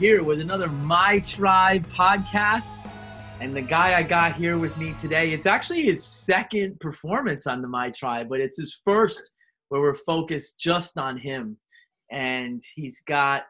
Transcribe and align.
Here 0.00 0.22
with 0.22 0.40
another 0.40 0.68
My 0.68 1.18
Tribe 1.18 1.86
podcast. 1.88 2.90
And 3.38 3.54
the 3.54 3.60
guy 3.60 3.98
I 3.98 4.02
got 4.02 4.34
here 4.34 4.56
with 4.56 4.74
me 4.78 4.94
today, 4.94 5.32
it's 5.32 5.44
actually 5.44 5.82
his 5.82 6.02
second 6.02 6.80
performance 6.80 7.46
on 7.46 7.60
the 7.60 7.68
My 7.68 7.90
Tribe, 7.90 8.30
but 8.30 8.40
it's 8.40 8.56
his 8.56 8.80
first 8.82 9.34
where 9.68 9.82
we're 9.82 9.94
focused 9.94 10.58
just 10.58 10.96
on 10.96 11.18
him. 11.18 11.58
And 12.10 12.62
he's 12.74 13.02
got 13.02 13.42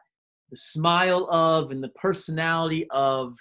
the 0.49 0.57
smile 0.57 1.25
of 1.31 1.71
and 1.71 1.81
the 1.81 1.87
personality 1.95 2.85
of 2.91 3.37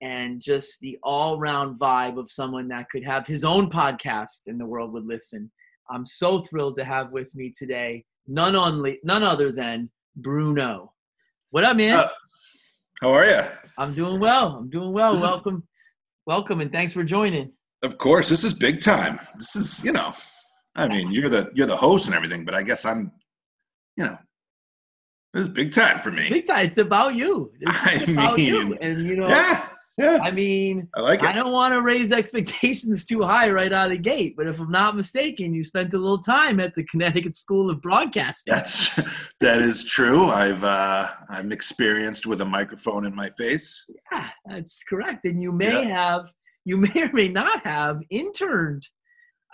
and 0.00 0.40
just 0.40 0.80
the 0.80 0.96
all-round 1.02 1.78
vibe 1.78 2.18
of 2.18 2.30
someone 2.30 2.68
that 2.68 2.88
could 2.88 3.04
have 3.04 3.26
his 3.26 3.44
own 3.44 3.68
podcast 3.68 4.46
and 4.46 4.58
the 4.58 4.64
world 4.64 4.94
would 4.94 5.06
listen. 5.06 5.50
I'm 5.90 6.06
so 6.06 6.38
thrilled 6.38 6.76
to 6.78 6.84
have 6.86 7.12
with 7.12 7.34
me 7.34 7.52
today 7.54 8.06
none 8.26 8.56
only 8.56 9.00
none 9.04 9.22
other 9.22 9.52
than 9.52 9.90
Bruno. 10.16 10.94
What 11.50 11.64
up, 11.64 11.76
man? 11.76 11.90
Uh, 11.90 12.08
how 13.00 13.10
are 13.10 13.26
you? 13.26 13.40
I'm 13.76 13.94
doing 13.94 14.18
well. 14.20 14.56
I'm 14.56 14.70
doing 14.70 14.92
well. 14.92 15.12
This 15.12 15.22
welcome, 15.22 15.56
is, 15.56 15.62
welcome, 16.26 16.60
and 16.60 16.72
thanks 16.72 16.92
for 16.92 17.04
joining. 17.04 17.52
Of 17.82 17.98
course, 17.98 18.28
this 18.28 18.42
is 18.42 18.52
big 18.52 18.80
time. 18.80 19.20
This 19.38 19.54
is, 19.54 19.84
you 19.84 19.92
know, 19.92 20.12
I 20.74 20.88
mean, 20.88 21.10
you're 21.12 21.28
the 21.28 21.50
you're 21.54 21.66
the 21.66 21.76
host 21.76 22.06
and 22.06 22.14
everything, 22.14 22.44
but 22.44 22.54
I 22.54 22.62
guess 22.62 22.84
I'm, 22.84 23.12
you 23.96 24.04
know, 24.04 24.16
this 25.32 25.42
is 25.42 25.48
big 25.48 25.72
time 25.72 26.00
for 26.00 26.10
me. 26.10 26.28
Big 26.28 26.46
time. 26.46 26.66
It's 26.66 26.78
about 26.78 27.14
you. 27.14 27.52
I 27.66 28.04
about 28.08 28.36
mean, 28.36 28.54
you. 28.54 28.78
and 28.80 29.06
you 29.06 29.16
know, 29.16 29.28
yeah. 29.28 29.68
Yeah. 29.98 30.20
I 30.22 30.30
mean, 30.30 30.88
I 30.94 31.00
like 31.00 31.22
it. 31.24 31.28
I 31.28 31.32
don't 31.32 31.50
want 31.50 31.74
to 31.74 31.82
raise 31.82 32.12
expectations 32.12 33.04
too 33.04 33.22
high 33.22 33.50
right 33.50 33.72
out 33.72 33.86
of 33.86 33.90
the 33.90 33.98
gate, 33.98 34.34
but 34.36 34.46
if 34.46 34.60
I'm 34.60 34.70
not 34.70 34.96
mistaken, 34.96 35.52
you 35.52 35.64
spent 35.64 35.92
a 35.92 35.98
little 35.98 36.22
time 36.22 36.60
at 36.60 36.74
the 36.76 36.84
Connecticut 36.84 37.34
School 37.34 37.68
of 37.68 37.82
Broadcasting. 37.82 38.54
That's 38.54 38.94
that 39.40 39.58
is 39.58 39.84
true. 39.84 40.28
I've 40.28 40.62
uh, 40.62 41.08
I'm 41.28 41.50
experienced 41.50 42.26
with 42.26 42.40
a 42.40 42.44
microphone 42.44 43.06
in 43.06 43.14
my 43.14 43.28
face. 43.30 43.84
Yeah, 44.12 44.28
that's 44.46 44.84
correct. 44.84 45.24
And 45.24 45.42
you 45.42 45.50
may 45.50 45.88
yeah. 45.88 46.12
have, 46.12 46.32
you 46.64 46.76
may 46.76 47.02
or 47.02 47.12
may 47.12 47.28
not 47.28 47.66
have 47.66 48.00
interned 48.10 48.86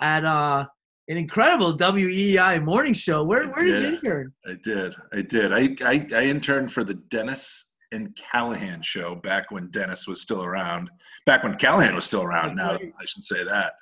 at 0.03 0.27
uh, 0.27 0.67
an 1.09 1.17
incredible 1.17 1.75
WEEI 1.75 2.63
morning 2.63 2.93
show. 2.93 3.25
Where 3.25 3.49
where 3.49 3.65
did. 3.65 3.73
did 3.73 3.83
you 3.83 3.95
intern? 3.97 4.33
I 4.47 4.57
did. 4.63 4.95
I 5.13 5.23
did. 5.23 5.53
I, 5.53 5.77
I 5.89 6.07
I 6.15 6.23
interned 6.25 6.71
for 6.71 6.85
the 6.85 6.95
Dennis 6.95 7.74
and 7.95 8.15
Callahan 8.17 8.83
show 8.83 9.15
back 9.15 9.51
when 9.51 9.71
Dennis 9.71 10.07
was 10.07 10.21
still 10.21 10.45
around. 10.45 10.91
Back 11.27 11.43
when 11.45 11.55
Callahan 11.55 11.95
was 11.95 12.05
still 12.05 12.23
around. 12.23 12.57
Now 12.57 12.73
I 12.73 13.05
should 13.05 13.25
say 13.25 13.45
that. 13.45 13.75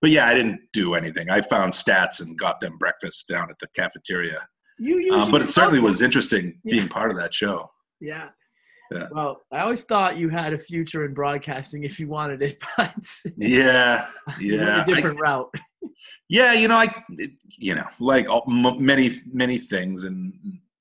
But 0.00 0.10
yeah, 0.10 0.26
I 0.26 0.34
didn't 0.34 0.60
do 0.72 0.94
anything. 0.94 1.30
I 1.30 1.40
found 1.42 1.72
stats 1.72 2.20
and 2.20 2.38
got 2.38 2.60
them 2.60 2.78
breakfast 2.78 3.28
down 3.28 3.50
at 3.50 3.58
the 3.58 3.68
cafeteria. 3.68 4.46
You 4.78 5.14
um, 5.14 5.30
but 5.30 5.42
it 5.42 5.50
certainly 5.50 5.80
was 5.80 6.00
interesting 6.00 6.58
yeah. 6.64 6.76
being 6.76 6.88
part 6.88 7.10
of 7.10 7.16
that 7.18 7.34
show. 7.34 7.70
Yeah. 8.00 8.28
Yeah. 8.90 9.06
Well, 9.12 9.40
I 9.52 9.60
always 9.60 9.84
thought 9.84 10.16
you 10.16 10.30
had 10.30 10.52
a 10.52 10.58
future 10.58 11.04
in 11.04 11.14
broadcasting 11.14 11.84
if 11.84 12.00
you 12.00 12.08
wanted 12.08 12.42
it, 12.42 12.60
but 12.76 12.92
yeah, 13.36 14.08
yeah, 14.40 14.82
a 14.82 14.86
different 14.86 15.18
I, 15.18 15.20
route. 15.20 15.54
Yeah, 16.28 16.54
you 16.54 16.66
know, 16.66 16.74
I, 16.74 16.88
it, 17.10 17.30
you 17.56 17.76
know, 17.76 17.86
like 18.00 18.28
all, 18.28 18.42
m- 18.48 18.84
many 18.84 19.10
many 19.32 19.58
things, 19.58 20.02
and 20.02 20.32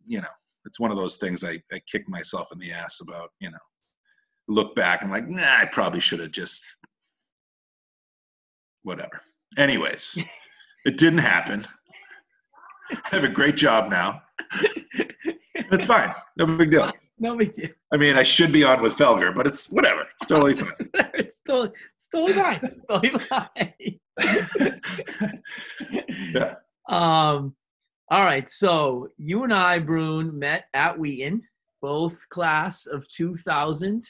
you 0.07 0.21
know, 0.21 0.27
it's 0.69 0.79
one 0.79 0.91
of 0.91 0.97
those 0.97 1.17
things 1.17 1.43
I, 1.43 1.59
I 1.71 1.81
kick 1.91 2.07
myself 2.07 2.51
in 2.51 2.59
the 2.59 2.71
ass 2.71 3.01
about, 3.01 3.31
you 3.39 3.49
know, 3.49 3.57
look 4.47 4.75
back 4.75 5.01
and 5.01 5.09
like, 5.09 5.27
nah, 5.27 5.41
I 5.41 5.65
probably 5.65 5.99
should 5.99 6.19
have 6.19 6.29
just 6.29 6.77
whatever. 8.83 9.21
Anyways, 9.57 10.15
it 10.85 10.97
didn't 10.97 11.19
happen. 11.19 11.65
I 12.91 13.09
have 13.09 13.23
a 13.23 13.29
great 13.29 13.55
job 13.55 13.89
now. 13.89 14.21
It's 15.55 15.87
fine. 15.87 16.13
No 16.37 16.45
big 16.45 16.71
deal. 16.71 16.91
No 17.21 17.35
big 17.35 17.53
deal. 17.53 17.67
I 17.91 17.97
mean, 17.97 18.15
I 18.15 18.23
should 18.23 18.53
be 18.53 18.63
on 18.63 18.81
with 18.81 18.95
Felger, 18.95 19.35
but 19.35 19.45
it's 19.45 19.69
whatever. 19.69 20.03
It's 20.03 20.25
totally 20.25 20.55
fine. 20.55 20.71
it's 21.15 21.41
totally, 21.45 21.71
it's 21.97 22.07
totally 22.07 22.31
fine. 22.31 22.59
It's 22.63 22.85
totally 22.85 23.19
fine. 23.25 23.73
yeah. 26.33 26.55
Um, 26.87 27.55
all 28.11 28.23
right, 28.23 28.49
so 28.49 29.09
you 29.17 29.43
and 29.43 29.53
I, 29.53 29.79
Brune, 29.79 30.37
met 30.39 30.65
at 30.73 30.97
Wheaton, 30.97 31.43
both 31.81 32.17
class 32.29 32.87
of 32.87 33.07
2000. 33.09 34.01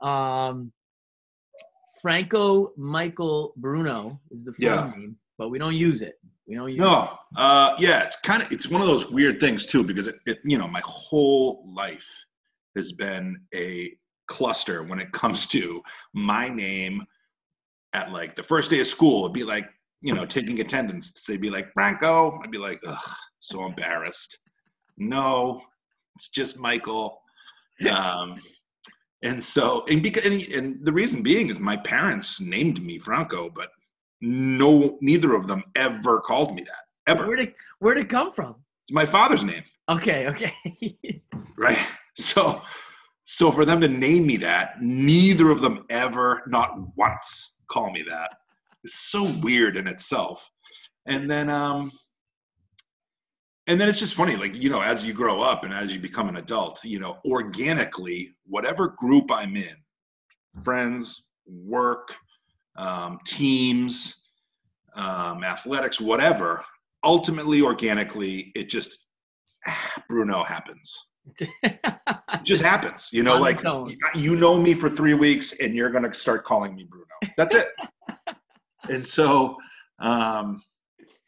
Um, 0.00 0.72
Franco 2.00 2.72
Michael 2.76 3.52
Bruno 3.56 4.20
is 4.30 4.44
the 4.44 4.52
full 4.52 4.64
yeah. 4.64 4.92
name, 4.96 5.16
but 5.38 5.48
we 5.50 5.58
don't 5.58 5.74
use 5.74 6.02
it. 6.02 6.18
We 6.46 6.54
don't 6.54 6.70
use 6.70 6.78
no. 6.78 7.02
It. 7.02 7.38
Uh, 7.38 7.74
yeah, 7.78 8.04
it's 8.04 8.16
kind 8.20 8.42
of 8.42 8.52
it's 8.52 8.68
one 8.68 8.80
of 8.80 8.86
those 8.86 9.10
weird 9.10 9.40
things 9.40 9.66
too 9.66 9.82
because 9.82 10.06
it, 10.06 10.16
it 10.26 10.38
you 10.44 10.56
know 10.56 10.68
my 10.68 10.82
whole 10.84 11.68
life 11.74 12.24
has 12.76 12.92
been 12.92 13.40
a 13.54 13.96
cluster 14.28 14.82
when 14.82 15.00
it 15.00 15.12
comes 15.12 15.46
to 15.46 15.82
my 16.12 16.48
name 16.48 17.04
at 17.92 18.12
like 18.12 18.34
the 18.34 18.42
first 18.42 18.70
day 18.70 18.80
of 18.80 18.86
school. 18.86 19.24
It'd 19.24 19.32
be 19.32 19.44
like 19.44 19.68
you 20.00 20.14
know, 20.14 20.26
taking 20.26 20.60
attendance. 20.60 21.24
They'd 21.24 21.40
be 21.40 21.50
like, 21.50 21.72
Franco. 21.72 22.38
I'd 22.42 22.50
be 22.50 22.58
like, 22.58 22.80
ugh, 22.86 23.16
so 23.40 23.64
embarrassed. 23.64 24.38
No, 24.96 25.62
it's 26.16 26.28
just 26.28 26.58
Michael. 26.58 27.20
Um, 27.90 28.40
and 29.22 29.42
so, 29.42 29.84
and 29.88 30.02
because, 30.02 30.24
and, 30.24 30.42
and 30.48 30.84
the 30.84 30.92
reason 30.92 31.22
being 31.22 31.50
is 31.50 31.58
my 31.58 31.76
parents 31.76 32.40
named 32.40 32.82
me 32.82 32.98
Franco, 32.98 33.50
but 33.50 33.70
no, 34.20 34.98
neither 35.00 35.34
of 35.34 35.46
them 35.46 35.62
ever 35.74 36.20
called 36.20 36.54
me 36.54 36.62
that 36.62 36.84
ever. 37.06 37.26
Where 37.26 37.36
did 37.36 37.54
where 37.78 37.94
did 37.94 38.04
it 38.04 38.10
come 38.10 38.32
from? 38.32 38.56
It's 38.84 38.92
my 38.92 39.06
father's 39.06 39.44
name. 39.44 39.62
Okay, 39.88 40.26
okay. 40.28 40.54
right. 41.58 41.78
So, 42.16 42.62
so 43.24 43.50
for 43.52 43.64
them 43.64 43.80
to 43.80 43.88
name 43.88 44.26
me 44.26 44.36
that, 44.38 44.80
neither 44.80 45.50
of 45.50 45.60
them 45.60 45.84
ever, 45.90 46.42
not 46.46 46.76
once, 46.96 47.56
call 47.68 47.90
me 47.90 48.02
that 48.08 48.30
is 48.86 48.94
so 48.94 49.24
weird 49.42 49.76
in 49.76 49.86
itself. 49.86 50.50
And 51.06 51.30
then 51.30 51.50
um 51.50 51.92
and 53.66 53.80
then 53.80 53.88
it's 53.88 53.98
just 53.98 54.14
funny 54.14 54.36
like 54.36 54.54
you 54.54 54.70
know 54.70 54.80
as 54.80 55.04
you 55.04 55.12
grow 55.12 55.40
up 55.40 55.64
and 55.64 55.72
as 55.72 55.92
you 55.92 56.00
become 56.00 56.28
an 56.28 56.36
adult 56.36 56.82
you 56.84 56.98
know 56.98 57.18
organically 57.26 58.34
whatever 58.46 58.94
group 58.98 59.30
i'm 59.30 59.56
in 59.56 59.76
friends 60.62 61.26
work 61.46 62.14
um, 62.76 63.18
teams 63.26 64.28
um, 64.94 65.42
athletics 65.44 66.00
whatever 66.00 66.64
ultimately 67.04 67.62
organically 67.62 68.52
it 68.54 68.68
just 68.68 69.06
ah, 69.66 70.02
bruno 70.08 70.44
happens. 70.44 70.96
It 71.62 72.44
just 72.44 72.62
happens 72.62 73.08
you 73.12 73.24
know 73.24 73.36
like 73.36 73.60
you 74.14 74.36
know 74.36 74.60
me 74.60 74.74
for 74.74 74.88
three 74.88 75.14
weeks 75.14 75.58
and 75.58 75.74
you're 75.74 75.90
going 75.90 76.04
to 76.04 76.14
start 76.14 76.44
calling 76.44 76.74
me 76.76 76.84
bruno. 76.88 77.06
That's 77.36 77.54
it 77.54 77.66
and 78.90 79.04
so 79.04 79.56
um 80.00 80.62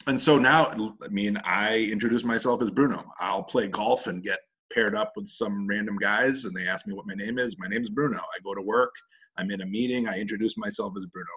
and 0.07 0.21
so 0.21 0.37
now 0.37 0.71
i 1.03 1.07
mean 1.09 1.37
i 1.43 1.79
introduce 1.91 2.23
myself 2.23 2.61
as 2.61 2.69
bruno. 2.69 3.03
I'll 3.19 3.43
play 3.43 3.67
golf 3.67 4.07
and 4.07 4.23
get 4.23 4.39
paired 4.73 4.95
up 4.95 5.13
with 5.15 5.27
some 5.27 5.67
random 5.67 5.97
guys 5.97 6.45
and 6.45 6.55
they 6.55 6.67
ask 6.67 6.85
me 6.87 6.93
what 6.93 7.07
my 7.07 7.15
name 7.15 7.39
is. 7.39 7.57
My 7.57 7.67
name 7.67 7.81
is 7.81 7.89
bruno. 7.89 8.19
I 8.19 8.39
go 8.43 8.53
to 8.53 8.61
work. 8.61 8.93
I'm 9.37 9.49
in 9.51 9.61
a 9.61 9.65
meeting. 9.65 10.07
I 10.07 10.19
introduce 10.19 10.57
myself 10.57 10.93
as 10.97 11.05
bruno. 11.07 11.27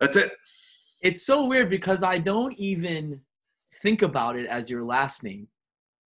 That's 0.00 0.16
it. 0.16 0.32
It's 1.02 1.24
so 1.24 1.44
weird 1.44 1.70
because 1.70 2.02
i 2.02 2.18
don't 2.18 2.54
even 2.58 3.20
think 3.82 4.02
about 4.02 4.36
it 4.36 4.46
as 4.46 4.70
your 4.70 4.84
last 4.84 5.22
name. 5.22 5.48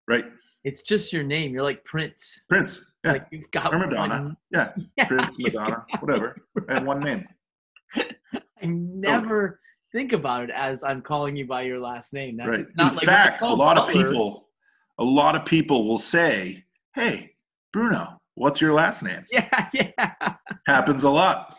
Right. 0.08 0.26
It's 0.64 0.82
just 0.82 1.12
your 1.12 1.22
name. 1.22 1.52
You're 1.52 1.62
like 1.62 1.84
prince. 1.84 2.44
Prince. 2.48 2.92
Yeah. 3.04 3.12
Like 3.12 3.26
you've 3.30 3.50
got 3.50 3.72
or 3.72 3.78
madonna. 3.78 4.14
one. 4.14 4.36
yeah. 4.50 4.72
yeah. 4.96 5.06
Prince 5.06 5.38
madonna 5.38 5.84
whatever. 6.00 6.36
And 6.68 6.86
one 6.86 7.00
name 7.00 7.26
I 8.62 8.66
never 8.66 9.60
think 9.92 10.12
about 10.12 10.44
it 10.44 10.50
as 10.50 10.84
I'm 10.84 11.02
calling 11.02 11.36
you 11.36 11.46
by 11.46 11.62
your 11.62 11.78
last 11.78 12.12
name. 12.12 12.36
That's 12.36 12.48
right. 12.48 12.66
In 12.78 12.96
like 12.96 13.04
fact, 13.04 13.42
a 13.42 13.46
lot 13.46 13.76
Butler. 13.76 14.00
of 14.00 14.06
people, 14.06 14.48
a 14.98 15.04
lot 15.04 15.36
of 15.36 15.44
people 15.44 15.86
will 15.86 15.98
say, 15.98 16.64
"Hey, 16.94 17.32
Bruno, 17.72 18.20
what's 18.34 18.60
your 18.60 18.72
last 18.72 19.02
name?" 19.02 19.24
Yeah, 19.32 19.68
yeah. 19.72 20.34
Happens 20.66 21.04
a 21.04 21.10
lot. 21.10 21.56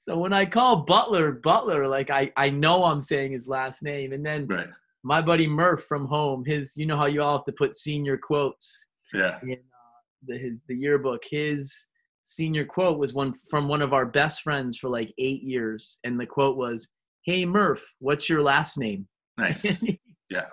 so 0.00 0.18
when 0.18 0.32
I 0.32 0.46
call 0.46 0.84
Butler 0.84 1.32
Butler, 1.32 1.86
like 1.86 2.10
I 2.10 2.32
I 2.36 2.50
know 2.50 2.84
I'm 2.84 3.02
saying 3.02 3.32
his 3.32 3.48
last 3.48 3.82
name, 3.82 4.12
and 4.12 4.24
then 4.24 4.46
right. 4.46 4.68
my 5.02 5.20
buddy 5.20 5.46
Murph 5.46 5.84
from 5.84 6.06
home, 6.06 6.44
his 6.44 6.76
you 6.76 6.86
know 6.86 6.96
how 6.96 7.06
you 7.06 7.22
all 7.22 7.38
have 7.38 7.46
to 7.46 7.52
put 7.52 7.76
senior 7.76 8.16
quotes. 8.16 8.88
Yeah. 9.12 9.38
In 9.42 9.52
uh, 9.52 10.00
the, 10.26 10.38
his 10.38 10.62
the 10.68 10.74
yearbook, 10.74 11.22
his 11.28 11.88
senior 12.24 12.64
quote 12.64 12.98
was 12.98 13.14
one 13.14 13.34
from 13.48 13.68
one 13.68 13.82
of 13.82 13.92
our 13.92 14.06
best 14.06 14.42
friends 14.42 14.78
for 14.78 14.88
like 14.88 15.14
eight 15.18 15.42
years, 15.42 16.00
and 16.04 16.18
the 16.18 16.26
quote 16.26 16.56
was, 16.56 16.88
"Hey 17.22 17.44
Murph, 17.44 17.84
what's 18.00 18.28
your 18.28 18.42
last 18.42 18.78
name?" 18.78 19.06
Nice. 19.38 19.64
yeah. 20.30 20.46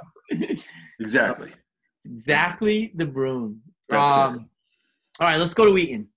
Exactly. 1.00 1.52
exactly 2.06 2.92
the 2.96 3.06
broom. 3.06 3.62
Um, 3.90 4.50
all 5.20 5.28
right, 5.28 5.40
let's 5.40 5.54
go 5.54 5.66
to 5.66 5.72
Wheaton. 5.72 6.08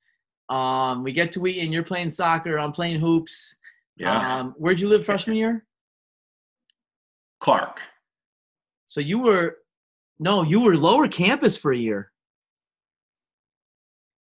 Um, 0.49 1.03
we 1.03 1.13
get 1.13 1.33
to 1.33 1.41
Wheaton. 1.41 1.73
You're 1.73 1.83
playing 1.83 2.11
soccer. 2.11 2.59
I'm 2.59 2.73
playing 2.73 3.01
hoops. 3.01 3.57
Yeah. 3.97 4.39
Um, 4.39 4.55
where'd 4.57 4.81
you 4.81 4.89
live 4.89 5.05
freshman 5.05 5.37
year? 5.37 5.67
Clark. 7.41 7.81
So 8.87 9.01
you 9.01 9.19
were, 9.19 9.59
no, 10.19 10.43
you 10.43 10.61
were 10.61 10.77
lower 10.77 11.09
campus 11.09 11.57
for 11.57 11.73
a 11.73 11.77
year. 11.77 12.13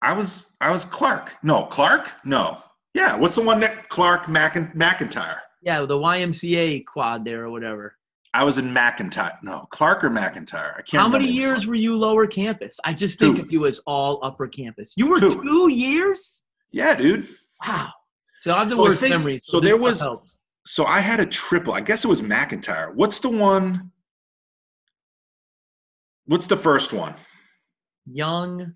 I 0.03 0.13
was 0.13 0.47
I 0.61 0.71
was 0.71 0.85
Clark. 0.85 1.31
No, 1.43 1.63
Clark. 1.65 2.11
No. 2.25 2.59
Yeah. 2.93 3.15
What's 3.15 3.35
the 3.35 3.41
one 3.41 3.59
that 3.61 3.89
Clark 3.89 4.25
Macin- 4.25 4.75
McIntyre? 4.75 5.37
Yeah, 5.63 5.81
the 5.85 5.95
YMCA 5.97 6.85
quad 6.85 7.23
there 7.25 7.45
or 7.45 7.49
whatever. 7.49 7.95
I 8.35 8.43
was 8.43 8.57
in 8.57 8.73
McIntyre. 8.73 9.37
No, 9.43 9.67
Clark 9.71 10.03
or 10.03 10.09
McIntyre. 10.09 10.73
I 10.77 10.81
can't. 10.81 11.01
How 11.01 11.07
many 11.07 11.29
years 11.31 11.67
were 11.67 11.75
you 11.75 11.95
lower 11.95 12.27
campus? 12.27 12.79
I 12.83 12.93
just 12.93 13.17
think 13.19 13.37
Two. 13.37 13.43
of 13.43 13.51
you 13.51 13.65
as 13.65 13.79
all 13.85 14.19
upper 14.23 14.47
campus. 14.47 14.93
You 14.97 15.07
were 15.07 15.19
Two. 15.19 15.31
two, 15.41 15.69
years? 15.69 16.43
Yeah, 16.71 16.95
dude. 16.95 17.27
Wow. 17.65 17.91
So 18.39 18.53
I 18.53 18.59
have 18.59 18.69
the 18.69 18.75
So 18.75 18.81
worst 18.81 19.01
memories. 19.09 19.45
so 19.45 19.59
this 19.59 19.69
there 19.71 19.79
was- 19.81 20.01
helps. 20.01 20.39
So 20.65 20.85
I 20.85 20.99
had 20.99 21.19
a 21.19 21.25
triple. 21.25 21.73
I 21.73 21.81
guess 21.81 22.03
it 22.03 22.07
was 22.07 22.21
McIntyre. 22.21 22.93
What's 22.95 23.19
the 23.19 23.29
one? 23.29 23.91
What's 26.25 26.47
the 26.47 26.57
first 26.57 26.91
one? 26.93 27.15
Young. 28.11 28.73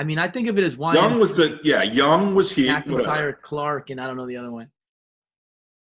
I 0.00 0.02
mean, 0.02 0.18
I 0.18 0.30
think 0.30 0.48
of 0.48 0.56
it 0.56 0.64
as 0.64 0.78
one. 0.78 0.94
Young 0.94 1.20
was 1.20 1.34
the 1.34 1.60
yeah. 1.62 1.82
Young 1.82 2.34
was 2.34 2.50
here. 2.50 2.74
whatever. 2.86 3.02
McIntyre, 3.02 3.42
Clark, 3.42 3.90
and 3.90 4.00
I 4.00 4.06
don't 4.06 4.16
know 4.16 4.26
the 4.26 4.38
other 4.38 4.50
one. 4.50 4.70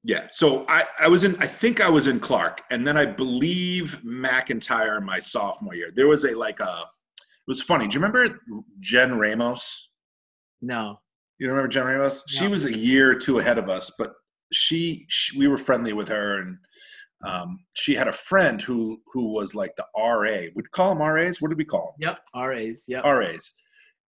Yeah. 0.03 0.27
So 0.33 0.65
I, 0.67 0.87
I 0.99 1.07
was 1.07 1.23
in, 1.23 1.37
I 1.39 1.47
think 1.47 1.81
I 1.81 1.89
was 1.89 2.09
in 2.09 2.19
Clark. 2.19 2.63
And 2.73 2.85
then 2.85 2.97
I 2.97 3.07
believe 3.07 4.01
McIntyre 4.05 5.01
my 5.01 5.21
sophomore 5.21 5.77
year. 5.77 5.93
There 5.95 6.09
was 6.09 6.25
a 6.25 6.37
like 6.37 6.59
a, 6.59 6.65
it 6.65 7.47
was 7.47 7.63
funny. 7.63 7.87
Do 7.87 7.95
you 7.95 8.05
remember 8.05 8.41
Jen 8.81 9.17
Ramos? 9.17 9.89
No. 10.61 10.99
You 11.39 11.49
remember 11.49 11.69
Jen 11.69 11.87
Ramos? 11.87 12.25
She 12.27 12.49
was 12.49 12.65
a 12.65 12.77
year 12.77 13.13
or 13.13 13.15
two 13.15 13.39
ahead 13.39 13.57
of 13.57 13.69
us, 13.69 13.93
but 13.97 14.15
she, 14.53 15.07
she 15.09 15.39
we 15.39 15.47
were 15.47 15.59
friendly 15.59 15.93
with 15.93 16.09
her 16.09 16.41
and 16.41 16.59
um, 17.25 17.61
she 17.75 17.95
had 17.95 18.09
a 18.09 18.13
friend 18.13 18.61
who 18.61 19.01
who 19.13 19.33
was 19.33 19.55
like 19.55 19.77
the 19.77 19.87
RA. 19.97 20.49
We'd 20.57 20.73
call 20.73 20.95
them 20.95 21.03
RAs. 21.03 21.41
What 21.41 21.51
did 21.51 21.59
we 21.59 21.65
call 21.65 21.95
them? 21.99 22.09
Yep. 22.09 22.19
RAs. 22.35 22.85
Yep. 22.89 23.05
RAs. 23.05 23.55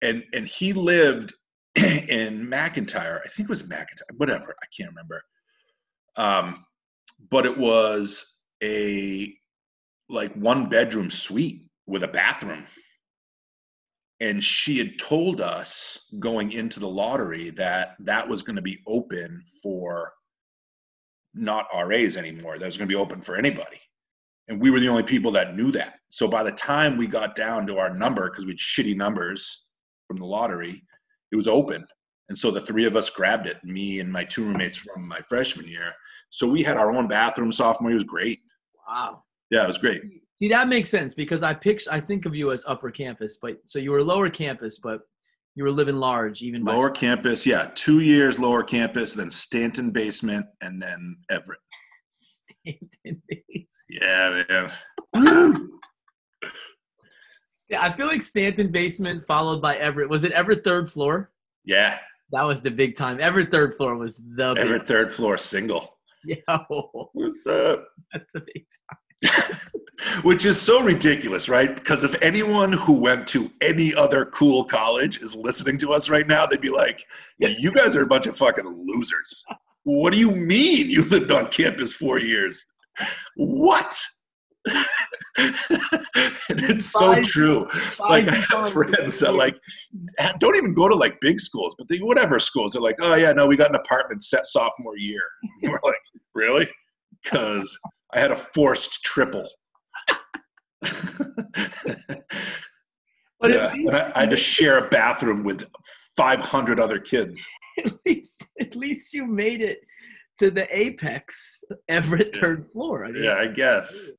And 0.03 0.23
and 0.33 0.47
he 0.47 0.73
lived 0.73 1.35
in 1.75 2.47
McIntyre. 2.47 3.21
I 3.25 3.29
think 3.29 3.49
it 3.49 3.50
was 3.50 3.65
McIntyre, 3.65 4.17
whatever. 4.17 4.55
I 4.62 4.67
can't 4.77 4.91
remember. 4.91 5.23
Um, 6.17 6.65
but 7.31 7.47
it 7.47 7.56
was 7.56 8.41
a 8.62 9.35
like 10.09 10.33
one 10.35 10.69
bedroom 10.69 11.11
suite 11.11 11.69
with 11.87 12.03
a 12.03 12.09
bathroom. 12.09 12.65
And 14.21 14.43
she 14.43 14.79
had 14.79 14.99
told 14.99 15.41
us 15.41 16.06
going 16.19 16.53
into 16.53 16.81
the 16.81 16.89
lottery 16.89 17.51
that 17.51 17.94
that 18.01 18.29
was 18.29 18.43
going 18.43 18.56
to 18.56 18.62
be 18.62 18.79
open 18.87 19.43
for 19.62 20.12
not 21.35 21.67
RAs 21.73 22.17
anymore. 22.17 22.59
That 22.59 22.67
was 22.67 22.77
going 22.77 22.89
to 22.89 22.93
be 22.93 23.01
open 23.01 23.23
for 23.23 23.37
anybody. 23.37 23.81
And 24.49 24.61
we 24.61 24.71
were 24.71 24.81
the 24.81 24.89
only 24.89 25.03
people 25.03 25.31
that 25.33 25.55
knew 25.55 25.71
that. 25.73 26.01
So 26.09 26.27
by 26.27 26.43
the 26.43 26.53
time 26.53 26.97
we 26.97 27.06
got 27.06 27.37
down 27.37 27.67
to 27.67 27.79
our 27.79 27.94
number, 27.94 28.31
because 28.31 28.44
we 28.44 28.53
had 28.53 28.59
shitty 28.59 28.97
numbers 28.97 29.67
from 30.08 30.16
the 30.19 30.25
lottery, 30.25 30.82
it 31.31 31.37
was 31.37 31.46
open. 31.46 31.87
And 32.28 32.37
so 32.37 32.50
the 32.50 32.60
three 32.60 32.84
of 32.84 32.96
us 32.96 33.08
grabbed 33.08 33.46
it, 33.46 33.62
me 33.62 34.00
and 34.00 34.10
my 34.10 34.25
two 34.25 34.44
roommates 34.44 34.76
from 34.76 35.06
my 35.06 35.20
freshman 35.20 35.69
year. 35.69 35.93
So 36.31 36.49
we 36.49 36.62
had 36.62 36.76
our 36.76 36.90
own 36.94 37.06
bathroom 37.06 37.52
sophomore 37.52 37.90
year. 37.90 37.96
It 37.96 38.02
was 38.02 38.05
great. 38.05 38.40
Wow. 38.87 39.22
Yeah, 39.50 39.64
it 39.64 39.69
was 39.69 39.78
great. 39.78 40.02
See, 40.38 40.49
that 40.49 40.69
makes 40.69 40.88
sense 40.88 41.14
because 41.14 41.43
I 41.43 41.55
picture, 41.55 41.90
I 41.93 42.00
think 42.00 42.26
of 42.26 42.34
you 42.34 42.52
as 42.52 42.64
upper 42.66 42.90
campus, 42.90 43.38
but 43.40 43.58
so 43.64 43.78
you 43.78 43.93
were 43.93 44.02
lower 44.02 44.28
campus, 44.28 44.78
but 44.78 45.00
you 45.55 45.64
were 45.64 45.72
living 45.72 45.96
large, 45.96 46.43
even 46.43 46.62
by 46.62 46.76
Lower 46.76 46.90
campus, 46.90 47.44
yeah, 47.44 47.70
two 47.75 47.99
years 48.00 48.38
lower 48.38 48.62
campus, 48.62 49.14
then 49.14 49.31
Stanton 49.31 49.90
basement, 49.90 50.46
and 50.60 50.81
then 50.81 51.16
Everett. 51.31 51.58
Stanton 52.10 53.22
base. 53.28 53.75
Yeah, 53.88 54.44
man. 55.14 55.70
Yeah, 57.69 57.82
I 57.82 57.93
feel 57.93 58.06
like 58.06 58.23
Stanton 58.23 58.70
basement 58.73 59.26
followed 59.26 59.61
by 59.61 59.76
Everett. 59.76 60.09
Was 60.09 60.25
it 60.25 60.32
Everett 60.32 60.65
third 60.65 60.91
floor? 60.93 61.31
Yeah, 61.65 61.99
That 62.32 62.43
was 62.43 62.62
the 62.62 62.70
big 62.70 62.97
time. 62.97 63.20
Everett 63.20 63.50
third 63.50 63.76
floor 63.76 63.97
was 63.97 64.17
the 64.17 64.55
big. 64.55 64.65
Everett 64.65 64.87
third 64.87 65.12
floor 65.12 65.37
single. 65.37 65.99
Yo, 66.25 66.38
What's 67.12 67.47
up? 67.47 67.87
that's 68.12 68.25
the 68.35 68.41
big 68.41 68.65
Which 70.23 70.47
is 70.47 70.61
so 70.61 70.82
ridiculous, 70.82 71.49
right? 71.49 71.75
Because 71.75 72.05
if 72.05 72.15
anyone 72.23 72.73
who 72.73 72.93
went 72.93 73.26
to 73.29 73.50
any 73.61 73.94
other 73.94 74.26
cool 74.26 74.65
college 74.65 75.20
is 75.20 75.35
listening 75.35 75.76
to 75.79 75.93
us 75.93 76.09
right 76.09 76.26
now, 76.26 76.47
they'd 76.47 76.61
be 76.61 76.70
like, 76.70 77.05
You 77.38 77.73
guys 77.73 77.97
are 77.97 78.03
a 78.03 78.06
bunch 78.06 78.26
of 78.26 78.37
fucking 78.38 78.67
losers. 78.67 79.44
What 79.82 80.12
do 80.12 80.19
you 80.19 80.31
mean 80.31 80.88
you 80.88 81.05
lived 81.05 81.32
on 81.32 81.49
campus 81.49 81.94
four 81.94 82.19
years? 82.19 82.65
What? 83.37 84.00
And 84.66 84.76
it's 86.49 86.87
so 86.87 87.20
true. 87.22 87.69
Like 88.00 88.28
I 88.28 88.37
have 88.37 88.72
friends 88.72 89.19
that 89.20 89.34
like 89.34 89.58
eh, 90.19 90.32
don't 90.40 90.56
even 90.56 90.75
go 90.75 90.88
to 90.88 90.94
like 90.94 91.16
big 91.20 91.40
schools, 91.40 91.75
but 91.78 91.87
they 91.88 91.99
whatever 91.99 92.38
schools. 92.38 92.72
They're 92.72 92.82
like, 92.82 92.96
oh 93.00 93.14
yeah, 93.14 93.32
no, 93.32 93.46
we 93.46 93.56
got 93.56 93.70
an 93.70 93.76
apartment 93.76 94.22
set 94.22 94.46
sophomore 94.46 94.96
year. 94.99 95.22
And 95.62 95.72
we're 95.72 95.78
like, 95.84 96.00
really? 96.34 96.69
Because 97.22 97.76
I 98.14 98.20
had 98.20 98.31
a 98.32 98.37
forced 98.37 99.02
triple. 99.05 99.49
But 103.40 103.50
yeah, 103.52 103.72
least, 103.72 103.93
I, 103.94 104.12
I 104.16 104.20
had 104.22 104.31
to 104.31 104.37
share 104.37 104.78
a 104.84 104.88
bathroom 104.88 105.44
with 105.44 105.64
500 106.16 106.81
other 106.81 106.99
kids. 106.99 107.46
at 107.78 107.93
least, 108.05 108.44
at 108.60 108.75
least 108.75 109.12
you 109.14 109.26
made 109.26 109.60
it 109.60 109.78
to 110.40 110.50
the 110.50 110.66
apex, 110.76 111.62
Everett 111.88 112.31
Yeah. 112.34 112.40
third 112.40 112.66
floor. 112.66 113.05
I 113.05 113.12
mean, 113.12 113.22
Yeah, 113.22 113.34
I 113.37 113.46
guess. 113.49 114.10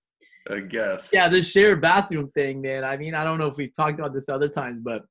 I 0.50 0.60
guess. 0.62 1.10
yeah, 1.13 1.28
the 1.30 1.42
shared 1.44 1.81
bathroom 1.81 2.31
thing, 2.31 2.62
man. 2.62 2.84
I 2.84 2.98
mean, 2.98 3.13
I 3.13 3.24
don't 3.24 3.38
know 3.38 3.48
if 3.48 3.57
we've 3.57 3.74
talked 3.74 4.00
about 4.00 4.13
this 4.13 4.30
other 4.30 4.50
times, 4.50 4.81
but 4.84 5.04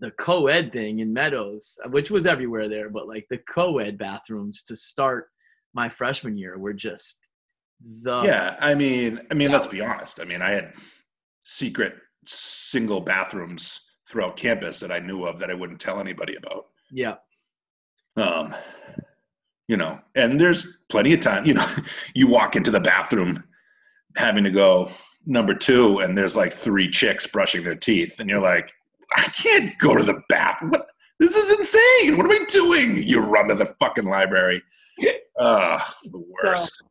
the 0.00 0.10
co-ed 0.12 0.72
thing 0.72 0.98
in 0.98 1.12
Meadows, 1.12 1.78
which 1.90 2.10
was 2.10 2.26
everywhere 2.26 2.68
there, 2.68 2.90
but 2.90 3.06
like 3.08 3.26
the 3.30 3.38
co-ed 3.48 3.96
bathrooms 3.96 4.62
to 4.64 4.76
start 4.76 5.28
my 5.74 5.88
freshman 5.88 6.36
year 6.36 6.58
were 6.58 6.72
just 6.72 7.20
the 8.02 8.22
Yeah, 8.22 8.56
I 8.60 8.74
mean, 8.74 9.20
I 9.30 9.34
mean, 9.34 9.52
let's 9.52 9.66
be 9.66 9.80
honest. 9.80 10.20
I 10.20 10.24
mean, 10.24 10.42
I 10.42 10.50
had 10.50 10.72
secret 11.44 11.94
single 12.24 13.00
bathrooms 13.00 13.80
throughout 14.08 14.36
campus 14.36 14.80
that 14.80 14.90
I 14.90 14.98
knew 14.98 15.24
of 15.24 15.38
that 15.38 15.50
I 15.50 15.54
wouldn't 15.54 15.80
tell 15.80 16.00
anybody 16.00 16.36
about. 16.36 16.66
yeah. 16.90 17.16
um 18.16 18.54
you 19.68 19.76
know 19.76 20.00
and 20.14 20.40
there's 20.40 20.78
plenty 20.88 21.12
of 21.12 21.20
time 21.20 21.44
you 21.44 21.54
know 21.54 21.68
you 22.14 22.26
walk 22.28 22.56
into 22.56 22.70
the 22.70 22.80
bathroom 22.80 23.42
having 24.16 24.44
to 24.44 24.50
go 24.50 24.90
number 25.26 25.54
two 25.54 25.98
and 26.00 26.16
there's 26.16 26.36
like 26.36 26.52
three 26.52 26.88
chicks 26.88 27.26
brushing 27.26 27.64
their 27.64 27.74
teeth 27.74 28.20
and 28.20 28.30
you're 28.30 28.40
like 28.40 28.72
i 29.16 29.22
can't 29.22 29.76
go 29.78 29.96
to 29.96 30.04
the 30.04 30.20
bathroom 30.28 30.70
what? 30.70 30.88
this 31.18 31.34
is 31.34 31.50
insane 31.50 32.16
what 32.16 32.26
am 32.26 32.32
i 32.32 32.44
doing 32.48 33.02
you 33.02 33.20
run 33.20 33.48
to 33.48 33.54
the 33.54 33.66
fucking 33.80 34.04
library 34.04 34.62
uh 35.38 35.80
the 36.04 36.24
worst 36.42 36.82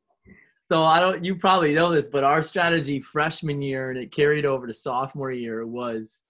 So 0.68 0.84
I 0.84 1.00
don't. 1.00 1.24
You 1.24 1.36
probably 1.36 1.76
know 1.76 1.94
this, 1.94 2.10
but 2.10 2.24
our 2.24 2.42
strategy 2.42 3.00
freshman 3.00 3.62
year 3.62 3.92
and 3.92 4.00
it 4.00 4.12
carried 4.12 4.48
over 4.48 4.66
to 4.66 4.74
sophomore 4.74 5.32
year 5.32 5.64
was, 5.68 6.24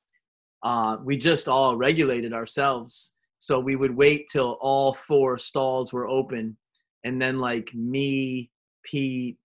uh, 0.61 0.97
we 1.01 1.15
just 1.15 1.47
all 1.47 1.77
regulated 1.77 2.33
ourselves. 2.33 3.13
So 3.37 3.61
we 3.61 3.77
would 3.77 3.95
wait 3.95 4.27
till 4.29 4.57
all 4.59 4.93
four 4.93 5.37
stalls 5.37 5.93
were 5.93 6.09
open, 6.09 6.57
and 7.05 7.21
then 7.21 7.39
like 7.39 7.73
me, 7.73 8.51
Pete, 8.83 9.37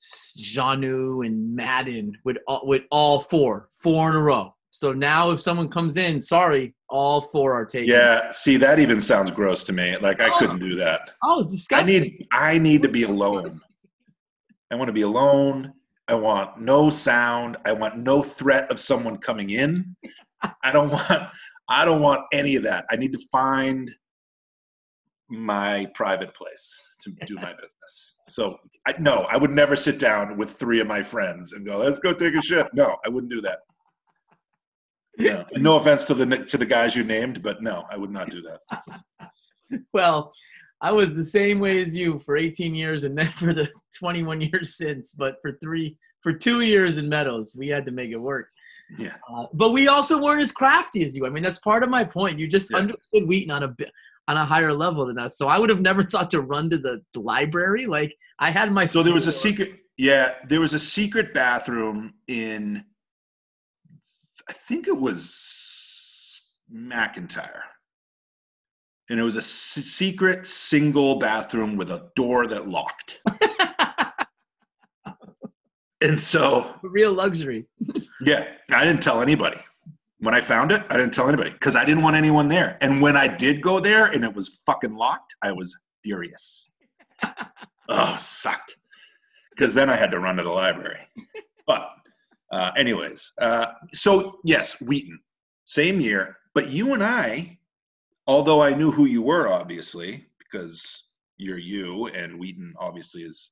Janu, 0.00 1.24
and 1.26 1.54
Madden 1.54 2.16
with 2.24 2.36
all, 2.46 2.66
would 2.66 2.84
all 2.90 3.20
four 3.20 3.68
four 3.82 4.10
in 4.10 4.16
a 4.16 4.22
row. 4.22 4.54
So 4.70 4.92
now 4.92 5.30
if 5.30 5.40
someone 5.40 5.68
comes 5.68 5.96
in, 5.96 6.20
sorry, 6.20 6.74
all 6.88 7.22
four 7.22 7.52
are 7.54 7.64
taken. 7.64 7.88
yeah 7.92 8.30
see 8.30 8.56
that 8.56 8.78
even 8.78 9.00
sounds 9.00 9.28
gross 9.32 9.64
to 9.64 9.72
me 9.72 9.96
like 9.96 10.20
i 10.20 10.30
couldn't 10.38 10.60
do 10.60 10.76
that 10.76 11.10
Oh, 11.24 11.38
oh 11.38 11.40
it's 11.40 11.66
i 11.72 11.82
need 11.82 12.24
i 12.30 12.58
need 12.58 12.80
to 12.82 12.88
be 12.88 13.02
alone 13.02 13.50
I 14.70 14.74
want 14.74 14.88
to 14.88 14.92
be 14.92 15.02
alone. 15.02 15.72
I 16.08 16.14
want 16.14 16.60
no 16.60 16.90
sound. 16.90 17.56
I 17.64 17.72
want 17.72 17.98
no 17.98 18.22
threat 18.22 18.70
of 18.70 18.80
someone 18.80 19.18
coming 19.18 19.50
in. 19.50 19.96
I 20.62 20.72
don't 20.72 20.90
want 20.90 21.28
I 21.68 21.84
don't 21.84 22.00
want 22.00 22.22
any 22.32 22.56
of 22.56 22.62
that. 22.64 22.86
I 22.90 22.96
need 22.96 23.12
to 23.12 23.26
find 23.30 23.90
my 25.28 25.86
private 25.94 26.34
place 26.34 26.80
to 27.00 27.10
do 27.26 27.34
my 27.36 27.52
business. 27.60 28.14
So 28.28 28.58
I 28.86 28.94
no, 28.98 29.26
I 29.30 29.36
would 29.36 29.50
never 29.50 29.76
sit 29.76 29.98
down 29.98 30.36
with 30.36 30.50
three 30.50 30.80
of 30.80 30.86
my 30.86 31.02
friends 31.02 31.52
and 31.52 31.64
go, 31.64 31.78
"Let's 31.78 31.98
go 31.98 32.12
take 32.12 32.34
a 32.34 32.42
shit." 32.42 32.66
No, 32.74 32.96
I 33.04 33.08
wouldn't 33.08 33.32
do 33.32 33.40
that. 33.42 33.60
No, 35.18 35.44
no 35.56 35.76
offense 35.76 36.04
to 36.06 36.14
the 36.14 36.26
to 36.26 36.58
the 36.58 36.66
guys 36.66 36.94
you 36.94 37.04
named, 37.04 37.42
but 37.42 37.62
no, 37.62 37.84
I 37.90 37.96
would 37.96 38.10
not 38.10 38.30
do 38.30 38.42
that. 38.42 39.30
well, 39.92 40.32
I 40.80 40.92
was 40.92 41.14
the 41.14 41.24
same 41.24 41.58
way 41.60 41.82
as 41.82 41.96
you 41.96 42.18
for 42.20 42.36
18 42.36 42.74
years, 42.74 43.04
and 43.04 43.16
then 43.16 43.28
for 43.36 43.54
the 43.54 43.68
21 43.98 44.40
years 44.40 44.76
since. 44.76 45.14
But 45.14 45.36
for 45.40 45.52
three, 45.62 45.96
for 46.20 46.32
two 46.32 46.60
years 46.60 46.98
in 46.98 47.08
Meadows, 47.08 47.56
we 47.58 47.68
had 47.68 47.86
to 47.86 47.92
make 47.92 48.10
it 48.10 48.18
work. 48.18 48.48
Yeah. 48.98 49.14
Uh, 49.32 49.46
but 49.52 49.72
we 49.72 49.88
also 49.88 50.20
weren't 50.20 50.42
as 50.42 50.52
crafty 50.52 51.04
as 51.04 51.16
you. 51.16 51.26
I 51.26 51.30
mean, 51.30 51.42
that's 51.42 51.58
part 51.58 51.82
of 51.82 51.88
my 51.88 52.04
point. 52.04 52.38
You 52.38 52.46
just 52.46 52.70
Yeah. 52.70 52.78
understood 52.78 53.26
Wheaton 53.26 53.50
on 53.50 53.62
a 53.64 53.68
bit 53.68 53.90
on 54.28 54.36
a 54.36 54.44
higher 54.44 54.72
level 54.72 55.06
than 55.06 55.18
us. 55.18 55.36
So 55.38 55.48
I 55.48 55.58
would 55.58 55.70
have 55.70 55.80
never 55.80 56.02
thought 56.10 56.30
to 56.32 56.40
run 56.40 56.70
to 56.70 56.78
the 56.78 57.00
library. 57.14 57.86
Like 57.86 58.14
I 58.38 58.50
had 58.50 58.72
my. 58.72 58.86
So 58.86 59.02
there 59.02 59.14
was 59.14 59.26
a 59.26 59.32
secret. 59.32 59.72
Yeah, 59.96 60.32
there 60.48 60.60
was 60.60 60.74
a 60.74 60.78
secret 60.78 61.32
bathroom 61.32 62.14
in. 62.28 62.84
I 64.48 64.52
think 64.52 64.86
it 64.86 64.96
was 64.96 66.42
McIntyre. 66.72 67.60
And 69.08 69.20
it 69.20 69.22
was 69.22 69.36
a 69.36 69.42
secret 69.42 70.48
single 70.48 71.16
bathroom 71.20 71.76
with 71.76 71.90
a 71.92 72.10
door 72.16 72.46
that 72.48 72.66
locked. 72.68 73.20
And 76.02 76.18
so, 76.18 76.74
Real 76.82 77.12
luxury. 77.12 77.66
yeah, 78.20 78.44
I 78.70 78.84
didn't 78.84 79.02
tell 79.02 79.22
anybody. 79.22 79.58
When 80.18 80.34
I 80.34 80.40
found 80.40 80.72
it, 80.72 80.82
I 80.88 80.96
didn't 80.96 81.12
tell 81.12 81.28
anybody 81.28 81.50
because 81.50 81.76
I 81.76 81.84
didn't 81.84 82.02
want 82.02 82.16
anyone 82.16 82.48
there. 82.48 82.78
And 82.80 83.02
when 83.02 83.16
I 83.16 83.28
did 83.28 83.60
go 83.60 83.80
there 83.80 84.06
and 84.06 84.24
it 84.24 84.34
was 84.34 84.62
fucking 84.64 84.94
locked, 84.94 85.34
I 85.42 85.52
was 85.52 85.78
furious. 86.02 86.70
oh, 87.88 88.16
sucked. 88.16 88.76
Because 89.50 89.74
then 89.74 89.90
I 89.90 89.96
had 89.96 90.10
to 90.12 90.18
run 90.18 90.36
to 90.36 90.42
the 90.42 90.50
library. 90.50 91.00
But, 91.66 91.90
uh, 92.52 92.70
anyways, 92.76 93.32
uh, 93.40 93.66
so 93.92 94.38
yes, 94.44 94.80
Wheaton, 94.80 95.18
same 95.64 95.98
year. 95.98 96.36
But 96.54 96.70
you 96.70 96.94
and 96.94 97.02
I, 97.02 97.58
although 98.28 98.62
I 98.62 98.72
knew 98.74 98.92
who 98.92 99.06
you 99.06 99.20
were, 99.20 99.48
obviously, 99.48 100.26
because 100.38 101.10
you're 101.38 101.58
you, 101.58 102.06
and 102.06 102.38
Wheaton 102.38 102.72
obviously 102.78 103.22
is 103.22 103.50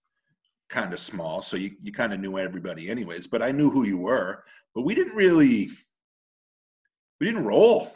kind 0.69 0.93
of 0.93 1.01
small, 1.01 1.43
so 1.43 1.57
you, 1.57 1.73
you 1.83 1.93
kind 1.93 2.13
of 2.13 2.21
knew 2.21 2.39
everybody, 2.39 2.89
anyways. 2.89 3.27
But 3.27 3.43
I 3.43 3.53
knew 3.53 3.69
who 3.69 3.85
you 3.85 3.99
were, 3.99 4.45
but 4.75 4.83
we 4.83 4.95
didn't 4.95 5.17
really, 5.17 5.71
we 7.21 7.27
didn't 7.27 7.45
roll 7.45 7.93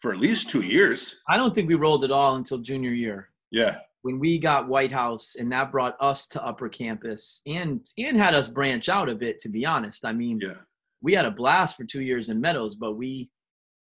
for 0.00 0.12
at 0.12 0.18
least 0.18 0.50
two 0.50 0.62
years. 0.62 1.16
I 1.28 1.36
don't 1.36 1.54
think 1.54 1.68
we 1.68 1.74
rolled 1.74 2.04
at 2.04 2.10
all 2.10 2.36
until 2.36 2.58
junior 2.58 2.90
year 2.92 3.30
Yeah, 3.50 3.78
when 4.02 4.18
we 4.18 4.38
got 4.38 4.68
White 4.68 4.92
House, 4.92 5.36
and 5.36 5.50
that 5.52 5.72
brought 5.72 5.96
us 6.00 6.26
to 6.28 6.44
upper 6.44 6.68
campus 6.68 7.40
and 7.46 7.86
and 7.98 8.16
had 8.16 8.34
us 8.34 8.48
branch 8.48 8.88
out 8.88 9.08
a 9.08 9.14
bit. 9.14 9.38
To 9.40 9.48
be 9.48 9.64
honest, 9.64 10.04
I 10.04 10.12
mean, 10.12 10.38
yeah, 10.42 10.54
we 11.02 11.14
had 11.14 11.24
a 11.24 11.30
blast 11.30 11.76
for 11.76 11.84
two 11.84 12.02
years 12.02 12.28
in 12.28 12.40
Meadows, 12.40 12.74
but 12.74 12.92
we 12.94 13.30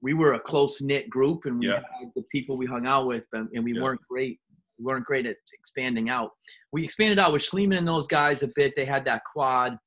we 0.02 0.14
were 0.14 0.34
a 0.34 0.40
close 0.40 0.82
knit 0.82 1.10
group, 1.10 1.46
and 1.46 1.60
we 1.60 1.68
Yeah. 1.68 1.82
had 2.00 2.10
the 2.16 2.24
people 2.32 2.58
we 2.58 2.66
hung 2.66 2.86
out 2.88 3.08
with, 3.08 3.28
and 3.34 3.50
and 3.54 3.64
we 3.64 3.74
Yeah. 3.74 3.82
weren't 3.82 4.02
great. 4.10 4.40
We 4.78 4.86
weren't 4.86 5.06
great 5.06 5.26
at 5.26 5.36
expanding 5.54 6.10
out. 6.10 6.32
We 6.72 6.86
expanded 6.86 7.20
out 7.20 7.34
with 7.34 7.42
Schliemann 7.44 7.78
and 7.78 7.88
those 7.88 8.08
guys 8.08 8.44
a 8.44 8.48
bit. 8.56 8.74
They 8.78 8.86
had 8.86 9.04
that 9.06 9.24
quad, 9.34 9.78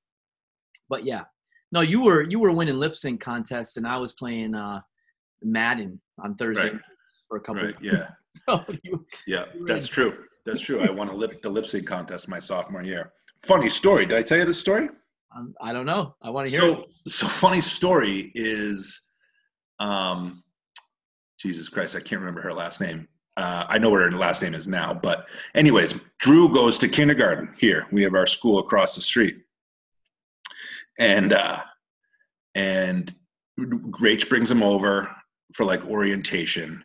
but 0.90 1.04
yeah, 1.06 1.24
no, 1.72 1.80
you 1.80 2.00
were 2.02 2.22
you 2.22 2.38
were 2.38 2.52
winning 2.52 2.76
lip 2.78 2.94
sync 2.94 3.20
contests, 3.20 3.76
and 3.76 3.86
I 3.86 3.96
was 3.96 4.12
playing 4.12 4.54
uh, 4.54 4.80
Madden 5.42 6.00
on 6.22 6.34
Thursday 6.36 6.70
Right. 6.70 6.80
for 7.28 7.38
a 7.38 7.40
couple. 7.40 7.62
right, 7.64 7.74
of 7.76 7.82
yeah, 7.82 8.08
so 8.48 8.64
you, 8.84 9.04
yeah. 9.26 9.46
That's 9.66 9.88
true. 9.88 10.24
That's 10.44 10.60
true. 10.60 10.80
I 10.80 10.90
won 10.90 11.08
a 11.08 11.14
lip, 11.14 11.40
the 11.42 11.50
lip 11.50 11.66
sync 11.66 11.86
contest 11.86 12.28
my 12.28 12.38
sophomore 12.38 12.82
year. 12.82 13.12
Funny 13.46 13.68
story. 13.68 14.06
Did 14.06 14.18
I 14.18 14.22
tell 14.22 14.38
you 14.38 14.44
this 14.44 14.60
story? 14.60 14.88
um, 15.36 15.54
I 15.62 15.72
don't 15.72 15.86
know. 15.86 16.14
I 16.22 16.30
want 16.30 16.48
to 16.48 16.54
hear. 16.54 16.70
it. 16.72 16.74
So, 17.08 17.26
so 17.26 17.26
funny 17.28 17.60
story 17.62 18.30
is, 18.34 19.00
um, 19.80 20.42
Jesus 21.40 21.68
Christ, 21.68 21.96
I 21.96 22.00
can't 22.00 22.20
remember 22.20 22.42
her 22.42 22.52
last 22.52 22.80
name. 22.80 23.08
Uh, 23.36 23.64
I 23.68 23.78
know 23.78 23.88
what 23.90 24.00
her 24.02 24.12
last 24.12 24.42
name 24.42 24.52
is 24.54 24.68
now, 24.68 24.92
but 24.92 25.26
anyways, 25.54 25.94
Drew 26.18 26.52
goes 26.52 26.76
to 26.78 26.88
kindergarten 26.88 27.54
here. 27.56 27.86
We 27.90 28.02
have 28.02 28.14
our 28.14 28.26
school 28.26 28.58
across 28.58 28.94
the 28.94 29.00
street, 29.00 29.38
and 30.98 31.32
uh, 31.32 31.60
and 32.54 33.14
Rach 33.58 34.28
brings 34.28 34.50
him 34.50 34.62
over 34.62 35.14
for 35.54 35.64
like 35.64 35.84
orientation, 35.86 36.84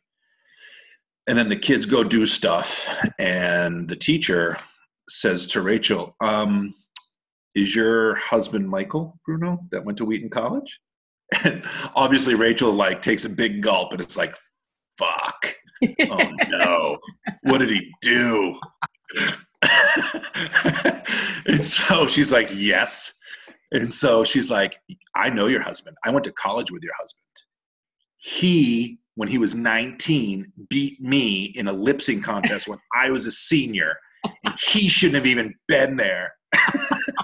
and 1.28 1.38
then 1.38 1.50
the 1.50 1.56
kids 1.56 1.86
go 1.86 2.04
do 2.04 2.26
stuff, 2.26 2.88
and 3.20 3.88
the 3.90 3.96
teacher 3.96 4.58
says 5.10 5.48
to 5.48 5.62
Rachel, 5.62 6.16
um, 6.22 6.74
is 7.56 7.76
your 7.76 8.16
husband 8.16 8.70
Michael 8.70 9.20
Bruno 9.26 9.60
that 9.72 9.84
went 9.84 9.98
to 9.98 10.06
Wheaton 10.06 10.30
College? 10.30 10.80
And 11.44 11.64
obviously 11.96 12.36
Rachel 12.36 12.72
like 12.72 13.02
takes 13.02 13.26
a 13.26 13.30
big 13.30 13.62
gulp 13.62 13.92
and 13.92 14.00
it's 14.00 14.16
like, 14.16 14.34
fuck. 14.98 15.56
Oh 16.10 16.32
no. 16.50 16.98
What 17.44 17.58
did 17.58 17.70
he 17.70 17.92
do? 18.02 18.60
and 21.46 21.66
so 21.66 22.08
she's 22.08 22.32
like, 22.32 22.50
yes. 22.54 23.17
And 23.72 23.92
so 23.92 24.24
she's 24.24 24.50
like, 24.50 24.80
I 25.16 25.30
know 25.30 25.48
your 25.48 25.62
husband. 25.62 25.98
I 26.04 26.12
went 26.12 26.24
to 26.26 26.32
college 26.32 26.72
with 26.72 26.84
your 26.84 26.94
husband. 26.98 27.24
He, 28.18 29.00
when 29.16 29.30
he 29.30 29.38
was 29.38 29.56
19, 29.56 30.52
beat 30.70 31.02
me 31.02 31.46
in 31.56 31.68
a 31.68 31.72
lip 31.72 32.02
sync 32.02 32.24
contest 32.24 32.68
when 32.68 32.80
I 32.96 33.12
was 33.12 33.26
a 33.26 33.32
senior. 33.32 33.94
And 34.46 34.56
he 34.60 34.88
shouldn't 34.88 35.16
have 35.16 35.28
even 35.28 35.54
been 35.68 35.98
there 35.98 36.34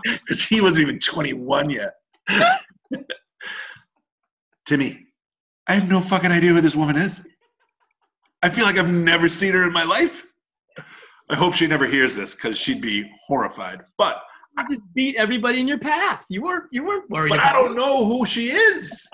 because 0.04 0.44
he 0.44 0.62
wasn't 0.62 0.84
even 0.84 1.00
21 1.00 1.70
yet. 1.70 1.94
Timmy, 4.66 5.06
I 5.68 5.74
have 5.74 5.90
no 5.90 6.02
fucking 6.02 6.32
idea 6.32 6.52
who 6.52 6.62
this 6.62 6.76
woman 6.76 6.98
is. 6.98 7.22
I 8.42 8.50
feel 8.50 8.66
like 8.66 8.78
I've 8.78 8.92
never 8.92 9.30
seen 9.30 9.54
her 9.54 9.66
in 9.66 9.74
my 9.74 9.84
life. 9.84 10.26
I 11.30 11.36
hope 11.36 11.54
she 11.54 11.68
never 11.68 11.86
hears 11.86 12.16
this 12.16 12.36
because 12.36 12.58
she'd 12.58 12.82
be 12.82 13.10
horrified. 13.26 13.82
But 13.98 14.22
You 14.58 14.68
just 14.76 14.94
beat 14.94 15.16
everybody 15.16 15.60
in 15.60 15.68
your 15.68 15.80
path. 15.80 16.26
You 16.30 16.44
weren't 16.44 16.66
you 16.72 16.86
weren't 16.86 17.10
worried. 17.10 17.30
but 17.30 17.40
I 17.40 17.54
don't 17.54 17.76
know 17.76 18.06
who 18.06 18.26
she 18.26 18.46
is. 18.48 19.08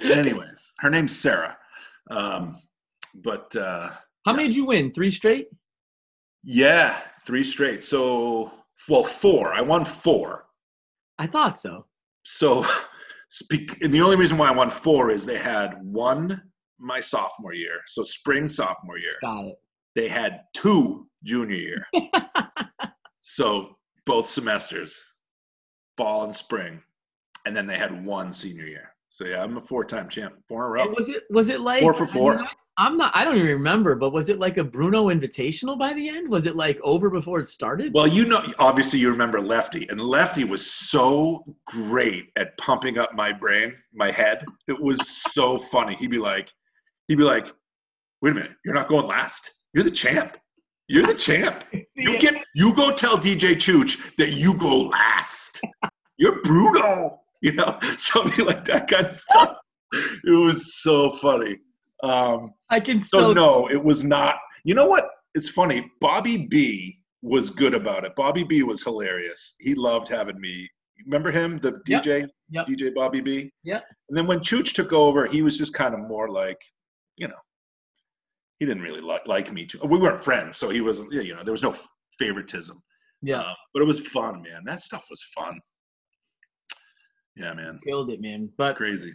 Anyways, 0.00 0.72
her 0.78 0.90
name's 0.90 1.18
Sarah. 1.18 1.56
Um, 2.10 2.60
but 3.14 3.54
uh, 3.56 3.90
How 4.24 4.32
many 4.32 4.48
did 4.48 4.56
you 4.56 4.66
win? 4.66 4.92
Three 4.92 5.10
straight? 5.10 5.48
yeah, 6.44 7.00
three 7.26 7.42
straight. 7.44 7.82
So, 7.82 8.52
well, 8.88 9.02
four. 9.02 9.52
I 9.52 9.60
won 9.60 9.84
four. 9.84 10.46
I 11.18 11.26
thought 11.26 11.58
so. 11.58 11.86
So, 12.22 12.64
speak, 13.28 13.82
and 13.82 13.92
the 13.92 14.00
only 14.00 14.16
reason 14.16 14.38
why 14.38 14.48
I 14.48 14.52
won 14.52 14.70
four 14.70 15.10
is 15.10 15.26
they 15.26 15.36
had 15.38 15.82
one 15.82 16.42
my 16.78 17.00
sophomore 17.00 17.54
year, 17.54 17.80
so 17.88 18.04
spring 18.04 18.48
sophomore 18.48 18.98
year. 18.98 19.16
Got 19.20 19.46
it. 19.46 19.56
They 19.96 20.06
had 20.08 20.42
two 20.54 21.08
junior 21.24 21.56
year, 21.56 21.86
so 23.20 23.76
both 24.06 24.26
semesters, 24.26 24.98
fall 25.96 26.24
and 26.24 26.34
spring, 26.34 26.82
and 27.46 27.54
then 27.56 27.66
they 27.66 27.76
had 27.76 28.04
one 28.04 28.32
senior 28.32 28.66
year. 28.66 28.92
So 29.10 29.24
yeah, 29.24 29.42
I'm 29.42 29.56
a 29.56 29.60
four-time 29.60 30.08
champ, 30.08 30.34
four 30.46 30.64
in 30.64 30.68
a 30.68 30.72
row. 30.72 30.82
And 30.82 30.96
was 30.96 31.08
it 31.08 31.24
was 31.30 31.48
it 31.48 31.60
like 31.60 31.82
Four 31.82 31.94
for 31.94 32.06
four. 32.06 32.40
I'm 32.80 32.96
not. 32.96 33.10
I 33.14 33.24
don't 33.24 33.36
even 33.36 33.48
remember. 33.48 33.96
But 33.96 34.12
was 34.12 34.28
it 34.28 34.38
like 34.38 34.56
a 34.56 34.62
Bruno 34.62 35.08
Invitational 35.08 35.76
by 35.76 35.92
the 35.92 36.08
end? 36.08 36.28
Was 36.28 36.46
it 36.46 36.54
like 36.54 36.78
over 36.82 37.10
before 37.10 37.40
it 37.40 37.48
started? 37.48 37.92
Well, 37.92 38.06
you 38.06 38.24
know, 38.24 38.44
obviously 38.60 39.00
you 39.00 39.10
remember 39.10 39.40
Lefty, 39.40 39.88
and 39.88 40.00
Lefty 40.00 40.44
was 40.44 40.70
so 40.70 41.44
great 41.66 42.30
at 42.36 42.56
pumping 42.56 42.96
up 42.96 43.14
my 43.14 43.32
brain, 43.32 43.74
my 43.92 44.12
head. 44.12 44.44
It 44.68 44.80
was 44.80 44.98
so 45.32 45.58
funny. 45.58 45.96
He'd 45.96 46.10
be 46.10 46.18
like, 46.18 46.52
he'd 47.08 47.16
be 47.16 47.24
like, 47.24 47.52
"Wait 48.22 48.30
a 48.30 48.34
minute, 48.34 48.52
you're 48.64 48.74
not 48.74 48.86
going 48.86 49.08
last. 49.08 49.50
You're 49.74 49.84
the 49.84 49.90
champ. 49.90 50.36
You're 50.86 51.06
the 51.06 51.14
champ. 51.14 51.64
You 51.98 52.18
get, 52.18 52.44
you 52.54 52.74
go 52.74 52.92
tell 52.92 53.18
DJ 53.18 53.54
Chooch 53.56 54.14
that 54.16 54.32
you 54.32 54.54
go 54.54 54.82
last. 54.82 55.60
You're 56.16 56.40
brutal. 56.42 57.24
You 57.40 57.52
know, 57.52 57.78
something 57.98 58.44
like 58.46 58.64
that 58.66 58.88
kind 58.88 59.06
of 59.06 59.12
stuff. 59.12 59.56
It 59.92 60.30
was 60.30 60.76
so 60.80 61.12
funny. 61.12 61.58
Um, 62.02 62.50
I 62.70 62.80
can 62.80 63.00
so 63.00 63.32
no, 63.32 63.68
it 63.68 63.82
was 63.82 64.04
not. 64.04 64.36
You 64.64 64.74
know 64.74 64.86
what? 64.86 65.08
It's 65.34 65.48
funny. 65.48 65.90
Bobby 66.00 66.46
B 66.48 67.00
was 67.22 67.50
good 67.50 67.74
about 67.74 68.04
it. 68.04 68.14
Bobby 68.14 68.44
B 68.44 68.62
was 68.62 68.82
hilarious. 68.82 69.54
He 69.60 69.74
loved 69.74 70.08
having 70.08 70.40
me. 70.40 70.68
Remember 71.06 71.30
him, 71.30 71.58
the 71.58 71.72
DJ, 71.88 72.28
Yep. 72.50 72.66
DJ 72.66 72.94
Bobby 72.94 73.20
B. 73.20 73.50
Yeah. 73.62 73.80
And 74.08 74.16
then 74.16 74.26
when 74.26 74.40
Chooch 74.40 74.72
took 74.72 74.92
over, 74.92 75.26
he 75.26 75.42
was 75.42 75.56
just 75.58 75.74
kind 75.74 75.94
of 75.94 76.00
more 76.00 76.28
like, 76.28 76.60
you 77.16 77.28
know, 77.28 77.34
he 78.58 78.66
didn't 78.66 78.82
really 78.82 79.00
like 79.00 79.26
like 79.26 79.52
me 79.52 79.64
too. 79.66 79.78
We 79.84 79.98
weren't 79.98 80.22
friends, 80.22 80.56
so 80.56 80.68
he 80.70 80.80
wasn't. 80.80 81.12
You 81.12 81.34
know, 81.34 81.42
there 81.42 81.52
was 81.52 81.62
no 81.62 81.74
favoritism. 82.18 82.82
yeah, 83.22 83.40
Uh, 83.40 83.54
but 83.72 83.82
it 83.82 83.86
was 83.86 84.00
fun, 84.06 84.42
man. 84.42 84.62
That 84.64 84.80
stuff 84.80 85.06
was 85.10 85.22
fun. 85.34 85.60
Yeah, 87.36 87.54
man. 87.54 87.78
killed 87.86 88.10
it, 88.10 88.20
man. 88.20 88.50
But 88.58 88.76
Crazy. 88.76 89.12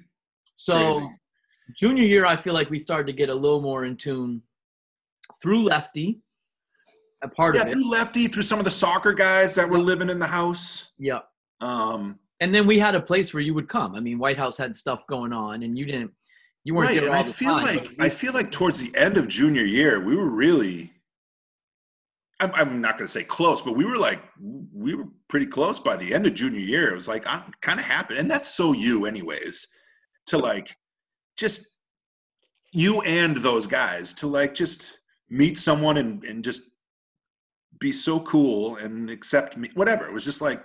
so 0.56 0.96
crazy. 1.00 1.12
junior 1.78 2.04
year, 2.06 2.26
I 2.26 2.42
feel 2.42 2.54
like 2.54 2.70
we 2.70 2.80
started 2.80 3.08
to 3.08 3.14
get 3.14 3.30
a 3.30 3.34
little 3.36 3.62
more 3.62 3.84
in 3.86 3.98
tune 3.98 4.42
through 5.42 5.64
Lefty. 5.64 6.22
A 7.22 7.28
part 7.28 7.56
Yeah, 7.56 7.62
of 7.64 7.68
it. 7.68 7.72
through 7.74 7.90
Lefty, 7.90 8.28
through 8.28 8.44
some 8.44 8.60
of 8.60 8.66
the 8.66 8.72
soccer 8.72 9.14
guys 9.14 9.56
that 9.56 9.68
were 9.70 9.80
living 9.80 10.10
in 10.10 10.20
the 10.20 10.28
house. 10.28 10.92
Yeah. 10.98 11.20
Um, 11.62 12.20
And 12.40 12.54
then 12.56 12.66
we 12.68 12.80
had 12.80 12.96
a 12.96 13.02
place 13.02 13.34
where 13.34 13.42
you 13.44 13.54
would 13.54 13.68
come. 13.70 13.96
I 13.96 14.00
mean, 14.02 14.20
White 14.20 14.38
House 14.38 14.58
had 14.58 14.76
stuff 14.76 15.06
going 15.08 15.32
on, 15.34 15.64
and 15.64 15.78
you 15.78 15.86
didn't. 15.86 16.12
You 16.64 16.76
weren't 16.76 16.90
right, 16.90 17.00
there 17.02 17.08
and 17.08 17.16
I 17.16 17.24
feel 17.24 17.56
time, 17.56 17.66
like 17.66 17.96
I 18.00 18.10
feel 18.10 18.34
like 18.34 18.52
towards 18.52 18.80
the 18.80 18.96
end 18.98 19.18
of 19.18 19.28
junior 19.28 19.66
year, 19.66 20.00
we 20.00 20.16
were 20.16 20.30
really. 20.30 20.92
I'm, 22.40 22.52
I'm 22.56 22.82
not 22.82 22.98
going 22.98 23.08
to 23.08 23.12
say 23.12 23.24
close, 23.24 23.62
but 23.62 23.76
we 23.76 23.86
were 23.86 23.98
like 23.98 24.20
we 24.74 24.96
were 24.96 25.06
pretty 25.28 25.46
close 25.46 25.80
by 25.80 25.96
the 25.98 26.14
end 26.14 26.26
of 26.26 26.34
junior 26.34 26.60
year. 26.60 26.92
It 26.92 26.96
was 26.96 27.08
like 27.08 27.24
ah, 27.26 27.44
I'm 27.46 27.54
kind 27.62 27.80
of 27.80 27.86
happy, 27.86 28.18
and 28.18 28.30
that's 28.32 28.54
so 28.54 28.72
you, 28.72 29.06
anyways, 29.06 29.68
to 30.28 30.38
like 30.38 30.76
just 31.38 31.68
you 32.72 33.02
and 33.02 33.38
those 33.38 33.68
guys 33.68 34.14
to 34.16 34.28
like 34.28 34.56
just 34.56 35.00
meet 35.30 35.58
someone 35.58 35.98
and 35.98 36.24
and 36.24 36.44
just 36.44 36.64
be 37.80 37.92
so 37.92 38.22
cool 38.22 38.78
and 38.78 39.10
accept 39.10 39.58
me, 39.58 39.70
whatever. 39.74 40.06
It 40.06 40.14
was 40.14 40.24
just 40.24 40.42
like 40.42 40.64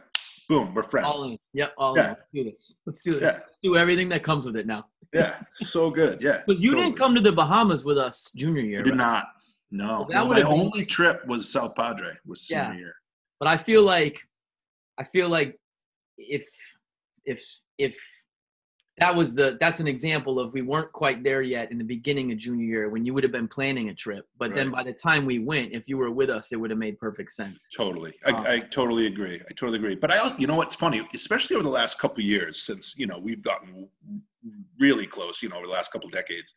Boom, 0.49 0.73
we're 0.75 0.83
friends. 0.83 1.07
All 1.07 1.25
in. 1.25 1.39
Yep. 1.53 1.75
All 1.77 1.95
Yeah. 1.97 2.11
in. 2.11 2.17
Let's 2.17 2.23
do 2.33 2.45
this. 2.45 2.79
Let's 2.87 3.03
do 3.03 3.13
this. 3.13 3.21
Yeah. 3.23 3.33
Let's 3.33 3.59
do 3.63 3.77
everything 3.77 4.09
that 4.11 4.23
comes 4.23 4.47
with 4.47 4.57
it 4.57 4.67
now. 4.67 4.87
Yeah, 5.15 5.41
so 5.55 5.91
good. 5.91 6.21
Yeah. 6.21 6.43
But 6.47 6.59
you 6.59 6.73
totally. 6.73 6.89
didn't 6.89 6.99
come 6.99 7.15
to 7.15 7.21
the 7.23 7.33
Bahamas 7.33 7.83
with 7.83 7.97
us 7.97 8.31
junior 8.37 8.61
year. 8.61 8.81
I 8.81 8.83
did 8.83 8.91
right? 8.91 8.97
not. 8.99 9.27
No, 9.71 10.07
that 10.11 10.15
No, 10.15 10.27
my 10.29 10.35
been- 10.37 10.47
only 10.47 10.85
trip 10.85 11.27
was 11.27 11.49
South 11.49 11.75
Padre. 11.75 12.11
Was 12.27 12.43
senior 12.43 12.63
Yeah. 12.65 12.77
year. 12.77 12.95
But 13.41 13.49
I 13.49 13.57
feel 13.57 13.83
like, 13.85 14.21
I 14.99 15.05
feel 15.05 15.31
like, 15.31 15.59
if 16.19 16.45
if 17.25 17.43
if 17.79 17.97
that 19.01 19.15
was 19.15 19.35
the 19.35 19.57
that's 19.61 19.81
an 19.81 19.89
example 19.89 20.39
of 20.41 20.53
we 20.53 20.63
weren't 20.63 20.93
quite 20.93 21.23
there 21.23 21.43
yet 21.43 21.71
in 21.71 21.79
the 21.79 21.85
beginning 21.85 22.33
of 22.33 22.39
junior 22.39 22.65
year 22.65 22.89
when 22.89 23.05
you 23.05 23.15
would 23.15 23.23
have 23.23 23.33
been 23.33 23.49
planning 23.49 23.89
a 23.89 23.95
trip. 23.95 24.27
But 24.39 24.55
then 24.55 24.71
by 24.71 24.83
the 24.83 24.93
time 24.93 25.25
we 25.25 25.39
went, 25.39 25.73
if 25.73 25.85
you 25.87 25.97
were 25.97 26.11
with 26.11 26.31
us, 26.31 26.53
it 26.53 26.57
would 26.57 26.71
have 26.71 26.79
made 26.79 26.99
perfect 26.99 27.33
sense. 27.33 27.71
Totally. 27.77 28.15
I, 28.25 28.31
um, 28.31 28.47
I 28.47 28.59
totally 28.61 29.07
agree. 29.07 29.37
I 29.37 29.53
totally 29.55 29.79
agree. 29.79 29.95
But 29.95 30.13
I, 30.13 30.37
you 30.37 30.47
know, 30.47 30.57
what's 30.57 30.75
funny, 30.75 31.07
especially 31.15 31.57
over 31.57 31.63
the 31.63 31.71
last 31.71 31.99
couple 31.99 32.19
of 32.19 32.27
years, 32.27 32.63
since 32.63 32.95
you 32.97 33.07
know 33.07 33.19
we've 33.19 33.43
gotten 33.43 33.89
really 34.79 35.07
close, 35.07 35.43
you 35.43 35.49
know, 35.49 35.57
over 35.57 35.67
the 35.67 35.73
last 35.73 35.93
couple 35.93 36.07
of 36.07 36.13
decades, 36.13 36.55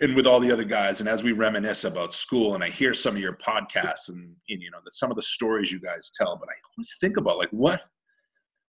and 0.00 0.14
with 0.14 0.26
all 0.26 0.40
the 0.40 0.50
other 0.50 0.64
guys, 0.64 1.00
and 1.00 1.08
as 1.08 1.22
we 1.22 1.32
reminisce 1.32 1.84
about 1.84 2.14
school, 2.14 2.54
and 2.54 2.62
I 2.62 2.68
hear 2.68 2.94
some 2.94 3.16
of 3.16 3.20
your 3.20 3.36
podcasts, 3.36 4.08
and, 4.08 4.34
and 4.48 4.62
you 4.62 4.70
know, 4.70 4.78
the, 4.84 4.90
some 4.92 5.10
of 5.10 5.16
the 5.16 5.22
stories 5.22 5.72
you 5.72 5.80
guys 5.80 6.12
tell, 6.16 6.36
but 6.36 6.48
I 6.48 6.54
always 6.76 6.94
think 7.00 7.16
about 7.16 7.38
like 7.38 7.50
what, 7.50 7.82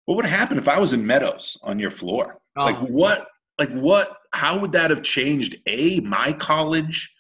what 0.10 0.16
would 0.16 0.26
happen 0.26 0.58
if 0.58 0.68
I 0.68 0.80
was 0.80 0.94
in 0.94 1.06
Meadows 1.06 1.56
on 1.62 1.78
your 1.78 1.92
floor? 1.92 2.40
Oh. 2.58 2.66
Like 2.66 2.78
Oh, 2.78 2.86
what? 2.86 3.28
Like 3.60 3.70
what? 3.74 4.18
How 4.34 4.58
would 4.58 4.72
that 4.72 4.90
have 4.90 5.04
changed? 5.04 5.58
A 5.68 6.00
my 6.00 6.34
college. 6.34 7.14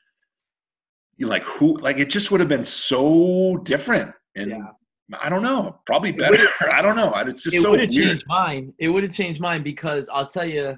You 1.15 1.27
like 1.27 1.43
who? 1.43 1.77
Like 1.77 1.99
it 1.99 2.09
just 2.09 2.31
would 2.31 2.39
have 2.39 2.49
been 2.49 2.65
so 2.65 3.57
different, 3.57 4.11
and 4.35 4.49
Yeah. 4.49 5.17
I 5.21 5.29
don't 5.29 5.43
know, 5.43 5.79
probably 5.85 6.11
better. 6.11 6.47
I 6.71 6.81
don't 6.81 6.95
know. 6.95 7.13
It's 7.15 7.43
just 7.43 7.57
it 7.57 7.61
so 7.61 7.71
would 7.71 7.79
have 7.81 7.91
changed 7.91 8.25
mine. 8.27 8.73
It 8.79 8.89
would 8.89 9.03
have 9.03 9.13
changed 9.13 9.39
mine 9.39 9.61
because 9.61 10.09
I'll 10.09 10.27
tell 10.27 10.45
you, 10.45 10.75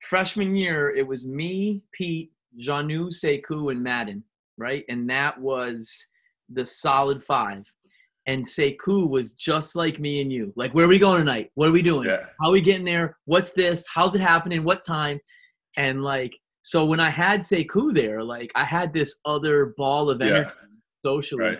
freshman 0.00 0.56
year 0.56 0.90
it 0.90 1.06
was 1.06 1.24
me, 1.24 1.82
Pete, 1.92 2.32
Janu, 2.60 3.14
Sekou, 3.14 3.70
and 3.70 3.80
Madden, 3.80 4.24
right? 4.58 4.84
And 4.88 5.08
that 5.08 5.40
was 5.40 6.08
the 6.52 6.66
solid 6.66 7.22
five. 7.22 7.64
And 8.26 8.44
Sekou 8.46 9.08
was 9.08 9.34
just 9.34 9.76
like 9.76 10.00
me 10.00 10.22
and 10.22 10.32
you. 10.32 10.52
Like, 10.56 10.72
where 10.72 10.86
are 10.86 10.88
we 10.88 10.98
going 10.98 11.18
tonight? 11.18 11.50
What 11.56 11.68
are 11.68 11.72
we 11.72 11.82
doing? 11.82 12.08
Yeah, 12.08 12.24
How 12.40 12.48
are 12.48 12.52
we 12.52 12.62
getting 12.62 12.84
there? 12.86 13.18
What's 13.26 13.52
this? 13.52 13.86
How's 13.92 14.14
it 14.14 14.20
happening? 14.22 14.64
What 14.64 14.84
time? 14.84 15.20
And 15.76 16.02
like, 16.02 16.32
so 16.62 16.86
when 16.86 17.00
I 17.00 17.10
had 17.10 17.40
Sekou 17.40 17.92
there, 17.92 18.22
like 18.22 18.50
I 18.54 18.64
had 18.64 18.94
this 18.94 19.18
other 19.26 19.74
ball 19.76 20.08
of 20.10 20.20
Yeah. 20.20 20.26
energy 20.26 20.50
socially 21.04 21.44
right. 21.44 21.58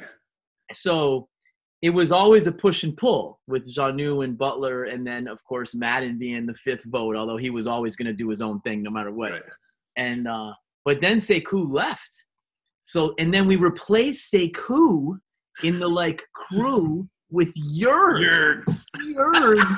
so 0.73 1.29
it 1.83 1.91
was 1.91 2.11
always 2.11 2.47
a 2.47 2.53
push 2.53 2.83
and 2.83 2.97
pull 2.97 3.41
with 3.47 3.71
Janu 3.77 4.25
and 4.25 4.39
Butler, 4.39 4.85
and 4.85 5.07
then 5.07 5.29
of 5.29 5.45
course 5.45 5.75
Madden 5.75 6.19
being 6.19 6.47
the 6.47 6.55
fifth 6.55 6.85
vote, 6.87 7.15
although 7.15 7.37
he 7.37 7.51
was 7.51 7.67
always 7.67 7.95
going 7.95 8.07
to 8.07 8.15
do 8.15 8.31
his 8.31 8.41
own 8.41 8.59
thing 8.63 8.83
no 8.83 8.89
matter 8.91 9.11
what. 9.11 9.33
Right. 9.33 9.43
And 9.99 10.27
uh, 10.27 10.55
but 10.87 11.03
then 11.03 11.19
Sekou 11.19 11.71
left, 11.71 12.25
so 12.81 13.13
and 13.19 13.35
then 13.35 13.47
we 13.47 13.57
replaced 13.57 14.33
Sekou 14.33 15.19
in 15.63 15.79
the 15.79 15.89
like 15.89 16.23
crew 16.35 17.09
with 17.31 17.53
Yergs, 17.55 18.85
Yergs. 18.99 19.77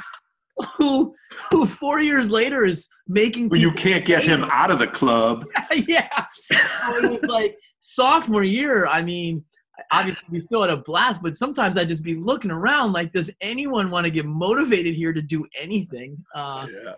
Who 0.78 1.14
who 1.50 1.66
four 1.66 2.00
years 2.00 2.30
later 2.30 2.64
is 2.64 2.88
making 3.08 3.50
Well, 3.50 3.60
you 3.60 3.72
can't 3.72 4.04
get 4.06 4.22
him 4.24 4.44
out 4.44 4.70
of 4.70 4.78
the 4.78 4.86
club. 4.86 5.44
yeah. 5.86 6.24
So 6.50 6.96
it 7.04 7.10
was 7.10 7.22
like 7.24 7.56
sophomore 7.80 8.42
year. 8.42 8.86
I 8.86 9.02
mean, 9.02 9.44
obviously 9.92 10.24
we 10.30 10.40
still 10.40 10.62
had 10.62 10.70
a 10.70 10.78
blast, 10.78 11.22
but 11.22 11.36
sometimes 11.36 11.76
I'd 11.76 11.88
just 11.88 12.02
be 12.02 12.14
looking 12.14 12.50
around 12.50 12.92
like, 12.92 13.12
does 13.12 13.30
anyone 13.42 13.90
want 13.90 14.06
to 14.06 14.10
get 14.10 14.24
motivated 14.24 14.94
here 14.94 15.12
to 15.12 15.20
do 15.20 15.44
anything? 15.60 16.16
Uh, 16.34 16.66
Yeah. 16.70 16.94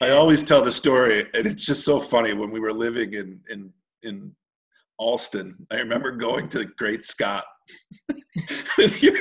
I 0.00 0.10
always 0.10 0.42
tell 0.42 0.62
the 0.62 0.72
story, 0.72 1.26
and 1.32 1.46
it's 1.46 1.64
just 1.64 1.82
so 1.82 2.00
funny. 2.00 2.34
When 2.34 2.50
we 2.50 2.60
were 2.60 2.72
living 2.72 3.14
in 3.14 3.40
in 3.48 3.72
in 4.02 4.34
Allston, 4.98 5.66
I 5.70 5.76
remember 5.76 6.12
going 6.12 6.48
to 6.50 6.64
Great 6.64 7.04
Scott 7.04 7.44
with 8.78 9.02
your, 9.02 9.16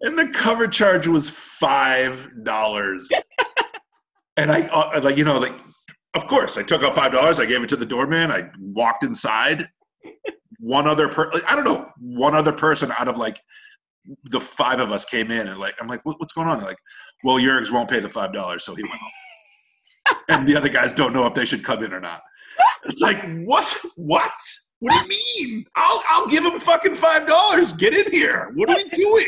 and 0.00 0.18
the 0.18 0.28
cover 0.28 0.66
charge 0.66 1.06
was 1.06 1.30
five 1.30 2.30
dollars. 2.44 3.10
and 4.36 4.50
I 4.50 4.62
uh, 4.68 5.00
like 5.02 5.16
you 5.16 5.24
know 5.24 5.38
like, 5.38 5.52
of 6.14 6.26
course 6.26 6.56
I 6.56 6.62
took 6.62 6.82
out 6.82 6.94
five 6.94 7.12
dollars. 7.12 7.40
I 7.40 7.46
gave 7.46 7.62
it 7.62 7.68
to 7.70 7.76
the 7.76 7.86
doorman. 7.86 8.30
I 8.30 8.50
walked 8.58 9.04
inside. 9.04 9.68
One 10.58 10.86
other 10.86 11.08
per 11.08 11.30
like, 11.32 11.50
I 11.50 11.56
don't 11.56 11.64
know 11.64 11.90
one 11.98 12.34
other 12.34 12.52
person 12.52 12.92
out 12.98 13.08
of 13.08 13.16
like 13.16 13.40
the 14.24 14.40
five 14.40 14.80
of 14.80 14.92
us 14.92 15.04
came 15.04 15.30
in 15.30 15.48
and 15.48 15.58
like 15.58 15.74
I'm 15.80 15.88
like 15.88 16.04
what, 16.04 16.20
what's 16.20 16.32
going 16.32 16.48
on? 16.48 16.58
They're 16.58 16.68
like 16.68 16.78
well, 17.24 17.36
Yergs 17.36 17.70
won't 17.70 17.90
pay 17.90 18.00
the 18.00 18.08
five 18.08 18.32
dollars, 18.32 18.64
so 18.64 18.74
he 18.74 18.82
went 18.82 18.94
home. 18.94 20.16
and 20.28 20.48
the 20.48 20.56
other 20.56 20.68
guys 20.68 20.92
don't 20.92 21.12
know 21.12 21.26
if 21.26 21.34
they 21.34 21.44
should 21.44 21.64
come 21.64 21.82
in 21.82 21.92
or 21.92 22.00
not. 22.00 22.22
It's 22.84 23.00
like, 23.00 23.22
what? 23.44 23.76
What? 23.96 24.32
What 24.80 24.92
do 24.92 25.14
you 25.14 25.22
mean? 25.48 25.64
I'll 25.76 26.02
I'll 26.08 26.26
give 26.26 26.44
him 26.44 26.58
fucking 26.58 26.96
five 26.96 27.26
dollars. 27.26 27.72
Get 27.72 27.94
in 27.94 28.10
here. 28.10 28.50
What 28.54 28.68
are 28.68 28.76
we 28.76 28.88
doing? 28.88 29.26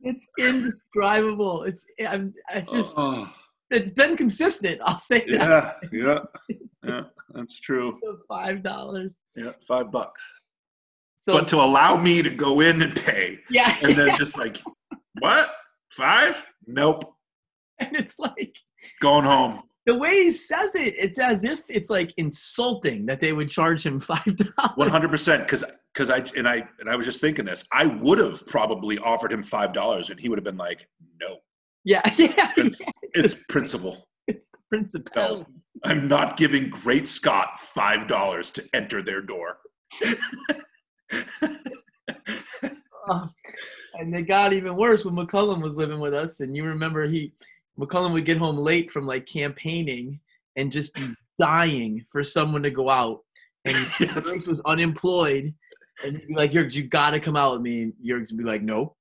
it's 0.00 0.26
indescribable. 0.38 1.64
It's 1.64 1.84
I'm, 2.08 2.32
it's 2.54 2.70
just 2.70 2.94
Oh, 2.96 3.28
it's 3.70 3.92
been 3.92 4.16
consistent. 4.16 4.80
I'll 4.84 4.98
say 4.98 5.26
that. 5.36 5.76
yeah, 5.92 6.18
yeah, 6.48 6.56
yeah. 6.82 7.00
That's 7.34 7.58
true. 7.60 7.98
Five 8.28 8.62
dollars. 8.62 9.16
Yeah, 9.34 9.52
five 9.66 9.90
bucks. 9.90 10.22
So 11.18 11.32
But 11.34 11.48
to 11.48 11.56
allow 11.56 11.96
me 11.96 12.22
to 12.22 12.30
go 12.30 12.60
in 12.60 12.80
and 12.82 12.94
pay, 12.94 13.40
yeah, 13.50 13.74
and 13.82 13.96
then 13.96 14.16
just 14.16 14.38
like, 14.38 14.58
what? 15.18 15.50
Five? 15.90 16.46
Nope. 16.66 17.12
and 17.80 17.96
it's 17.96 18.18
like 18.18 18.56
Going 19.00 19.24
home. 19.24 19.62
The 19.86 19.94
way 19.94 20.24
he 20.24 20.30
says 20.30 20.74
it, 20.74 20.94
it's 20.98 21.18
as 21.18 21.44
if 21.44 21.60
it's 21.68 21.90
like 21.90 22.14
insulting 22.16 23.04
that 23.06 23.20
they 23.20 23.32
would 23.32 23.50
charge 23.50 23.84
him 23.84 24.00
five 24.12 24.24
dollars. 24.36 24.72
One 24.76 24.88
hundred 24.88 25.10
percent. 25.10 25.44
Because 25.44 25.64
because 25.92 26.10
I 26.10 26.24
and 26.36 26.48
I 26.48 26.66
and 26.80 26.88
I 26.88 26.96
was 26.96 27.06
just 27.06 27.20
thinking 27.20 27.44
this. 27.44 27.64
I 27.72 27.86
would 27.86 28.18
have 28.18 28.46
probably 28.46 28.98
offered 28.98 29.32
him 29.32 29.42
five 29.42 29.72
dollars, 29.72 30.10
and 30.10 30.18
he 30.18 30.28
would 30.28 30.38
have 30.38 30.44
been 30.44 30.56
like, 30.56 30.88
"No, 31.20 31.36
Yeah, 31.84 32.00
yeah. 32.16 32.52
it's, 32.56 32.80
principle. 32.80 32.92
it's 33.14 33.34
principle. 33.48 34.08
Principality. 34.70 35.46
I'm 35.84 36.08
not 36.08 36.36
giving 36.36 36.70
Great 36.70 37.06
Scott 37.06 37.60
five 37.60 38.06
dollars 38.06 38.50
to 38.52 38.64
enter 38.72 39.02
their 39.02 39.20
door." 39.20 39.58
Oh, 43.06 43.28
and 43.94 44.14
it 44.14 44.22
got 44.22 44.54
even 44.54 44.76
worse 44.76 45.04
when 45.04 45.14
McCullum 45.14 45.62
was 45.62 45.76
living 45.76 46.00
with 46.00 46.14
us. 46.14 46.40
And 46.40 46.56
you 46.56 46.64
remember 46.64 47.06
he 47.06 47.32
McCullum 47.78 48.12
would 48.12 48.24
get 48.24 48.36
home 48.38 48.56
late 48.58 48.90
from 48.90 49.06
like 49.06 49.26
campaigning 49.26 50.20
and 50.56 50.70
just 50.70 50.94
be 50.94 51.14
dying 51.38 52.04
for 52.10 52.22
someone 52.22 52.62
to 52.62 52.70
go 52.70 52.88
out. 52.90 53.20
And 53.64 53.74
Yes. 54.00 54.14
Yergs 54.14 54.46
was 54.46 54.60
unemployed. 54.66 55.54
And 56.04 56.16
he'd 56.18 56.28
be 56.28 56.34
like, 56.34 56.52
Yergs, 56.52 56.74
you 56.74 56.84
gotta 56.84 57.20
come 57.20 57.36
out 57.36 57.52
with 57.54 57.62
me. 57.62 57.82
And 57.82 57.92
Yergs 58.04 58.30
would 58.32 58.38
be 58.38 58.44
like, 58.44 58.62
no. 58.62 58.94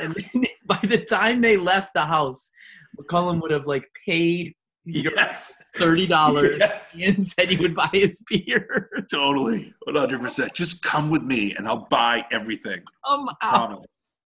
And 0.00 0.14
then 0.14 0.44
by 0.66 0.80
the 0.82 1.04
time 1.04 1.40
they 1.40 1.56
left 1.56 1.94
the 1.94 2.04
house, 2.04 2.50
McCullum 2.98 3.40
would 3.42 3.50
have 3.50 3.66
like 3.66 3.88
paid 4.06 4.54
Yes, 4.86 5.62
thirty 5.76 6.06
dollars 6.06 6.56
yes, 6.60 7.02
and 7.02 7.26
said 7.26 7.48
he 7.48 7.56
would 7.56 7.74
buy 7.74 7.88
his 7.90 8.22
beer. 8.28 8.90
totally, 9.10 9.72
one 9.84 9.96
hundred 9.96 10.20
percent. 10.20 10.52
Just 10.52 10.82
come 10.82 11.08
with 11.08 11.22
me, 11.22 11.54
and 11.54 11.66
I'll 11.66 11.86
buy 11.90 12.26
everything. 12.30 12.82
Oh 13.06 13.16
come 13.16 13.36
out. 13.40 13.86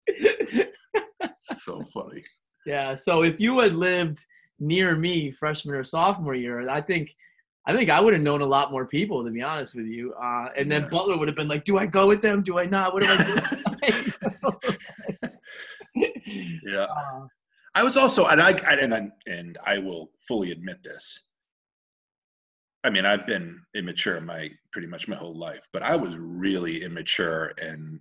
Promise. 0.09 0.67
so 1.37 1.83
funny. 1.93 2.23
Yeah. 2.67 2.93
So 2.95 3.23
if 3.23 3.39
you 3.39 3.59
had 3.59 3.75
lived 3.75 4.23
near 4.59 4.95
me 4.95 5.31
freshman 5.31 5.75
or 5.75 5.83
sophomore 5.83 6.35
year, 6.35 6.69
I 6.69 6.81
think 6.81 7.15
I 7.65 7.73
think 7.75 7.89
I 7.89 7.99
would 7.99 8.13
have 8.13 8.21
known 8.21 8.41
a 8.41 8.45
lot 8.45 8.71
more 8.71 8.85
people 8.85 9.23
to 9.25 9.31
be 9.31 9.41
honest 9.41 9.73
with 9.75 9.87
you. 9.87 10.13
Uh, 10.13 10.49
and 10.57 10.71
then 10.71 10.83
Yeah. 10.83 10.89
Butler 10.89 11.17
would 11.17 11.27
have 11.27 11.35
been 11.37 11.47
like, 11.47 11.63
"Do 11.63 11.77
I 11.77 11.85
go 11.85 12.07
with 12.07 12.21
them? 12.21 12.43
Do 12.43 12.59
I 12.59 12.65
not? 12.65 12.93
What 12.93 13.03
do 13.03 13.09
I 13.09 13.17
do?" 13.23 13.35
Yeah. 16.63 16.85
Uh, 16.97 17.27
I 17.73 17.83
was 17.83 17.95
also, 17.95 18.25
and 18.25 18.41
I 18.41 18.51
and 18.51 18.93
I, 18.93 19.09
and 19.27 19.57
I 19.63 19.77
will 19.77 20.11
fully 20.27 20.51
admit 20.51 20.81
this. 20.83 21.25
I 22.83 22.89
mean, 22.89 23.05
I've 23.05 23.27
been 23.27 23.61
immature 23.75 24.19
my 24.19 24.49
pretty 24.71 24.87
much 24.87 25.07
my 25.07 25.15
whole 25.15 25.37
life, 25.37 25.69
but 25.73 25.83
I 25.83 25.95
was 25.95 26.17
really 26.17 26.83
immature 26.83 27.53
in 27.61 27.99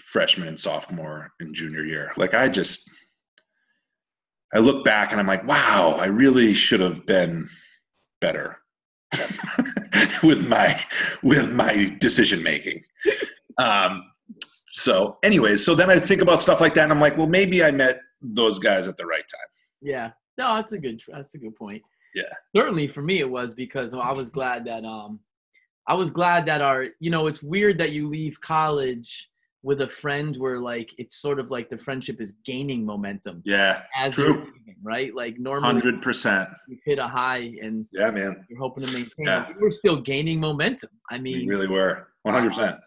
freshman 0.00 0.48
and 0.48 0.58
sophomore 0.58 1.32
and 1.38 1.54
junior 1.54 1.84
year. 1.84 2.12
Like 2.16 2.34
I 2.34 2.48
just, 2.48 2.90
I 4.54 4.58
look 4.58 4.84
back 4.84 5.10
and 5.10 5.20
I'm 5.20 5.26
like, 5.26 5.46
wow, 5.46 5.96
I 5.98 6.06
really 6.06 6.54
should 6.54 6.80
have 6.80 7.04
been 7.06 7.48
better 8.20 8.58
with 10.22 10.46
my 10.48 10.80
with 11.22 11.52
my 11.52 11.96
decision 12.00 12.42
making. 12.42 12.82
Um, 13.58 14.04
so, 14.72 15.18
anyways, 15.22 15.64
so 15.64 15.74
then 15.74 15.90
I 15.90 15.98
think 15.98 16.20
about 16.20 16.40
stuff 16.40 16.60
like 16.60 16.74
that, 16.74 16.84
and 16.84 16.92
I'm 16.92 17.00
like, 17.00 17.16
well, 17.16 17.26
maybe 17.26 17.64
I 17.64 17.70
met 17.70 18.00
those 18.20 18.58
guys 18.58 18.88
at 18.88 18.96
the 18.96 19.06
right 19.06 19.24
time. 19.28 19.48
yeah. 19.82 20.10
No, 20.38 20.54
that's 20.56 20.72
a 20.72 20.78
good 20.78 21.00
that's 21.08 21.34
a 21.34 21.38
good 21.38 21.56
point. 21.56 21.82
Yeah. 22.14 22.24
Certainly 22.54 22.88
for 22.88 23.02
me 23.02 23.20
it 23.20 23.30
was 23.30 23.54
because 23.54 23.94
I 23.94 24.12
was 24.12 24.28
glad 24.28 24.64
that 24.66 24.84
um 24.84 25.20
I 25.88 25.94
was 25.94 26.10
glad 26.10 26.46
that 26.46 26.60
our 26.60 26.88
you 27.00 27.10
know 27.10 27.26
it's 27.26 27.42
weird 27.42 27.78
that 27.78 27.92
you 27.92 28.08
leave 28.08 28.40
college 28.40 29.30
with 29.66 29.80
a 29.80 29.88
friend 29.88 30.36
where 30.36 30.60
like 30.60 30.90
it's 30.96 31.16
sort 31.20 31.40
of 31.40 31.50
like 31.50 31.68
the 31.68 31.76
friendship 31.76 32.20
is 32.20 32.36
gaining 32.44 32.86
momentum 32.86 33.42
Yeah, 33.44 33.82
as 33.96 34.14
True. 34.14 34.28
leaving, 34.28 34.76
right? 34.84 35.12
Like 35.12 35.40
normally 35.40 35.66
hundred 35.72 36.00
percent. 36.00 36.48
you 36.68 36.78
hit 36.84 37.00
a 37.00 37.08
high 37.08 37.52
and 37.60 37.84
Yeah, 37.92 38.12
man. 38.12 38.46
you're 38.48 38.60
hoping 38.60 38.84
to 38.84 38.92
maintain. 38.92 39.26
Yeah. 39.26 39.48
We're 39.60 39.72
still 39.72 40.00
gaining 40.00 40.38
momentum. 40.38 40.90
I 41.10 41.16
We 41.16 41.22
mean, 41.22 41.48
really 41.48 41.66
were. 41.66 42.06
One 42.22 42.32
hundred 42.34 42.50
percent. 42.50 42.76
Uh, 42.76 42.80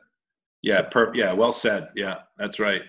yeah, 0.61 0.81
per 0.83 1.11
yeah, 1.13 1.33
well 1.33 1.51
said. 1.51 1.89
Yeah, 1.97 2.19
that's 2.37 2.59
right. 2.61 2.83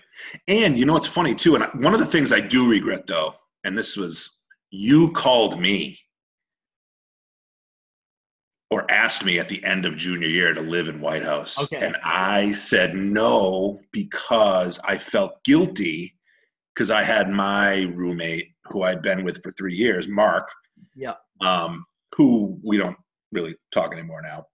And 0.47 0.79
you 0.79 0.85
know 0.87 0.93
what's 0.93 1.09
funny 1.09 1.35
too, 1.35 1.57
and 1.57 1.65
one 1.83 1.93
of 1.93 1.99
the 2.01 2.07
things 2.07 2.33
I 2.33 2.39
do 2.41 2.71
regret 2.71 3.09
though, 3.09 3.35
and 3.65 3.77
this 3.77 3.97
was 3.97 4.43
you 4.71 5.11
called 5.13 5.61
me 5.61 5.99
or 8.71 8.89
asked 8.91 9.25
me 9.25 9.39
at 9.39 9.49
the 9.49 9.63
end 9.65 9.85
of 9.85 9.97
junior 9.97 10.29
year 10.29 10.55
to 10.55 10.61
live 10.61 10.89
in 10.89 11.01
White 11.01 11.25
House. 11.25 11.61
Okay. 11.65 11.85
And 11.85 11.97
I 12.05 12.53
said 12.53 12.95
no 12.95 13.81
because 13.93 14.79
I 14.85 14.97
felt 14.97 15.43
guilty 15.45 16.15
because 16.75 16.91
I 16.91 17.03
had 17.03 17.31
my 17.31 17.83
roommate 17.95 18.53
who 18.67 18.83
I'd 18.83 19.03
been 19.03 19.25
with 19.25 19.43
for 19.43 19.51
three 19.51 19.75
years, 19.75 20.09
Mark. 20.09 20.49
Yeah. 20.95 21.15
Um, 21.41 21.85
who 22.17 22.59
we 22.63 22.77
don't 22.77 22.97
really 23.33 23.57
talk 23.73 23.93
anymore 23.93 24.23
now. 24.23 24.47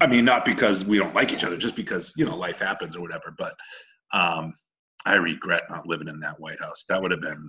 I 0.00 0.06
mean, 0.06 0.24
not 0.24 0.44
because 0.44 0.84
we 0.84 0.98
don't 0.98 1.14
like 1.14 1.32
each 1.32 1.44
other, 1.44 1.56
just 1.56 1.76
because 1.76 2.12
you 2.16 2.24
know 2.24 2.36
life 2.36 2.58
happens 2.58 2.96
or 2.96 3.00
whatever. 3.00 3.34
But 3.36 3.54
um, 4.12 4.54
I 5.06 5.14
regret 5.14 5.62
not 5.70 5.86
living 5.86 6.08
in 6.08 6.20
that 6.20 6.40
White 6.40 6.60
House. 6.60 6.84
That 6.88 7.00
would 7.00 7.12
have 7.12 7.20
been 7.20 7.48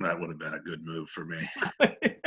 that 0.00 0.18
would 0.18 0.28
have 0.28 0.38
been 0.38 0.54
a 0.54 0.60
good 0.60 0.84
move 0.84 1.08
for 1.08 1.24
me. 1.24 1.48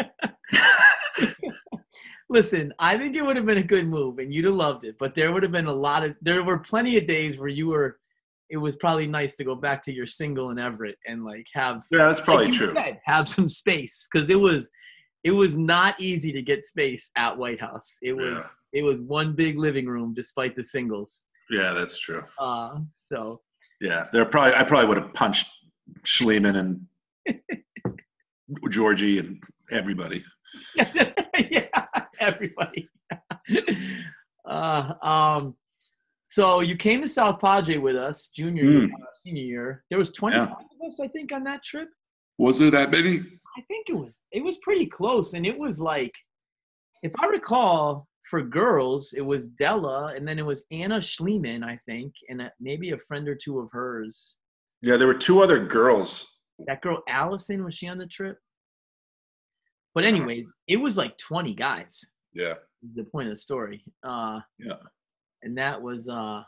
listen, 2.31 2.73
I 2.79 2.97
think 2.97 3.15
it 3.15 3.23
would 3.25 3.35
have 3.35 3.45
been 3.45 3.57
a 3.57 3.63
good 3.63 3.87
move 3.87 4.17
and 4.19 4.33
you'd 4.33 4.45
have 4.45 4.53
loved 4.55 4.85
it, 4.85 4.95
but 4.99 5.13
there 5.15 5.31
would 5.33 5.43
have 5.43 5.51
been 5.51 5.65
a 5.67 5.73
lot 5.73 6.03
of, 6.05 6.15
there 6.21 6.41
were 6.43 6.57
plenty 6.59 6.97
of 6.97 7.05
days 7.05 7.37
where 7.37 7.49
you 7.49 7.67
were, 7.67 7.99
it 8.49 8.55
was 8.57 8.77
probably 8.77 9.05
nice 9.05 9.35
to 9.35 9.43
go 9.43 9.53
back 9.53 9.83
to 9.83 9.93
your 9.93 10.07
single 10.07 10.49
in 10.49 10.57
Everett 10.57 10.97
and 11.05 11.25
like 11.25 11.45
have, 11.53 11.83
Yeah, 11.91 12.07
that's 12.07 12.21
probably 12.21 12.45
like 12.45 12.53
true. 12.55 12.73
said, 12.73 12.99
have 13.05 13.27
some 13.27 13.49
space 13.49 14.07
because 14.11 14.29
it 14.29 14.39
was, 14.39 14.69
it 15.25 15.31
was 15.31 15.57
not 15.57 15.99
easy 15.99 16.31
to 16.31 16.41
get 16.41 16.63
space 16.63 17.11
at 17.17 17.37
White 17.37 17.59
House. 17.59 17.97
It 18.01 18.13
was, 18.13 18.29
Yeah. 18.37 18.47
it 18.73 18.83
was 18.83 19.01
one 19.01 19.33
big 19.33 19.57
living 19.57 19.85
room 19.87 20.13
despite 20.15 20.55
the 20.55 20.63
singles. 20.63 21.25
yeah, 21.49 21.73
that's 21.73 21.99
true. 21.99 22.23
Uh, 22.39 22.79
so 22.95 23.41
Yeah, 23.81 24.07
there 24.13 24.23
probably 24.25 24.53
I 24.55 24.63
probably 24.63 24.87
would 24.87 24.97
have 24.97 25.13
punched 25.13 25.47
Schliemann 26.05 26.55
and 26.57 26.87
Georgie 28.69 29.19
and 29.19 29.41
everybody. 29.69 30.23
yeah, 30.75 31.80
everybody. 32.31 32.87
uh, 34.47 34.93
um, 35.01 35.55
so 36.25 36.61
you 36.61 36.77
came 36.77 37.01
to 37.01 37.07
South 37.07 37.39
Padre 37.41 37.77
with 37.77 37.95
us, 37.95 38.29
junior 38.35 38.63
year, 38.63 38.81
Mm. 38.87 38.93
uh, 38.93 39.11
senior 39.11 39.43
year. 39.43 39.83
There 39.89 39.99
was 39.99 40.11
25 40.13 40.47
of 40.49 40.87
us, 40.87 40.99
I 41.01 41.07
think, 41.09 41.31
on 41.33 41.43
that 41.43 41.63
trip. 41.63 41.89
Was 42.37 42.59
there 42.59 42.71
that 42.71 42.91
many? 42.91 43.19
I 43.57 43.61
think 43.67 43.87
it 43.89 43.93
was 43.95 44.23
it 44.31 44.41
was 44.43 44.57
pretty 44.59 44.85
close, 44.85 45.33
and 45.33 45.45
it 45.45 45.57
was 45.57 45.79
like, 45.79 46.13
if 47.03 47.11
I 47.19 47.25
recall, 47.27 48.07
for 48.29 48.41
girls, 48.41 49.13
it 49.13 49.21
was 49.21 49.49
Della, 49.49 50.13
and 50.15 50.25
then 50.25 50.39
it 50.39 50.45
was 50.45 50.65
Anna 50.71 50.99
Schliemann, 50.99 51.63
I 51.65 51.77
think, 51.85 52.13
and 52.29 52.41
uh, 52.43 52.49
maybe 52.61 52.91
a 52.91 52.97
friend 52.97 53.27
or 53.27 53.35
two 53.35 53.59
of 53.59 53.67
hers. 53.73 54.37
Yeah, 54.81 54.95
there 54.95 55.07
were 55.07 55.13
two 55.27 55.41
other 55.41 55.59
girls. 55.65 56.25
That 56.67 56.81
girl 56.81 57.01
Allison 57.09 57.65
was 57.65 57.75
she 57.75 57.87
on 57.87 57.97
the 57.97 58.07
trip? 58.07 58.37
But 59.93 60.05
anyways, 60.05 60.53
it 60.67 60.77
was 60.77 60.97
like 60.97 61.17
20 61.17 61.53
guys. 61.53 62.03
Yeah. 62.33 62.53
is 62.83 62.95
the 62.95 63.03
point 63.03 63.27
of 63.27 63.33
the 63.33 63.37
story. 63.37 63.83
Uh, 64.03 64.39
Yeah. 64.57 64.77
And 65.43 65.57
that 65.57 65.81
was 65.81 66.07
uh, 66.07 66.43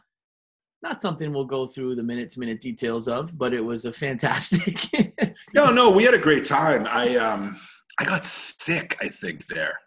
not 0.84 1.02
something 1.02 1.34
we'll 1.34 1.46
go 1.46 1.66
through 1.68 1.96
the 1.96 2.04
minute 2.04 2.30
to 2.32 2.40
minute 2.40 2.62
details 2.62 3.08
of, 3.08 3.38
but 3.38 3.54
it 3.54 3.62
was 3.62 3.86
a 3.86 3.94
fantastic. 3.94 4.80
No, 5.56 5.72
no, 5.72 5.90
we 5.90 6.04
had 6.04 6.14
a 6.14 6.20
great 6.20 6.46
time. 6.46 6.86
I 6.88 7.16
um 7.16 7.60
I 7.98 8.06
got 8.06 8.24
sick, 8.26 8.96
I 9.02 9.08
think, 9.08 9.48
there. 9.48 9.80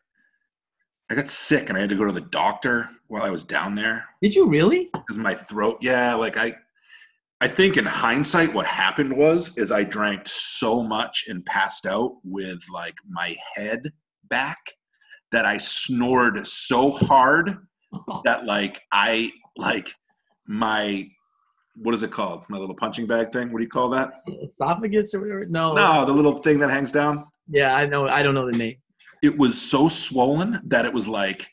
I 1.09 1.15
got 1.15 1.31
sick 1.31 1.69
and 1.69 1.79
I 1.79 1.83
had 1.83 1.91
to 1.91 1.95
go 1.97 2.05
to 2.05 2.13
the 2.13 2.21
doctor 2.21 2.89
while 3.07 3.23
I 3.23 3.31
was 3.31 3.45
down 3.45 3.77
there 3.77 4.05
Did 4.21 4.35
you 4.35 4.49
really? 4.49 4.91
because 4.93 5.19
my 5.19 5.35
throat, 5.35 5.79
yeah, 5.81 6.15
like 6.15 6.37
I 6.37 6.57
I 7.41 7.49
think 7.49 7.77
in 7.77 7.85
hindsight 7.85 8.55
what 8.55 8.67
happened 8.67 9.15
was 9.15 9.57
is 9.59 9.71
I 9.71 9.85
drank 9.85 10.23
so 10.27 10.83
much 10.83 11.25
and 11.29 11.45
passed 11.45 11.87
out 11.87 12.17
with 12.25 12.63
like 12.73 12.95
my 13.09 13.37
head 13.55 13.93
back 14.31 14.59
that 15.33 15.45
I 15.45 15.59
snored 15.59 16.47
so 16.47 16.91
hard 16.93 17.59
that 18.25 18.47
like 18.47 18.81
I 18.91 19.33
like 19.59 19.93
my 20.47 21.09
what 21.83 21.95
is 21.95 22.03
it 22.03 22.11
called? 22.11 22.45
My 22.49 22.57
little 22.57 22.75
punching 22.75 23.07
bag 23.07 23.33
thing. 23.33 23.53
What 23.53 23.59
do 23.59 23.65
you 23.65 23.69
call 23.69 23.91
that? 23.91 24.23
Esophagus 24.43 25.13
or 25.13 25.21
whatever? 25.21 25.45
No. 25.45 25.75
No, 25.75 26.07
the 26.07 26.13
little 26.13 26.39
thing 26.39 26.59
that 26.61 26.71
hangs 26.71 26.91
down. 26.91 27.27
Yeah, 27.49 27.75
I 27.75 27.85
know. 27.85 28.09
I 28.09 28.23
don't 28.23 28.35
know 28.35 28.51
the 28.51 28.57
name. 28.57 28.77
It 29.23 29.37
was 29.37 29.61
so 29.61 29.89
swollen 29.89 30.63
that 30.65 30.87
it 30.87 30.93
was 30.95 31.07
like 31.07 31.51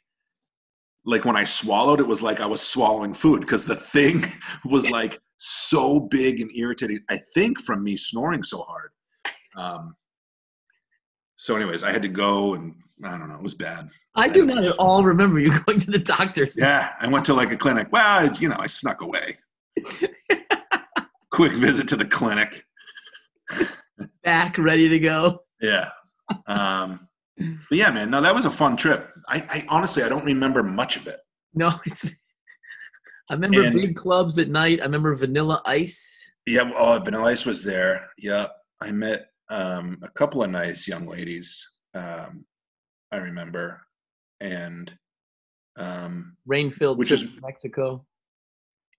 like 1.05 1.25
when 1.25 1.35
I 1.35 1.43
swallowed, 1.43 1.99
it 1.99 2.07
was 2.07 2.21
like 2.21 2.39
I 2.39 2.45
was 2.45 2.61
swallowing 2.61 3.13
food 3.13 3.41
because 3.41 3.65
the 3.65 3.75
thing 3.75 4.25
was 4.65 4.89
like 4.89 5.19
so 5.45 5.99
big 5.99 6.39
and 6.39 6.49
irritating. 6.55 6.99
I 7.09 7.19
think 7.33 7.61
from 7.61 7.83
me 7.83 7.97
snoring 7.97 8.43
so 8.43 8.61
hard. 8.61 8.91
Um, 9.57 9.95
so, 11.35 11.57
anyways, 11.57 11.83
I 11.83 11.91
had 11.91 12.01
to 12.03 12.07
go, 12.07 12.53
and 12.53 12.73
I 13.03 13.17
don't 13.17 13.27
know, 13.27 13.35
it 13.35 13.43
was 13.43 13.53
bad. 13.53 13.89
I 14.15 14.29
do 14.29 14.45
not 14.45 14.63
at 14.63 14.77
all 14.77 15.03
remember 15.03 15.39
you 15.39 15.59
going 15.65 15.79
to 15.81 15.91
the 15.91 15.99
doctor's. 15.99 16.55
Yeah, 16.57 16.93
I 16.97 17.07
went 17.09 17.25
to 17.25 17.33
like 17.33 17.51
a 17.51 17.57
clinic. 17.57 17.89
Well, 17.91 18.31
you 18.37 18.47
know, 18.47 18.55
I 18.57 18.67
snuck 18.67 19.01
away. 19.01 19.37
Quick 21.31 21.53
visit 21.53 21.89
to 21.89 21.97
the 21.97 22.05
clinic. 22.05 22.63
Back, 24.23 24.57
ready 24.57 24.87
to 24.87 24.99
go. 24.99 25.39
Yeah. 25.61 25.89
Um, 26.47 27.09
but 27.37 27.77
yeah, 27.77 27.91
man, 27.91 28.09
no, 28.11 28.21
that 28.21 28.33
was 28.33 28.45
a 28.45 28.51
fun 28.51 28.77
trip. 28.77 29.09
I, 29.27 29.39
I 29.49 29.65
honestly, 29.67 30.03
I 30.03 30.09
don't 30.09 30.23
remember 30.23 30.63
much 30.63 30.95
of 30.95 31.07
it. 31.07 31.19
No, 31.53 31.71
it's. 31.85 32.09
I 33.29 33.33
remember 33.35 33.63
And- 33.63 33.75
big 33.81 33.95
clubs 33.95 34.37
at 34.37 34.49
night. 34.49 34.79
I 34.81 34.83
remember 34.83 35.15
Vanilla 35.15 35.61
Ice. 35.65 36.19
Yeah, 36.45 36.71
oh, 36.75 36.99
Vanilla 36.99 37.25
Ice 37.29 37.45
was 37.45 37.63
there. 37.63 38.09
Yeah, 38.17 38.47
I 38.81 38.91
met 38.91 39.27
um, 39.49 39.97
a 40.01 40.09
couple 40.09 40.43
of 40.43 40.49
nice 40.51 40.87
young 40.87 41.07
ladies. 41.07 41.65
Um, 41.95 42.45
I 43.11 43.17
remember, 43.17 43.81
and 44.41 44.93
um, 45.77 46.35
Rain-filled 46.45 46.97
Which 46.97 47.11
is- 47.11 47.25
Mexico. 47.41 48.05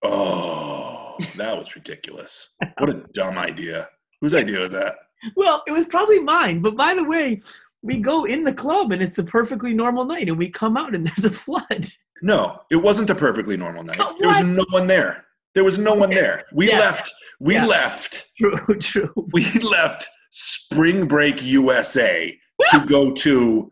oh, 0.03 1.17
that 1.37 1.57
was 1.59 1.75
ridiculous! 1.75 2.49
What 2.79 2.91
a 2.91 3.05
dumb 3.13 3.39
idea. 3.39 3.89
Whose 4.21 4.35
idea 4.35 4.61
was 4.61 4.73
that? 4.73 4.97
Well, 5.37 5.63
it 5.67 5.73
was 5.73 5.87
probably 5.87 6.21
mine. 6.21 6.61
But 6.61 6.77
by 6.77 6.95
the 6.95 7.05
way, 7.05 7.43
we 7.83 7.99
go 8.01 8.25
in 8.25 8.45
the 8.45 8.53
club 8.55 8.93
and 8.93 9.03
it's 9.03 9.19
a 9.19 9.25
perfectly 9.25 9.75
normal 9.75 10.05
night, 10.05 10.29
and 10.29 10.39
we 10.39 10.49
come 10.51 10.77
out 10.77 10.95
and 10.95 11.07
there's 11.07 11.25
a 11.25 11.31
flood. 11.31 11.89
No, 12.23 12.61
it 12.71 12.77
wasn't 12.77 13.11
a 13.11 13.15
perfectly 13.15 13.57
normal 13.57 13.83
night. 13.83 13.99
There 14.19 14.29
was 14.29 14.45
no 14.45 14.65
one 14.71 14.87
there. 14.87 15.25
There 15.55 15.65
was 15.65 15.79
no 15.79 15.95
one 15.95 16.11
there. 16.11 16.45
We 16.53 16.69
Yeah. 16.69 16.79
left. 16.79 17.13
We 17.41 17.55
Yeah. 17.55 17.67
left. 17.67 18.31
True, 18.39 18.59
true. 18.81 19.13
We 19.33 19.51
left 19.61 20.09
Spring 20.31 21.07
Break 21.07 21.43
USA 21.43 22.37
to 22.71 22.81
go 22.87 23.13
to 23.13 23.71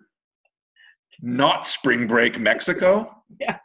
not 1.20 1.66
Spring 1.66 2.06
Break 2.06 2.38
Mexico. 2.38 3.16
Yeah. 3.40 3.58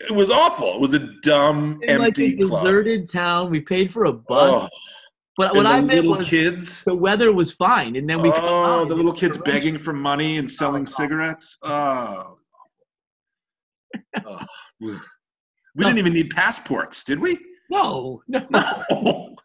It 0.00 0.12
was 0.12 0.30
awful. 0.30 0.74
It 0.74 0.80
was 0.80 0.92
a 0.94 1.08
dumb, 1.22 1.78
In 1.84 1.98
like 2.00 2.08
empty 2.08 2.34
a 2.38 2.46
club. 2.46 2.62
deserted 2.64 3.10
town, 3.10 3.50
we 3.50 3.60
paid 3.60 3.90
for 3.92 4.04
a 4.06 4.12
bus. 4.12 4.64
Oh, 4.64 4.68
but 5.38 5.54
what 5.54 5.64
I 5.64 5.80
meant 5.80 6.04
was 6.06 6.26
kids. 6.28 6.82
the 6.84 6.94
weather 6.94 7.32
was 7.32 7.50
fine, 7.52 7.96
and 7.96 8.08
then 8.10 8.20
we 8.20 8.30
oh, 8.34 8.84
the 8.84 8.94
little 8.94 9.12
kids 9.12 9.38
begging 9.38 9.78
for 9.78 9.92
money 9.94 10.36
and 10.38 10.50
selling 10.50 10.82
Oh, 10.82 10.86
cigarettes. 10.86 11.56
Oh. 11.62 12.35
Oh. 14.26 14.40
We 14.80 14.98
didn't 15.84 15.98
even 15.98 16.12
need 16.14 16.30
passports, 16.30 17.04
did 17.04 17.18
we? 17.20 17.38
No, 17.70 18.22
no, 18.28 18.46
No. 18.90 19.36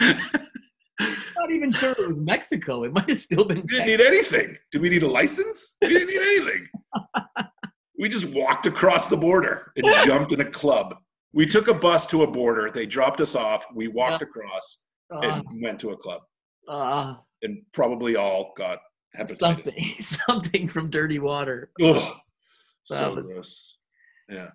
not 0.00 1.50
even 1.50 1.72
sure 1.72 1.92
it 1.92 2.06
was 2.08 2.20
Mexico. 2.20 2.84
It 2.84 2.92
might 2.92 3.08
have 3.08 3.18
still 3.18 3.44
been. 3.44 3.58
We 3.58 3.62
didn't 3.62 3.78
Texas. 3.78 3.86
need 3.86 4.00
anything. 4.00 4.56
Did 4.70 4.82
we 4.82 4.88
need 4.90 5.02
a 5.02 5.08
license? 5.08 5.76
We 5.82 5.88
didn't 5.88 6.08
need 6.08 6.20
anything. 6.20 6.68
We 7.98 8.08
just 8.08 8.26
walked 8.30 8.66
across 8.66 9.06
the 9.06 9.16
border 9.16 9.70
and 9.76 9.86
jumped 10.04 10.32
in 10.32 10.40
a 10.40 10.44
club. 10.50 10.96
We 11.32 11.46
took 11.46 11.68
a 11.68 11.74
bus 11.74 12.04
to 12.06 12.22
a 12.24 12.26
border. 12.26 12.68
They 12.68 12.84
dropped 12.84 13.20
us 13.20 13.36
off. 13.36 13.64
We 13.72 13.86
walked 13.86 14.22
across 14.22 14.84
Uh, 15.14 15.20
and 15.20 15.44
went 15.62 15.78
to 15.80 15.90
a 15.90 15.96
club, 15.96 16.22
uh, 16.68 17.14
and 17.42 17.62
probably 17.72 18.16
all 18.16 18.54
got 18.56 18.78
hepatitis. 19.16 19.38
something, 19.38 19.94
something 20.00 20.68
from 20.68 20.90
dirty 20.90 21.20
water. 21.20 21.70
Ugh, 21.80 22.16
so 22.82 23.14
gross. 23.20 23.78
Yeah. 24.28 24.50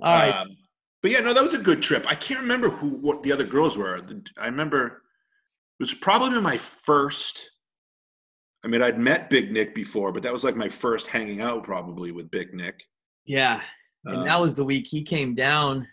All 0.00 0.12
right, 0.12 0.30
Um, 0.42 0.48
but 1.02 1.10
yeah, 1.10 1.20
no, 1.20 1.32
that 1.32 1.42
was 1.42 1.54
a 1.54 1.58
good 1.58 1.82
trip. 1.82 2.04
I 2.08 2.14
can't 2.14 2.40
remember 2.40 2.68
who 2.68 2.88
what 2.88 3.22
the 3.22 3.32
other 3.32 3.44
girls 3.44 3.76
were. 3.78 4.00
I 4.38 4.46
remember 4.46 4.86
it 4.86 4.92
was 5.80 5.94
probably 5.94 6.40
my 6.40 6.56
first. 6.56 7.50
I 8.64 8.68
mean, 8.68 8.82
I'd 8.82 8.98
met 8.98 9.30
Big 9.30 9.52
Nick 9.52 9.74
before, 9.74 10.10
but 10.12 10.22
that 10.24 10.32
was 10.32 10.42
like 10.44 10.56
my 10.56 10.68
first 10.68 11.06
hanging 11.06 11.40
out 11.40 11.62
probably 11.64 12.10
with 12.10 12.30
Big 12.30 12.52
Nick. 12.52 12.82
yeah, 13.24 13.60
and 14.04 14.18
Uh, 14.18 14.24
that 14.24 14.40
was 14.40 14.54
the 14.54 14.64
week 14.64 14.86
he 14.88 15.02
came 15.02 15.34
down. 15.34 15.86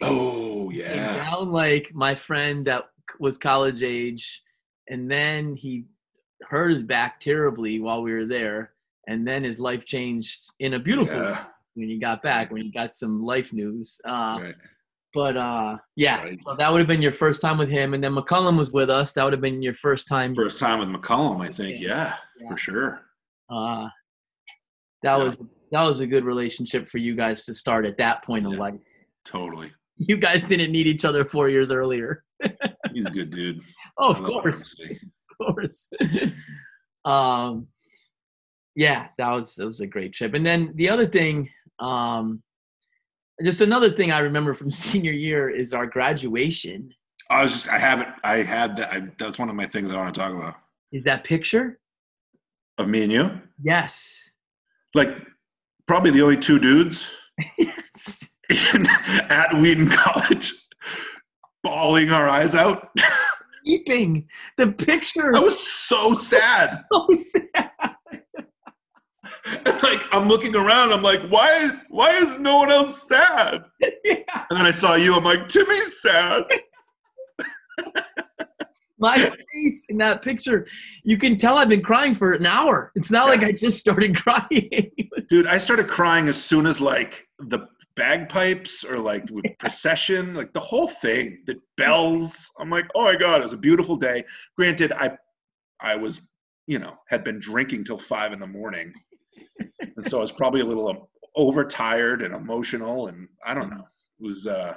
Oh 0.00 0.70
Came 0.70 0.80
yeah. 0.80 1.16
down 1.24 1.48
like 1.50 1.90
my 1.94 2.14
friend 2.14 2.66
that 2.66 2.84
was 3.20 3.38
college 3.38 3.82
age, 3.82 4.42
and 4.88 5.10
then 5.10 5.56
he 5.56 5.84
hurt 6.42 6.70
his 6.72 6.82
back 6.82 7.20
terribly 7.20 7.80
while 7.80 8.02
we 8.02 8.12
were 8.12 8.26
there, 8.26 8.72
and 9.06 9.26
then 9.26 9.44
his 9.44 9.58
life 9.60 9.84
changed 9.84 10.38
in 10.60 10.74
a 10.74 10.78
beautiful 10.78 11.18
way 11.20 11.36
when 11.74 11.88
you 11.88 12.00
got 12.00 12.22
back 12.22 12.50
when 12.50 12.64
you 12.64 12.72
got 12.72 12.94
some 12.94 13.22
life 13.22 13.52
news. 13.52 14.00
Uh, 14.06 14.38
Right. 14.42 14.54
But 15.14 15.36
uh, 15.38 15.78
yeah, 15.94 16.18
Right. 16.20 16.38
so 16.44 16.54
that 16.56 16.70
would 16.70 16.78
have 16.80 16.88
been 16.88 17.00
your 17.00 17.12
first 17.12 17.40
time 17.40 17.56
with 17.56 17.70
him, 17.70 17.94
and 17.94 18.04
then 18.04 18.12
McCullum 18.14 18.58
was 18.58 18.70
with 18.72 18.90
us. 18.90 19.14
That 19.14 19.24
would 19.24 19.32
have 19.32 19.40
been 19.40 19.62
your 19.62 19.72
first 19.74 20.08
time. 20.08 20.34
First 20.34 20.58
time 20.58 20.78
with 20.78 20.88
mccullum 20.88 21.42
I 21.42 21.48
think. 21.48 21.80
Yeah, 21.80 22.16
Yeah. 22.38 22.50
for 22.50 22.56
sure. 22.58 23.00
Uh, 23.48 23.88
that 25.02 25.16
Yeah. 25.16 25.24
was 25.24 25.38
that 25.72 25.82
was 25.82 26.00
a 26.00 26.06
good 26.06 26.24
relationship 26.24 26.88
for 26.88 26.98
you 26.98 27.14
guys 27.16 27.44
to 27.46 27.54
start 27.54 27.86
at 27.86 27.96
that 27.98 28.24
point 28.24 28.46
in 28.46 28.52
life. 28.56 28.84
Totally. 29.24 29.72
You 29.96 30.16
guys 30.18 30.44
didn't 30.44 30.70
need 30.70 30.86
each 30.86 31.04
other 31.06 31.24
four 31.24 31.48
years 31.48 31.70
earlier. 31.72 32.22
He's 32.92 33.06
a 33.06 33.10
good 33.10 33.30
dude. 33.30 33.60
Oh, 33.98 34.10
of 34.10 34.22
course, 34.22 34.78
of 35.40 35.46
course. 35.54 35.88
um, 37.04 37.68
yeah, 38.76 39.08
that 39.18 39.30
was 39.30 39.54
that 39.56 39.66
was 39.66 39.80
a 39.80 39.86
great 39.86 40.12
trip. 40.12 40.34
And 40.34 40.44
then 40.44 40.72
the 40.76 40.88
other 40.88 41.08
thing, 41.08 41.48
um, 41.80 42.42
just 43.42 43.62
another 43.62 43.90
thing 43.90 44.12
I 44.12 44.18
remember 44.20 44.54
from 44.54 44.70
senior 44.70 45.12
year 45.12 45.48
is 45.48 45.72
our 45.72 45.86
graduation. 45.86 46.92
I 47.28 47.42
was 47.42 47.52
just, 47.52 47.68
I 47.68 47.78
haven't, 47.78 48.08
I 48.22 48.36
had 48.36 48.76
that. 48.76 48.92
I, 48.92 49.08
that's 49.18 49.38
one 49.38 49.48
of 49.48 49.56
my 49.56 49.66
things 49.66 49.90
I 49.90 49.96
want 49.96 50.14
to 50.14 50.20
talk 50.20 50.32
about. 50.32 50.54
Is 50.92 51.02
that 51.04 51.24
picture? 51.24 51.80
Of 52.78 52.88
me 52.88 53.02
and 53.02 53.12
you? 53.12 53.40
Yes. 53.60 54.30
Like, 54.94 55.16
probably 55.88 56.12
the 56.12 56.22
only 56.22 56.36
two 56.36 56.58
dudes 56.58 57.10
yes. 57.58 58.28
in, 58.74 58.86
at 59.30 59.54
Wheaton 59.54 59.88
College 59.88 60.52
bawling 61.64 62.10
our 62.10 62.28
eyes 62.28 62.54
out. 62.54 62.90
Weeping. 63.66 64.28
The 64.56 64.70
picture. 64.70 65.34
I 65.34 65.40
was 65.40 65.58
so 65.58 66.14
sad. 66.14 66.84
so 66.92 67.08
sad. 67.32 67.95
And 69.64 69.82
like, 69.82 70.02
I'm 70.12 70.28
looking 70.28 70.56
around. 70.56 70.92
I'm 70.92 71.02
like, 71.02 71.22
why, 71.28 71.70
why 71.88 72.10
is 72.10 72.38
no 72.38 72.58
one 72.58 72.70
else 72.70 73.08
sad? 73.08 73.64
yeah. 74.04 74.44
And 74.50 74.58
then 74.58 74.66
I 74.66 74.70
saw 74.72 74.94
you. 74.96 75.14
I'm 75.14 75.24
like, 75.24 75.48
Timmy's 75.48 76.00
sad. 76.00 76.44
My 78.98 79.16
face 79.18 79.84
in 79.88 79.98
that 79.98 80.22
picture, 80.22 80.66
you 81.04 81.18
can 81.18 81.36
tell 81.36 81.58
I've 81.58 81.68
been 81.68 81.82
crying 81.82 82.14
for 82.14 82.32
an 82.32 82.46
hour. 82.46 82.92
It's 82.94 83.10
not 83.10 83.28
like 83.28 83.42
I 83.42 83.52
just 83.52 83.78
started 83.78 84.16
crying. 84.16 84.90
Dude, 85.28 85.46
I 85.46 85.58
started 85.58 85.86
crying 85.86 86.28
as 86.28 86.42
soon 86.42 86.66
as 86.66 86.80
like 86.80 87.28
the 87.38 87.68
bagpipes 87.94 88.84
or 88.84 88.98
like 88.98 89.24
with 89.30 89.44
procession, 89.58 90.34
like 90.34 90.54
the 90.54 90.60
whole 90.60 90.88
thing, 90.88 91.42
the 91.46 91.60
bells. 91.76 92.50
I'm 92.58 92.70
like, 92.70 92.86
oh 92.94 93.04
my 93.04 93.16
god, 93.16 93.40
it 93.40 93.44
was 93.44 93.52
a 93.52 93.58
beautiful 93.58 93.96
day. 93.96 94.24
Granted, 94.56 94.92
I 94.92 95.18
I 95.80 95.96
was, 95.96 96.22
you 96.66 96.78
know, 96.78 96.94
had 97.08 97.22
been 97.22 97.38
drinking 97.38 97.84
till 97.84 97.98
five 97.98 98.32
in 98.32 98.40
the 98.40 98.46
morning, 98.46 98.94
and 99.96 100.04
so 100.06 100.18
I 100.18 100.20
was 100.20 100.32
probably 100.32 100.60
a 100.60 100.64
little 100.64 100.88
um, 100.88 101.00
overtired 101.34 102.22
and 102.22 102.34
emotional, 102.34 103.08
and 103.08 103.28
I 103.44 103.54
don't 103.54 103.70
know. 103.70 103.86
It 104.20 104.24
was 104.24 104.46
uh, 104.46 104.74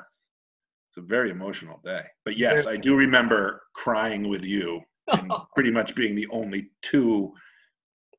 it's 0.90 0.98
a 0.98 1.02
very 1.02 1.30
emotional 1.30 1.80
day. 1.84 2.04
But 2.26 2.38
yes, 2.38 2.66
I 2.66 2.78
do 2.78 2.96
remember 2.96 3.64
crying 3.74 4.28
with 4.28 4.44
you 4.44 4.82
and 5.08 5.32
pretty 5.54 5.72
much 5.72 5.96
being 5.96 6.16
the 6.16 6.28
only 6.32 6.70
two, 6.82 7.34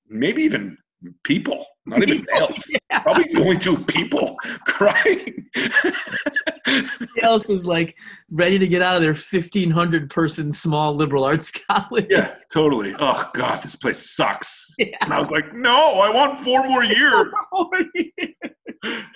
maybe 0.08 0.42
even 0.42 0.76
people, 1.24 1.64
not 1.86 2.02
even 2.02 2.26
males, 2.32 2.70
Yeah. 2.90 3.00
probably 3.00 3.24
the 3.24 3.40
only 3.40 3.56
two 3.58 3.76
people 3.84 4.36
crying. 4.66 5.46
Else 7.22 7.48
is 7.48 7.64
like 7.64 7.96
ready 8.30 8.58
to 8.58 8.68
get 8.68 8.82
out 8.82 8.96
of 8.96 9.02
their 9.02 9.14
1,500 9.14 10.10
person 10.10 10.52
small 10.52 10.94
liberal 10.94 11.24
arts 11.24 11.50
college. 11.70 12.06
yeah, 12.10 12.34
totally. 12.52 12.94
Oh 12.98 13.28
God, 13.34 13.62
this 13.62 13.76
place 13.76 14.10
sucks. 14.14 14.74
Yeah. 14.78 14.86
And 15.00 15.12
I 15.12 15.18
was 15.18 15.30
like, 15.30 15.54
no, 15.54 16.00
I 16.00 16.10
want 16.12 16.38
four 16.38 16.66
more 16.68 16.84
years. 16.84 17.32
What 18.80 19.08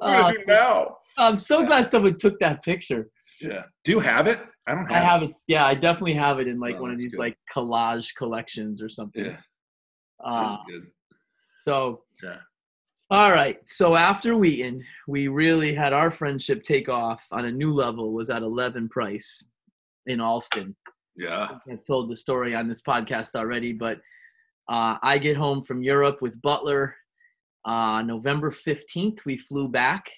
uh, 0.00 0.32
do 0.32 0.38
now? 0.46 0.96
I'm 1.18 1.38
so 1.38 1.64
glad 1.66 1.90
someone 1.90 2.16
took 2.16 2.38
that 2.40 2.62
picture. 2.64 3.08
Yeah. 3.40 3.64
Do 3.84 3.92
you 3.92 4.00
have 4.00 4.26
it? 4.28 4.38
I 4.66 4.74
don't 4.74 4.90
I 4.90 4.94
have, 4.94 5.04
have 5.04 5.22
it. 5.24 5.34
Yeah, 5.48 5.66
I 5.66 5.74
definitely 5.74 6.14
have 6.14 6.38
it 6.38 6.46
in 6.46 6.58
like 6.60 6.76
Oh, 6.76 6.82
one 6.82 6.90
of 6.92 6.98
these 6.98 7.12
good. 7.12 7.18
like 7.20 7.36
collage 7.52 8.14
collections 8.14 8.80
or 8.82 8.88
something. 8.88 9.24
Yeah, 9.24 9.36
Uh, 10.24 10.58
good. 10.68 10.86
So, 11.60 12.04
Yeah. 12.22 12.38
all 13.10 13.30
right. 13.30 13.58
So 13.68 13.94
after 13.96 14.36
Wheaton, 14.36 14.84
we 15.06 15.28
really 15.28 15.74
had 15.74 15.92
our 15.92 16.10
friendship 16.10 16.62
take 16.62 16.88
off 16.88 17.26
on 17.30 17.44
a 17.44 17.52
new 17.52 17.72
level. 17.72 18.12
Was 18.12 18.30
at 18.30 18.42
11 18.42 18.88
Price 18.88 19.44
in 20.06 20.20
Allston. 20.20 20.74
Yeah. 21.16 21.58
I've 21.70 21.84
told 21.84 22.10
the 22.10 22.16
story 22.16 22.54
on 22.54 22.68
this 22.68 22.82
podcast 22.82 23.34
already, 23.34 23.72
but 23.72 23.98
uh, 24.68 24.96
I 25.02 25.18
get 25.18 25.36
home 25.36 25.62
from 25.62 25.82
Europe 25.82 26.22
with 26.22 26.40
Butler. 26.42 26.96
Uh, 27.64 28.02
November 28.02 28.50
15th, 28.50 29.24
we 29.24 29.36
flew 29.36 29.68
back. 29.68 30.10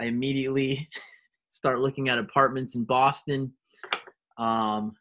I 0.00 0.04
immediately 0.04 0.88
start 1.48 1.80
looking 1.80 2.08
at 2.08 2.18
apartments 2.18 2.74
in 2.74 2.84
Boston. 2.84 3.52
Um, 4.36 4.94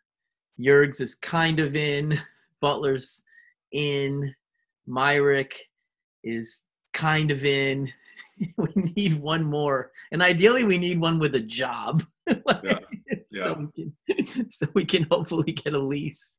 Yergs 0.59 1.01
is 1.01 1.15
kind 1.15 1.59
of 1.59 1.75
in, 1.75 2.19
Butler's 2.61 3.23
in, 3.71 4.33
Myrick 4.87 5.55
is 6.23 6.65
kind 6.93 7.31
of 7.31 7.45
in. 7.45 7.91
we 8.57 8.69
need 8.95 9.19
one 9.19 9.43
more. 9.43 9.91
And 10.11 10.21
ideally, 10.21 10.63
we 10.63 10.77
need 10.77 10.99
one 10.99 11.19
with 11.19 11.35
a 11.35 11.41
job. 11.41 12.03
Yeah. 12.63 12.79
Yeah. 13.29 13.53
So, 13.53 13.71
we 13.75 14.15
can, 14.15 14.51
so 14.51 14.67
we 14.73 14.85
can 14.85 15.05
hopefully 15.11 15.51
get 15.51 15.73
a 15.73 15.77
lease. 15.77 16.37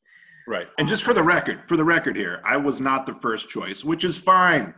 Right. 0.49 0.67
And 0.79 0.89
just 0.89 1.05
for 1.05 1.13
the 1.13 1.23
record, 1.23 1.61
for 1.69 1.77
the 1.77 1.85
record 1.85 2.17
here, 2.17 2.41
I 2.45 2.57
was 2.57 2.81
not 2.81 3.05
the 3.05 3.15
first 3.15 3.51
choice, 3.51 3.85
which 3.85 4.05
is 4.05 4.17
fine. 4.17 4.75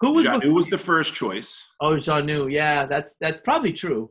Who 0.00 0.14
was 0.14 0.24
Janu 0.24 0.52
was 0.52 0.68
the 0.68 0.78
first 0.78 1.14
choice. 1.14 1.64
Oh, 1.80 1.94
Janu. 1.96 2.50
Yeah, 2.50 2.86
that's 2.86 3.16
that's 3.20 3.42
probably 3.42 3.72
true. 3.72 4.10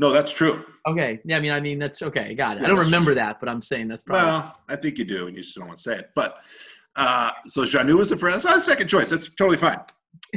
No, 0.00 0.10
that's 0.10 0.32
true. 0.32 0.64
Okay. 0.88 1.20
Yeah, 1.24 1.36
I 1.36 1.40
mean, 1.40 1.52
I 1.52 1.60
mean 1.60 1.78
that's 1.78 2.00
okay. 2.00 2.34
Got 2.34 2.56
it. 2.56 2.60
Yeah, 2.60 2.66
I 2.66 2.68
don't 2.70 2.78
remember 2.78 3.10
true. 3.10 3.16
that, 3.16 3.38
but 3.38 3.50
I'm 3.50 3.62
saying 3.62 3.88
that's 3.88 4.02
probably. 4.02 4.24
Well, 4.26 4.56
I 4.68 4.76
think 4.76 4.96
you 4.96 5.04
do, 5.04 5.26
and 5.26 5.36
you 5.36 5.42
just 5.42 5.54
don't 5.54 5.66
want 5.66 5.76
to 5.76 5.82
say 5.82 5.98
it. 5.98 6.10
But 6.16 6.38
uh, 6.96 7.30
so 7.46 7.62
Janu 7.62 7.96
was 7.96 8.10
the 8.10 8.16
first. 8.16 8.34
That's 8.34 8.44
not 8.44 8.56
a 8.56 8.60
second 8.60 8.88
choice. 8.88 9.10
That's 9.10 9.34
totally 9.34 9.56
fine. 9.56 9.80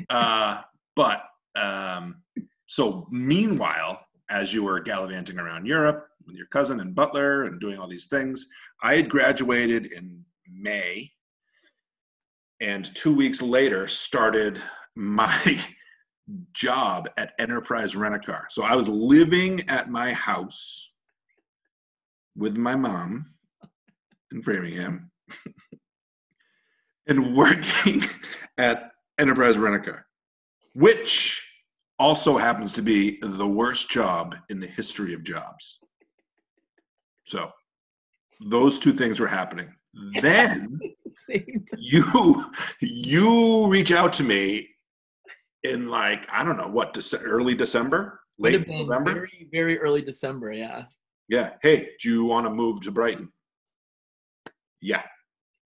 Uh, 0.10 0.62
but 0.96 1.24
um, 1.56 2.22
so 2.68 3.08
meanwhile, 3.12 4.00
as 4.30 4.54
you 4.54 4.64
were 4.64 4.80
gallivanting 4.80 5.40
around 5.40 5.66
Europe 5.66 6.08
with 6.26 6.36
your 6.36 6.48
cousin 6.48 6.80
and 6.80 6.96
Butler 6.96 7.44
and 7.44 7.60
doing 7.60 7.78
all 7.80 7.88
these 7.88 8.08
things, 8.08 8.48
I 8.82 8.96
had 8.96 9.10
graduated 9.10 9.92
in 9.92 10.24
May, 10.48 11.12
and 12.62 12.94
two 12.96 13.16
weeks 13.16 13.42
later 13.42 13.88
started 13.88 14.62
my 14.96 15.62
job 16.54 17.10
at 17.18 17.34
Enterprise 17.40 17.96
Rent 17.96 18.16
a 18.16 18.20
Car. 18.20 18.48
So 18.50 18.64
I 18.64 18.76
was 18.76 18.88
living 18.88 19.62
at 19.68 19.90
my 19.90 20.14
house 20.14 20.92
with 22.36 22.58
my 22.58 22.76
mom 22.76 23.26
in 24.32 24.42
Framingham 24.42 25.12
and 27.08 27.36
working 27.36 28.02
at 28.58 28.92
Enterprise 29.20 29.58
Rent 29.58 29.76
a 29.76 29.80
Car, 29.92 30.06
which 30.74 31.42
also 32.00 32.38
happens 32.38 32.74
to 32.74 32.82
be 32.82 33.20
the 33.22 33.48
worst 33.48 33.90
job 33.90 34.36
in 34.50 34.60
the 34.60 34.68
history 34.68 35.14
of 35.14 35.24
jobs. 35.24 35.80
So 37.26 37.52
those 38.50 38.80
two 38.80 38.94
things 38.94 39.20
were 39.20 39.28
happening. 39.28 39.74
Then 40.22 40.80
you 41.78 42.52
you 42.82 43.68
reach 43.68 43.92
out 43.92 44.12
to 44.14 44.24
me 44.24 44.68
in 45.64 45.88
like 45.88 46.28
I 46.34 46.44
don't 46.44 46.58
know 46.58 46.68
what 46.68 46.96
Dece- 46.96 47.22
early 47.24 47.54
December, 47.54 48.20
late 48.40 48.68
November. 48.68 49.14
very 49.14 49.48
very 49.52 49.78
early 49.80 50.02
December. 50.02 50.52
Yeah. 50.52 50.86
Yeah. 51.30 51.52
Hey, 51.62 51.92
do 52.02 52.10
you 52.12 52.26
want 52.26 52.48
to 52.48 52.50
move 52.50 52.82
to 52.82 52.92
Brighton? 52.92 53.32
Yeah. 54.82 55.04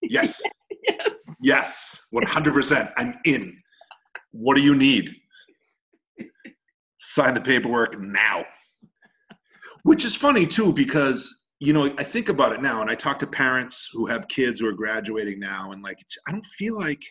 Yes. 0.02 0.42
Yes. 0.88 1.10
Yes. 1.46 2.06
100%. 2.12 2.92
I'm 2.96 3.14
in. 3.24 3.56
What 4.32 4.56
do 4.56 4.62
you 4.62 4.74
need? 4.74 5.14
Sign 6.98 7.34
the 7.34 7.40
paperwork 7.40 7.98
now. 8.00 8.44
Which 9.84 10.04
is 10.04 10.16
funny 10.16 10.46
too, 10.46 10.72
because, 10.72 11.44
you 11.60 11.72
know, 11.72 11.84
I 11.96 12.02
think 12.04 12.28
about 12.28 12.52
it 12.52 12.60
now 12.60 12.80
and 12.82 12.90
I 12.90 12.96
talk 12.96 13.20
to 13.20 13.26
parents 13.26 13.88
who 13.92 14.06
have 14.06 14.26
kids 14.28 14.58
who 14.58 14.66
are 14.66 14.72
graduating 14.72 15.38
now 15.38 15.70
and 15.70 15.82
like, 15.82 15.98
I 16.28 16.32
don't 16.32 16.44
feel 16.44 16.76
like, 16.76 17.02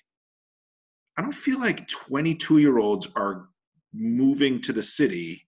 I 1.17 1.21
don't 1.21 1.31
feel 1.33 1.59
like 1.59 1.87
22 1.87 2.57
year 2.57 2.77
olds 2.77 3.07
are 3.15 3.47
moving 3.93 4.61
to 4.63 4.73
the 4.73 4.83
city. 4.83 5.47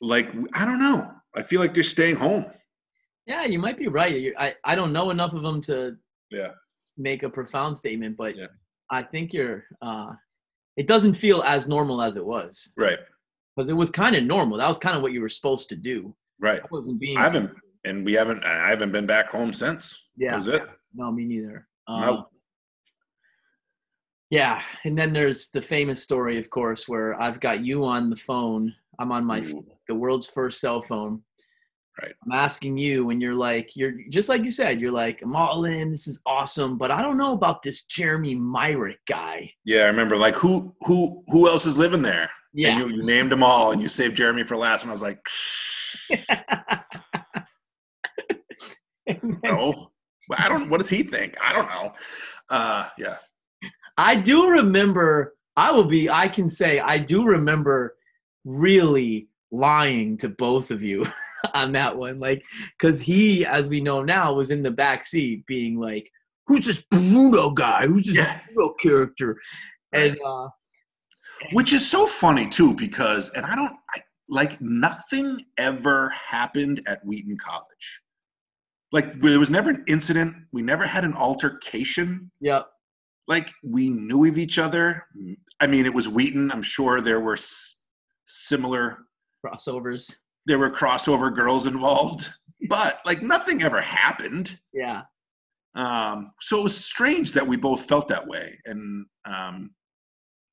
Like, 0.00 0.28
I 0.52 0.64
don't 0.64 0.78
know. 0.78 1.10
I 1.34 1.42
feel 1.42 1.60
like 1.60 1.74
they're 1.74 1.82
staying 1.82 2.14
home. 2.16 2.46
Yeah, 3.26 3.44
you 3.46 3.58
might 3.58 3.78
be 3.78 3.88
right. 3.88 4.14
You- 4.14 4.34
I 4.38 4.54
I 4.64 4.76
don't 4.76 4.92
know 4.92 5.10
enough 5.10 5.32
of 5.32 5.42
them 5.42 5.60
to 5.62 5.96
Yeah. 6.30 6.52
Make 6.96 7.22
a 7.22 7.28
profound 7.28 7.76
statement, 7.76 8.16
but 8.16 8.36
Yeah. 8.36 8.46
I 8.90 9.02
think 9.02 9.32
you're 9.32 9.64
uh, 9.82 10.12
it 10.76 10.86
doesn't 10.88 11.14
feel 11.14 11.42
as 11.42 11.66
normal 11.68 12.02
as 12.02 12.16
it 12.16 12.24
was 12.24 12.72
Right. 12.76 12.98
because 13.56 13.70
it 13.70 13.74
was 13.74 13.90
kind 13.90 14.16
of 14.16 14.24
normal. 14.24 14.58
That 14.58 14.68
was 14.68 14.78
kind 14.78 14.96
of 14.96 15.02
what 15.02 15.12
you 15.12 15.20
were 15.20 15.28
supposed 15.28 15.68
to 15.70 15.76
do. 15.76 16.14
Right. 16.40 16.60
I 16.62 16.66
wasn't 16.70 16.98
being. 17.00 17.16
I 17.16 17.22
haven't, 17.22 17.52
and 17.84 18.04
we 18.04 18.12
haven't. 18.14 18.44
I 18.44 18.68
haven't 18.70 18.92
been 18.92 19.06
back 19.06 19.28
home 19.28 19.52
since. 19.52 20.08
Yeah. 20.16 20.32
That 20.32 20.36
was 20.36 20.48
it. 20.48 20.62
No, 20.94 21.10
me 21.12 21.24
neither. 21.24 21.66
Nope. 21.88 22.30
Yeah, 24.30 24.62
and 24.84 24.96
then 24.98 25.12
there's 25.12 25.50
the 25.50 25.62
famous 25.62 26.02
story, 26.02 26.38
of 26.38 26.50
course, 26.50 26.88
where 26.88 27.20
I've 27.20 27.38
got 27.40 27.64
you 27.64 27.84
on 27.84 28.10
the 28.10 28.16
phone. 28.16 28.74
I'm 28.98 29.12
on 29.12 29.24
my 29.24 29.40
Ooh. 29.40 29.64
the 29.86 29.94
world's 29.94 30.26
first 30.26 30.60
cell 30.60 30.82
phone. 30.82 31.22
Right. 32.02 32.12
I'm 32.24 32.32
asking 32.32 32.76
you, 32.76 33.10
and 33.10 33.22
you're 33.22 33.34
like, 33.34 33.76
you're 33.76 33.92
just 34.10 34.28
like 34.28 34.42
you 34.42 34.50
said, 34.50 34.80
you're 34.80 34.90
like, 34.90 35.20
I'm 35.22 35.36
all 35.36 35.64
in. 35.64 35.92
This 35.92 36.08
is 36.08 36.20
awesome, 36.26 36.76
but 36.76 36.90
I 36.90 37.00
don't 37.00 37.16
know 37.16 37.34
about 37.34 37.62
this 37.62 37.84
Jeremy 37.84 38.34
Myrick 38.34 38.98
guy. 39.06 39.52
Yeah, 39.64 39.82
I 39.82 39.86
remember. 39.86 40.16
Like, 40.16 40.34
who, 40.34 40.74
who, 40.86 41.22
who 41.28 41.48
else 41.48 41.66
is 41.66 41.78
living 41.78 42.02
there? 42.02 42.28
Yeah. 42.52 42.70
And 42.70 42.80
you, 42.80 42.96
you 42.96 43.04
named 43.04 43.30
them 43.30 43.44
all, 43.44 43.70
and 43.70 43.80
you 43.80 43.88
saved 43.88 44.16
Jeremy 44.16 44.42
for 44.42 44.56
last. 44.56 44.82
And 44.82 44.90
I 44.90 44.92
was 44.92 45.02
like, 45.02 45.20
no. 49.44 49.90
But 50.28 50.40
I 50.40 50.48
don't. 50.48 50.70
What 50.70 50.78
does 50.78 50.88
he 50.88 51.02
think? 51.02 51.36
I 51.42 51.52
don't 51.52 51.68
know. 51.68 51.92
Uh, 52.48 52.88
yeah. 52.98 53.16
I 53.96 54.16
do 54.16 54.48
remember. 54.48 55.34
I 55.56 55.70
will 55.70 55.84
be. 55.84 56.10
I 56.10 56.28
can 56.28 56.48
say 56.48 56.80
I 56.80 56.98
do 56.98 57.24
remember 57.24 57.96
really 58.44 59.28
lying 59.54 60.16
to 60.18 60.28
both 60.28 60.70
of 60.70 60.82
you 60.82 61.04
on 61.54 61.72
that 61.72 61.96
one, 61.96 62.18
like 62.20 62.42
because 62.78 63.00
he, 63.00 63.44
as 63.46 63.68
we 63.68 63.80
know 63.80 64.02
now, 64.02 64.32
was 64.34 64.50
in 64.50 64.62
the 64.62 64.70
back 64.70 65.04
seat, 65.04 65.44
being 65.46 65.78
like, 65.78 66.10
"Who's 66.46 66.64
this 66.66 66.82
Bruno 66.90 67.50
guy? 67.50 67.86
Who's 67.86 68.04
this 68.04 68.14
Yeah. 68.16 68.40
Bruno 68.54 68.74
character?" 68.74 69.40
And 69.92 70.18
uh, 70.26 70.48
Which 71.52 71.72
is 71.72 71.88
so 71.88 72.06
funny 72.06 72.48
too, 72.48 72.74
because 72.74 73.28
and 73.30 73.44
I 73.46 73.54
don't 73.54 73.74
I, 73.94 74.00
like 74.28 74.60
nothing 74.60 75.44
ever 75.58 76.08
happened 76.10 76.82
at 76.86 77.04
Wheaton 77.04 77.36
College. 77.38 78.00
Like 78.92 79.14
there 79.20 79.38
was 79.40 79.50
never 79.50 79.70
an 79.70 79.84
incident. 79.86 80.34
We 80.52 80.62
never 80.62 80.86
had 80.86 81.04
an 81.04 81.14
altercation. 81.14 82.30
yeah, 82.40 82.62
Like 83.28 83.52
we 83.62 83.88
knew 83.90 84.24
of 84.24 84.38
each 84.38 84.58
other. 84.58 85.06
I 85.60 85.66
mean, 85.66 85.84
it 85.86 85.92
was 85.94 86.08
Wheaton. 86.08 86.50
I'm 86.52 86.62
sure 86.62 87.00
there 87.00 87.20
were 87.20 87.34
s- 87.34 87.82
similar. 88.26 88.98
Crossovers. 89.44 90.14
There 90.46 90.58
were 90.58 90.70
crossover 90.70 91.34
girls 91.34 91.66
involved, 91.66 92.30
but 92.68 93.00
like 93.04 93.22
nothing 93.22 93.62
ever 93.62 93.80
happened. 93.80 94.58
Yeah, 94.72 95.02
Um, 95.74 96.32
so 96.40 96.60
it 96.60 96.64
was 96.64 96.76
strange 96.84 97.32
that 97.32 97.46
we 97.46 97.56
both 97.56 97.86
felt 97.86 98.08
that 98.08 98.26
way. 98.26 98.58
And 98.66 99.06
um, 99.24 99.70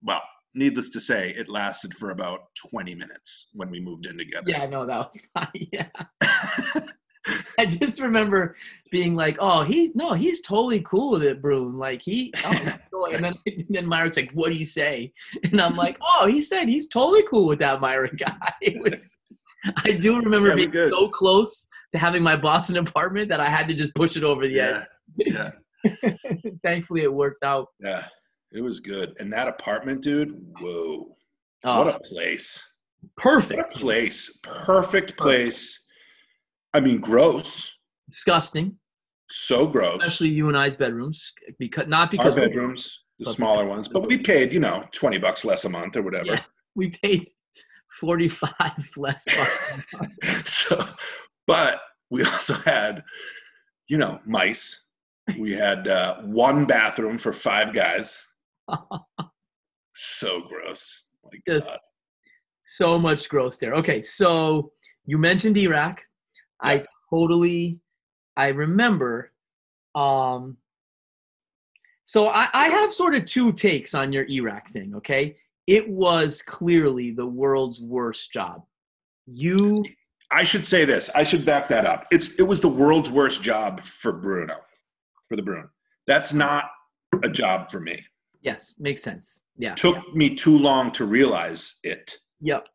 well, 0.03 0.21
needless 0.53 0.89
to 0.91 0.99
say, 0.99 1.31
it 1.37 1.47
lasted 1.49 1.93
for 1.93 2.11
about 2.11 2.39
20 2.71 2.95
minutes 2.95 3.49
when 3.53 3.69
we 3.69 3.79
moved 3.79 4.05
in 4.05 4.17
together. 4.17 4.49
yeah, 4.51 4.65
no, 4.65 4.85
that 4.85 4.97
was 4.97 5.21
fine. 5.33 5.67
Yeah. 5.71 5.89
I 7.59 7.65
just 7.65 8.01
remember 8.01 8.55
being 8.91 9.15
like, 9.15 9.37
"Oh, 9.39 9.63
he 9.63 9.91
no, 9.95 10.13
he's 10.13 10.41
totally 10.41 10.81
cool 10.81 11.11
with 11.11 11.23
it, 11.23 11.41
Brune. 11.41 11.73
Like 11.73 12.01
he." 12.01 12.33
Oh, 12.45 13.05
and 13.13 13.23
then 13.25 13.33
and 13.45 13.65
then 13.69 13.87
Myrick's 13.87 14.17
like, 14.17 14.31
"What 14.33 14.49
do 14.49 14.55
you 14.55 14.65
say?" 14.65 15.13
And 15.43 15.59
I'm 15.61 15.75
like, 15.75 15.97
"Oh, 16.01 16.25
he 16.27 16.41
said 16.41 16.67
he's 16.67 16.87
totally 16.87 17.23
cool 17.29 17.47
with 17.47 17.59
that 17.59 17.81
Myrick 17.81 18.17
guy." 18.17 18.53
It 18.61 18.81
was. 18.81 19.09
I 19.85 19.91
do 19.91 20.19
remember 20.19 20.49
Yeah, 20.49 20.55
being 20.55 20.71
good. 20.71 20.91
so 20.91 21.07
close 21.09 21.67
to 21.91 21.99
having 21.99 22.23
my 22.23 22.35
Boston 22.35 22.77
apartment 22.77 23.29
that 23.29 23.39
I 23.39 23.47
had 23.49 23.67
to 23.67 23.75
just 23.75 23.93
push 23.93 24.17
it 24.17 24.23
over 24.23 24.47
the 24.47 24.53
yeah, 24.53 24.83
yeah. 25.17 25.51
Thankfully, 26.63 27.01
it 27.03 27.13
worked 27.13 27.43
out. 27.43 27.67
yeah. 27.79 28.07
It 28.53 28.61
was 28.61 28.81
good. 28.81 29.15
And 29.19 29.31
that 29.31 29.47
apartment, 29.47 30.01
dude, 30.01 30.33
whoa. 30.59 31.15
Oh, 31.63 31.77
What 31.85 31.95
a 31.95 31.99
place. 31.99 32.61
What 33.01 33.15
perfect. 33.23 33.75
a 33.75 33.79
place. 33.79 34.39
Perfect 34.43 35.15
place. 35.17 35.80
I 36.73 36.79
mean, 36.79 36.99
gross. 36.99 37.77
Disgusting, 38.09 38.77
So 39.29 39.67
gross. 39.67 40.01
especially 40.03 40.29
you 40.29 40.47
and 40.49 40.57
I's 40.57 40.75
bedrooms, 40.75 41.31
because 41.59 41.87
not 41.87 42.11
because 42.11 42.33
Our 42.33 42.41
we- 42.41 42.47
bedrooms, 42.47 43.03
the 43.19 43.33
smaller 43.33 43.65
ones. 43.65 43.87
But 43.87 44.07
we 44.07 44.17
paid, 44.17 44.51
you 44.53 44.59
know, 44.59 44.83
20 44.93 45.17
bucks 45.19 45.45
less 45.45 45.63
a 45.65 45.69
month 45.69 45.95
or 45.95 46.01
whatever. 46.01 46.25
Yeah. 46.33 46.43
we 46.75 46.89
paid 47.03 47.23
forty 47.99 48.27
five 48.29 48.89
less. 48.97 49.25
a 49.27 49.97
month. 49.97 50.47
so 50.47 50.83
but 51.45 51.81
we 52.09 52.23
also 52.23 52.53
had 52.55 53.03
you 53.89 53.97
know 53.97 54.19
mice 54.25 54.87
we 55.37 55.51
had 55.53 55.87
uh, 55.87 56.21
one 56.21 56.65
bathroom 56.65 57.17
for 57.17 57.31
five 57.33 57.73
guys 57.73 58.23
so 59.93 60.41
gross 60.41 61.09
my 61.25 61.37
Just 61.47 61.67
God. 61.67 61.79
so 62.63 62.97
much 62.97 63.29
gross 63.29 63.57
there. 63.57 63.73
Okay, 63.75 64.01
so 64.01 64.71
you 65.05 65.17
mentioned 65.17 65.57
Iraq. 65.57 66.01
I 66.61 66.85
totally, 67.09 67.79
I 68.37 68.47
remember. 68.49 69.31
Um, 69.95 70.57
so 72.03 72.27
I, 72.27 72.49
I 72.53 72.67
have 72.67 72.93
sort 72.93 73.15
of 73.15 73.25
two 73.25 73.51
takes 73.53 73.93
on 73.93 74.11
your 74.13 74.25
Iraq 74.25 74.71
thing. 74.71 74.95
Okay, 74.95 75.37
it 75.67 75.87
was 75.89 76.41
clearly 76.41 77.11
the 77.11 77.25
world's 77.25 77.81
worst 77.81 78.31
job. 78.31 78.63
You, 79.27 79.85
i 80.31 80.43
should 80.43 80.65
say 80.65 80.83
this 80.85 81.09
i 81.13 81.23
should 81.23 81.45
back 81.45 81.67
that 81.67 81.85
up 81.85 82.07
it's 82.11 82.39
it 82.39 82.43
was 82.43 82.59
the 82.59 82.67
world's 82.67 83.11
worst 83.11 83.41
job 83.41 83.81
for 83.81 84.11
bruno 84.11 84.55
for 85.27 85.35
the 85.35 85.41
Bruno. 85.41 85.69
that's 86.07 86.33
not 86.33 86.71
a 87.23 87.29
job 87.29 87.69
for 87.69 87.79
me 87.79 88.03
yes, 88.41 88.75
makes 88.79 89.03
sense. 89.03 89.41
Yeah. 89.57 89.75
took 89.75 89.97
me 90.15 90.33
too 90.33 90.57
long 90.57 90.91
to 90.93 91.05
realize 91.05 91.75
it 91.83 92.17
Yep. 92.41 92.67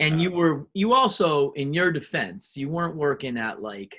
And 0.00 0.20
you 0.20 0.30
were 0.30 0.66
you 0.74 0.92
also 0.94 1.52
in 1.52 1.72
your 1.74 1.92
defense, 1.92 2.56
you 2.56 2.68
weren't 2.68 2.96
working 2.96 3.36
at 3.38 3.60
like 3.62 3.94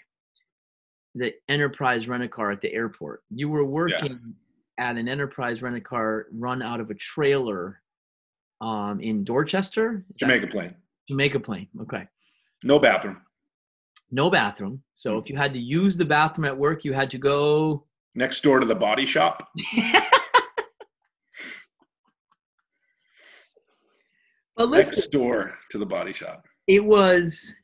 the 1.16 1.34
enterprise 1.48 2.08
rent 2.08 2.24
a 2.24 2.28
car 2.28 2.52
at 2.52 2.62
the 2.62 2.74
airport. 2.74 3.24
You 3.30 3.50
were 3.50 3.64
working 3.66 4.20
at 4.78 4.96
an 4.98 5.08
enterprise 5.08 5.62
rent 5.62 5.76
a 5.76 5.82
car 5.82 6.28
run 6.34 6.62
out 6.62 6.80
of 6.80 6.90
a 6.90 6.96
trailer 6.96 7.82
um 8.62 9.00
in 9.02 9.24
Dorchester. 9.24 10.04
Is 10.14 10.20
that- 10.20 10.28
Jamaica 10.28 10.48
Plain 10.48 10.76
Jamaica 11.08 11.40
Plain. 11.40 11.68
Okay. 11.82 12.08
no 12.64 12.80
bathroom 12.80 13.22
No 14.12 14.30
bathroom. 14.30 14.84
So 14.96 15.16
Mm. 15.16 15.22
if 15.24 15.30
you 15.30 15.38
had 15.38 15.54
to 15.54 15.60
use 15.60 15.96
the 15.98 16.06
bathroom 16.06 16.46
at 16.46 16.58
work, 16.58 16.84
you 16.84 16.94
had 16.94 17.10
to 17.12 17.18
go 17.18 17.86
next 18.16 18.42
door 18.44 18.60
to 18.60 18.66
the 18.66 18.76
body 18.76 19.06
shop 19.06 19.50
But 24.62 24.70
listen, 24.70 24.92
next 24.92 25.08
door 25.12 25.58
to 25.72 25.78
the 25.78 25.86
body 25.86 26.14
shop 26.14 26.46
it 26.68 26.84
was 26.86 27.56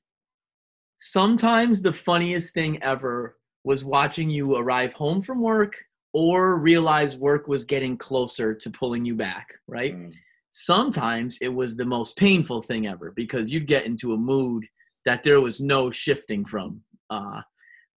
sometimes 0.99 1.81
the 1.81 1.93
funniest 1.93 2.53
thing 2.53 2.81
ever 2.83 3.37
was 3.63 3.85
watching 3.85 4.29
you 4.29 4.55
arrive 4.55 4.93
home 4.93 5.21
from 5.21 5.41
work 5.41 5.75
or 6.13 6.59
realize 6.59 7.17
work 7.17 7.47
was 7.47 7.65
getting 7.65 7.97
closer 7.97 8.53
to 8.55 8.69
pulling 8.69 9.05
you 9.05 9.15
back, 9.15 9.47
right? 9.67 9.95
Mm. 9.95 10.13
Sometimes 10.49 11.37
it 11.41 11.49
was 11.49 11.75
the 11.75 11.85
most 11.85 12.17
painful 12.17 12.61
thing 12.61 12.87
ever 12.87 13.13
because 13.15 13.49
you'd 13.49 13.67
get 13.67 13.85
into 13.85 14.13
a 14.13 14.17
mood 14.17 14.65
that 15.05 15.21
there 15.23 15.41
was 15.41 15.61
no 15.61 15.91
shifting 15.91 16.43
from. 16.43 16.81
Uh, 17.09 17.41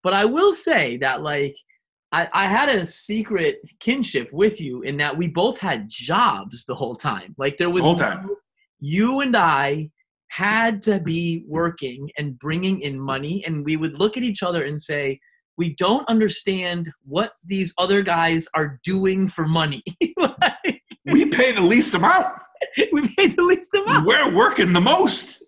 but 0.04 0.14
I 0.14 0.26
will 0.26 0.54
say 0.54 0.98
that, 0.98 1.22
like, 1.22 1.56
I, 2.12 2.28
I 2.34 2.48
had 2.48 2.70
a 2.70 2.86
secret 2.86 3.60
kinship 3.80 4.30
with 4.32 4.60
you 4.60 4.82
in 4.82 4.98
that 4.98 5.16
we 5.16 5.28
both 5.28 5.60
had 5.60 5.90
jobs 5.90 6.66
the 6.66 6.76
whole 6.76 6.96
time. 6.96 7.36
Like, 7.38 7.58
there 7.58 7.70
was 7.70 7.82
The 7.82 7.88
whole 7.88 7.96
time. 7.98 8.28
no- 8.28 8.38
you 8.80 9.22
and 9.22 9.36
I 9.36 9.90
had 10.30 10.82
to 10.84 11.00
be 11.00 11.44
working 11.48 12.10
and 12.18 12.38
bringing 12.38 12.82
in 12.82 13.00
money, 13.00 13.44
and 13.46 13.66
we 13.66 13.78
would 13.78 13.98
look 13.98 14.18
at 14.18 14.24
each 14.24 14.44
other 14.44 14.64
and 14.64 14.82
say, 14.82 15.20
"We 15.58 15.76
don't 15.76 16.08
understand 16.10 16.92
what 17.04 17.34
these 17.46 17.74
other 17.78 18.02
guys 18.02 18.48
are 18.56 18.80
doing 18.84 19.28
for 19.28 19.46
money. 19.46 19.84
Like, 20.20 20.82
we 21.06 21.26
pay 21.26 21.54
the 21.54 21.62
least 21.62 21.94
amount 21.94 22.36
we 22.92 23.08
pay 23.16 23.28
the 23.28 23.42
least 23.42 23.74
amount. 23.74 24.06
We're 24.06 24.36
working 24.36 24.74
the 24.74 24.82
most. 24.82 25.44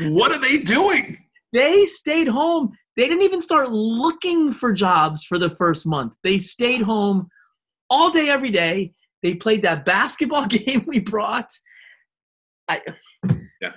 What 0.00 0.32
are 0.32 0.40
they 0.40 0.58
doing? 0.58 1.18
They 1.52 1.86
stayed 1.86 2.28
home. 2.28 2.72
They 2.96 3.08
didn't 3.08 3.22
even 3.22 3.42
start 3.42 3.70
looking 3.70 4.52
for 4.52 4.72
jobs 4.72 5.24
for 5.24 5.38
the 5.38 5.50
first 5.50 5.86
month. 5.86 6.14
They 6.22 6.38
stayed 6.38 6.82
home 6.82 7.28
all 7.90 8.10
day, 8.10 8.28
every 8.28 8.50
day. 8.50 8.92
They 9.22 9.34
played 9.34 9.62
that 9.62 9.84
basketball 9.84 10.46
game 10.48 10.84
we 10.86 11.00
brought. 11.00 11.50
I, 12.68 12.80
Yeah. 13.60 13.72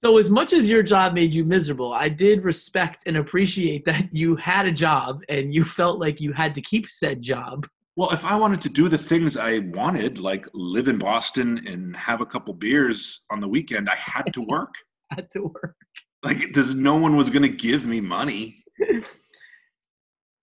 So 0.00 0.18
as 0.18 0.30
much 0.30 0.52
as 0.52 0.68
your 0.68 0.82
job 0.82 1.14
made 1.14 1.34
you 1.34 1.44
miserable, 1.44 1.92
I 1.92 2.08
did 2.08 2.44
respect 2.44 3.04
and 3.06 3.16
appreciate 3.16 3.84
that 3.86 4.14
you 4.14 4.36
had 4.36 4.66
a 4.66 4.72
job 4.72 5.22
and 5.28 5.54
you 5.54 5.64
felt 5.64 5.98
like 5.98 6.20
you 6.20 6.32
had 6.32 6.54
to 6.56 6.60
keep 6.60 6.88
said 6.90 7.22
job. 7.22 7.66
Well, 7.96 8.10
if 8.10 8.24
I 8.24 8.36
wanted 8.36 8.60
to 8.62 8.68
do 8.68 8.88
the 8.88 8.98
things 8.98 9.36
I 9.36 9.60
wanted, 9.60 10.18
like 10.18 10.48
live 10.52 10.88
in 10.88 10.98
Boston 10.98 11.64
and 11.66 11.96
have 11.96 12.20
a 12.20 12.26
couple 12.26 12.52
beers 12.52 13.22
on 13.30 13.40
the 13.40 13.48
weekend, 13.48 13.88
I 13.88 13.94
had 13.94 14.34
to 14.34 14.40
work. 14.48 14.74
Had 15.12 15.30
to 15.30 15.44
work. 15.44 15.76
like, 16.24 16.52
there's 16.54 16.74
no 16.74 16.96
one 16.96 17.16
was 17.16 17.30
going 17.30 17.42
to 17.42 17.48
give 17.48 17.86
me 17.86 18.00
money. 18.00 18.64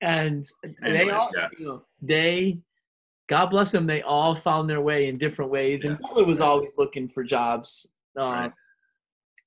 And 0.02 0.46
they 0.82 1.12
all, 1.12 1.30
yeah. 1.36 1.50
you 1.60 1.66
know, 1.66 1.84
they 2.02 2.58
God 3.32 3.46
bless 3.46 3.72
them. 3.72 3.88
They 3.88 4.02
all 4.02 4.36
found 4.36 4.70
their 4.70 4.82
way 4.82 5.08
in 5.08 5.18
different 5.18 5.50
ways. 5.50 5.86
And 5.86 5.94
Yeah. 5.94 6.08
Butler 6.08 6.26
was 6.26 6.42
always 6.42 6.74
looking 6.78 7.08
for 7.08 7.24
jobs. 7.24 7.88
Uh, 8.20 8.24
Right. 8.24 8.52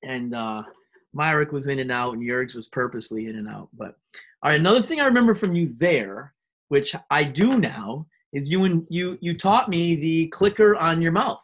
And 0.03 0.35
uh, 0.35 0.62
Myrick 1.12 1.53
was 1.53 1.66
in 1.66 1.78
and 1.78 1.93
out, 1.93 2.14
and 2.14 2.22
Yergs 2.22 2.55
was 2.55 2.66
purposely 2.68 3.26
in 3.26 3.37
and 3.37 3.47
out. 3.49 3.68
But 3.74 3.97
all 4.43 4.51
right, 4.51 4.59
another 4.61 4.80
thing 4.82 5.01
I 5.01 5.05
remember 5.07 5.35
from 5.35 5.55
you 5.55 5.74
there, 5.78 6.35
which 6.68 6.95
I 7.11 7.24
do 7.24 7.59
now, 7.59 8.07
is 8.32 8.51
you 8.51 8.64
and 8.64 8.87
you 8.91 9.18
you 9.20 9.37
taught 9.37 9.68
me 9.68 9.97
the 9.97 10.28
clicker 10.28 10.76
on 10.76 11.01
your 11.03 11.12
mouth 11.12 11.43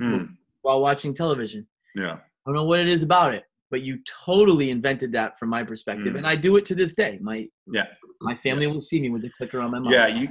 Hmm, 0.00 0.24
while 0.62 0.80
watching 0.80 1.14
television. 1.14 1.66
yeah. 1.94 2.14
I 2.14 2.50
don't 2.50 2.54
know 2.54 2.64
what 2.64 2.78
it 2.80 2.88
is 2.88 3.02
about 3.02 3.34
it, 3.34 3.44
but 3.72 3.82
you 3.82 3.98
totally 4.24 4.70
invented 4.70 5.10
that 5.12 5.36
from 5.38 5.48
my 5.48 5.62
perspective, 5.64 6.12
Mm. 6.14 6.18
and 6.18 6.26
I 6.26 6.36
do 6.36 6.56
it 6.58 6.66
to 6.66 6.74
this 6.76 6.94
day. 6.94 7.18
My 7.20 7.48
Yeah. 7.72 7.86
my 8.22 8.34
family 8.36 8.66
will 8.66 8.80
see 8.90 9.00
me 9.00 9.08
with 9.10 9.22
the 9.22 9.30
clicker 9.30 9.60
on 9.60 9.70
my 9.72 9.78
mouth. 9.80 9.92
Yeah, 9.92 10.06
you. 10.08 10.28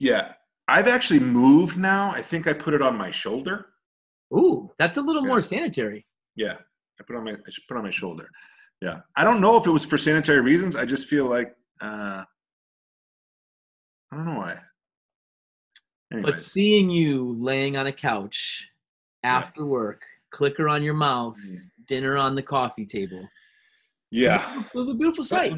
Yeah, 0.00 0.32
I've 0.68 0.88
actually 0.88 1.20
moved 1.20 1.76
now. 1.76 2.10
I 2.10 2.22
think 2.22 2.46
I 2.46 2.52
put 2.52 2.74
it 2.74 2.82
on 2.82 2.96
my 2.96 3.10
shoulder. 3.10 3.66
Ooh, 4.34 4.70
that's 4.78 4.96
a 4.98 5.02
little 5.02 5.22
Yeah. 5.22 5.28
more 5.28 5.42
sanitary. 5.42 6.06
Yeah, 6.36 6.56
I 7.00 7.04
put 7.06 7.16
on 7.16 7.24
my. 7.24 7.32
I 7.32 7.50
should 7.50 7.64
put 7.68 7.76
on 7.76 7.84
my 7.84 7.90
shoulder. 7.90 8.28
Yeah, 8.80 9.00
I 9.16 9.24
don't 9.24 9.40
know 9.40 9.56
if 9.56 9.66
it 9.66 9.70
was 9.70 9.84
for 9.84 9.98
sanitary 9.98 10.40
reasons. 10.40 10.74
I 10.76 10.84
just 10.84 11.08
feel 11.08 11.26
like 11.26 11.54
uh, 11.80 12.24
I 14.10 14.16
don't 14.16 14.24
know 14.26 14.38
why. 14.38 14.58
But 16.10 16.40
seeing 16.42 16.90
you 16.90 17.36
laying 17.40 17.76
on 17.76 17.86
a 17.88 17.92
couch 17.92 18.68
after 19.24 19.64
work, 19.64 20.02
clicker 20.30 20.68
on 20.68 20.82
your 20.82 20.94
mouth, 20.94 21.36
dinner 21.86 22.16
on 22.16 22.34
the 22.36 22.42
coffee 22.42 22.86
table. 22.86 23.28
yeah. 24.10 24.60
It 24.60 24.76
was 24.78 24.88
a 24.88 24.94
beautiful 24.94 25.24
sight. 25.24 25.54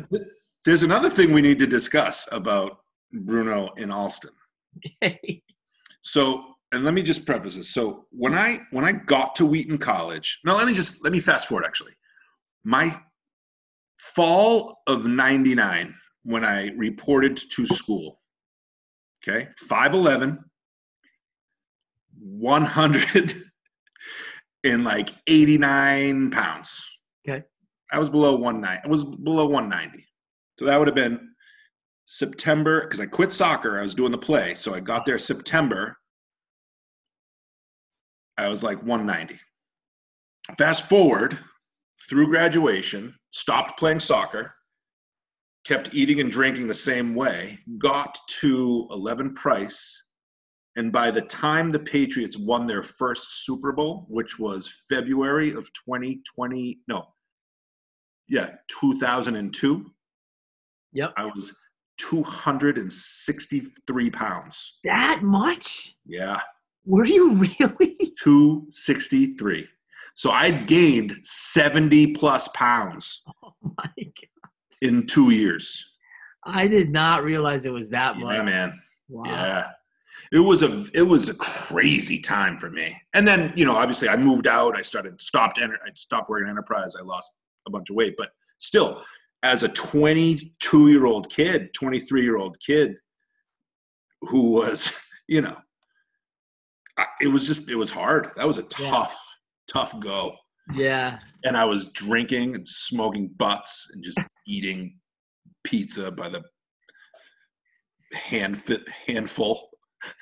There's 0.65 0.83
another 0.83 1.11
thing 1.11 1.33
we 1.33 1.43
need 1.43 1.59
to 1.59 1.67
discuss 1.67 2.27
about 2.33 2.81
Bruno 3.13 3.73
in 3.75 3.91
Allston. 3.91 4.31
So, 6.07 6.45
and 6.71 6.85
let 6.85 6.95
me 6.95 7.03
just 7.03 7.27
preface 7.27 7.57
this. 7.57 7.75
So, 7.75 8.07
when 8.11 8.33
I 8.33 8.59
when 8.71 8.85
I 8.85 8.93
got 8.93 9.35
to 9.37 9.47
Wheaton 9.47 9.77
College, 9.77 10.39
no, 10.45 10.55
let 10.55 10.69
me 10.69 10.73
just 10.73 11.03
let 11.03 11.13
me 11.13 11.19
fast 11.19 11.49
forward. 11.49 11.65
Actually, 11.65 11.95
my 12.63 12.97
fall 13.99 14.79
of 14.87 15.05
'99 15.05 15.93
when 16.23 16.45
I 16.45 16.69
reported 16.77 17.37
to 17.37 17.67
school. 17.67 18.21
Okay, 19.27 19.49
5'11", 19.69 20.39
100 22.21 23.43
and 24.65 24.85
like 24.85 25.11
89 25.27 26.31
pounds. 26.31 26.89
Okay. 27.29 27.45
I 27.91 27.99
was 27.99 28.11
below 28.11 28.37
190. 28.37 28.83
I 28.85 28.89
was 28.89 29.05
below 29.05 29.47
190. 29.47 30.07
So 30.59 30.67
that 30.67 30.79
would 30.79 30.87
have 30.87 30.95
been 30.95 31.35
September 32.07 32.83
because 32.83 33.01
I 33.01 33.07
quit 33.07 33.33
soccer. 33.33 33.79
I 33.79 33.83
was 33.83 33.95
doing 33.95 34.13
the 34.13 34.19
play. 34.19 34.55
So 34.55 34.75
I 34.75 34.81
got 34.81 35.05
there 35.05 35.19
September. 35.19 35.97
I 38.39 38.49
was 38.49 38.63
like 38.63 38.83
190. 38.83 39.39
Fast 40.57 40.89
forward 40.89 41.39
through 42.09 42.29
graduation, 42.29 43.15
stopped 43.31 43.79
playing 43.79 44.01
soccer, 44.01 44.55
kept 45.65 45.95
eating 45.95 46.21
and 46.21 46.31
drinking 46.31 46.69
the 46.69 46.75
same 46.75 47.15
way, 47.15 47.59
got 47.79 48.17
to 48.41 48.87
11 48.93 49.35
Price. 49.35 50.05
And 50.77 50.93
by 50.93 51.11
the 51.11 51.23
time 51.23 51.73
the 51.73 51.81
Patriots 51.81 52.39
won 52.39 52.67
their 52.67 52.83
first 52.83 53.45
Super 53.45 53.73
Bowl, 53.73 54.07
which 54.09 54.39
was 54.39 54.85
February 54.89 55.51
of 55.51 55.73
2020, 55.73 56.81
no, 56.87 57.07
yeah, 58.29 58.51
2002, 58.69 59.87
Yep. 60.93 61.13
I 61.19 61.27
was 61.27 61.55
263 61.99 64.11
pounds. 64.11 64.79
That 64.85 65.23
much? 65.23 65.97
Yeah, 66.07 66.41
Were 66.85 67.07
you 67.07 67.35
really? 67.61 68.13
263. 68.23 69.67
So 70.15 70.31
I'd 70.31 70.67
gained 70.67 71.17
70 71.25 72.15
plus 72.15 72.49
pounds 72.49 73.23
Oh 73.43 73.53
my 73.63 73.91
god. 73.97 74.51
in 74.83 75.07
two 75.07 75.31
years. 75.31 75.93
I 76.45 76.69
did 76.69 76.91
not 76.91 77.25
realize 77.25 77.65
it 77.67 77.73
was 77.73 77.89
that 77.91 78.17
Yeah, 78.19 78.25
much. 78.25 78.45
man. 78.45 78.81
Wow. 79.09 79.25
Yeah. 79.27 79.71
It 80.33 80.41
was 80.41 80.63
a 80.63 80.85
it 80.95 81.03
was 81.03 81.29
a 81.29 81.35
crazy 81.35 82.21
time 82.21 82.59
for 82.59 82.71
me. 82.71 82.97
And 83.15 83.27
then, 83.29 83.53
you 83.57 83.65
know, 83.65 83.75
obviously 83.77 84.09
I 84.09 84.17
moved 84.17 84.47
out, 84.47 84.77
I 84.77 84.83
started 84.83 85.21
stopped 85.21 85.61
enter, 85.61 85.79
I 85.87 85.91
stopped 85.95 86.29
working 86.31 86.49
enterprise, 86.49 86.95
I 86.99 87.03
lost 87.03 87.31
a 87.67 87.71
bunch 87.71 87.91
of 87.91 87.97
weight, 87.97 88.15
but 88.19 88.31
still 88.59 89.05
as 89.43 89.63
a 89.63 89.69
22-year-old 89.69 91.31
kid, 91.31 91.69
23-year-old 91.81 92.57
kid 92.61 92.95
who 94.23 94.53
was, 94.53 94.93
you 95.29 95.41
know, 95.41 95.57
I- 96.99 97.07
it 97.21 97.29
was 97.29 97.47
just 97.47 97.69
it 97.69 97.77
was 97.77 97.91
hard. 97.91 98.31
That 98.37 98.47
was 98.47 98.59
a 98.59 98.67
Yeah. 98.79 98.91
tough 98.91 99.17
tough 99.71 99.99
go. 100.01 100.35
Yeah. 100.75 101.19
And 101.45 101.57
I 101.57 101.65
was 101.65 101.91
drinking 101.91 102.55
and 102.55 102.67
smoking 102.67 103.29
butts 103.37 103.89
and 103.93 104.03
just 104.03 104.19
eating 104.47 104.99
pizza 105.65 106.11
by 106.11 106.29
the 106.29 106.43
hand 108.15 108.61
fit 108.63 108.83
handful. 109.07 109.69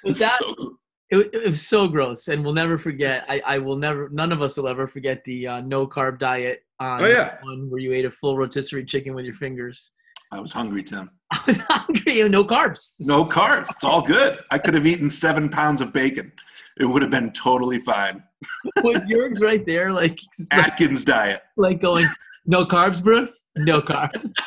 Was 0.03 0.19
that- 0.21 0.39
so 0.41 0.77
It, 1.21 1.31
it 1.35 1.47
was 1.47 1.67
so 1.67 1.87
gross, 1.89 2.29
and 2.29 2.43
we'll 2.45 2.55
never 2.55 2.77
forget. 2.79 3.25
I, 3.29 3.41
I 3.47 3.59
will 3.59 3.77
never. 3.77 4.09
None 4.11 4.33
of 4.33 4.43
us 4.43 4.57
will 4.57 4.69
ever 4.69 4.87
forget 4.87 5.23
the 5.25 5.47
uh, 5.47 5.61
no 5.61 5.87
carb 5.87 6.19
diet 6.19 6.61
on 6.81 7.03
Oh, 7.03 7.07
yeah. 7.07 7.37
one 7.43 7.71
where 7.71 7.81
you 7.81 7.93
ate 7.93 8.05
a 8.05 8.11
full 8.11 8.37
rotisserie 8.37 8.85
chicken 8.85 9.15
with 9.15 9.25
your 9.25 9.35
fingers. 9.35 9.93
I 10.33 10.41
was 10.41 10.53
hungry, 10.53 10.83
Tim. 10.83 11.11
I 11.31 11.41
was 11.47 11.57
hungry. 11.69 12.21
and 12.23 12.33
No 12.33 12.45
carbs. 12.45 12.97
No 13.01 13.25
carbs. 13.25 13.71
It's 13.71 13.85
all 13.85 14.03
good. 14.03 14.41
I 14.51 14.59
could 14.59 14.75
have 14.75 14.87
eaten 14.87 15.09
seven 15.09 15.49
pounds 15.49 15.81
of 15.81 15.93
bacon. 15.93 16.33
It 16.81 16.87
would 16.87 17.03
have 17.03 17.11
been 17.11 17.31
totally 17.33 17.79
fine. 17.79 18.23
with 18.83 19.07
yours 19.07 19.41
right 19.41 19.65
there, 19.65 19.93
like 19.93 20.19
like, 20.53 20.67
Atkins 20.67 21.05
diet. 21.05 21.43
like 21.57 21.81
going, 21.81 22.09
no 22.47 22.65
carbs, 22.67 23.03
bro. 23.03 23.29
No 23.57 23.81
carbs. 23.81 24.31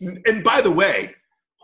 And 0.00 0.42
by 0.42 0.60
the 0.60 0.70
way, 0.70 1.14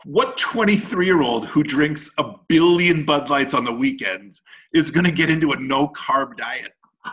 what 0.05 0.37
23 0.39 1.07
year 1.07 1.23
old 1.23 1.47
who 1.47 1.63
drinks 1.63 2.11
a 2.19 2.33
billion 2.49 3.05
Bud 3.05 3.29
Lights 3.31 3.55
on 3.55 3.65
the 3.65 3.73
weekends 3.73 4.43
is 4.73 4.91
going 4.91 5.05
to 5.05 5.13
get 5.13 5.31
into 5.31 5.53
a 5.53 5.57
no 5.59 5.89
carb 5.89 6.37
diet? 6.37 6.73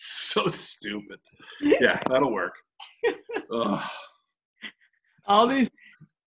So 0.00 0.46
stupid. 0.46 1.18
Yeah, 1.60 1.98
that'll 2.08 2.32
work. 2.32 2.54
Ugh. 3.52 3.82
All 5.26 5.48
these. 5.48 5.68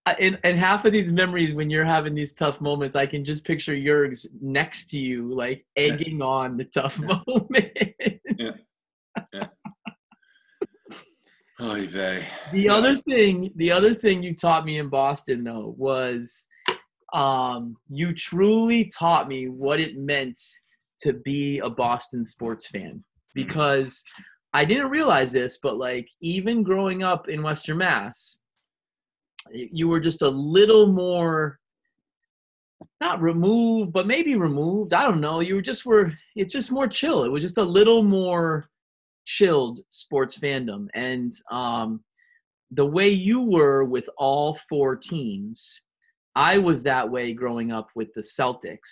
uh, 0.06 0.16
And, 0.20 0.38
and 0.44 0.58
half 0.60 0.84
of 0.84 0.92
these 0.92 1.14
memories 1.14 1.54
when 1.54 1.70
you're 1.70 1.86
having 1.86 2.14
these 2.14 2.34
tough 2.34 2.60
moments, 2.60 2.98
I 2.98 3.06
can 3.06 3.24
just 3.24 3.46
picture 3.46 3.74
Jurgs 3.74 4.28
next 4.42 4.90
to 4.90 5.00
you, 5.00 5.34
like 5.34 5.66
egging 5.78 6.22
on 6.22 6.58
the 6.58 6.66
tough 6.66 7.00
moment. 7.28 7.72
Oy 11.62 11.88
vey. 11.88 12.26
The 12.52 12.64
Yeah. 12.64 12.74
other 12.76 12.98
thing, 12.98 13.52
the 13.56 13.72
other 13.72 13.94
thing 13.94 14.24
you 14.24 14.36
taught 14.36 14.66
me 14.66 14.80
in 14.80 14.90
Boston 14.90 15.44
though 15.44 15.76
was 15.78 16.48
um, 17.14 17.76
you 17.90 18.14
truly 18.14 18.86
taught 18.86 19.28
me 19.28 19.48
what 19.50 19.80
it 19.80 19.98
meant 19.98 20.40
to 21.02 21.14
be 21.14 21.60
a 21.60 21.70
Boston 21.70 22.24
sports 22.24 22.68
fan 22.68 23.04
because 23.36 24.04
I 24.54 24.66
didn't 24.66 24.90
realize 24.90 25.32
this, 25.32 25.60
but 25.62 25.78
like 25.78 26.08
even 26.22 26.64
growing 26.64 27.04
up 27.04 27.28
in 27.30 27.44
Western 27.44 27.78
Mass, 27.80 28.40
you 29.52 29.88
were 29.88 30.00
just 30.00 30.22
a 30.22 30.30
little 30.30 30.88
more 30.88 31.60
not 33.00 33.22
removed, 33.22 33.92
but 33.94 34.08
maybe 34.08 34.36
removed. 34.36 34.94
I 34.94 35.04
don't 35.04 35.22
know. 35.22 35.40
You 35.42 35.56
were 35.56 35.62
just 35.62 35.86
were 35.86 36.14
it's 36.36 36.54
just 36.54 36.72
more 36.72 36.88
chill. 36.88 37.24
It 37.24 37.30
was 37.30 37.44
just 37.44 37.58
a 37.58 37.64
little 37.64 38.04
more 38.04 38.70
chilled 39.36 39.80
sports 39.90 40.36
fandom. 40.44 40.88
And 40.94 41.32
um 41.52 42.04
the 42.80 42.86
way 42.98 43.10
you 43.10 43.42
were 43.42 43.84
with 43.84 44.08
all 44.18 44.50
four 44.70 44.96
teams, 44.96 45.60
I 46.36 46.54
was 46.58 46.84
that 46.84 47.10
way 47.16 47.34
growing 47.34 47.70
up 47.78 47.90
with 48.00 48.10
the 48.16 48.22
Celtics 48.38 48.92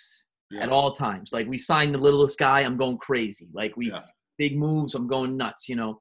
Yeah. 0.50 0.62
at 0.64 0.70
all 0.76 0.90
times. 0.92 1.32
Like 1.36 1.46
we 1.48 1.58
signed 1.58 1.94
the 1.94 1.98
littlest 2.06 2.38
guy, 2.38 2.60
I'm 2.60 2.76
going 2.84 2.98
crazy. 3.08 3.48
Like 3.60 3.72
we 3.80 3.86
Yeah. 3.90 4.04
big 4.42 4.54
moves, 4.66 4.94
I'm 4.94 5.08
going 5.16 5.32
nuts, 5.42 5.68
you 5.70 5.76
know. 5.80 5.92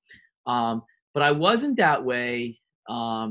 Um, 0.53 0.75
but 1.13 1.23
I 1.23 1.31
wasn't 1.47 1.77
that 1.77 2.03
way 2.11 2.59
um, 2.97 3.29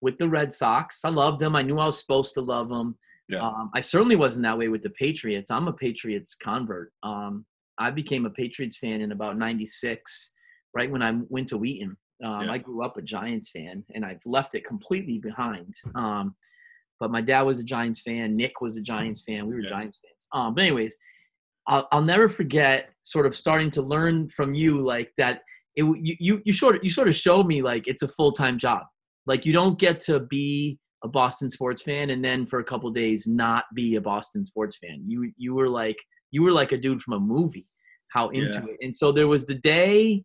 with 0.00 0.16
the 0.18 0.28
Red 0.38 0.50
Sox. 0.60 1.04
I 1.04 1.10
loved 1.22 1.38
them. 1.40 1.54
I 1.60 1.62
knew 1.62 1.78
I 1.78 1.86
was 1.86 2.00
supposed 2.00 2.32
to 2.34 2.40
love 2.54 2.68
them. 2.74 2.88
Yeah. 3.28 3.42
Um, 3.46 3.66
I 3.78 3.80
certainly 3.92 4.16
wasn't 4.24 4.44
that 4.46 4.58
way 4.60 4.68
with 4.68 4.82
the 4.82 4.94
Patriots. 5.04 5.50
I'm 5.50 5.68
a 5.68 5.72
Patriots 5.86 6.34
convert. 6.48 6.88
Um, 7.02 7.32
I 7.86 7.90
became 8.00 8.24
a 8.26 8.30
Patriots 8.42 8.78
fan 8.82 9.00
in 9.04 9.10
about 9.12 9.36
'96, 9.38 10.32
right 10.74 10.90
when 10.90 11.02
I 11.02 11.12
went 11.28 11.48
to 11.48 11.58
Wheaton. 11.58 11.96
Um, 12.24 12.42
Yeah. 12.42 12.52
I 12.52 12.58
grew 12.58 12.84
up 12.84 12.96
a 12.96 13.02
Giants 13.02 13.50
fan, 13.50 13.84
and 13.94 14.04
I've 14.04 14.24
left 14.24 14.54
it 14.54 14.64
completely 14.64 15.18
behind. 15.18 15.74
Um, 15.94 16.34
but 17.00 17.10
my 17.10 17.20
dad 17.20 17.42
was 17.42 17.58
a 17.58 17.64
Giants 17.64 18.00
fan. 18.00 18.36
Nick 18.36 18.60
was 18.60 18.76
a 18.76 18.82
Giants 18.82 19.22
fan. 19.26 19.46
We 19.46 19.54
were 19.54 19.60
Yeah. 19.60 19.70
Giants 19.70 20.00
fans. 20.02 20.28
Um, 20.32 20.54
but 20.54 20.64
anyways, 20.64 20.96
I'll, 21.66 21.88
I'll 21.92 22.02
never 22.02 22.28
forget 22.28 22.90
sort 23.02 23.26
of 23.26 23.34
starting 23.34 23.70
to 23.70 23.82
learn 23.82 24.28
from 24.28 24.54
you 24.54 24.82
like 24.84 25.12
that. 25.18 25.42
It 25.76 25.82
you 25.82 26.16
you, 26.20 26.42
you 26.44 26.52
sort 26.52 26.76
of 26.76 26.84
you 26.84 26.90
sort 26.90 27.08
of 27.08 27.16
showed 27.16 27.46
me 27.46 27.60
like 27.62 27.88
it's 27.88 28.02
a 28.02 28.08
full 28.08 28.30
time 28.32 28.58
job. 28.58 28.82
Like 29.26 29.44
you 29.44 29.52
don't 29.52 29.78
get 29.78 29.98
to 30.00 30.20
be 30.20 30.78
a 31.02 31.08
Boston 31.08 31.50
sports 31.50 31.82
fan 31.82 32.10
and 32.10 32.24
then 32.24 32.46
for 32.46 32.60
a 32.60 32.64
couple 32.64 32.90
days 32.90 33.26
not 33.26 33.64
be 33.74 33.96
a 33.96 34.00
Boston 34.00 34.44
sports 34.46 34.76
fan. 34.78 35.02
You 35.06 35.32
you 35.36 35.52
were 35.54 35.68
like 35.68 35.96
you 36.30 36.42
were 36.42 36.52
like 36.52 36.70
a 36.72 36.76
dude 36.78 37.02
from 37.02 37.14
a 37.14 37.20
movie. 37.20 37.66
How 38.10 38.28
into 38.28 38.52
Yeah. 38.52 38.66
it. 38.66 38.76
And 38.82 38.94
so 38.94 39.10
there 39.10 39.26
was 39.26 39.44
the 39.46 39.56
day 39.56 40.22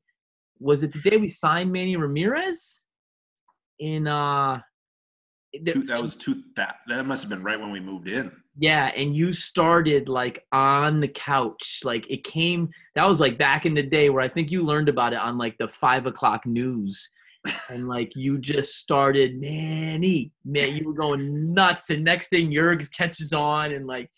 was 0.60 0.84
it 0.84 0.94
the 0.94 1.10
day 1.10 1.18
we 1.18 1.30
signed 1.30 1.72
Manny 1.72 1.96
Ramirez 1.96 2.82
in 3.80 4.08
uh 4.08 4.60
the- 5.54 5.74
Two, 5.74 5.84
that 5.84 6.02
was 6.02 6.16
two. 6.16 6.44
That 6.56 6.78
that 6.88 7.06
must 7.06 7.24
have 7.24 7.30
been 7.30 7.44
right 7.44 7.60
when 7.60 7.72
we 7.72 7.80
moved 7.80 8.08
in. 8.08 8.32
yeah, 8.60 8.88
and 8.96 9.16
you 9.16 9.34
started 9.34 10.08
like 10.10 10.46
on 10.52 11.00
the 11.00 11.08
couch. 11.08 11.80
Like 11.84 12.06
it 12.10 12.24
came 12.24 12.70
that 12.96 13.08
was 13.08 13.20
like 13.20 13.38
back 13.38 13.66
in 13.66 13.74
the 13.74 13.82
day 13.84 14.10
where 14.10 14.22
I 14.22 14.28
think 14.28 14.52
you 14.52 14.64
learned 14.64 14.90
about 14.90 15.14
it 15.14 15.20
on 15.20 15.38
like 15.38 15.58
the 15.58 15.68
five 15.68 16.06
o'clock 16.06 16.46
news. 16.46 17.10
and 17.70 17.88
like 17.88 18.12
you 18.16 18.38
just 18.38 18.76
started, 18.76 19.40
Manny, 19.40 20.32
man, 20.44 20.76
you 20.76 20.86
were 20.86 20.94
going 20.94 21.54
nuts. 21.54 21.90
And 21.90 22.04
next 22.04 22.28
thing 22.28 22.52
Jurgs 22.52 22.92
catches 22.92 23.32
on 23.32 23.72
and 23.72 23.88
like 23.88 24.12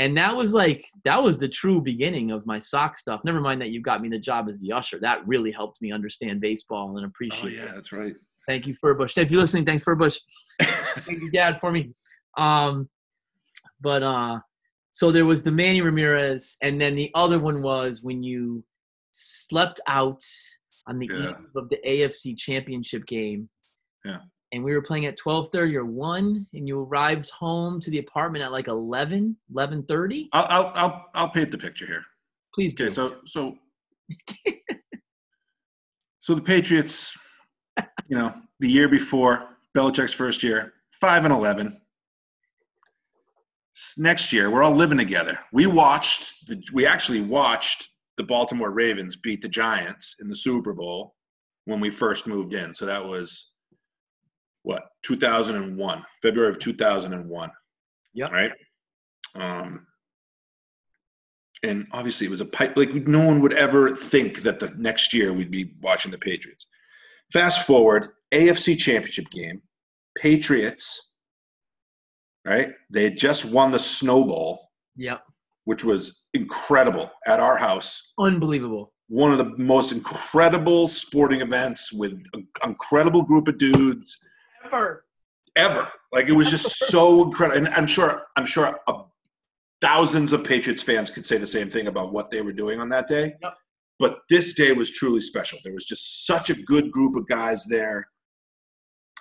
and 0.00 0.16
that 0.16 0.34
was 0.34 0.54
like 0.54 0.84
that 1.04 1.22
was 1.22 1.36
the 1.38 1.48
true 1.48 1.80
beginning 1.80 2.30
of 2.30 2.46
my 2.46 2.58
sock 2.58 2.96
stuff. 2.96 3.20
Never 3.22 3.40
mind 3.40 3.60
that 3.60 3.70
you 3.70 3.80
got 3.82 4.00
me 4.02 4.08
the 4.08 4.18
job 4.18 4.48
as 4.48 4.58
the 4.60 4.72
usher. 4.72 4.98
That 4.98 5.26
really 5.26 5.52
helped 5.52 5.80
me 5.82 5.92
understand 5.92 6.40
baseball 6.40 6.96
and 6.96 7.04
Oh 7.04 7.08
appreciate 7.08 7.52
it. 7.52 7.56
yeah, 7.64 7.72
that's 7.74 7.92
right. 7.92 8.14
Thank 8.48 8.66
you, 8.66 8.74
Furbush. 8.82 9.16
If 9.18 9.30
you're 9.30 9.40
listening, 9.40 9.66
thanks, 9.66 9.84
Furbush. 9.84 10.18
Thank 10.60 11.20
you, 11.20 11.30
Dad, 11.30 11.60
for 11.60 11.70
me. 11.70 11.92
Um, 12.36 12.88
but 13.80 14.02
uh, 14.02 14.40
so 14.90 15.12
there 15.12 15.26
was 15.26 15.42
the 15.42 15.52
Manny 15.52 15.82
Ramirez, 15.82 16.56
and 16.62 16.80
then 16.80 16.96
the 16.96 17.10
other 17.14 17.38
one 17.38 17.62
was 17.62 18.02
when 18.02 18.22
you 18.22 18.64
slept 19.12 19.80
out 19.86 20.22
on 20.86 20.98
the 20.98 21.08
Yeah. 21.12 21.28
eve 21.30 21.36
of 21.54 21.68
the 21.68 21.78
AFC 21.86 22.36
Championship 22.36 23.06
game. 23.06 23.48
Yeah. 24.04 24.20
And 24.52 24.64
we 24.64 24.72
were 24.72 24.82
playing 24.82 25.06
at 25.06 25.16
12:30 25.18 25.74
or 25.76 25.84
1 25.84 26.46
and 26.54 26.68
you 26.68 26.80
arrived 26.80 27.30
home 27.30 27.80
to 27.80 27.90
the 27.90 27.98
apartment 27.98 28.44
at 28.44 28.50
like 28.50 28.68
11, 28.68 29.36
11:30. 29.54 30.28
I'll, 30.32 30.46
I'll 30.48 30.72
I'll 30.74 31.06
I'll 31.14 31.30
paint 31.30 31.50
the 31.50 31.58
picture 31.58 31.86
here. 31.86 32.02
Please 32.54 32.74
do. 32.74 32.86
Okay, 32.86 32.94
so 32.94 33.16
so 33.26 33.56
so 36.20 36.34
the 36.34 36.42
Patriots, 36.42 37.16
you 38.08 38.16
know, 38.16 38.34
the 38.58 38.68
year 38.68 38.88
before 38.88 39.56
Belichick's 39.76 40.12
first 40.12 40.42
year, 40.42 40.74
five 40.90 41.24
and 41.24 41.32
eleven. 41.32 41.80
Next 43.96 44.32
year, 44.32 44.50
we're 44.50 44.62
all 44.62 44.74
living 44.74 44.98
together. 44.98 45.38
We 45.52 45.66
watched 45.66 46.46
the 46.48 46.62
we 46.72 46.86
actually 46.86 47.20
watched 47.20 47.88
the 48.16 48.24
Baltimore 48.24 48.72
Ravens 48.72 49.16
beat 49.16 49.40
the 49.40 49.48
Giants 49.48 50.16
in 50.20 50.28
the 50.28 50.36
Super 50.36 50.74
Bowl 50.74 51.14
when 51.64 51.80
we 51.80 51.88
first 51.88 52.26
moved 52.26 52.52
in. 52.52 52.74
So 52.74 52.84
that 52.84 53.02
was 53.02 53.49
what 54.62 54.84
2001, 55.02 56.04
February 56.22 56.50
of 56.50 56.58
2001. 56.58 57.50
yeah 58.14 58.28
Right. 58.30 58.52
Um, 59.34 59.86
and 61.62 61.86
obviously 61.92 62.26
it 62.26 62.30
was 62.30 62.40
a 62.40 62.46
pipe 62.46 62.76
like 62.76 62.92
no 63.06 63.20
one 63.20 63.40
would 63.40 63.54
ever 63.54 63.94
think 63.94 64.42
that 64.42 64.60
the 64.60 64.72
next 64.76 65.12
year 65.12 65.32
we'd 65.32 65.50
be 65.50 65.74
watching 65.82 66.10
the 66.10 66.18
Patriots. 66.18 66.66
Fast 67.32 67.66
forward, 67.66 68.08
AFC 68.32 68.78
Championship 68.78 69.30
game, 69.30 69.62
Patriots, 70.16 71.10
right? 72.46 72.70
They 72.90 73.04
had 73.04 73.18
just 73.18 73.44
won 73.44 73.70
the 73.72 73.78
Snow 73.78 74.24
Bowl, 74.24 74.70
Yep. 74.96 75.22
which 75.64 75.84
was 75.84 76.24
incredible 76.34 77.10
at 77.26 77.40
our 77.40 77.56
house. 77.56 78.12
Unbelievable. 78.18 78.92
One 79.08 79.30
of 79.32 79.38
the 79.38 79.56
most 79.62 79.92
incredible 79.92 80.88
sporting 80.88 81.40
events 81.40 81.92
with 81.92 82.12
an 82.32 82.46
incredible 82.64 83.22
group 83.22 83.48
of 83.48 83.58
dudes 83.58 84.24
Ever. 84.72 85.04
ever. 85.56 85.88
Like 86.12 86.28
it 86.28 86.32
was 86.32 86.50
just 86.50 86.78
so 86.86 87.24
incredible. 87.24 87.58
And 87.58 87.68
I'm 87.74 87.86
sure, 87.86 88.26
I'm 88.36 88.46
sure 88.46 88.78
uh, 88.86 89.02
thousands 89.80 90.32
of 90.32 90.44
Patriots 90.44 90.82
fans 90.82 91.10
could 91.10 91.24
say 91.26 91.36
the 91.38 91.46
same 91.46 91.70
thing 91.70 91.86
about 91.88 92.12
what 92.12 92.30
they 92.30 92.42
were 92.42 92.52
doing 92.52 92.80
on 92.80 92.88
that 92.90 93.08
day. 93.08 93.34
Yep. 93.42 93.54
But 93.98 94.18
this 94.30 94.54
day 94.54 94.72
was 94.72 94.90
truly 94.90 95.20
special. 95.20 95.58
There 95.62 95.74
was 95.74 95.84
just 95.84 96.26
such 96.26 96.50
a 96.50 96.54
good 96.54 96.90
group 96.90 97.16
of 97.16 97.28
guys 97.28 97.64
there. 97.66 98.06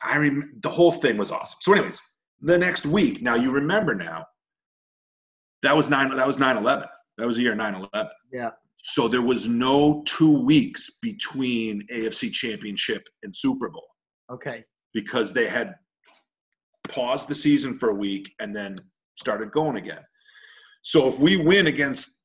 I 0.03 0.17
rem- 0.17 0.53
the 0.61 0.69
whole 0.69 0.91
thing 0.93 1.17
was 1.17 1.31
awesome. 1.31 1.59
So, 1.61 1.73
anyways, 1.73 2.01
the 2.41 2.57
next 2.57 2.85
week. 2.85 3.21
Now 3.21 3.35
you 3.35 3.51
remember 3.51 3.93
now. 3.95 4.25
That 5.61 5.75
was 5.75 5.89
nine. 5.89 6.15
That 6.15 6.25
was 6.25 6.37
9-11. 6.37 6.87
That 7.17 7.27
was 7.27 7.35
the 7.35 7.43
year 7.43 7.55
9-11. 7.55 8.09
Yeah. 8.31 8.51
So 8.77 9.09
there 9.09 9.21
was 9.21 9.49
no 9.49 10.01
two 10.05 10.41
weeks 10.41 10.99
between 11.01 11.85
AFC 11.91 12.31
Championship 12.31 13.03
and 13.23 13.35
Super 13.35 13.69
Bowl 13.69 13.85
Okay. 14.31 14.63
Because 14.93 15.33
they 15.33 15.47
had 15.47 15.75
paused 16.87 17.27
the 17.27 17.35
season 17.35 17.75
for 17.75 17.89
a 17.89 17.95
week 17.95 18.33
and 18.39 18.55
then 18.55 18.77
started 19.17 19.51
going 19.51 19.77
again. 19.77 20.03
So 20.81 21.07
if 21.07 21.19
we 21.19 21.37
win 21.37 21.67
against 21.67 22.19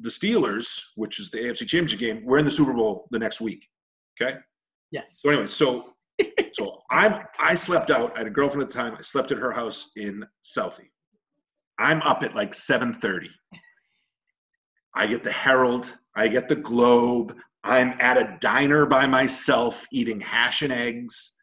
the 0.00 0.08
Steelers, 0.08 0.80
which 0.94 1.20
is 1.20 1.30
the 1.30 1.38
AFC 1.38 1.66
Championship 1.66 1.98
game, 1.98 2.22
we're 2.24 2.38
in 2.38 2.44
the 2.44 2.50
Super 2.50 2.72
Bowl 2.72 3.06
the 3.10 3.18
next 3.18 3.40
week. 3.40 3.66
Okay. 4.20 4.38
Yes. 4.90 5.18
So 5.20 5.30
anyway, 5.30 5.46
so 5.46 5.94
so 6.54 6.82
I'm 6.90 7.20
I 7.38 7.54
slept 7.54 7.90
out. 7.90 8.14
I 8.14 8.18
had 8.18 8.26
a 8.26 8.30
girlfriend 8.30 8.62
at 8.62 8.70
the 8.70 8.78
time. 8.78 8.94
I 8.98 9.02
slept 9.02 9.32
at 9.32 9.38
her 9.38 9.52
house 9.52 9.90
in 9.96 10.24
Southie. 10.42 10.90
I'm 11.78 12.02
up 12.02 12.22
at 12.22 12.34
like 12.34 12.52
7:30. 12.52 13.28
I 14.94 15.06
get 15.06 15.22
the 15.22 15.32
Herald. 15.32 15.96
I 16.16 16.28
get 16.28 16.48
the 16.48 16.56
Globe. 16.56 17.36
I'm 17.62 17.94
at 18.00 18.18
a 18.18 18.36
diner 18.40 18.86
by 18.86 19.06
myself 19.06 19.86
eating 19.92 20.20
hash 20.20 20.62
and 20.62 20.72
eggs, 20.72 21.39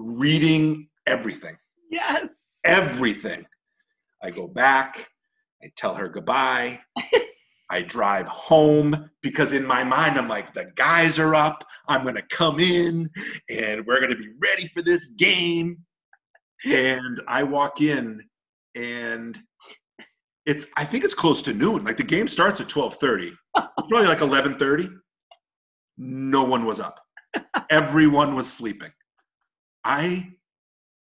reading 0.00 0.88
everything 1.06 1.56
Yes. 1.90 2.30
everything. 2.64 3.44
I 4.22 4.30
go 4.30 4.46
back, 4.46 5.08
I 5.62 5.70
tell 5.76 5.94
her 5.94 6.08
goodbye. 6.08 6.80
I 7.72 7.82
drive 7.82 8.26
home 8.26 9.10
because 9.22 9.52
in 9.52 9.64
my 9.64 9.84
mind, 9.84 10.18
I'm 10.18 10.28
like, 10.28 10.52
the 10.54 10.72
guys 10.74 11.18
are 11.20 11.34
up. 11.36 11.64
I'm 11.88 12.02
going 12.02 12.16
to 12.16 12.22
come 12.30 12.58
in 12.58 13.08
and 13.48 13.86
we're 13.86 14.00
going 14.00 14.10
to 14.10 14.16
be 14.16 14.30
ready 14.42 14.66
for 14.74 14.82
this 14.82 15.06
game. 15.06 15.78
And 16.64 17.20
I 17.28 17.44
walk 17.44 17.80
in 17.80 18.22
and 18.74 19.38
it's, 20.46 20.66
I 20.76 20.84
think 20.84 21.04
it's 21.04 21.14
close 21.14 21.42
to 21.42 21.54
noon. 21.54 21.84
Like 21.84 21.96
the 21.96 22.02
game 22.02 22.26
starts 22.28 22.60
at 22.60 22.74
1230, 22.74 23.36
probably 23.54 24.08
like 24.08 24.20
1130. 24.20 24.90
No 25.96 26.44
one 26.44 26.64
was 26.64 26.80
up. 26.80 27.00
Everyone 27.70 28.34
was 28.34 28.52
sleeping. 28.52 28.90
I 29.84 30.30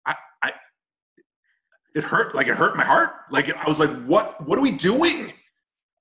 I, 0.07 0.15
I, 0.43 0.53
it 1.95 2.05
hurt 2.05 2.35
like 2.35 2.47
it 2.49 2.55
hurt 2.57 2.77
my 2.77 2.85
heart 2.85 3.11
like 3.31 3.55
i 3.57 3.67
was 3.69 3.81
like 3.81 3.91
what 4.05 4.47
what 4.47 4.59
are 4.59 4.63
we 4.63 4.73
doing 4.73 5.33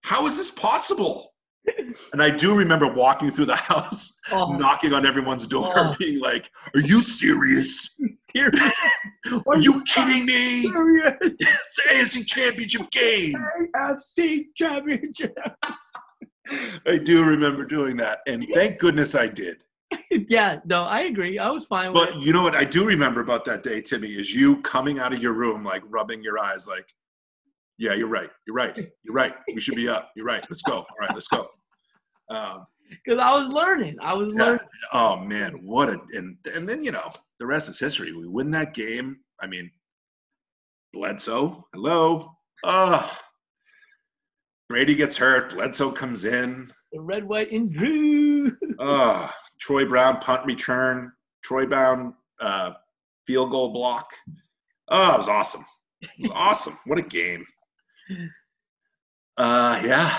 how 0.01 0.25
is 0.27 0.37
this 0.37 0.51
possible 0.51 1.33
and 2.13 2.21
i 2.21 2.29
do 2.29 2.55
remember 2.55 2.87
walking 2.87 3.29
through 3.31 3.45
the 3.45 3.55
house 3.55 4.13
Oh, 4.31 4.51
knocking 4.53 4.93
on 4.93 5.05
everyone's 5.05 5.47
door 5.47 5.71
Oh. 5.75 5.95
being 5.97 6.19
like 6.19 6.49
are 6.75 6.81
you 6.81 7.01
serious 7.01 7.89
serious. 8.15 8.73
are 9.47 9.57
you 9.59 9.81
kidding 9.83 10.25
me 10.25 10.63
serious. 10.63 11.13
it's 11.21 11.75
the 12.13 12.19
AFC 12.21 12.27
championship 12.27 12.89
game 12.91 13.33
AFC 13.75 14.45
Championship. 14.55 15.37
i 16.85 16.97
do 16.97 17.23
remember 17.25 17.65
doing 17.65 17.97
that 17.97 18.19
and 18.27 18.45
thank 18.53 18.77
goodness 18.79 19.15
i 19.15 19.27
did 19.27 19.63
yeah, 20.11 20.59
no, 20.65 20.83
I 20.83 21.01
agree. 21.01 21.39
I 21.39 21.49
was 21.49 21.65
fine 21.65 21.93
with 21.93 22.05
but 22.09 22.21
you 22.21 22.33
know 22.33 22.43
what 22.43 22.55
i 22.55 22.63
do 22.63 22.85
remember 22.85 23.21
about 23.21 23.45
that 23.45 23.63
day 23.63 23.81
timmy 23.81 24.09
is 24.09 24.33
you 24.33 24.61
coming 24.61 24.99
out 24.99 25.13
of 25.13 25.19
your 25.21 25.33
room 25.33 25.63
like 25.63 25.81
rubbing 25.89 26.21
your 26.21 26.37
eyes 26.39 26.67
like 26.67 26.93
yeah 27.77 27.93
you're 27.93 28.07
right 28.09 28.29
you're 28.45 28.55
right 28.55 28.75
you're 29.03 29.13
right 29.13 29.33
we 29.53 29.59
should 29.61 29.75
be 29.75 29.87
up 29.87 30.11
you're 30.15 30.25
right 30.25 30.43
let's 30.49 30.63
go 30.63 30.77
all 30.79 30.85
right 30.99 31.13
let's 31.13 31.27
go 31.27 31.47
um, 32.29 32.65
because 33.05 33.19
I 33.21 33.31
was 33.33 33.47
learning. 33.53 33.97
I 34.01 34.13
was 34.13 34.33
Yeah. 34.33 34.43
learning. 34.43 34.67
Oh 34.93 35.17
man, 35.17 35.53
what 35.65 35.89
a 35.89 35.99
and 36.13 36.37
and 36.53 36.67
then 36.67 36.83
you 36.83 36.91
know 36.91 37.11
the 37.39 37.45
rest 37.45 37.69
is 37.69 37.79
history. 37.79 38.11
We 38.13 38.27
win 38.27 38.51
that 38.51 38.73
game. 38.73 39.17
I 39.41 39.47
mean, 39.47 39.69
Bledsoe, 40.93 41.65
hello. 41.73 42.31
Oh, 42.63 43.17
Brady 44.69 44.95
gets 44.95 45.15
hurt. 45.17 45.53
Bledsoe 45.53 45.91
comes 45.91 46.25
in. 46.25 46.71
The 46.91 46.99
red, 47.01 47.27
white, 47.27 47.51
and 47.51 47.71
blue. 47.71 48.55
Oh, 48.79 49.29
Troy 49.59 49.85
Brown 49.85 50.19
punt 50.19 50.45
return. 50.45 51.11
Troy 51.43 51.65
Brown 51.65 52.13
uh, 52.39 52.71
field 53.25 53.51
goal 53.51 53.69
block. 53.73 54.09
Oh, 54.89 55.13
it 55.15 55.17
was 55.17 55.27
awesome. 55.27 55.65
It 56.01 56.09
was 56.19 56.31
awesome. 56.33 56.77
What 56.85 56.99
a 56.99 57.01
game. 57.03 57.45
Uh, 59.37 59.81
yeah, 59.85 60.17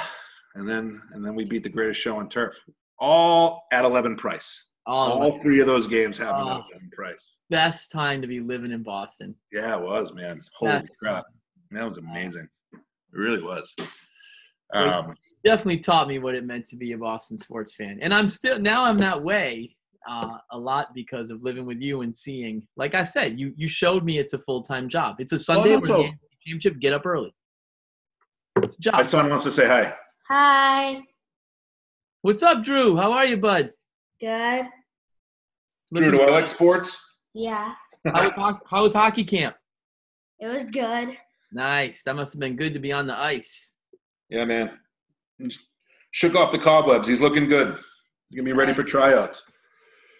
and 0.54 0.68
then 0.68 1.00
and 1.12 1.24
then 1.24 1.34
we 1.34 1.44
beat 1.44 1.62
the 1.62 1.68
greatest 1.68 2.00
show 2.00 2.16
on 2.18 2.28
turf. 2.28 2.62
All 2.98 3.64
at 3.72 3.84
eleven 3.84 4.16
price. 4.16 4.70
Oh, 4.86 4.92
All 4.92 5.32
three 5.40 5.60
of 5.60 5.66
those 5.66 5.86
games 5.86 6.16
happened 6.16 6.48
Oh. 6.48 6.52
at 6.60 6.64
eleven 6.70 6.90
price. 6.92 7.38
best 7.50 7.92
time 7.92 8.22
to 8.22 8.28
be 8.28 8.40
living 8.40 8.72
in 8.72 8.82
Boston. 8.82 9.34
Yeah, 9.52 9.76
it 9.76 9.82
was, 9.82 10.14
man. 10.14 10.40
Holy 10.54 10.72
Best 10.78 10.98
crap. 10.98 11.24
time. 11.24 11.32
That 11.72 11.88
was 11.88 11.98
amazing. 11.98 12.48
It 12.72 12.78
really 13.12 13.42
was. 13.42 13.74
Um, 14.74 15.14
Definitely 15.44 15.78
taught 15.78 16.08
me 16.08 16.18
what 16.18 16.34
it 16.34 16.44
meant 16.44 16.66
to 16.68 16.76
be 16.76 16.92
a 16.92 16.98
Boston 16.98 17.38
sports 17.38 17.74
fan, 17.74 17.98
and 18.02 18.12
I'm 18.12 18.28
still 18.28 18.58
now 18.58 18.84
I'm 18.84 18.98
that 18.98 19.22
way. 19.22 19.74
uh, 20.08 20.38
a 20.52 20.58
lot 20.58 20.94
because 20.94 21.30
of 21.30 21.42
living 21.42 21.66
with 21.66 21.80
you 21.80 22.00
and 22.02 22.14
seeing. 22.14 22.66
Like 22.76 22.94
I 22.94 23.04
said, 23.04 23.38
you 23.38 23.52
you 23.56 23.68
showed 23.68 24.04
me 24.04 24.18
it's 24.18 24.32
a 24.34 24.38
full 24.38 24.62
time 24.62 24.88
job. 24.88 25.16
It's 25.20 25.32
a 25.32 25.38
Sunday 25.38 25.70
no, 25.70 25.76
where 25.76 25.84
so- 25.84 26.08
championship. 26.44 26.80
Get 26.80 26.92
up 26.92 27.04
early. 27.06 27.34
It's 28.62 28.84
a 28.86 28.92
My 28.92 29.02
son 29.02 29.28
wants 29.30 29.44
to 29.44 29.52
say 29.52 29.66
hi. 29.66 29.94
Hi. 30.28 31.00
What's 32.22 32.42
up, 32.42 32.62
Drew? 32.62 32.96
How 32.96 33.12
are 33.12 33.24
you, 33.26 33.36
bud? 33.36 33.72
Good. 34.20 34.66
Drew, 35.94 36.10
do 36.10 36.20
I 36.22 36.30
like 36.30 36.46
sports? 36.46 37.00
Yeah. 37.34 37.74
How 38.06 38.24
was, 38.24 38.34
hoc- 38.34 38.62
how 38.68 38.82
was 38.82 38.92
hockey 38.92 39.24
camp? 39.24 39.56
It 40.40 40.46
was 40.48 40.64
good. 40.66 41.16
Nice. 41.52 42.02
That 42.02 42.16
must 42.16 42.32
have 42.32 42.40
been 42.40 42.56
good 42.56 42.74
to 42.74 42.80
be 42.80 42.92
on 42.92 43.06
the 43.06 43.16
ice. 43.18 43.72
Yeah, 44.28 44.44
man. 44.44 44.78
Shook 46.12 46.34
off 46.34 46.52
the 46.52 46.58
cobwebs. 46.58 47.08
He's 47.08 47.20
looking 47.20 47.48
good. 47.48 47.78
Gonna 48.32 48.42
be 48.42 48.52
ready 48.52 48.74
for 48.74 48.82
tryouts. 48.82 49.44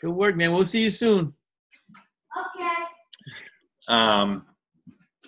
Good 0.00 0.11
work, 0.11 0.36
man. 0.36 0.52
We'll 0.52 0.64
see 0.64 0.82
you 0.82 0.90
soon. 0.90 1.34
Okay. 2.36 2.74
Um, 3.88 4.46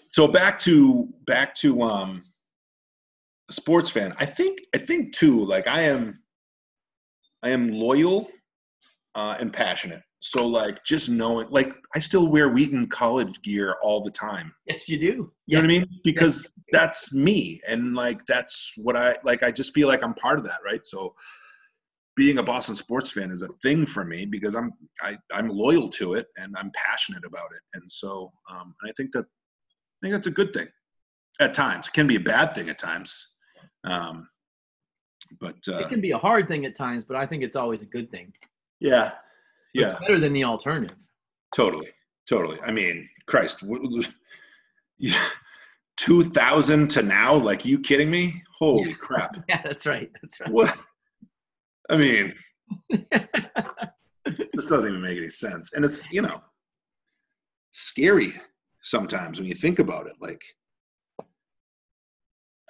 so 0.08 0.26
back 0.26 0.58
to 0.60 1.08
back 1.26 1.54
to 1.56 1.82
um, 1.82 2.24
a 3.48 3.52
sports 3.52 3.90
fan. 3.90 4.14
I 4.18 4.24
think 4.24 4.60
I 4.74 4.78
think 4.78 5.12
too. 5.12 5.44
Like 5.44 5.66
I 5.66 5.82
am, 5.82 6.22
I 7.42 7.50
am 7.50 7.70
loyal 7.70 8.28
uh, 9.14 9.36
and 9.40 9.52
passionate. 9.52 10.02
So 10.22 10.46
like 10.46 10.84
just 10.84 11.08
knowing, 11.08 11.48
like 11.48 11.74
I 11.94 11.98
still 11.98 12.28
wear 12.28 12.50
Wheaton 12.50 12.88
college 12.88 13.40
gear 13.40 13.76
all 13.82 14.02
the 14.02 14.10
time. 14.10 14.54
Yes, 14.66 14.86
you 14.86 14.98
do. 14.98 15.32
You 15.46 15.56
know 15.56 15.62
what 15.62 15.64
I 15.64 15.78
mean? 15.78 15.86
Because 16.04 16.52
that's 16.72 17.14
me, 17.14 17.60
and 17.66 17.94
like 17.94 18.24
that's 18.26 18.74
what 18.76 18.96
I 18.96 19.16
like. 19.24 19.42
I 19.42 19.50
just 19.50 19.74
feel 19.74 19.88
like 19.88 20.04
I'm 20.04 20.14
part 20.14 20.38
of 20.38 20.44
that, 20.44 20.60
right? 20.62 20.86
So 20.86 21.14
being 22.16 22.38
a 22.38 22.42
Boston 22.42 22.76
sports 22.76 23.10
fan 23.10 23.30
is 23.30 23.40
a 23.40 23.48
thing 23.62 23.86
for 23.86 24.04
me 24.04 24.26
because 24.26 24.54
I'm 24.54 24.72
I, 25.00 25.16
I'm 25.32 25.48
loyal 25.48 25.88
to 25.90 26.14
it 26.14 26.26
and 26.36 26.54
I'm 26.58 26.70
passionate 26.74 27.24
about 27.24 27.48
it, 27.52 27.62
and 27.74 27.90
so 27.90 28.30
um, 28.50 28.74
and 28.82 28.90
I 28.90 28.92
think 28.98 29.12
that 29.12 29.24
I 29.24 29.98
think 30.02 30.12
that's 30.12 30.26
a 30.26 30.30
good 30.30 30.52
thing. 30.52 30.68
At 31.40 31.54
times, 31.54 31.88
it 31.88 31.94
can 31.94 32.06
be 32.06 32.16
a 32.16 32.20
bad 32.20 32.54
thing 32.54 32.68
at 32.68 32.76
times, 32.76 33.26
um, 33.84 34.28
but 35.40 35.56
uh, 35.66 35.78
It 35.78 35.88
can 35.88 36.02
be 36.02 36.10
a 36.10 36.18
hard 36.18 36.46
thing 36.46 36.66
at 36.66 36.76
times, 36.76 37.04
but 37.04 37.16
I 37.16 37.24
think 37.26 37.42
it's 37.42 37.56
always 37.56 37.80
a 37.80 37.86
good 37.86 38.10
thing. 38.10 38.34
yeah, 38.80 39.12
yeah, 39.74 39.90
It's 39.90 40.00
better 40.00 40.18
than 40.20 40.32
the 40.32 40.44
alternative. 40.44 40.96
totally, 41.54 41.88
totally. 42.28 42.58
I 42.62 42.70
mean, 42.72 43.08
Christ, 43.26 43.62
yeah, 44.98 45.24
two 45.96 46.22
thousand 46.24 46.88
to 46.92 47.02
now? 47.02 47.34
Like, 47.34 47.64
you 47.64 47.78
kidding 47.80 48.10
me? 48.10 48.42
Holy 48.58 48.90
Yeah. 48.90 48.94
crap! 48.98 49.36
Yeah, 49.48 49.62
that's 49.62 49.86
right. 49.86 50.10
That's 50.22 50.40
right. 50.40 50.50
What? 50.50 50.76
I 51.88 51.96
mean, 51.96 52.34
this 52.90 54.66
doesn't 54.66 54.88
even 54.88 55.00
make 55.02 55.16
any 55.18 55.28
sense. 55.28 55.72
And 55.74 55.84
it's, 55.84 56.12
you 56.12 56.22
know, 56.22 56.40
scary 57.70 58.32
sometimes 58.82 59.38
when 59.40 59.48
you 59.48 59.54
think 59.54 59.78
about 59.80 60.06
it. 60.06 60.12
Like, 60.20 60.42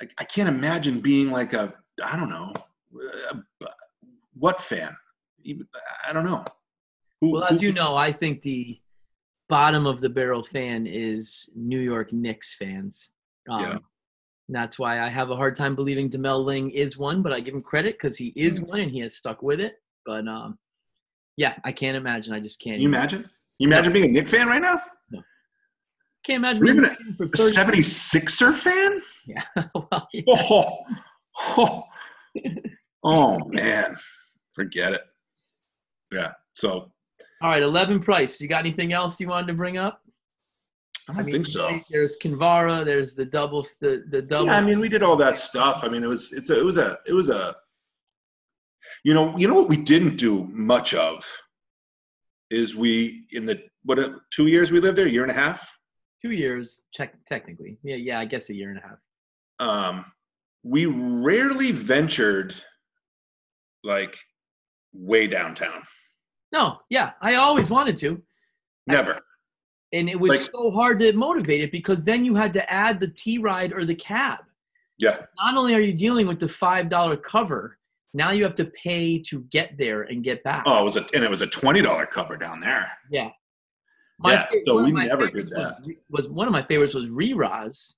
I, 0.00 0.06
I 0.18 0.24
can't 0.24 0.48
imagine 0.48 1.00
being 1.00 1.30
like 1.30 1.52
a, 1.52 1.74
I 2.02 2.16
don't 2.16 2.30
know, 2.30 2.54
a, 3.30 3.66
what 4.32 4.60
fan? 4.62 4.96
Even, 5.42 5.66
I 6.06 6.12
don't 6.14 6.24
know. 6.24 6.44
Who, 7.20 7.32
Well, 7.32 7.44
as 7.44 7.60
who- 7.60 7.68
you 7.68 7.72
know, 7.72 7.96
I 7.96 8.12
think 8.12 8.42
the 8.42 8.80
bottom 9.48 9.86
of 9.86 10.00
the 10.00 10.08
barrel 10.08 10.44
fan 10.44 10.86
is 10.86 11.50
New 11.54 11.80
York 11.80 12.12
Knicks 12.12 12.54
fans. 12.56 13.10
Um, 13.48 13.60
Yeah. 13.60 13.78
That's 14.52 14.80
why 14.80 15.00
I 15.00 15.08
have 15.08 15.30
a 15.30 15.36
hard 15.36 15.54
time 15.54 15.76
believing 15.76 16.10
Demel 16.10 16.44
Ling 16.44 16.72
is 16.72 16.98
one, 16.98 17.22
but 17.22 17.32
I 17.32 17.38
give 17.38 17.54
him 17.54 17.62
credit 17.62 17.94
because 17.94 18.18
he 18.18 18.32
is 18.34 18.60
one 18.60 18.80
and 18.80 18.90
he 18.90 18.98
has 18.98 19.14
stuck 19.16 19.42
with 19.42 19.60
it. 19.60 19.76
But 20.04 20.26
um, 20.26 20.58
yeah, 21.36 21.54
I 21.62 21.70
can't 21.70 21.96
imagine. 21.96 22.34
I 22.34 22.40
just 22.40 22.60
can't. 22.60 22.74
Can 22.74 22.82
you 22.82 22.88
imagine? 22.88 23.30
You 23.60 23.68
imagine 23.68 23.92
being 23.92 24.06
a 24.10 24.12
Knick 24.12 24.26
fan 24.26 24.48
right 24.48 24.60
now? 24.60 24.82
No. 25.12 25.22
Can't 26.24 26.38
imagine. 26.38 26.66
Even 26.66 26.84
a 26.84 26.88
A 26.88 27.28
76er 27.28 28.52
fan? 28.52 29.02
Yeah. 29.24 29.44
well, 29.74 30.08
yeah. 30.12 30.22
Oh, 30.26 30.78
oh, 31.38 31.84
oh 33.04 33.44
man, 33.50 33.96
forget 34.52 34.94
it. 34.94 35.02
Yeah. 36.10 36.32
So 36.54 36.90
All 37.42 37.50
right, 37.50 37.62
11 37.62 38.00
price. 38.00 38.40
You 38.40 38.48
got 38.48 38.60
anything 38.60 38.92
else 38.92 39.18
you 39.20 39.28
wanted 39.28 39.46
to 39.48 39.54
bring 39.54 39.78
up? 39.78 40.02
I 41.08 41.14
don't 41.14 41.24
think 41.24 41.46
so. 41.46 41.80
There's 41.90 42.18
Kinvara. 42.18 42.84
There's 42.84 43.14
the 43.14 43.24
double. 43.24 43.66
The 43.80 44.04
the 44.10 44.22
double. 44.22 44.46
Yeah, 44.46 44.58
I 44.58 44.60
mean, 44.60 44.78
we 44.78 44.88
did 44.88 45.02
all 45.02 45.16
that 45.16 45.36
stuff. 45.36 45.80
I 45.82 45.88
mean, 45.88 46.04
it 46.04 46.06
was 46.06 46.32
it's 46.32 46.50
a, 46.50 46.58
it 46.58 46.64
was 46.64 46.76
a 46.76 46.98
it 47.06 47.12
was 47.12 47.30
a. 47.30 47.56
You 49.02 49.14
know, 49.14 49.36
you 49.36 49.48
know 49.48 49.54
what 49.54 49.68
we 49.68 49.78
didn't 49.78 50.16
do 50.16 50.44
much 50.52 50.94
of 50.94 51.24
is 52.50 52.76
we 52.76 53.24
in 53.32 53.46
the 53.46 53.62
what 53.84 53.98
uh, 53.98 54.10
two 54.30 54.46
years 54.46 54.70
we 54.70 54.78
lived 54.78 54.98
there, 54.98 55.08
year 55.08 55.22
and 55.22 55.30
a 55.30 55.34
half. 55.34 55.68
two 56.22 56.32
years. 56.32 56.84
Check 56.92 57.14
technically. 57.24 57.78
Yeah, 57.82 57.96
yeah. 57.96 58.20
I 58.20 58.24
guess 58.24 58.50
a 58.50 58.54
year 58.54 58.70
and 58.70 58.78
a 58.78 58.82
half. 58.82 58.98
Um, 59.58 60.04
we 60.62 60.86
rarely 60.86 61.72
ventured 61.72 62.54
like 63.82 64.16
way 64.92 65.26
downtown. 65.26 65.82
No, 66.52 66.80
yeah. 66.88 67.12
I 67.20 67.34
always 67.36 67.70
wanted 67.70 67.96
to. 67.98 68.22
Never. 68.86 69.20
and 69.92 70.08
it 70.08 70.18
was 70.18 70.30
Like- 70.30 70.50
so 70.52 70.70
hard 70.70 70.98
to 71.00 71.12
motivate 71.12 71.60
it 71.62 71.72
because 71.72 72.04
then 72.04 72.24
you 72.24 72.34
had 72.36 72.52
to 72.54 72.72
add 72.72 73.00
the 73.00 73.08
T 73.08 73.38
ride 73.38 73.72
or 73.72 73.84
the 73.84 73.94
cab. 73.94 74.38
Yeah. 74.98 75.16
Not 75.36 75.56
only 75.56 75.74
are 75.74 75.80
you 75.80 75.92
dealing 75.92 76.26
with 76.28 76.38
the 76.40 76.48
five 76.48 76.88
dollar 76.88 77.16
cover, 77.16 77.78
now 78.14 78.30
you 78.30 78.42
have 78.44 78.54
to 78.56 78.66
pay 78.66 79.18
to 79.24 79.40
get 79.50 79.76
there 79.78 80.02
and 80.02 80.22
get 80.24 80.42
back. 80.44 80.62
Oh, 80.66 80.80
it 80.80 80.84
was 80.84 80.96
a 80.96 81.06
and 81.14 81.24
it 81.24 81.30
was 81.30 81.40
a 81.40 81.46
twenty 81.46 81.82
dollar 81.82 82.06
cover 82.06 82.36
down 82.36 82.60
there. 82.60 82.90
yeah. 83.10 83.30
yeah, 84.24 84.46
fa- 84.46 84.58
so 84.66 84.82
we 84.82 84.92
never 84.92 85.28
did 85.28 85.50
was- 85.50 85.50
that. 85.50 85.94
Was, 86.10 86.28
one 86.28 86.46
of 86.46 86.52
my 86.52 86.62
favorites 86.62 86.94
was 86.94 87.06
Reraz. 87.06 87.96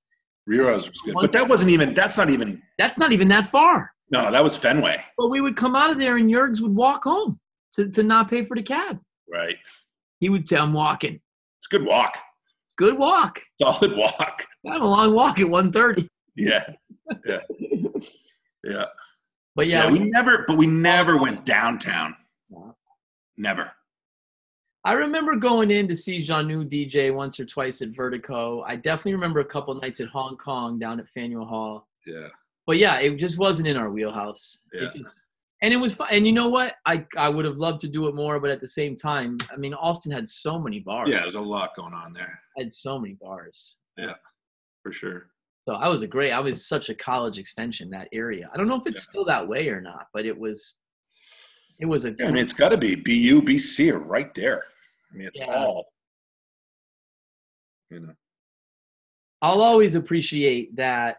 Reros 0.49 0.89
was 0.89 1.01
good, 1.05 1.15
but 1.15 1.31
that 1.33 1.49
wasn't 1.49 1.71
even. 1.71 1.95
That's 1.95 2.17
not 2.19 2.29
even. 2.31 2.63
That's 2.79 2.99
not 2.99 3.13
even 3.13 3.29
that 3.29 3.49
far. 3.49 3.93
No, 4.11 4.31
that 4.31 4.43
was 4.43 4.57
Fenway. 4.57 4.97
But 5.17 5.29
we 5.29 5.41
would 5.41 5.57
come 5.57 5.75
out 5.77 5.91
of 5.91 5.99
there 5.99 6.17
and 6.17 6.29
Yergs 6.31 6.61
would 6.61 6.75
walk 6.75 7.05
home 7.05 7.39
to, 7.75 7.89
to 7.91 8.03
not 8.03 8.29
pay 8.31 8.43
for 8.45 8.57
the 8.57 8.63
cab. 8.63 8.99
Right. 9.31 9.57
He 10.21 10.29
would 10.29 10.49
say, 10.49 10.57
I'm 10.57 10.73
walking. 10.73 11.15
It's 11.59 11.67
a 11.73 11.77
good 11.79 11.87
walk. 11.87 12.17
Good 12.77 12.99
walk. 12.99 13.41
Solid 13.61 13.97
walk. 13.97 14.47
I 14.67 14.73
have 14.73 14.83
a 14.83 14.87
long 14.87 15.15
walk 15.15 15.39
at 15.39 15.47
1.30. 15.47 16.07
Yeah. 16.37 16.65
Yeah. 17.27 17.39
Yeah. 18.65 18.85
But 19.55 19.67
Yeah. 19.67 19.85
yeah, 19.85 19.91
we 19.91 19.99
never, 19.99 20.45
but 20.47 20.57
we 20.57 20.67
never 20.67 21.19
went 21.19 21.45
downtown. 21.45 22.17
No. 22.51 22.77
Never. 23.37 23.71
I 24.85 24.93
remember 24.95 25.37
going 25.37 25.71
in 25.71 25.87
to 25.89 25.95
see 25.97 26.21
Janu 26.21 26.69
DJ 26.69 27.15
once 27.15 27.39
or 27.39 27.45
twice 27.45 27.83
at 27.83 27.91
Vertigo. 27.91 28.63
I 28.63 28.77
definitely 28.77 29.13
remember 29.15 29.41
a 29.41 29.45
couple 29.45 29.75
nights 29.75 30.01
at 30.01 30.09
Hong 30.09 30.37
Kong 30.37 30.79
down 30.79 30.99
at 31.01 31.09
Faneuil 31.11 31.45
Hall. 31.45 31.87
Yeah. 32.07 32.29
But 32.67 32.79
yeah, 32.79 32.99
it 32.99 33.17
just 33.17 33.39
wasn't 33.39 33.69
in 33.69 33.77
our 33.77 33.91
wheelhouse. 33.91 34.63
It 34.73 34.85
Yeah. 34.95 35.01
just- 35.03 35.27
and 35.63 35.73
it 35.73 35.77
was 35.79 35.95
fun. 35.95 36.09
And 36.11 36.27
you 36.27 36.33
know 36.33 36.49
what? 36.49 36.75
I, 36.85 37.07
I 37.17 37.29
would 37.29 37.45
have 37.45 37.57
loved 37.57 37.81
to 37.83 37.89
do 37.89 38.09
it 38.09 38.15
more, 38.15 38.39
but 38.41 38.51
at 38.51 38.61
the 38.61 38.69
same 38.69 38.97
time, 38.97 39.39
I 39.53 39.57
mean, 39.57 39.73
Allston 39.73 40.13
had 40.13 40.29
so 40.29 40.59
many 40.59 40.81
bars. 40.81 41.09
Yeah. 41.09 41.21
There's 41.23 41.35
a 41.35 41.41
lot 41.41 41.75
going 41.77 41.95
on 41.95 42.13
there 42.13 42.41
had 42.59 42.73
so 42.73 42.99
many 42.99 43.15
bars. 43.15 43.79
Yeah, 43.97 44.15
for 44.83 44.93
sure. 44.93 45.31
So 45.69 45.75
I 45.77 45.89
was 45.89 46.03
a 46.03 46.07
great. 46.09 46.33
I 46.33 46.41
was 46.41 46.67
such 46.67 46.89
a 46.91 46.95
college 46.95 47.39
extension 47.39 47.89
that 47.91 48.09
area. 48.13 48.51
I 48.53 48.57
don't 48.57 48.69
know 48.69 48.77
if 48.77 48.87
it's 48.87 48.99
Yeah. 48.99 49.11
still 49.11 49.25
that 49.27 49.47
way 49.47 49.69
or 49.69 49.81
not, 49.81 50.09
but 50.13 50.27
it 50.27 50.37
was. 50.39 50.79
It 51.79 51.87
was 51.87 52.05
a. 52.05 52.15
Yeah. 52.19 52.27
I 52.29 52.33
mean, 52.33 52.43
it's 52.43 52.53
got 52.53 52.71
to 52.71 52.77
be 52.79 52.95
BU, 52.95 53.43
BC 53.43 53.93
are 53.93 53.99
right 53.99 54.35
there. 54.35 54.65
I 55.13 55.17
mean, 55.17 55.27
it's 55.29 55.39
Yeah. 55.39 55.55
all, 55.55 55.87
you 57.91 58.01
know. 58.01 58.15
I'll 59.41 59.61
always 59.63 59.95
appreciate 59.95 60.77
that. 60.77 61.19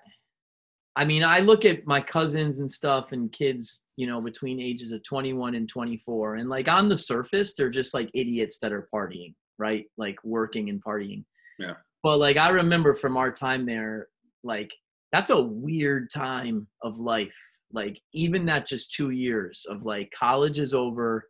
I 0.96 1.06
mean, 1.06 1.24
I 1.24 1.40
look 1.40 1.66
at 1.66 1.86
my 1.88 2.02
cousins 2.02 2.60
and 2.60 2.72
stuff 2.72 3.12
and 3.12 3.32
kids, 3.32 3.83
you 3.96 4.08
know, 4.08 4.22
between 4.22 4.60
ages 4.60 4.92
of 4.92 5.04
21 5.04 5.56
and 5.56 5.70
24, 5.70 6.36
and 6.36 6.50
like 6.50 6.68
on 6.68 6.90
the 6.90 6.98
surface, 6.98 7.54
they're 7.54 7.70
just 7.70 7.94
like 7.94 8.10
idiots 8.14 8.60
that 8.60 8.72
are 8.72 8.88
partying, 8.94 9.34
right? 9.58 9.86
Like 9.98 10.18
working 10.24 10.70
and 10.70 10.84
partying. 10.84 11.24
Yeah. 11.60 11.76
But 12.02 12.18
like, 12.18 12.38
I 12.38 12.50
remember 12.50 12.94
from 12.94 13.18
our 13.18 13.32
time 13.32 13.66
there, 13.66 14.08
like, 14.44 14.72
that's 15.12 15.30
a 15.30 15.42
weird 15.42 16.10
time 16.12 16.68
of 16.82 17.00
life. 17.00 17.36
Like, 17.72 18.00
even 18.14 18.46
that 18.46 18.68
just 18.68 18.94
two 18.94 19.12
years 19.12 19.66
of 19.70 19.84
like 19.84 20.12
college 20.18 20.60
is 20.60 20.74
over, 20.74 21.30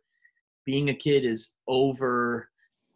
being 0.66 0.90
a 0.90 0.94
kid 0.94 1.24
is 1.24 1.52
over. 1.68 2.48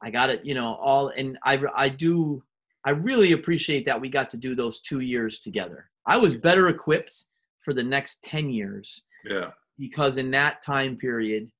I 0.03 0.11
got 0.11 0.31
it, 0.31 0.45
you 0.45 0.55
know, 0.55 0.75
all, 0.75 1.09
and 1.09 1.39
I, 1.45 1.61
I 1.77 1.89
do 1.89 2.43
I 2.85 2.91
really 2.93 3.33
appreciate 3.33 3.85
that 3.85 4.01
we 4.01 4.09
got 4.09 4.31
to 4.31 4.39
do 4.39 4.55
those 4.55 4.81
two 4.81 5.01
years 5.01 5.41
together. 5.41 5.91
I 6.07 6.17
was 6.17 6.35
better 6.35 6.69
equipped 6.69 7.27
for 7.63 7.75
the 7.75 7.83
next 7.83 8.23
10 8.25 8.49
years 8.49 9.05
Yeah. 9.25 9.51
because 9.79 10.17
in 10.17 10.31
that 10.33 10.63
time 10.63 10.97
period, 10.97 11.51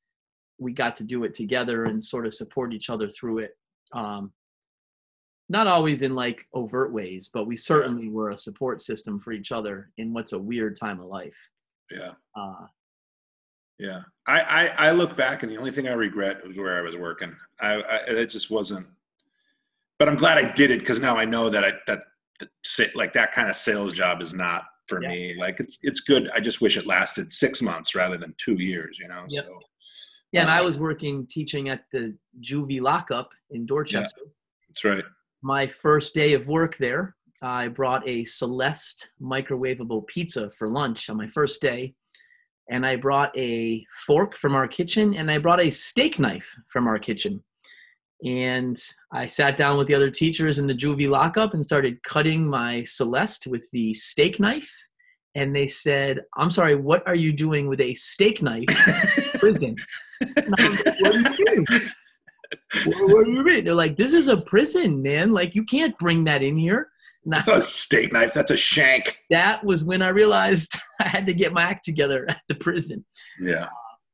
we 0.59 0.73
got 0.73 0.97
to 0.97 1.05
do 1.05 1.25
it 1.25 1.35
together 1.35 1.85
and 1.85 2.05
sort 2.05 2.27
of 2.27 2.35
support 2.35 2.73
each 2.73 2.91
other 2.91 3.09
through 3.09 3.39
it. 3.39 3.57
Um, 3.93 4.33
not 5.49 5.67
always 5.67 6.03
in 6.03 6.15
like 6.15 6.45
overt 6.53 6.93
ways, 6.93 7.31
but 7.33 7.47
we 7.47 7.57
certainly 7.57 8.09
were 8.09 8.31
a 8.31 8.37
support 8.37 8.83
system 8.83 9.19
for 9.21 9.33
each 9.33 9.51
other 9.53 9.91
in 9.97 10.13
what's 10.13 10.33
a 10.33 10.39
weird 10.39 10.77
time 10.79 11.01
of 11.01 11.07
life. 11.07 11.37
Yeah. 11.91 12.13
Uh, 12.37 12.67
Yeah, 13.79 14.03
I, 14.27 14.73
I 14.79 14.89
I 14.89 14.91
look 14.91 15.17
back 15.17 15.43
and 15.43 15.51
the 15.53 15.57
only 15.57 15.71
thing 15.71 15.87
I 15.89 15.93
regret 15.93 16.47
was 16.47 16.57
where 16.57 16.77
I 16.77 16.83
was 16.83 16.97
working. 16.97 17.35
I, 17.61 17.75
I 17.75 17.97
it 18.09 18.27
just 18.27 18.51
wasn't. 18.51 18.87
But 19.99 20.09
I'm 20.09 20.17
glad 20.17 20.37
I 20.39 20.53
did 20.53 20.71
it 20.71 20.81
because 20.81 21.01
now 21.01 21.17
I 21.17 21.25
know 21.25 21.49
that 21.49 21.65
I 21.65 21.73
that, 21.87 22.01
that 22.41 22.97
like 22.97 23.13
that 23.13 23.33
kind 23.33 23.49
of 23.49 23.55
sales 23.55 23.93
job 23.93 24.21
is 24.21 24.35
not 24.35 24.65
for 24.89 25.03
Yeah. 25.03 25.09
me. 25.09 25.35
Like 25.35 25.61
it's 25.61 25.79
it's 25.83 26.01
good. 26.01 26.31
I 26.35 26.41
just 26.41 26.61
wish 26.61 26.77
it 26.77 26.87
lasted 26.87 27.31
six 27.31 27.63
months 27.63 27.95
rather 27.95 28.17
than 28.17 28.35
two 28.39 28.55
years. 28.55 28.99
You 28.99 29.09
know. 29.09 29.25
Yep. 29.29 29.45
So 29.45 29.59
Yeah, 30.33 30.43
and 30.43 30.51
I 30.51 30.61
Uh, 30.61 30.65
was 30.65 30.79
working 30.79 31.27
teaching 31.27 31.69
at 31.69 31.85
the 31.93 32.17
juvie 32.41 32.81
lockup 32.81 33.31
in 33.51 33.67
Dorchester. 33.67 34.23
that's 34.69 34.85
right. 34.85 35.05
My 35.43 35.67
first 35.69 36.15
day 36.15 36.33
of 36.35 36.49
work 36.49 36.77
there, 36.79 37.17
I 37.41 37.69
brought 37.69 38.07
a 38.09 38.25
Celeste 38.25 39.13
microwavable 39.21 40.07
pizza 40.07 40.51
for 40.51 40.69
lunch 40.69 41.09
on 41.09 41.17
my 41.17 41.29
first 41.29 41.63
day. 41.63 41.95
And 42.71 42.85
I 42.85 42.97
brought 42.97 43.33
a 43.39 43.87
fork 44.07 44.37
from 44.37 44.55
our 44.55 44.69
kitchen 44.69 45.15
and 45.15 45.31
I 45.31 45.39
brought 45.39 45.61
a 45.61 45.71
steak 45.71 46.19
knife 46.19 46.55
from 46.69 46.87
our 46.87 46.99
kitchen. 46.99 47.43
And 48.25 48.77
I 49.13 49.27
sat 49.27 49.57
down 49.57 49.79
with 49.79 49.87
the 49.87 49.95
other 49.95 50.11
teachers 50.11 50.59
in 50.59 50.67
the 50.67 50.75
juvie 50.75 51.09
lockup 51.09 51.55
and 51.55 51.65
started 51.65 52.03
cutting 52.03 52.47
my 52.49 52.83
Celeste 52.85 53.47
with 53.47 53.65
the 53.73 53.95
steak 53.95 54.41
knife. 54.41 54.71
And 55.35 55.55
they 55.55 55.69
said, 55.69 56.21
I'm 56.37 56.51
sorry, 56.51 56.75
what 56.75 57.07
are 57.07 57.15
you 57.15 57.33
doing 57.33 57.69
with 57.69 57.81
a 57.81 57.95
steak 57.95 58.43
knife 58.43 58.65
in 58.69 59.25
prison? 59.39 59.77
And 60.21 60.55
I 60.59 60.69
was 60.69 60.85
like, 60.85 61.01
what 61.01 61.15
are 61.15 61.19
you 61.19 61.37
doing? 61.37 61.67
What, 62.87 63.09
what 63.09 63.25
do 63.25 63.33
you 63.33 63.45
mean? 63.45 63.65
They're 63.65 63.75
like, 63.75 63.97
this 63.97 64.15
is 64.15 64.27
a 64.29 64.39
prison, 64.39 65.01
man. 65.03 65.31
Like, 65.33 65.55
you 65.55 65.65
can't 65.65 65.97
bring 65.99 66.25
that 66.25 66.43
in 66.43 66.57
here. 66.59 66.89
And 67.25 67.33
That's 67.33 67.47
not 67.47 67.59
a 67.59 67.63
steak 67.63 68.13
knife. 68.13 68.33
That's 68.35 68.51
a 68.51 68.57
shank. 68.57 69.19
that 69.31 69.63
was 69.65 69.85
when 69.85 70.03
I 70.03 70.09
realized 70.09 70.77
I 71.01 71.07
had 71.09 71.27
to 71.27 71.35
get 71.35 71.53
my 71.53 71.63
act 71.63 71.85
together 71.85 72.27
at 72.29 72.41
the 72.49 72.55
prison. 72.55 73.05
Yeah. 73.41 73.69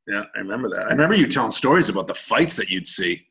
Yeah, 0.07 0.25
I 0.37 0.41
remember 0.41 0.69
that. 0.69 0.89
I 0.89 0.91
remember 0.91 1.15
you 1.15 1.27
telling 1.27 1.53
stories 1.53 1.89
about 1.89 2.07
the 2.07 2.15
fights 2.15 2.57
that 2.57 2.69
you'd 2.69 2.87
see. 2.87 3.27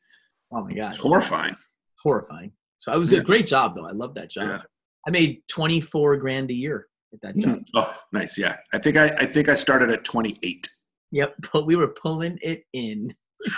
Oh 0.55 0.63
my 0.63 0.73
God. 0.73 0.95
Horrifying. 0.97 1.55
Horrifying. 2.01 2.51
So 2.77 2.91
I 2.91 2.97
was 2.97 3.11
Yeah. 3.11 3.19
a 3.19 3.23
great 3.23 3.47
job, 3.47 3.75
though. 3.75 3.85
I 3.87 3.91
love 3.91 4.13
that 4.15 4.29
job. 4.29 4.43
Yeah. 4.49 4.61
I 5.07 5.11
made 5.11 5.41
24 5.49 6.17
grand 6.17 6.49
a 6.51 6.53
year 6.53 6.87
at 7.13 7.21
that 7.21 7.37
job. 7.37 7.63
Oh, 7.75 7.93
nice. 8.11 8.37
Yeah, 8.37 8.55
I 8.73 8.77
think 8.77 8.97
I 8.97 9.05
I 9.05 9.25
think 9.25 9.49
I 9.49 9.55
started 9.55 9.89
at 9.91 10.03
28. 10.03 10.69
Yep. 11.11 11.35
But 11.53 11.65
we 11.65 11.75
were 11.75 11.89
pulling 12.01 12.37
it 12.41 12.63
in. 12.73 13.13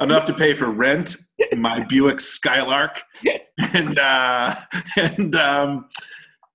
Enough 0.00 0.24
to 0.24 0.34
pay 0.34 0.52
for 0.54 0.70
rent, 0.70 1.14
my 1.56 1.78
Buick 1.80 2.18
Skylark, 2.20 3.02
and 3.74 3.98
uh, 3.98 4.54
and 4.96 5.36
um, 5.36 5.88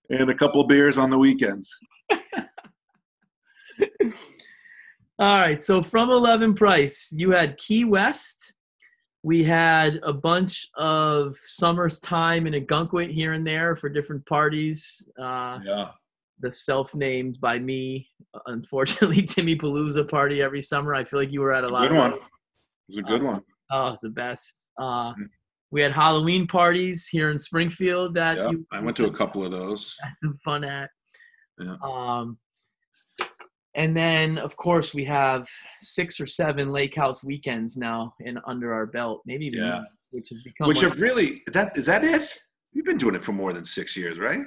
and 0.09 0.29
a 0.29 0.35
couple 0.35 0.61
beers 0.65 0.97
on 0.97 1.09
the 1.09 1.17
weekends. 1.17 1.69
All 5.21 5.35
right. 5.37 5.63
So 5.63 5.83
from 5.83 6.09
11 6.09 6.55
Price, 6.55 7.13
you 7.15 7.29
had 7.31 7.55
Key 7.57 7.85
West. 7.85 8.53
We 9.23 9.43
had 9.43 9.99
a 10.01 10.11
bunch 10.11 10.67
of 10.77 11.37
summer's 11.45 11.99
time 11.99 12.47
in 12.47 12.53
Ogunquit 12.55 13.11
here 13.11 13.33
and 13.33 13.45
there 13.45 13.75
for 13.75 13.87
different 13.87 14.25
parties. 14.25 15.07
Uh, 15.19 15.59
Yeah, 15.63 15.89
the 16.39 16.51
self-named 16.51 17.39
by 17.39 17.59
me, 17.59 18.09
unfortunately, 18.47 19.21
Timmy 19.33 19.55
Palooza 19.55 20.09
party 20.09 20.41
every 20.41 20.61
summer. 20.61 20.95
I 20.95 21.03
feel 21.03 21.19
like 21.19 21.31
you 21.31 21.41
were 21.41 21.53
at 21.53 21.63
a 21.63 21.69
lot 21.69 21.83
good 21.89 21.91
of 21.91 21.97
one. 21.97 22.13
It 22.13 22.19
was 22.89 22.97
a 22.97 23.03
good 23.03 23.21
one. 23.21 23.43
Oh, 23.69 23.89
it's 23.93 24.01
the 24.01 24.09
best. 24.09 24.55
Uh, 24.79 25.13
Mm. 25.13 25.29
we 25.69 25.81
had 25.81 25.91
Halloween 25.91 26.47
parties 26.47 27.07
here 27.07 27.29
in 27.29 27.37
Springfield 27.37 28.15
that 28.15 28.37
Yeah, 28.37 28.49
you 28.49 28.65
I 28.71 28.79
went 28.79 28.97
to 28.97 29.05
a 29.05 29.11
couple 29.13 29.45
of 29.45 29.51
those. 29.51 29.95
had 30.01 30.13
some 30.19 30.35
fun 30.43 30.63
at. 30.63 30.89
Yeah. 31.59 31.75
Um, 31.83 32.39
and 33.75 33.95
then, 33.95 34.37
of 34.37 34.55
course, 34.57 34.93
we 34.93 35.05
have 35.05 35.47
six 35.81 36.19
or 36.19 36.25
seven 36.27 36.71
Lake 36.71 36.95
House 36.95 37.23
weekends 37.23 37.77
now 37.77 38.13
in 38.19 38.39
under 38.45 38.73
our 38.73 38.85
belt, 38.85 39.21
maybe 39.25 39.45
even 39.47 39.59
Yeah. 39.63 39.81
which 40.11 40.29
has 40.29 40.41
become. 40.43 40.67
Which 40.67 40.81
like- 40.81 40.91
have 40.93 41.01
really 41.01 41.41
that 41.53 41.77
is 41.77 41.85
that 41.85 42.03
it? 42.03 42.37
You've 42.73 42.85
been 42.85 42.97
doing 42.97 43.15
it 43.15 43.23
for 43.23 43.33
more 43.33 43.53
than 43.53 43.65
six 43.65 43.95
years, 43.97 44.17
right? 44.17 44.45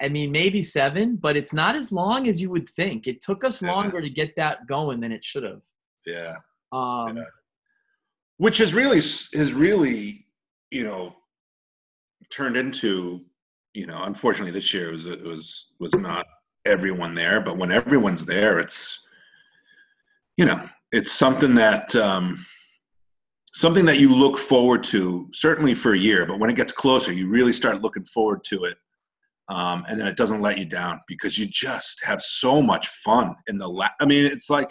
I 0.00 0.08
mean, 0.08 0.30
maybe 0.30 0.62
seven, 0.62 1.16
but 1.16 1.36
it's 1.36 1.52
not 1.52 1.74
as 1.74 1.90
long 1.90 2.28
as 2.28 2.40
you 2.40 2.50
would 2.50 2.68
think. 2.76 3.06
It 3.06 3.20
took 3.20 3.42
us 3.42 3.60
Yeah. 3.60 3.72
longer 3.72 4.00
to 4.00 4.08
get 4.08 4.36
that 4.36 4.66
going 4.66 5.00
than 5.00 5.10
it 5.12 5.24
should 5.24 5.42
have. 5.42 5.62
Yeah. 6.06 6.36
Um, 6.72 7.16
Yeah. 7.16 7.24
which 8.36 8.58
has 8.58 8.72
really 8.74 8.96
has 8.96 9.52
really 9.52 10.26
you 10.70 10.84
know 10.84 11.16
turned 12.30 12.56
into 12.56 13.24
you 13.74 13.86
know 13.86 14.02
unfortunately 14.04 14.52
this 14.52 14.72
year 14.74 14.92
was 14.92 15.06
it 15.06 15.22
was 15.22 15.72
was 15.80 15.94
not 15.94 16.26
everyone 16.64 17.14
there 17.14 17.40
but 17.40 17.56
when 17.56 17.72
everyone's 17.72 18.26
there 18.26 18.58
it's 18.58 19.06
you 20.36 20.44
know 20.44 20.60
it's 20.92 21.12
something 21.12 21.54
that 21.54 21.94
um 21.96 22.44
something 23.54 23.86
that 23.86 23.98
you 23.98 24.14
look 24.14 24.38
forward 24.38 24.84
to 24.84 25.28
certainly 25.32 25.74
for 25.74 25.92
a 25.92 25.98
year 25.98 26.26
but 26.26 26.38
when 26.38 26.50
it 26.50 26.56
gets 26.56 26.72
closer 26.72 27.12
you 27.12 27.28
really 27.28 27.52
start 27.52 27.82
looking 27.82 28.04
forward 28.04 28.42
to 28.44 28.64
it 28.64 28.76
um, 29.50 29.86
and 29.88 29.98
then 29.98 30.06
it 30.06 30.18
doesn't 30.18 30.42
let 30.42 30.58
you 30.58 30.66
down 30.66 31.00
because 31.08 31.38
you 31.38 31.46
just 31.46 32.04
have 32.04 32.20
so 32.20 32.60
much 32.60 32.86
fun 32.88 33.34
in 33.48 33.56
the 33.56 33.68
la- 33.68 33.88
i 34.00 34.04
mean 34.04 34.26
it's 34.26 34.50
like 34.50 34.70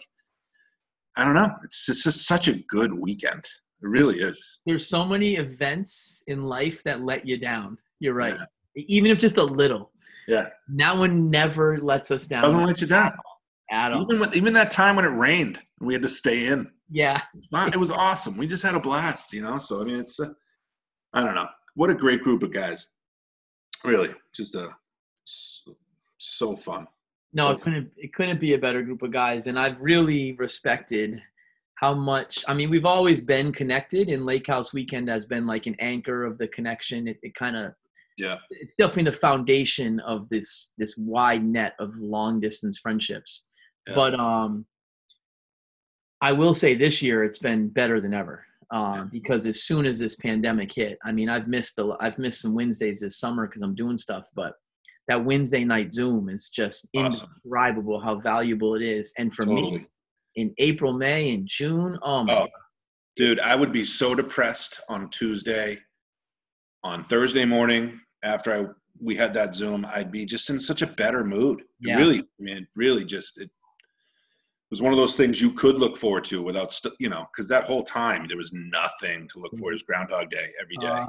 I 1.17 1.25
don't 1.25 1.33
know. 1.33 1.49
It's 1.63 1.87
just, 1.87 2.03
just 2.03 2.27
such 2.27 2.47
a 2.47 2.53
good 2.69 2.93
weekend. 2.93 3.43
It 3.81 3.87
really 3.87 4.19
is. 4.19 4.59
there's 4.65 4.87
so 4.87 5.03
many 5.03 5.35
events 5.35 6.23
in 6.27 6.43
life 6.43 6.83
that 6.83 7.01
let 7.01 7.27
you 7.27 7.37
down. 7.37 7.77
You're 7.99 8.13
right. 8.13 8.37
Even 8.75 9.09
if 9.09 9.17
just 9.17 9.37
a 9.37 9.43
little. 9.43 9.91
Yeah. 10.27 10.49
That 10.75 10.97
one 10.97 11.29
never 11.29 11.77
lets 11.77 12.11
us 12.11 12.27
down 12.27 12.43
Doesn't 12.43 12.65
let 12.65 12.81
you 12.81 12.87
down. 12.87 13.13
at 13.71 13.91
all. 13.93 14.03
Even 14.03 14.19
when, 14.19 14.33
even 14.33 14.53
that 14.53 14.69
time 14.71 14.95
when 14.95 15.05
it 15.05 15.09
rained 15.09 15.59
and 15.79 15.87
we 15.87 15.93
had 15.93 16.01
to 16.01 16.07
stay 16.09 16.47
in, 16.47 16.69
Yeah. 16.89 17.21
not, 17.51 17.73
it 17.73 17.77
was 17.79 17.91
awesome. 17.91 18.37
We 18.37 18.47
just 18.47 18.63
had 18.63 18.75
a 18.75 18.79
blast, 18.79 19.33
you 19.33 19.41
know. 19.41 19.57
So 19.57 19.81
I 19.81 19.85
mean, 19.85 19.99
it's 19.99 20.19
uh, 20.19 20.33
I 21.13 21.21
don't 21.23 21.35
know. 21.35 21.47
What 21.75 21.89
a 21.89 21.93
great 21.95 22.23
group 22.23 22.43
of 22.43 22.51
guys. 22.51 22.89
Really, 23.83 24.13
just 24.35 24.55
a 24.55 24.75
so, 25.25 25.77
so 26.17 26.55
fun. 26.55 26.87
No, 27.33 27.49
So 27.49 27.51
it 27.55 27.61
couldn't 27.61 27.91
it 27.97 28.13
couldn't 28.13 28.39
be 28.39 28.53
a 28.53 28.57
better 28.57 28.81
group 28.81 29.01
of 29.03 29.11
guys. 29.11 29.47
And 29.47 29.57
I've 29.59 29.79
really 29.79 30.33
respected 30.33 31.21
how 31.75 31.93
much 31.93 32.43
I 32.47 32.53
mean, 32.53 32.69
we've 32.69 32.85
always 32.85 33.21
been 33.21 33.51
connected 33.53 34.09
and 34.09 34.25
Lake 34.25 34.47
House 34.47 34.73
Weekend 34.73 35.07
has 35.09 35.25
been 35.25 35.45
like 35.45 35.67
an 35.67 35.75
anchor 35.79 36.25
of 36.25 36.37
the 36.37 36.47
connection. 36.47 37.07
It, 37.07 37.19
it 37.21 37.35
kind 37.35 37.55
of 37.55 37.73
Yeah. 38.17 38.37
it's 38.49 38.75
definitely 38.75 39.03
the 39.11 39.17
foundation 39.17 39.99
of 40.01 40.27
this 40.29 40.73
this 40.77 40.97
wide 40.97 41.43
net 41.45 41.73
of 41.79 41.95
long 41.97 42.39
distance 42.39 42.79
friendships. 42.79 43.47
Yeah. 43.87 43.95
But 43.95 44.19
um 44.19 44.65
I 46.21 46.31
will 46.33 46.53
say 46.55 46.73
this 46.73 47.01
year 47.01 47.23
it's 47.23 47.39
been 47.39 47.69
better 47.69 48.01
than 48.01 48.13
ever. 48.13 48.43
Um, 48.71 48.93
Yeah. 48.95 49.03
because 49.11 49.45
as 49.45 49.63
soon 49.63 49.85
as 49.85 49.97
this 49.99 50.15
pandemic 50.17 50.73
hit, 50.73 50.97
I 51.05 51.11
mean, 51.11 51.29
I've 51.29 51.47
missed 51.47 51.77
a, 51.79 51.95
I've 52.01 52.17
missed 52.17 52.41
some 52.41 52.53
Wednesdays 52.53 52.99
this 53.01 53.17
summer 53.19 53.47
because 53.47 53.61
I'm 53.61 53.75
doing 53.75 53.97
stuff, 53.97 54.25
but 54.35 54.55
that 55.07 55.23
Wednesday 55.23 55.63
night 55.63 55.93
Zoom 55.93 56.27
is 56.27 56.49
just 56.49 56.89
Awesome. 56.95 57.05
indescribable 57.05 58.01
how 58.01 58.19
valuable 58.19 58.75
it 58.75 58.81
is. 58.81 59.13
And 59.17 59.33
for 59.33 59.45
me, 59.45 59.85
in 60.35 60.53
April, 60.57 60.91
May, 60.91 61.33
and 61.33 61.47
June, 61.47 61.97
oh 62.01 62.23
my, 62.25 62.33
Oh, 62.41 62.47
dude, 63.15 63.39
I 63.39 63.55
would 63.55 63.71
be 63.71 63.85
so 63.85 64.13
depressed 64.15 64.81
on 64.89 65.09
Tuesday, 65.11 65.79
on 66.83 67.03
Thursday 67.05 67.45
morning 67.45 68.01
after 68.27 68.53
I 68.53 68.65
we 68.99 69.15
had 69.15 69.33
that 69.35 69.53
Zoom. 69.55 69.85
I'd 69.85 70.11
be 70.11 70.25
just 70.25 70.49
in 70.49 70.59
such 70.59 70.81
a 70.81 70.87
better 70.87 71.23
mood. 71.23 71.61
It 71.61 71.67
Yeah. 71.81 71.97
Really, 71.97 72.19
I 72.19 72.41
mean, 72.43 72.67
really 72.75 73.05
just 73.05 73.37
it 73.37 73.49
was 74.71 74.81
one 74.81 74.91
of 74.91 74.97
those 74.97 75.15
things 75.15 75.39
you 75.39 75.51
could 75.51 75.75
look 75.77 75.95
forward 75.95 76.23
to 76.25 76.41
without, 76.41 76.73
st- 76.73 76.95
you 76.99 77.07
know, 77.09 77.25
because 77.31 77.47
that 77.47 77.63
whole 77.65 77.83
time 77.83 78.27
there 78.27 78.37
was 78.37 78.51
nothing 78.53 79.27
to 79.29 79.39
look 79.39 79.55
forward. 79.55 79.71
It 79.73 79.75
was 79.75 79.83
Groundhog 79.83 80.29
Day 80.31 80.47
every 80.59 80.77
day. 80.77 80.87
Uh, 80.87 81.07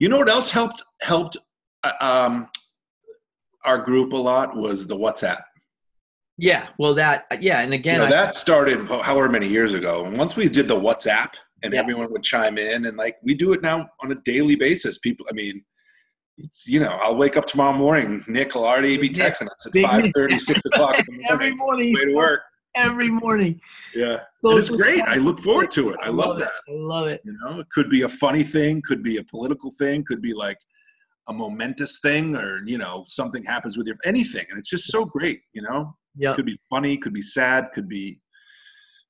you 0.00 0.08
know 0.08 0.18
what 0.18 0.28
else 0.30 0.50
helped 0.50 0.82
helped 1.02 1.36
uh, 1.84 1.92
um, 2.00 2.48
our 3.64 3.78
group 3.78 4.12
a 4.12 4.16
lot 4.16 4.56
was 4.56 4.86
the 4.86 4.96
WhatsApp. 4.96 5.42
yeah. 6.38 6.68
Well, 6.78 6.94
that 6.94 7.26
yeah, 7.40 7.60
and 7.60 7.72
again, 7.74 7.94
you 7.96 8.00
know, 8.00 8.06
I- 8.06 8.10
that 8.10 8.34
started 8.34 8.86
however 8.88 9.28
many 9.28 9.48
years 9.48 9.74
ago. 9.74 10.06
And 10.06 10.16
once 10.16 10.34
we 10.34 10.48
did 10.48 10.66
the 10.66 10.80
WhatsApp 10.80 11.34
and 11.62 11.72
Yeah. 11.74 11.80
everyone 11.80 12.10
would 12.10 12.22
chime 12.22 12.56
in 12.58 12.86
and 12.86 12.96
like 12.96 13.16
we 13.22 13.34
do 13.34 13.52
it 13.52 13.60
now 13.62 13.88
on 14.02 14.12
a 14.12 14.16
daily 14.24 14.56
basis. 14.56 14.98
People, 14.98 15.26
I 15.30 15.34
mean, 15.34 15.62
it's, 16.38 16.66
you 16.66 16.80
know, 16.80 16.98
I'll 17.02 17.16
wake 17.16 17.36
up 17.36 17.46
tomorrow 17.46 17.72
morning, 17.76 18.24
Nick 18.26 18.54
will 18.54 18.64
already 18.66 18.96
be 18.98 19.08
texting 19.08 19.46
us 19.48 19.66
at 19.66 19.72
Big 19.72 19.84
five 19.86 20.04
Nick. 20.04 20.12
thirty, 20.14 20.38
six 20.38 20.64
o'clock 20.64 20.98
in 20.98 21.18
the 21.18 21.24
every 21.30 21.54
morning. 21.54 21.92
morning, 21.92 21.94
Way 21.94 22.04
to 22.12 22.14
work. 22.16 22.40
every 22.74 23.10
morning. 23.10 23.60
Yeah. 23.94 24.18
So 24.44 24.56
it's 24.56 24.68
great. 24.70 25.02
I 25.02 25.16
look 25.16 25.38
forward 25.40 25.70
to 25.72 25.90
it. 25.90 25.98
I 26.02 26.08
love 26.08 26.36
it. 26.36 26.40
that. 26.40 26.52
I 26.68 26.72
love 26.72 27.06
it. 27.08 27.20
You 27.24 27.36
know, 27.44 27.60
it 27.60 27.68
could 27.70 27.88
be 27.90 28.02
a 28.02 28.08
funny 28.08 28.42
thing, 28.42 28.82
could 28.84 29.02
be 29.02 29.18
a 29.18 29.24
political 29.24 29.70
thing, 29.78 30.04
could 30.04 30.22
be 30.22 30.32
like 30.32 30.58
a 31.28 31.32
momentous 31.32 32.00
thing, 32.00 32.34
or 32.34 32.62
you 32.66 32.78
know, 32.78 33.04
something 33.08 33.44
happens 33.44 33.76
with 33.78 33.86
your 33.86 33.96
anything, 34.04 34.46
and 34.50 34.58
it's 34.58 34.70
just 34.70 34.86
so 34.90 35.04
great. 35.04 35.40
You 35.52 35.62
know, 35.62 35.94
Yeah. 36.16 36.34
could 36.34 36.46
be 36.46 36.58
funny, 36.70 36.96
could 36.96 37.12
be 37.12 37.22
sad, 37.22 37.68
could 37.74 37.88
be, 37.88 38.20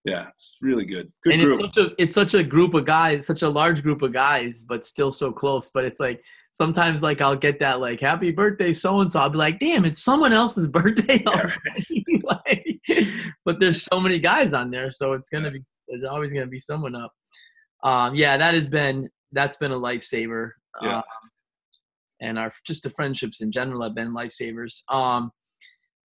yeah, 0.05 0.29
it's 0.29 0.59
really 0.61 0.85
good. 0.85 1.11
Good 1.25 1.35
and 1.35 1.43
group. 1.43 1.61
it's 1.61 1.75
such 1.75 1.85
a 1.87 1.91
it's 2.03 2.15
such 2.15 2.35
a 2.35 2.43
group 2.43 2.75
of 2.75 2.85
guys, 2.85 3.25
such 3.27 3.43
a 3.43 3.49
large 3.49 3.83
group 3.83 4.03
of 4.03 4.13
guys, 4.13 4.65
but 4.69 4.85
still 4.85 5.13
so 5.13 5.31
close. 5.33 5.71
But 5.73 5.85
it's 5.85 6.01
like 6.01 6.21
sometimes 6.53 7.03
like 7.03 7.21
I'll 7.21 7.37
get 7.37 7.59
that 7.61 7.81
like 7.81 8.01
happy 8.01 8.31
birthday 8.31 8.73
so 8.73 9.01
and 9.01 9.11
so. 9.11 9.21
I'll 9.21 9.31
be 9.31 9.39
like, 9.39 9.59
damn, 9.59 9.85
it's 9.85 10.03
someone 10.03 10.33
else's 10.33 10.69
birthday 10.69 11.23
already. 11.27 12.05
like, 12.23 12.67
but 13.45 13.59
there's 13.59 13.83
so 13.83 13.99
many 14.01 14.19
guys 14.19 14.53
on 14.53 14.71
there, 14.71 14.91
so 14.91 15.15
it's 15.15 15.29
gonna 15.29 15.51
be 15.51 15.63
there's 15.89 16.05
always 16.05 16.33
gonna 16.33 16.47
be 16.47 16.59
someone 16.59 16.95
up. 16.95 17.13
Um, 17.83 18.15
yeah, 18.15 18.37
that 18.37 18.55
has 18.55 18.71
been 18.71 19.09
that's 19.33 19.57
been 19.57 19.73
a 19.73 19.77
lifesaver. 19.77 20.51
Yeah. 20.83 20.99
Um, 20.99 21.03
and 22.21 22.39
our 22.39 22.53
just 22.65 22.85
the 22.85 22.91
friendships 22.91 23.41
in 23.41 23.51
general 23.51 23.83
have 23.83 23.95
been 23.95 24.15
lifesavers. 24.15 24.83
Um, 24.89 25.33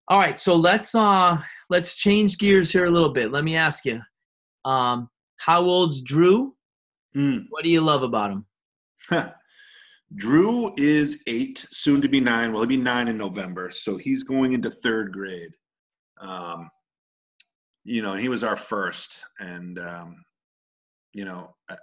all 0.08 0.18
right, 0.18 0.38
so 0.38 0.54
let's 0.54 0.94
uh 0.94 1.38
let's 1.70 1.96
change 1.96 2.38
gears 2.38 2.70
here 2.70 2.84
a 2.84 2.90
little 2.90 3.12
bit. 3.12 3.32
Let 3.32 3.44
me 3.44 3.56
ask 3.56 3.86
you, 3.86 4.02
um, 4.64 5.08
how 5.38 5.62
old's 5.62 6.02
Drew? 6.02 6.54
Hmm. 7.14 7.38
What 7.48 7.64
do 7.64 7.70
you 7.70 7.80
love 7.80 8.02
about 8.02 8.32
him? 9.10 9.34
Drew 10.16 10.72
is 10.76 11.22
eight, 11.26 11.66
soon 11.70 12.00
to 12.02 12.08
be 12.08 12.20
nine. 12.20 12.52
Well, 12.52 12.62
he'll 12.62 12.68
be 12.68 12.76
nine 12.76 13.08
in 13.08 13.18
November, 13.18 13.70
so 13.70 13.96
he's 13.96 14.22
going 14.22 14.52
into 14.52 14.70
third 14.70 15.12
grade. 15.12 15.52
Um, 16.20 16.68
you 17.84 18.00
know, 18.02 18.12
and 18.12 18.20
he 18.20 18.28
was 18.28 18.44
our 18.44 18.56
first, 18.56 19.24
and 19.40 19.78
um, 19.78 20.24
you 21.12 21.24
know, 21.24 21.54
uh, 21.68 21.76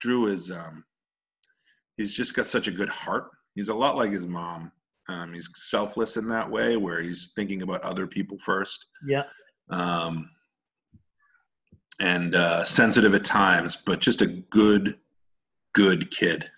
Drew 0.00 0.26
is 0.26 0.50
um, 0.50 0.84
he's 1.96 2.12
just 2.12 2.34
got 2.34 2.46
such 2.46 2.68
a 2.68 2.72
good 2.72 2.88
heart. 2.88 3.30
He's 3.54 3.70
a 3.70 3.74
lot 3.74 3.96
like 3.96 4.12
his 4.12 4.26
mom. 4.26 4.70
Um, 5.08 5.32
he's 5.32 5.48
selfless 5.54 6.16
in 6.16 6.28
that 6.28 6.50
way, 6.50 6.76
where 6.76 7.00
he's 7.00 7.32
thinking 7.34 7.62
about 7.62 7.82
other 7.82 8.06
people 8.06 8.38
first. 8.38 8.86
Yeah. 9.06 9.24
um, 9.70 10.30
and 12.00 12.34
uh, 12.34 12.62
sensitive 12.64 13.14
at 13.14 13.24
times, 13.24 13.74
but 13.76 14.00
just 14.00 14.22
a 14.22 14.26
good, 14.26 14.98
good 15.74 16.10
kid. 16.10 16.48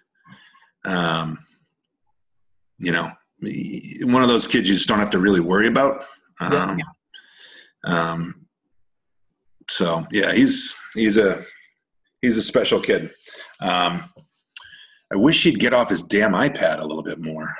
Um, 0.85 1.39
you 2.79 2.93
know, 2.93 3.11
one 4.03 4.23
of 4.23 4.29
those 4.29 4.47
kids 4.47 4.69
you 4.69 4.75
just 4.75 4.89
don't 4.89 4.99
have 4.99 5.11
to 5.11 5.19
really 5.19 5.41
worry 5.41 5.67
about. 5.67 6.05
Yeah. 6.41 6.77
Um, 7.85 7.93
um, 7.93 8.47
so 9.69 10.07
yeah, 10.11 10.33
he's 10.33 10.75
he's 10.95 11.17
a 11.19 11.45
he's 12.23 12.37
a 12.39 12.43
special 12.43 12.81
kid. 12.81 13.11
Um, 13.61 14.11
I 15.13 15.17
wish 15.17 15.43
he'd 15.43 15.59
get 15.61 15.75
off 15.75 15.89
his 15.91 16.03
damn 16.03 16.33
iPad 16.33 16.79
a 16.81 16.85
little 16.85 17.03
bit 17.03 17.21
more. 17.21 17.55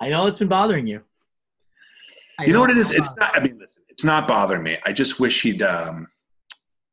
I 0.00 0.08
know 0.08 0.26
it's 0.26 0.38
been 0.38 0.48
bothering 0.48 0.86
you. 0.86 1.02
I 2.38 2.44
you 2.46 2.52
know 2.52 2.60
what 2.60 2.70
it's 2.76 2.90
it's 2.90 3.14
not 3.20 3.36
i 3.36 3.40
mean 3.40 3.56
listen 3.60 3.84
it's 3.88 4.02
not 4.02 4.26
bothering 4.26 4.64
me 4.64 4.76
i 4.84 4.92
just 4.92 5.20
wish 5.20 5.42
he'd 5.42 5.62
um 5.62 6.08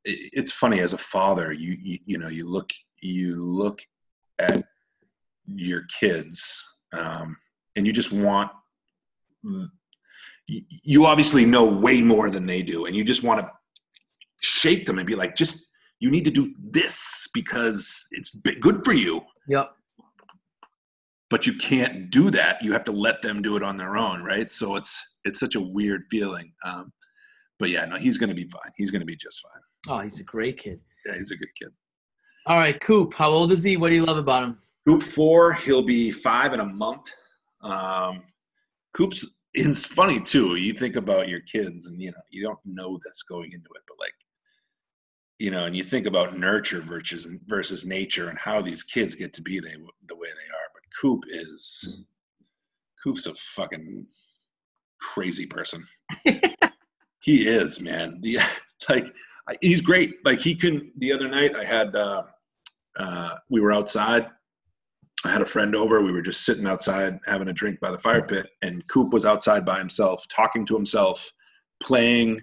it- 0.05 0.29
it's 0.33 0.51
funny 0.51 0.79
as 0.81 0.93
a 0.93 0.99
father 0.99 1.51
you, 1.51 1.75
you 1.81 1.97
you 2.05 2.17
know 2.19 2.27
you 2.27 2.47
look 2.47 2.69
you 3.01 3.43
look 3.43 3.81
at 4.37 4.63
your 5.55 5.83
kids 5.99 6.63
um 6.97 7.35
and 7.75 7.85
you 7.87 7.93
just 7.93 8.11
want 8.11 8.49
you- 10.47 11.05
obviously 11.05 11.45
know 11.45 11.65
way 11.65 12.01
more 12.01 12.29
than 12.29 12.45
they 12.45 12.61
do 12.61 12.85
and 12.85 12.95
you 12.95 13.03
just 13.03 13.23
want 13.23 13.39
to 13.39 13.49
shake 14.41 14.85
them 14.85 14.97
and 14.97 15.07
be 15.07 15.15
like 15.15 15.35
just 15.35 15.67
you 15.99 16.09
need 16.11 16.25
to 16.25 16.31
do 16.31 16.53
this 16.59 17.27
because 17.33 18.05
it's 18.11 18.31
good 18.59 18.83
for 18.83 18.93
you 18.93 19.21
Yep. 19.47 19.71
but 21.29 21.45
you 21.47 21.53
can't 21.53 22.09
do 22.09 22.29
that 22.31 22.61
you 22.63 22.71
have 22.73 22.83
to 22.85 22.91
let 22.91 23.21
them 23.21 23.41
do 23.41 23.55
it 23.55 23.63
on 23.63 23.77
their 23.77 23.97
own 23.97 24.23
right 24.23 24.51
so 24.51 24.75
it's 24.75 24.99
it's 25.25 25.39
such 25.39 25.55
a 25.55 25.61
weird 25.61 26.03
feeling 26.09 26.51
um, 26.65 26.91
but 27.59 27.69
yeah 27.69 27.85
no 27.85 27.97
he's 27.97 28.17
going 28.17 28.29
to 28.29 28.35
be 28.35 28.47
fine 28.47 28.71
he's 28.77 28.91
going 28.91 29.01
to 29.01 29.05
be 29.05 29.15
just 29.15 29.41
fine 29.41 29.61
Oh, 29.89 29.99
he's 30.01 30.19
a 30.19 30.23
great 30.23 30.59
kid. 30.59 30.79
yeah 31.05 31.15
he's 31.15 31.31
a 31.31 31.35
good 31.35 31.49
kid 31.59 31.69
All 32.47 32.57
right, 32.57 32.79
Coop. 32.81 33.13
How 33.15 33.29
old 33.29 33.51
is 33.51 33.63
he? 33.63 33.77
What 33.77 33.89
do 33.89 33.95
you 33.95 34.05
love 34.05 34.17
about 34.17 34.43
him? 34.43 34.57
Coop 34.87 35.03
four 35.03 35.53
he'll 35.53 35.83
be 35.83 36.11
five 36.11 36.53
in 36.53 36.59
a 36.59 36.65
month. 36.65 37.11
Um, 37.61 38.23
coop's 38.93 39.27
it's 39.53 39.85
funny 39.85 40.19
too 40.19 40.55
you 40.55 40.73
think 40.73 40.95
about 40.95 41.27
your 41.27 41.41
kids 41.41 41.87
and 41.87 42.01
you 42.01 42.09
know 42.11 42.21
you 42.29 42.41
don't 42.41 42.59
know 42.65 42.97
this 43.03 43.21
going 43.23 43.51
into 43.51 43.69
it 43.75 43.81
but 43.87 43.97
like 43.99 44.13
you 45.39 45.51
know 45.51 45.65
and 45.65 45.75
you 45.75 45.83
think 45.83 46.07
about 46.07 46.37
nurture 46.37 46.81
versus 46.81 47.27
versus 47.47 47.85
nature 47.85 48.29
and 48.29 48.39
how 48.39 48.61
these 48.61 48.81
kids 48.81 49.13
get 49.13 49.33
to 49.33 49.41
be 49.41 49.59
they, 49.59 49.75
the 50.07 50.15
way 50.15 50.27
they 50.27 50.53
are 50.53 50.69
but 50.73 50.83
coop 50.99 51.23
is 51.29 52.03
coop's 53.03 53.25
a 53.27 53.33
fucking 53.35 54.05
crazy 54.99 55.45
person. 55.45 55.85
He 57.23 57.47
is 57.47 57.79
man. 57.79 58.19
The 58.21 58.39
like 58.89 59.13
I- 59.47 59.57
he's 59.61 59.81
great. 59.81 60.15
Like 60.25 60.39
he 60.41 60.55
can 60.55 60.91
the 60.97 61.11
other 61.11 61.27
night 61.27 61.55
i 61.55 61.63
had 61.63 61.95
uh 61.95 62.23
uh 62.97 63.35
we 63.49 63.61
were 63.61 63.71
outside 63.71 64.27
i 65.25 65.29
had 65.31 65.41
a 65.41 65.45
friend 65.45 65.75
over 65.75 66.01
we 66.01 66.11
were 66.11 66.21
just 66.21 66.45
sitting 66.45 66.65
outside 66.67 67.19
having 67.25 67.47
a 67.49 67.53
drink 67.53 67.79
by 67.79 67.91
the 67.91 67.99
fire 67.99 68.23
pit 68.23 68.47
and 68.61 68.85
coop 68.87 69.11
was 69.13 69.25
outside 69.25 69.65
by 69.65 69.77
himself 69.77 70.25
talking 70.27 70.65
to 70.65 70.75
himself 70.75 71.31
playing 71.81 72.41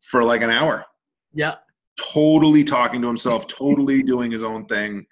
for 0.00 0.22
like 0.24 0.42
an 0.42 0.50
hour 0.50 0.84
Yeah. 1.34 1.56
totally 2.00 2.64
talking 2.64 3.00
to 3.02 3.06
himself 3.08 3.46
totally 3.46 4.02
doing 4.12 4.30
his 4.30 4.42
own 4.42 4.66
thing 4.66 5.06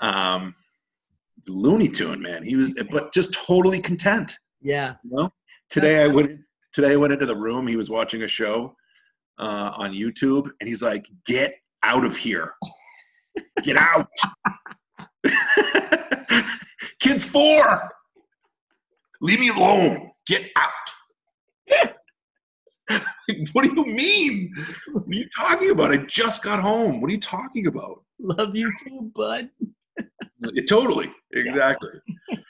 um 0.00 0.54
looney 1.48 1.88
tune 1.88 2.20
man 2.22 2.42
he 2.42 2.54
was 2.56 2.74
but 2.90 3.12
just 3.12 3.32
totally 3.34 3.80
content 3.80 4.38
Yeah. 4.60 4.94
you 5.04 5.10
know? 5.16 5.30
Today 5.70 6.04
I 6.04 6.06
went 6.06 6.38
today 6.72 6.92
I 6.92 6.96
went 6.96 7.12
into 7.14 7.24
the 7.26 7.34
room. 7.36 7.66
He 7.66 7.76
was 7.76 7.88
watching 7.90 8.22
a 8.24 8.28
show 8.28 8.76
uh, 9.38 9.72
on 9.74 9.92
YouTube, 9.92 10.50
and 10.60 10.68
he's 10.68 10.82
like, 10.82 11.06
"Get 11.24 11.54
out 11.82 12.04
of 12.04 12.14
here! 12.16 12.52
Get 13.62 13.78
out!" 13.78 14.06
Kid's 17.02 17.24
four. 17.24 17.90
Leave 19.20 19.40
me 19.40 19.48
alone. 19.48 20.12
Get 20.28 20.48
out. 20.56 20.70
what 23.52 23.64
do 23.64 23.74
you 23.74 23.86
mean? 23.86 24.54
What 24.92 25.04
are 25.08 25.12
you 25.12 25.28
talking 25.36 25.70
about? 25.70 25.92
I 25.92 25.96
just 25.96 26.44
got 26.44 26.60
home. 26.60 27.00
What 27.00 27.10
are 27.10 27.14
you 27.14 27.20
talking 27.20 27.66
about? 27.66 28.04
Love 28.20 28.54
you 28.54 28.72
too, 28.84 29.10
bud. 29.16 29.48
Yeah, 29.98 30.62
totally, 30.68 31.12
exactly. 31.32 31.90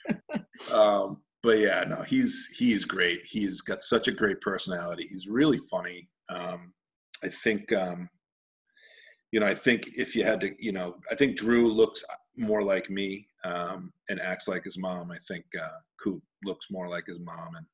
um, 0.73 1.23
but 1.41 1.57
yeah, 1.57 1.83
no, 1.87 2.03
he's 2.03 2.53
he's 2.55 2.85
great. 2.85 3.25
He's 3.25 3.61
got 3.61 3.81
such 3.81 4.07
a 4.07 4.11
great 4.11 4.39
personality. 4.39 5.07
He's 5.09 5.27
really 5.27 5.59
funny. 5.69 6.09
Um, 6.29 6.73
I 7.23 7.29
think, 7.29 7.73
um, 7.73 8.07
you 9.31 9.39
know, 9.39 9.47
I 9.47 9.55
think 9.55 9.89
if 9.97 10.15
you 10.15 10.23
had 10.23 10.41
to, 10.41 10.53
you 10.59 10.73
know, 10.73 10.97
I 11.09 11.15
think 11.15 11.37
Drew 11.37 11.67
looks 11.67 12.03
more 12.37 12.61
like 12.61 12.91
me 12.91 13.27
um, 13.43 13.91
and 14.09 14.19
acts 14.21 14.47
like 14.47 14.63
his 14.63 14.77
mom. 14.77 15.11
I 15.11 15.17
think 15.27 15.45
uh, 15.61 15.67
Coop 16.01 16.21
looks 16.43 16.67
more 16.71 16.87
like 16.89 17.05
his 17.07 17.19
mom, 17.19 17.55
and 17.55 17.65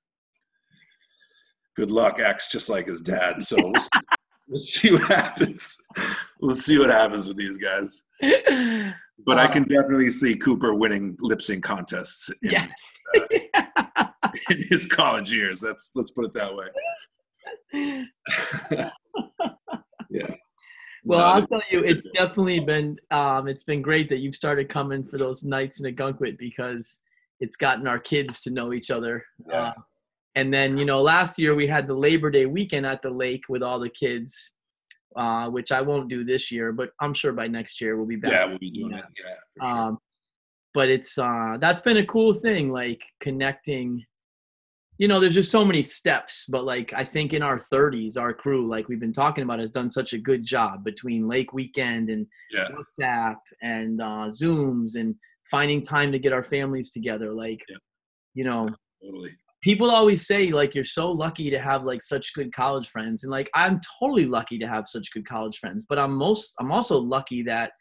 good 1.76 1.92
luck 1.92 2.20
acts 2.20 2.52
just 2.52 2.70
like 2.70 2.88
his 2.88 3.02
dad. 3.02 3.42
So 3.42 3.56
we'll 3.58 3.80
see, 3.80 3.90
we'll 4.48 4.58
see 4.58 4.92
what 4.92 5.04
happens. 5.04 5.78
We'll 6.42 6.56
see 6.56 6.78
what 6.80 6.90
happens 6.90 7.28
with 7.28 7.38
these 7.38 7.58
guys. 7.58 8.04
But 9.26 9.38
I 9.38 9.46
Uh, 9.46 9.52
can 9.52 9.64
definitely 9.64 10.12
see 10.12 10.36
Cooper 10.36 10.74
winning 10.74 11.16
lip 11.20 11.42
sync 11.42 11.64
contests 11.64 12.30
in, 12.42 12.52
yes. 12.52 12.72
in 14.50 14.64
his 14.70 14.86
college 14.86 15.32
years. 15.32 15.60
That's 15.62 15.92
let's 15.96 16.12
put 16.12 16.26
it 16.26 16.34
that 16.34 16.56
way. 16.56 16.68
yeah. 20.10 20.36
Well, 21.04 21.26
I'll 21.26 21.48
tell 21.48 21.62
you, 21.72 21.80
it's 21.84 22.08
definitely 22.14 22.60
been 22.60 22.98
um, 23.12 23.48
it's 23.48 23.64
been 23.64 23.82
great 23.82 24.10
that 24.10 24.20
you've 24.20 24.36
started 24.36 24.70
coming 24.70 25.06
for 25.06 25.18
those 25.18 25.44
nights 25.44 25.80
in 25.82 25.94
Ogunquit 25.96 26.38
because 26.38 27.00
it's 27.40 27.56
gotten 27.56 27.88
our 27.88 28.00
kids 28.00 28.42
to 28.42 28.52
know 28.52 28.74
each 28.74 28.92
other. 28.92 29.24
Yeah. 29.48 29.56
Uh, 29.62 29.74
and 30.36 30.54
then 30.54 30.78
you 30.78 30.86
know, 30.86 31.02
last 31.02 31.40
year 31.40 31.56
we 31.56 31.68
had 31.68 31.88
the 31.88 31.94
Labor 31.94 32.30
Day 32.32 32.46
weekend 32.46 32.86
at 32.86 33.02
the 33.02 33.10
lake 33.10 33.44
with 33.50 33.64
all 33.64 33.80
the 33.80 33.90
kids, 33.90 34.54
uh, 35.16 35.50
which 35.50 35.72
I 35.72 35.82
won't 35.82 36.10
do 36.10 36.24
this 36.24 36.52
year, 36.52 36.72
but 36.72 36.90
I'm 37.00 37.14
sure 37.14 37.32
by 37.34 37.48
next 37.48 37.82
year 37.82 37.96
we'll 37.98 38.06
be 38.06 38.16
back. 38.18 38.32
yeah, 38.32 38.46
we'll 38.46 38.60
be 38.60 38.72
doing 38.72 38.92
Yeah. 38.92 39.00
it. 39.00 39.06
Yeah. 39.24 39.34
For 39.58 39.66
sure. 39.68 39.78
um, 39.78 39.98
but 40.74 40.90
it's 40.90 41.18
uh, 41.18 41.58
that's 41.60 41.82
been 41.82 41.98
a 41.98 42.06
cool 42.06 42.32
thing, 42.34 42.70
like 42.70 43.02
connecting. 43.20 44.06
You 45.00 45.08
know, 45.08 45.20
there's 45.22 45.34
just 45.34 45.50
so 45.50 45.64
many 45.64 45.82
steps, 45.82 46.46
but 46.50 46.66
like 46.66 46.92
I 46.94 47.06
think 47.06 47.34
in 47.34 47.42
our 47.42 47.58
30s, 47.58 48.18
our 48.18 48.34
crew, 48.34 48.68
like 48.68 48.90
we've 48.90 49.00
been 49.00 49.14
talking 49.14 49.46
about, 49.46 49.60
has 49.60 49.72
done 49.72 49.90
such 49.90 50.12
a 50.12 50.18
good 50.18 50.44
job 50.44 50.84
between 50.84 51.28
Lake 51.28 51.54
Weekend 51.54 52.10
and 52.10 52.28
yeah. 52.52 52.68
WhatsApp 52.70 53.38
and 53.62 54.02
uh, 54.02 54.28
Zooms 54.30 54.96
and 54.96 55.16
finding 55.50 55.82
time 55.82 56.12
to 56.12 56.20
get 56.20 56.34
our 56.34 56.44
families 56.44 56.92
together. 56.92 57.34
Like, 57.34 57.62
Yep. 57.70 57.80
you 58.34 58.44
know, 58.44 58.68
Totally. 59.02 59.32
people 59.62 59.90
always 59.90 60.28
say 60.28 60.52
like 60.52 60.76
you're 60.76 60.84
so 60.84 61.10
lucky 61.10 61.50
to 61.50 61.60
have 61.60 61.86
like 61.86 62.04
such 62.04 62.34
good 62.34 62.54
college 62.54 62.90
friends, 62.90 63.24
and 63.24 63.32
like 63.32 63.50
I'm 63.56 63.80
totally 64.02 64.26
lucky 64.26 64.60
to 64.60 64.68
have 64.68 64.90
such 64.90 65.14
good 65.14 65.26
college 65.26 65.58
friends. 65.60 65.86
But 65.88 65.98
I'm 65.98 66.12
most 66.14 66.56
I'm 66.60 66.74
also 66.74 66.98
lucky 67.00 67.42
that 67.44 67.72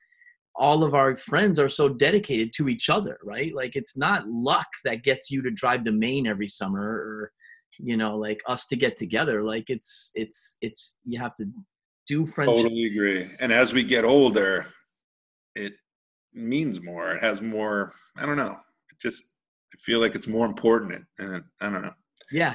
all 0.58 0.82
of 0.82 0.94
our 0.94 1.16
friends 1.16 1.58
are 1.58 1.68
so 1.68 1.88
dedicated 1.88 2.52
to 2.54 2.68
each 2.68 2.90
other, 2.90 3.18
right? 3.22 3.54
Like 3.54 3.76
it's 3.76 3.96
not 3.96 4.28
luck 4.28 4.66
that 4.84 5.04
gets 5.04 5.30
you 5.30 5.40
to 5.42 5.50
drive 5.50 5.84
to 5.84 5.92
Maine 5.92 6.26
every 6.26 6.48
summer 6.48 6.82
or 6.82 7.32
you 7.78 7.96
know 7.96 8.16
like 8.16 8.40
us 8.48 8.66
to 8.66 8.76
get 8.76 8.96
together 8.96 9.44
like 9.44 9.64
it's 9.68 10.10
it's 10.14 10.56
it's 10.62 10.96
you 11.04 11.20
have 11.20 11.34
to 11.36 11.44
do 12.08 12.26
friendship 12.26 12.62
Totally 12.64 12.86
agree. 12.86 13.30
And 13.38 13.52
as 13.52 13.72
we 13.72 13.84
get 13.84 14.04
older, 14.04 14.66
it 15.54 15.74
means 16.32 16.82
more. 16.82 17.12
It 17.12 17.22
has 17.22 17.40
more. 17.40 17.92
I 18.16 18.26
don't 18.26 18.36
know. 18.36 18.56
It 18.90 18.98
just 19.00 19.22
I 19.72 19.76
feel 19.78 20.00
like 20.00 20.14
it's 20.14 20.26
more 20.26 20.46
important, 20.46 21.04
and, 21.18 21.44
I 21.60 21.70
don't 21.70 21.82
know. 21.82 21.92
Yeah. 22.32 22.54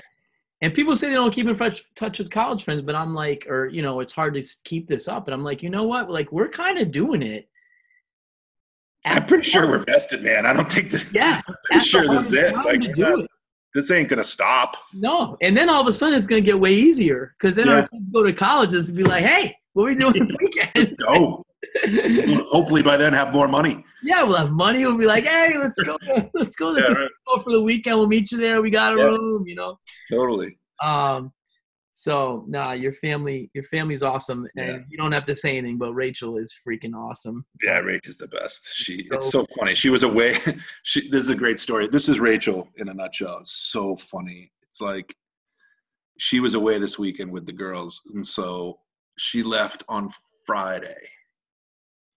And 0.62 0.74
people 0.74 0.96
say 0.96 1.10
they 1.10 1.16
don't 1.16 1.34
keep 1.34 1.48
in 1.48 1.58
touch 1.96 2.20
with 2.20 2.32
college 2.32 2.64
friends, 2.64 2.82
but 2.82 2.96
I'm 2.96 3.14
like, 3.14 3.46
or, 3.50 3.68
you 3.68 3.82
know, 3.82 4.00
it's 4.00 4.14
hard 4.14 4.34
to 4.36 4.44
keep 4.64 4.88
this 4.88 5.10
up. 5.10 5.28
And 5.28 5.34
I'm 5.34 5.44
like, 5.44 5.62
you 5.62 5.70
know 5.70 5.84
what? 5.84 6.10
Like, 6.10 6.32
we're 6.32 6.48
kind 6.48 6.80
of 6.80 6.90
doing 6.90 7.22
it. 7.22 7.50
I'm 9.06 9.26
pretty 9.26 9.44
sure 9.50 9.68
we're 9.68 9.84
vested, 9.84 10.24
man. 10.24 10.46
I 10.46 10.54
don't 10.54 10.72
think 10.72 10.90
this. 10.92 11.12
Yeah. 11.14 11.42
I'm 11.48 11.56
pretty 11.66 11.86
sure 11.86 12.08
this 12.08 12.28
is 12.28 12.34
it. 12.34 12.54
Like, 12.56 12.66
time 12.66 12.82
to 12.82 12.88
we're 12.90 12.94
do 12.96 13.02
not- 13.02 13.20
it. 13.22 13.30
this 13.76 13.92
ain't 13.92 14.08
gonna 14.10 14.24
stop. 14.24 14.78
No. 14.94 15.38
And 15.42 15.56
then 15.58 15.70
all 15.70 15.82
of 15.82 15.88
a 15.88 15.94
sudden 15.94 16.18
it's 16.18 16.28
to 16.28 16.40
get 16.42 16.60
way 16.60 16.74
easier 16.74 17.36
because 17.40 17.56
then 17.56 17.68
Yeah. 17.68 17.74
our 17.82 17.88
kids 17.90 18.10
go 18.12 18.24
to 18.24 18.32
colleges 18.34 18.90
and 18.90 18.98
be 18.98 19.04
like, 19.04 19.24
hey, 19.26 19.56
what 19.74 19.84
are 19.84 19.88
we 19.88 19.96
doing 19.96 20.14
this 20.14 20.36
weekend? 20.42 20.98
Go. 20.98 21.44
We'll 21.88 22.46
hopefully 22.50 22.84
by 22.84 22.98
then 22.98 23.14
have 23.14 23.34
more 23.34 23.48
money. 23.48 23.84
yeah, 24.04 24.22
we'll 24.22 24.36
have 24.38 24.52
money. 24.52 24.86
We'll 24.86 24.98
be 24.98 25.06
like, 25.08 25.24
hey, 25.24 25.58
let's 25.58 25.82
go. 25.82 25.98
Let's 26.34 26.56
go 26.56 26.76
Yeah, 26.78 26.84
right. 26.84 27.10
for 27.44 27.52
the 27.52 27.62
weekend. 27.62 27.98
We'll 27.98 28.08
meet 28.08 28.32
you 28.32 28.38
there. 28.38 28.62
We 28.62 28.70
got 28.70 28.94
a 28.96 28.98
Yeah. 29.00 29.06
room, 29.06 29.48
you 29.48 29.56
know. 29.56 29.80
Totally. 30.12 30.60
Um, 30.82 31.32
so 31.96 32.44
nah, 32.48 32.72
your 32.74 32.92
family, 32.94 33.50
your 33.54 33.64
family's 33.66 34.02
awesome, 34.04 34.48
and 34.58 34.68
Yeah. 34.68 34.80
you 34.90 34.98
don't 34.98 35.12
have 35.12 35.24
to 35.26 35.36
say 35.36 35.58
anything. 35.58 35.78
But 35.78 35.94
Rachel 35.94 36.38
is 36.38 36.54
freaking 36.68 36.96
awesome. 36.96 37.46
Yeah, 37.62 37.80
Rach 37.82 38.08
is 38.10 38.18
the 38.18 38.28
best. 38.28 38.74
She 38.74 39.08
it's 39.12 39.32
So- 39.32 39.44
so 39.46 39.56
funny. 39.58 39.76
She 39.76 39.90
was 39.90 40.04
away. 40.04 40.38
She 40.84 41.08
this 41.10 41.22
is 41.24 41.30
a 41.30 41.36
great 41.36 41.60
story. 41.60 41.88
This 41.88 42.10
is 42.10 42.20
Rachel 42.20 42.68
in 42.78 42.90
a 42.90 42.94
nutshell. 42.94 43.38
It's 43.40 43.52
so 43.52 43.96
funny. 43.96 44.52
It's 44.70 44.82
like 44.82 45.16
she 46.20 46.40
was 46.40 46.56
away 46.56 46.80
this 46.80 46.98
weekend 47.00 47.32
with 47.32 47.46
the 47.46 47.54
girls, 47.54 48.02
and 48.14 48.26
so 48.26 48.80
she 49.20 49.44
left 49.44 49.84
on 49.88 50.10
Friday, 50.46 51.02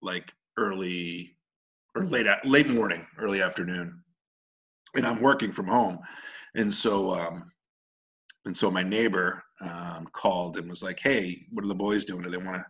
like 0.03 0.33
early 0.57 1.37
or 1.95 2.07
late 2.07 2.27
late 2.45 2.68
morning, 2.68 3.07
early 3.18 3.43
afternoon, 3.43 4.03
and 4.95 5.07
I'm 5.07 5.20
working 5.20 5.53
from 5.53 5.66
home, 5.66 5.99
and 6.55 6.72
so 6.72 7.12
um, 7.12 7.51
and 8.47 8.57
so 8.57 8.71
my 8.71 8.83
neighbor 8.83 9.43
um, 9.61 10.09
called 10.13 10.59
and 10.59 10.69
was 10.69 10.83
like, 10.83 11.01
"Hey, 11.01 11.47
what 11.51 11.65
are 11.65 11.69
the 11.69 11.75
boys 11.75 12.05
doing? 12.05 12.23
Do 12.23 12.31
they 12.31 12.37
want 12.37 12.57
to 12.57 12.67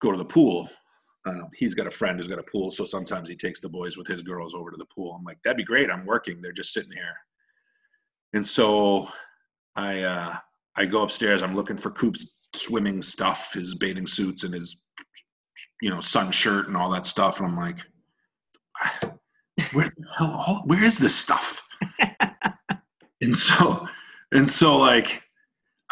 go 0.00 0.12
to 0.12 0.18
the 0.18 0.24
pool?" 0.24 0.68
um, 1.24 1.48
he's 1.54 1.74
got 1.74 1.86
a 1.86 1.90
friend 1.90 2.18
who's 2.18 2.28
got 2.28 2.38
a 2.38 2.44
pool, 2.44 2.70
so 2.70 2.84
sometimes 2.84 3.28
he 3.28 3.36
takes 3.36 3.60
the 3.60 3.68
boys 3.68 3.96
with 3.96 4.06
his 4.06 4.22
girls 4.22 4.54
over 4.54 4.70
to 4.70 4.76
the 4.76 4.86
pool. 4.86 5.14
I'm 5.14 5.24
like, 5.24 5.38
that'd 5.42 5.56
be 5.56 5.64
great. 5.64 5.90
I'm 5.90 6.04
working. 6.04 6.40
They're 6.40 6.52
just 6.52 6.72
sitting 6.72 6.92
here, 6.92 7.16
and 8.32 8.46
so 8.46 9.08
I 9.76 10.02
uh, 10.02 10.34
I 10.76 10.86
go 10.86 11.02
upstairs. 11.02 11.42
I'm 11.42 11.54
looking 11.54 11.76
for 11.76 11.90
Coop's 11.90 12.34
swimming 12.54 13.02
stuff, 13.02 13.52
his 13.54 13.74
bathing 13.74 14.06
suits, 14.06 14.42
and 14.42 14.52
his 14.52 14.76
you 15.80 15.90
know 15.90 16.00
sun 16.00 16.32
shirt 16.32 16.66
and 16.66 16.76
all 16.76 16.90
that 16.90 17.06
stuff. 17.06 17.38
And 17.38 17.48
I'm 17.48 17.56
like, 17.56 17.78
where 19.72 19.92
the 19.96 20.06
hell? 20.16 20.62
Where 20.66 20.82
is 20.82 20.98
this 20.98 21.14
stuff? 21.14 21.62
and 23.22 23.34
so 23.34 23.86
and 24.32 24.48
so 24.48 24.76
like 24.76 25.22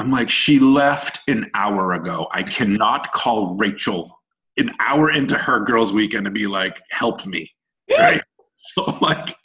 I'm 0.01 0.11
like, 0.11 0.30
she 0.30 0.59
left 0.59 1.20
an 1.28 1.51
hour 1.55 1.93
ago. 1.93 2.26
I 2.32 2.43
cannot 2.43 3.12
call 3.12 3.55
Rachel 3.57 4.18
an 4.57 4.70
hour 4.80 5.12
into 5.12 5.36
her 5.36 5.61
girls' 5.61 5.93
weekend 5.93 6.24
to 6.24 6.30
be 6.30 6.47
like, 6.47 6.80
help 6.91 7.26
me. 7.26 7.51
Right. 7.91 8.22
so 8.55 8.84
I'm 8.86 8.99
like, 9.01 9.36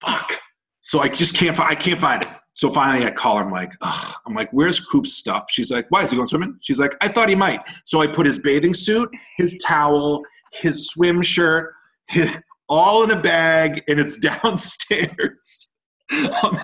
fuck. 0.00 0.32
So 0.80 1.00
I 1.00 1.08
just 1.08 1.36
can't 1.36 1.54
find 1.54 1.70
I 1.70 1.74
can't 1.74 2.00
find 2.00 2.22
it. 2.22 2.28
So 2.52 2.70
finally 2.70 3.04
I 3.04 3.10
call 3.10 3.36
her, 3.36 3.44
I'm 3.44 3.50
like, 3.50 3.72
Ugh. 3.82 4.14
I'm 4.26 4.34
like, 4.34 4.48
where's 4.50 4.80
Coop's 4.80 5.12
stuff? 5.12 5.44
She's 5.50 5.70
like, 5.70 5.84
why 5.90 6.04
is 6.04 6.10
he 6.10 6.16
going 6.16 6.26
swimming? 6.26 6.58
She's 6.62 6.78
like, 6.78 6.96
I 7.02 7.08
thought 7.08 7.28
he 7.28 7.34
might. 7.34 7.60
So 7.84 8.00
I 8.00 8.06
put 8.06 8.24
his 8.24 8.38
bathing 8.38 8.72
suit, 8.72 9.10
his 9.36 9.58
towel, 9.62 10.22
his 10.54 10.88
swim 10.88 11.20
shirt, 11.20 11.74
his, 12.06 12.40
all 12.66 13.04
in 13.04 13.10
a 13.10 13.20
bag, 13.20 13.84
and 13.88 14.00
it's 14.00 14.16
downstairs. 14.20 15.72
Um, 16.44 16.62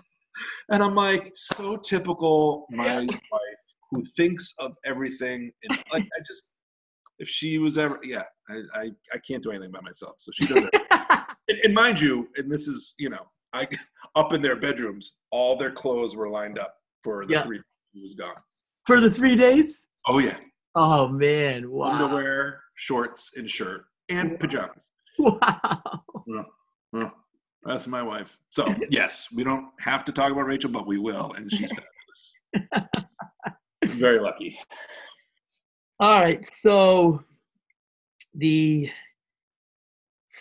and 0.72 0.82
I'm 0.82 0.94
like, 0.94 1.30
so 1.34 1.76
typical 1.76 2.66
my 2.70 3.00
wife 3.06 3.62
who 3.90 4.02
thinks 4.16 4.54
of 4.58 4.72
everything. 4.84 5.52
And 5.62 5.78
like, 5.92 6.02
I 6.02 6.20
just, 6.26 6.52
if 7.18 7.28
she 7.28 7.58
was 7.58 7.76
ever, 7.78 8.00
yeah, 8.02 8.22
I, 8.48 8.62
I, 8.74 8.90
I 9.12 9.18
can't 9.18 9.42
do 9.42 9.50
anything 9.50 9.70
by 9.70 9.80
myself. 9.80 10.14
So 10.18 10.32
she 10.34 10.46
does 10.46 10.62
it. 10.62 10.74
and, 11.48 11.58
and 11.64 11.74
mind 11.74 12.00
you, 12.00 12.28
and 12.36 12.50
this 12.50 12.66
is, 12.68 12.94
you 12.98 13.10
know, 13.10 13.26
I 13.52 13.68
up 14.16 14.32
in 14.32 14.40
their 14.42 14.56
bedrooms, 14.56 15.16
all 15.30 15.56
their 15.56 15.70
clothes 15.70 16.16
were 16.16 16.28
lined 16.30 16.58
up 16.58 16.74
for 17.04 17.26
the 17.26 17.34
Yeah. 17.34 17.42
three 17.42 17.60
he 17.92 18.00
was 18.02 18.14
gone. 18.14 18.36
For 18.86 18.98
the 19.00 19.10
three 19.10 19.36
days? 19.36 19.84
Oh 20.08 20.18
yeah, 20.18 20.38
Oh 20.74 21.06
man! 21.06 21.70
Wow! 21.70 21.92
underwear, 21.92 22.62
shorts, 22.74 23.32
and 23.36 23.48
shirt, 23.48 23.84
and 24.08 24.40
pajamas. 24.40 24.90
Wow! 25.18 26.02
Well, 26.26 26.46
well, 26.94 27.12
that's 27.64 27.86
my 27.86 28.02
wife. 28.02 28.38
So 28.50 28.74
yes, 28.90 29.28
we 29.34 29.44
don't 29.44 29.68
have 29.78 30.04
to 30.06 30.12
talk 30.12 30.32
about 30.32 30.46
Rachel, 30.46 30.70
but 30.70 30.86
we 30.86 30.98
will, 30.98 31.32
and 31.36 31.50
she's 31.50 31.70
fabulous. 32.52 32.88
Very 33.84 34.18
lucky. 34.18 34.58
All 36.00 36.20
right, 36.20 36.44
so 36.54 37.22
the 38.34 38.90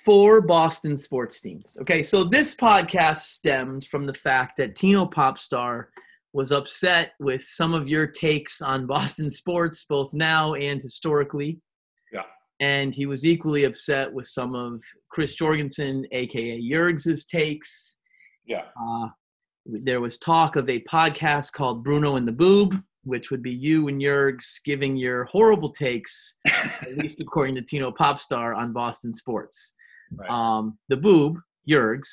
four 0.03 0.41
Boston 0.41 0.97
sports 0.97 1.41
teams. 1.41 1.77
Okay, 1.81 2.01
so 2.01 2.23
this 2.23 2.55
podcast 2.55 3.17
stemmed 3.17 3.85
from 3.85 4.05
the 4.05 4.13
fact 4.13 4.53
that 4.57 4.75
Tino 4.75 5.05
Popstar 5.05 5.85
was 6.33 6.51
upset 6.51 7.11
with 7.19 7.43
some 7.43 7.73
of 7.73 7.87
your 7.87 8.07
takes 8.07 8.61
on 8.61 8.87
Boston 8.87 9.29
sports, 9.29 9.85
both 9.87 10.13
now 10.13 10.53
and 10.55 10.81
historically. 10.81 11.59
And 12.61 12.93
he 12.93 13.05
was 13.05 13.25
equally 13.25 13.65
upset 13.65 14.13
with 14.13 14.27
some 14.27 14.55
of 14.55 14.81
Chris 15.09 15.35
Jorgensen, 15.35 16.05
aka 16.11 16.61
Jurgs's 16.61 17.25
takes. 17.25 17.97
Yeah. 18.45 18.65
Uh, 18.79 19.09
there 19.65 19.99
was 19.99 20.17
talk 20.17 20.55
of 20.55 20.69
a 20.69 20.83
podcast 20.91 21.53
called 21.53 21.83
Bruno 21.83 22.15
and 22.15 22.27
the 22.27 22.31
Boob, 22.31 22.81
which 23.03 23.31
would 23.31 23.41
be 23.41 23.51
you 23.51 23.87
and 23.87 23.99
Jurgs 23.99 24.63
giving 24.63 24.95
your 24.95 25.25
horrible 25.25 25.71
takes, 25.71 26.37
at 26.47 26.97
least 26.97 27.19
according 27.19 27.55
to 27.55 27.61
Tino 27.61 27.91
Popstar 27.91 28.55
on 28.55 28.73
Boston 28.73 29.13
sports. 29.13 29.75
Right. 30.15 30.29
Um, 30.29 30.77
the 30.87 30.97
Boob, 30.97 31.39
Jurgs, 31.67 32.09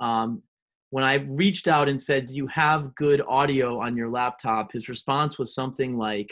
um, 0.00 0.42
when 0.90 1.04
I 1.04 1.14
reached 1.14 1.68
out 1.68 1.88
and 1.88 2.00
said, 2.00 2.26
Do 2.26 2.34
you 2.34 2.46
have 2.48 2.94
good 2.94 3.22
audio 3.28 3.80
on 3.80 3.96
your 3.96 4.10
laptop? 4.10 4.72
His 4.72 4.88
response 4.88 5.38
was 5.38 5.54
something 5.54 5.96
like, 5.96 6.28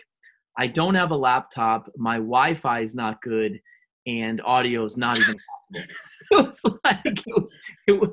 I 0.58 0.66
don't 0.66 0.94
have 0.96 1.12
a 1.12 1.16
laptop, 1.16 1.88
my 1.96 2.16
Wi 2.16 2.54
Fi 2.54 2.80
is 2.80 2.94
not 2.94 3.22
good, 3.22 3.60
and 4.06 4.40
audio 4.42 4.84
is 4.84 4.96
not 4.96 5.16
even 5.18 5.36
possible. 5.50 5.92
it 6.30 6.34
was 6.34 6.58
like, 6.84 7.00
it 7.04 7.24
was, 7.28 7.54
it 7.86 7.92
was, 7.92 8.10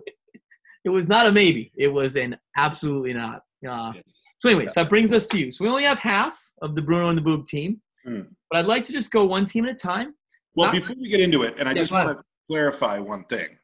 it 0.85 0.89
was 0.89 1.07
not 1.07 1.25
a 1.25 1.31
maybe. 1.31 1.71
It 1.75 1.87
was 1.87 2.15
an 2.15 2.37
absolutely 2.55 3.13
not. 3.13 3.41
Uh, 3.67 3.93
so, 4.37 4.49
anyways, 4.49 4.73
that 4.75 4.89
brings 4.89 5.11
us 5.11 5.25
to 5.27 5.39
you. 5.39 5.51
So, 5.51 5.65
we 5.65 5.71
only 5.71 5.83
have 5.85 5.97
half 5.99 6.37
of 6.61 6.75
the 6.75 6.81
Bruno 6.81 7.09
and 7.09 7.17
the 7.17 7.21
Boob 7.23 7.45
team, 7.47 7.81
Hmm. 8.05 8.21
but 8.51 8.59
I'd 8.59 8.67
like 8.67 8.83
to 8.85 8.91
just 8.93 9.11
go 9.11 9.25
one 9.25 9.45
team 9.45 9.65
at 9.65 9.71
a 9.71 9.75
time. 9.75 10.13
Well, 10.55 10.67
Not- 10.67 10.75
before 10.75 10.95
we 11.01 11.09
get 11.09 11.19
into 11.21 11.41
it, 11.43 11.55
and 11.57 11.67
I 11.67 11.71
Yeah, 11.71 11.79
just 11.79 11.91
want 11.91 12.15
to 12.17 12.23
clarify 12.47 12.99
one 12.99 13.23
thing. 13.25 13.57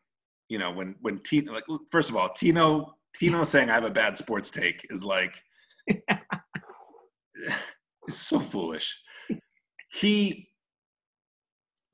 You 0.49 0.57
know, 0.57 0.71
when 0.71 0.95
when 1.01 1.19
Tino, 1.19 1.53
like, 1.53 1.65
first 1.91 2.09
of 2.09 2.15
all, 2.15 2.29
Tino, 2.29 2.95
Tino 3.15 3.43
saying 3.51 3.69
I 3.69 3.75
have 3.75 3.85
a 3.85 3.91
bad 3.91 4.17
sports 4.17 4.49
take 4.49 4.85
is 4.89 5.05
like, 5.05 5.41
it's 8.07 8.17
so 8.17 8.39
foolish. 8.39 8.99
He, 9.91 10.47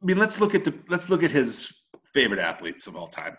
I 0.01 0.05
mean, 0.05 0.17
let's 0.17 0.39
look 0.39 0.53
at 0.55 0.63
the 0.63 0.73
let's 0.87 1.09
look 1.09 1.23
at 1.23 1.31
his 1.31 1.73
favorite 2.13 2.39
athletes 2.39 2.87
of 2.87 2.95
all 2.95 3.07
time. 3.07 3.37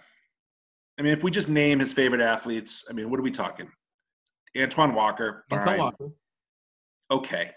I 0.99 1.03
mean, 1.03 1.13
if 1.13 1.23
we 1.23 1.31
just 1.31 1.49
name 1.49 1.79
his 1.79 1.93
favorite 1.93 2.21
athletes, 2.21 2.85
I 2.91 2.93
mean, 2.93 3.09
what 3.11 3.21
are 3.21 3.23
we 3.23 3.31
talking? 3.31 3.71
Antoine 4.57 4.95
Walker, 4.95 5.45
Antoine 5.53 5.79
Walker. 5.79 6.11
okay. 7.11 7.53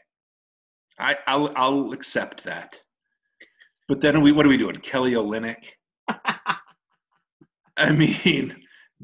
I 1.00 1.18
I'll 1.26 1.52
I'll 1.56 1.94
accept 1.94 2.44
that. 2.44 2.80
But 3.88 4.02
then 4.02 4.22
we 4.22 4.32
what 4.32 4.46
are 4.46 4.50
we 4.50 4.58
doing? 4.58 4.78
Kelly 4.78 5.14
Olynyk. 5.14 5.66
I 7.78 7.92
mean, 7.92 8.56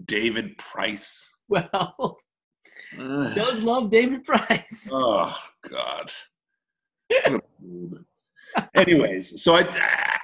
David 0.05 0.58
Price. 0.58 1.34
Well. 1.49 2.20
Does 2.97 3.63
love 3.63 3.89
David 3.89 4.23
Price. 4.23 4.89
Oh 4.91 5.35
God. 5.69 6.11
What 7.09 7.33
a 7.33 7.41
boob. 7.59 8.05
Anyways, 8.75 9.41
so 9.41 9.55
I 9.55 9.67
ah. 9.69 10.19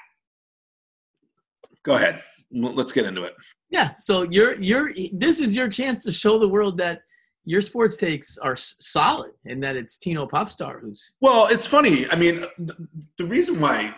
go 1.84 1.96
ahead. 1.96 2.22
Let's 2.52 2.92
get 2.92 3.06
into 3.06 3.24
it. 3.24 3.34
Yeah, 3.70 3.92
so 3.94 4.24
you're 4.24 4.60
you're 4.62 4.94
this 5.14 5.40
is 5.40 5.56
your 5.56 5.70
chance 5.70 6.04
to 6.04 6.12
show 6.12 6.38
the 6.40 6.48
world 6.48 6.78
that 6.78 7.02
your 7.46 7.62
sports 7.62 7.98
takes 7.98 8.38
are 8.38 8.56
solid 8.56 9.32
and 9.46 9.62
that 9.64 9.76
it's 9.76 9.98
Tino 9.98 10.26
Popstar 10.26 10.80
who's 10.82 11.16
Well, 11.22 11.48
it's 11.48 11.68
funny. 11.68 12.10
I 12.10 12.16
mean, 12.16 12.46
the, 12.58 12.88
the 13.18 13.26
reason 13.26 13.60
why. 13.60 13.94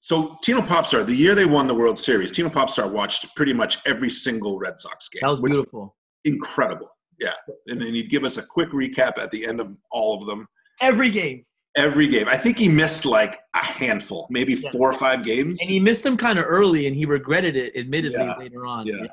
So 0.00 0.36
Tino 0.42 0.60
Popstar, 0.60 1.06
the 1.06 1.14
year 1.14 1.34
they 1.34 1.46
won 1.46 1.66
the 1.66 1.74
World 1.74 1.98
Series, 1.98 2.30
Tino 2.30 2.50
Popstar 2.50 2.90
watched 2.90 3.34
pretty 3.36 3.54
much 3.54 3.78
every 3.86 4.10
single 4.10 4.58
Red 4.58 4.78
Sox 4.78 5.08
game. 5.08 5.20
that 5.22 5.30
was 5.30 5.40
beautiful. 5.40 5.96
Incredible. 6.24 6.88
Yeah, 7.20 7.34
and 7.68 7.80
then 7.80 7.94
he'd 7.94 8.10
give 8.10 8.24
us 8.24 8.36
a 8.38 8.42
quick 8.42 8.70
recap 8.70 9.18
at 9.18 9.30
the 9.30 9.46
end 9.46 9.60
of 9.60 9.78
all 9.90 10.18
of 10.18 10.26
them. 10.26 10.46
Every 10.80 11.10
game. 11.10 11.44
every 11.76 12.06
game. 12.06 12.28
I 12.28 12.36
think 12.36 12.56
he 12.56 12.68
missed 12.68 13.04
like 13.04 13.40
a 13.54 13.58
handful, 13.58 14.28
maybe 14.30 14.54
Yeah. 14.54 14.70
four 14.70 14.88
or 14.88 14.94
five 14.96 15.24
games. 15.24 15.60
And 15.60 15.68
he 15.68 15.80
missed 15.80 16.04
them 16.04 16.16
kind 16.16 16.38
of 16.38 16.44
early, 16.46 16.86
and 16.86 16.94
he 16.94 17.04
regretted 17.04 17.56
it, 17.56 17.74
admittedly, 17.76 18.20
Yeah. 18.20 18.36
later 18.36 18.64
on. 18.66 18.86
Yeah. 18.86 19.06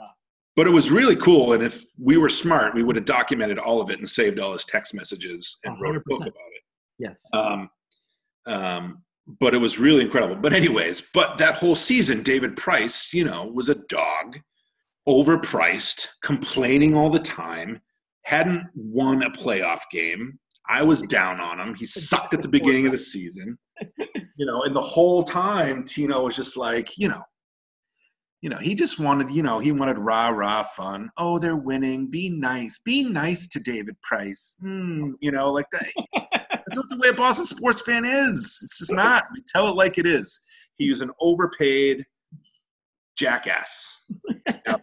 but 0.56 0.68
it 0.68 0.70
was 0.70 0.92
really 0.92 1.16
cool. 1.16 1.54
And 1.54 1.64
if 1.64 1.82
we 1.98 2.18
were 2.18 2.30
smart, 2.30 2.76
we 2.76 2.84
would 2.84 2.96
have 2.98 3.06
documented 3.06 3.58
all 3.58 3.82
of 3.82 3.90
it 3.90 3.98
and 4.00 4.08
saved 4.08 4.38
all 4.38 4.52
his 4.54 4.64
text 4.66 4.94
messages 4.94 5.58
and 5.64 5.76
A 5.78 5.82
wrote 5.82 5.96
a 5.96 6.02
book 6.06 6.20
about 6.22 6.28
it. 6.54 6.62
Yes. 7.00 7.26
Um, 7.34 7.70
um, 8.46 9.04
but 9.40 9.54
it 9.56 9.60
was 9.60 9.80
really 9.80 10.04
incredible. 10.04 10.36
But 10.36 10.54
anyways, 10.54 11.02
but 11.14 11.38
that 11.38 11.56
whole 11.56 11.76
season, 11.76 12.22
David 12.22 12.58
Price, 12.58 13.14
you 13.14 13.24
know, 13.24 13.46
was 13.48 13.70
a 13.70 13.76
dog, 13.76 14.40
overpriced, 15.08 16.08
complaining 16.24 16.96
all 16.96 17.10
the 17.10 17.20
time, 17.20 17.82
hadn't 18.24 18.66
won 18.76 19.24
a 19.24 19.32
playoff 19.32 19.82
game. 19.92 20.38
I 20.70 20.84
was 20.84 21.02
down 21.04 21.40
on 21.40 21.60
him. 21.60 21.76
He 21.76 21.86
sucked 21.86 22.34
at 22.34 22.42
the 22.42 22.48
beginning 22.48 22.86
of 22.86 22.92
the 22.92 22.98
season. 22.98 23.58
You 24.38 24.46
know, 24.46 24.64
and 24.64 24.76
the 24.76 24.82
whole 24.82 25.24
time 25.24 25.84
Tino 25.84 26.24
was 26.26 26.36
just 26.36 26.56
like, 26.56 26.98
you 26.98 27.10
know, 27.10 27.22
you 28.42 28.50
know, 28.50 28.58
he 28.58 28.74
just 28.74 29.00
wanted, 29.00 29.30
you 29.30 29.44
know, 29.44 29.60
he 29.60 29.72
wanted 29.72 30.00
rah 30.00 30.30
rah 30.30 30.64
fun. 30.64 31.10
Oh, 31.18 31.38
they're 31.38 31.58
winning. 31.58 32.10
Be 32.10 32.30
nice. 32.30 32.80
Be 32.84 33.04
nice 33.04 33.48
to 33.50 33.60
David 33.60 33.96
Price. 34.02 34.56
Hmm, 34.62 35.12
you 35.20 35.32
know, 35.32 35.52
like 35.52 35.68
that. 35.72 35.88
That's 36.52 36.76
not 36.76 36.90
the 36.90 36.98
way 36.98 37.10
a 37.10 37.14
Boston 37.14 37.46
sports 37.46 37.82
fan 37.82 38.06
is. 38.06 38.60
It's 38.64 38.80
just 38.80 38.94
not. 38.94 39.26
We 39.34 39.44
tell 39.48 39.68
it 39.68 39.76
like 39.76 39.98
it 39.98 40.08
is. 40.08 40.40
He 40.78 40.90
was 40.90 41.02
an 41.02 41.12
overpaid 41.20 42.06
jackass. 43.16 44.06
Now, 44.66 44.80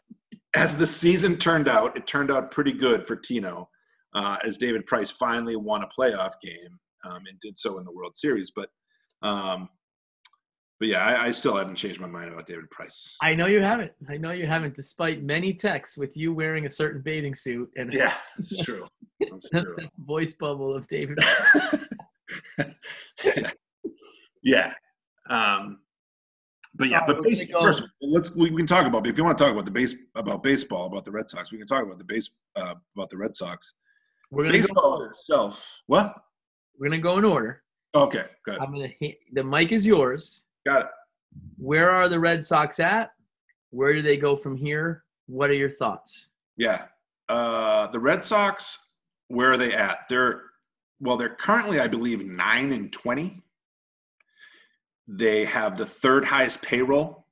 as 0.54 0.76
the 0.76 0.86
season 0.86 1.36
turned 1.36 1.68
out, 1.68 1.96
it 1.96 2.06
turned 2.06 2.30
out 2.30 2.50
pretty 2.50 2.72
good 2.72 3.06
for 3.06 3.16
Tino, 3.16 3.68
uh, 4.14 4.38
as 4.44 4.58
David 4.58 4.86
Price 4.86 5.10
finally 5.10 5.56
won 5.56 5.82
a 5.82 5.88
playoff 5.88 6.32
game 6.42 6.78
um, 7.04 7.22
and 7.28 7.38
did 7.40 7.58
so 7.58 7.78
in 7.78 7.84
the 7.84 7.92
World 7.92 8.16
Series. 8.16 8.50
But, 8.54 8.70
um, 9.22 9.68
but 10.80 10.88
yeah, 10.88 11.04
I, 11.04 11.26
I 11.26 11.32
still 11.32 11.56
haven't 11.56 11.74
changed 11.74 12.00
my 12.00 12.06
mind 12.06 12.32
about 12.32 12.46
David 12.46 12.70
Price. 12.70 13.16
I 13.20 13.34
know 13.34 13.46
you 13.46 13.60
haven't. 13.60 13.92
I 14.08 14.16
know 14.16 14.30
you 14.30 14.46
haven't, 14.46 14.74
despite 14.74 15.22
many 15.22 15.52
texts 15.52 15.98
with 15.98 16.16
you 16.16 16.32
wearing 16.32 16.66
a 16.66 16.70
certain 16.70 17.02
bathing 17.02 17.34
suit 17.34 17.70
and 17.76 17.92
Yeah, 17.92 18.14
it's 18.38 18.56
true. 18.64 18.86
That's 19.20 19.50
true. 19.50 19.88
voice 19.98 20.34
bubble 20.34 20.74
of 20.74 20.86
David. 20.86 21.18
yeah. 23.24 23.50
yeah. 24.42 24.72
Um, 25.28 25.80
but 26.74 26.88
yeah, 26.88 27.02
but 27.06 27.22
base, 27.22 27.42
first, 27.50 27.84
let's 28.00 28.34
we, 28.34 28.50
can 28.50 28.66
talk 28.66 28.86
about. 28.86 29.06
If 29.06 29.16
you 29.18 29.24
want 29.24 29.38
to 29.38 29.44
talk 29.44 29.52
about 29.52 29.64
the 29.64 29.70
base 29.70 29.94
about 30.14 30.42
baseball, 30.42 30.86
about 30.86 31.04
the 31.04 31.10
Red 31.10 31.28
Sox, 31.28 31.50
we 31.50 31.58
can 31.58 31.66
talk 31.66 31.82
about 31.82 31.98
the 31.98 32.04
base 32.04 32.30
uh, 32.56 32.74
about 32.96 33.10
the 33.10 33.16
Red 33.16 33.34
Sox. 33.34 33.74
We're 34.30 34.44
gonna 34.44 34.52
Baseball 34.58 34.98
go. 34.98 35.04
itself. 35.04 35.80
What? 35.86 36.14
We're 36.78 36.88
gonna 36.88 37.00
go 37.02 37.18
in 37.18 37.24
order. 37.24 37.62
Okay, 37.94 38.24
good. 38.44 38.58
I'm 38.58 38.72
gonna. 38.72 38.92
hit- 39.00 39.18
The 39.32 39.42
mic 39.42 39.72
is 39.72 39.86
yours. 39.86 40.44
Got 40.66 40.82
it. 40.82 40.86
Where 41.56 41.90
are 41.90 42.08
the 42.08 42.18
Red 42.20 42.44
Sox 42.44 42.78
at? 42.80 43.10
Where 43.70 43.92
do 43.92 44.02
they 44.02 44.16
go 44.16 44.36
from 44.36 44.56
here? 44.56 45.04
What 45.26 45.50
are 45.50 45.54
your 45.54 45.70
thoughts? 45.70 46.30
Yeah. 46.56 46.86
Uh, 47.28 47.86
the 47.88 48.00
Red 48.00 48.24
Sox. 48.24 48.78
Where 49.28 49.52
are 49.52 49.56
they 49.56 49.74
at? 49.74 50.08
They're 50.08 50.42
well. 51.00 51.16
They're 51.16 51.34
currently, 51.34 51.80
I 51.80 51.88
believe, 51.88 52.24
nine 52.24 52.72
and 52.72 52.92
twenty. 52.92 53.42
They 55.08 55.46
have 55.46 55.78
the 55.78 55.86
third 55.86 56.26
highest 56.26 56.60
payroll. 56.60 57.26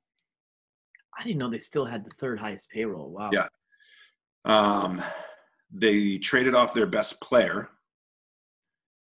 I 1.17 1.23
didn't 1.23 1.37
know 1.37 1.49
they 1.49 1.59
still 1.59 1.85
had 1.85 2.03
the 2.03 2.11
third 2.19 2.39
highest 2.39 2.71
payroll. 2.71 3.11
Wow. 3.11 3.29
Yeah. 3.31 3.47
Um, 4.45 5.01
they 5.71 6.17
traded 6.17 6.55
off 6.55 6.73
their 6.73 6.87
best 6.87 7.21
player, 7.21 7.69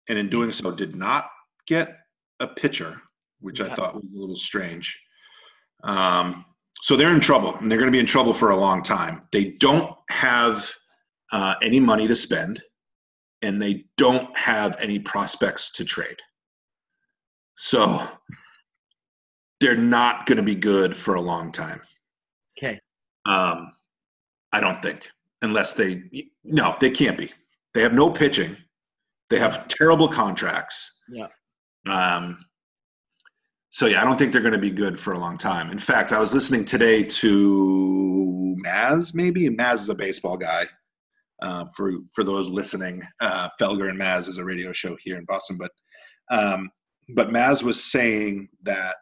and 0.09 0.17
in 0.17 0.27
doing 0.27 0.51
so, 0.51 0.71
did 0.71 0.95
not 0.95 1.29
get 1.67 1.97
a 2.39 2.47
pitcher, 2.47 3.01
which 3.39 3.61
I 3.61 3.69
thought 3.69 3.95
was 3.95 4.03
a 4.03 4.19
little 4.19 4.35
strange. 4.35 4.99
Um, 5.83 6.45
so 6.81 6.95
they're 6.95 7.13
in 7.13 7.19
trouble, 7.19 7.55
and 7.55 7.71
they're 7.71 7.77
going 7.77 7.91
to 7.91 7.95
be 7.95 7.99
in 7.99 8.05
trouble 8.05 8.33
for 8.33 8.49
a 8.49 8.57
long 8.57 8.81
time. 8.81 9.21
They 9.31 9.51
don't 9.59 9.93
have 10.09 10.73
uh, 11.31 11.55
any 11.61 11.79
money 11.79 12.07
to 12.07 12.15
spend, 12.15 12.61
and 13.41 13.61
they 13.61 13.85
don't 13.97 14.35
have 14.37 14.75
any 14.81 14.99
prospects 14.99 15.71
to 15.73 15.85
trade. 15.85 16.17
So 17.55 18.01
they're 19.59 19.75
not 19.75 20.25
going 20.25 20.37
to 20.37 20.43
be 20.43 20.55
good 20.55 20.95
for 20.95 21.15
a 21.15 21.21
long 21.21 21.51
time. 21.51 21.81
Okay. 22.57 22.79
Um, 23.25 23.71
I 24.51 24.59
don't 24.59 24.81
think, 24.81 25.09
unless 25.41 25.73
they, 25.73 26.03
no, 26.43 26.75
they 26.79 26.91
can't 26.91 27.17
be. 27.17 27.31
They 27.73 27.81
have 27.81 27.93
no 27.93 28.09
pitching. 28.09 28.57
They 29.29 29.37
have 29.39 29.67
terrible 29.67 30.07
contracts. 30.07 31.01
Yeah. 31.09 31.27
Um, 31.87 32.45
so 33.69 33.85
yeah, 33.85 34.01
I 34.01 34.05
don't 34.05 34.17
think 34.17 34.31
they're 34.31 34.41
going 34.41 34.53
to 34.53 34.57
be 34.57 34.71
good 34.71 34.99
for 34.99 35.13
a 35.13 35.19
long 35.19 35.37
time. 35.37 35.69
In 35.69 35.77
fact, 35.77 36.11
I 36.11 36.19
was 36.19 36.33
listening 36.33 36.65
today 36.65 37.03
to 37.03 38.55
Maz, 38.65 39.13
maybe 39.13 39.47
Maz 39.49 39.75
is 39.75 39.89
a 39.89 39.95
baseball 39.95 40.37
guy. 40.37 40.65
Uh, 41.41 41.65
for 41.73 41.93
for 42.13 42.25
those 42.25 42.49
listening, 42.49 43.01
uh, 43.21 43.47
Felger 43.61 43.89
and 43.89 43.97
Maz 43.97 44.27
is 44.27 44.39
a 44.39 44.43
radio 44.43 44.73
show 44.73 44.97
here 45.01 45.17
in 45.17 45.23
Boston, 45.23 45.57
but 45.57 45.71
um, 46.35 46.69
but 47.15 47.29
Maz 47.29 47.63
was 47.63 47.81
saying 47.81 48.49
that 48.63 48.95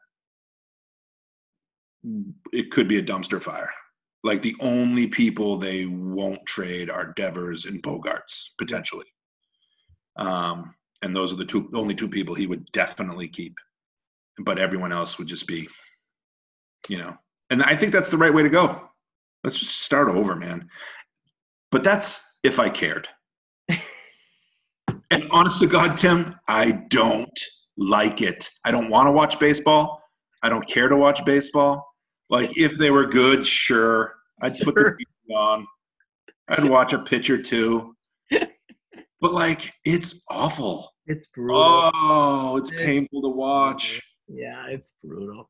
it 2.53 2.71
could 2.71 2.87
be 2.87 2.97
a 2.97 3.03
dumpster 3.03 3.41
fire. 3.41 3.69
Like 4.23 4.41
the 4.41 4.55
only 4.59 5.07
people 5.07 5.57
they 5.57 5.85
won't 5.85 6.45
trade 6.45 6.89
are 6.89 7.13
Devers 7.15 7.65
and 7.65 7.81
Bogaerts 7.81 8.49
potentially, 8.57 9.05
um, 10.17 10.73
and 11.01 11.15
those 11.15 11.31
are 11.31 11.37
the 11.37 11.45
two 11.45 11.69
only 11.73 11.95
two 11.95 12.09
people 12.09 12.35
he 12.35 12.47
would 12.47 12.65
definitely 12.71 13.27
keep. 13.27 13.55
But 14.39 14.59
everyone 14.59 14.91
else 14.91 15.17
would 15.17 15.27
just 15.27 15.47
be, 15.47 15.67
you 16.89 16.97
know. 16.97 17.15
And 17.49 17.63
I 17.63 17.75
think 17.75 17.93
that's 17.93 18.09
the 18.09 18.17
right 18.17 18.33
way 18.33 18.43
to 18.43 18.49
go. 18.49 18.89
Let's 19.43 19.59
just 19.59 19.81
start 19.81 20.09
over, 20.09 20.35
man. 20.35 20.67
But 21.71 21.83
that's 21.83 22.37
if 22.43 22.59
I 22.59 22.69
cared. 22.69 23.07
and 25.11 25.23
honest 25.31 25.59
to 25.61 25.67
God, 25.67 25.95
Tim, 25.95 26.35
I 26.47 26.71
don't 26.89 27.39
like 27.77 28.21
it. 28.21 28.49
I 28.65 28.71
don't 28.71 28.89
want 28.89 29.07
to 29.07 29.11
watch 29.11 29.39
baseball. 29.39 30.01
I 30.43 30.49
don't 30.49 30.67
care 30.67 30.89
to 30.89 30.97
watch 30.97 31.23
baseball. 31.25 31.86
Like 32.29 32.57
if 32.57 32.77
they 32.77 32.91
were 32.91 33.05
good, 33.05 33.45
sure, 33.45 34.15
I'd 34.41 34.57
put 34.59 34.75
the 34.75 34.97
TV 35.31 35.35
on. 35.35 35.67
I'd 36.49 36.65
watch 36.65 36.93
a 36.93 36.99
pitch 36.99 37.29
or 37.29 37.41
two. 37.41 37.95
But 39.19 39.33
like, 39.33 39.73
it's 39.83 40.23
awful. 40.29 40.91
It's 41.07 41.29
brutal. 41.29 41.59
Oh, 41.59 42.55
it's 42.57 42.69
It's 42.71 42.79
painful 42.79 43.23
to 43.23 43.29
watch. 43.29 43.99
Yeah, 44.27 44.67
it's 44.67 44.93
brutal. 45.03 45.49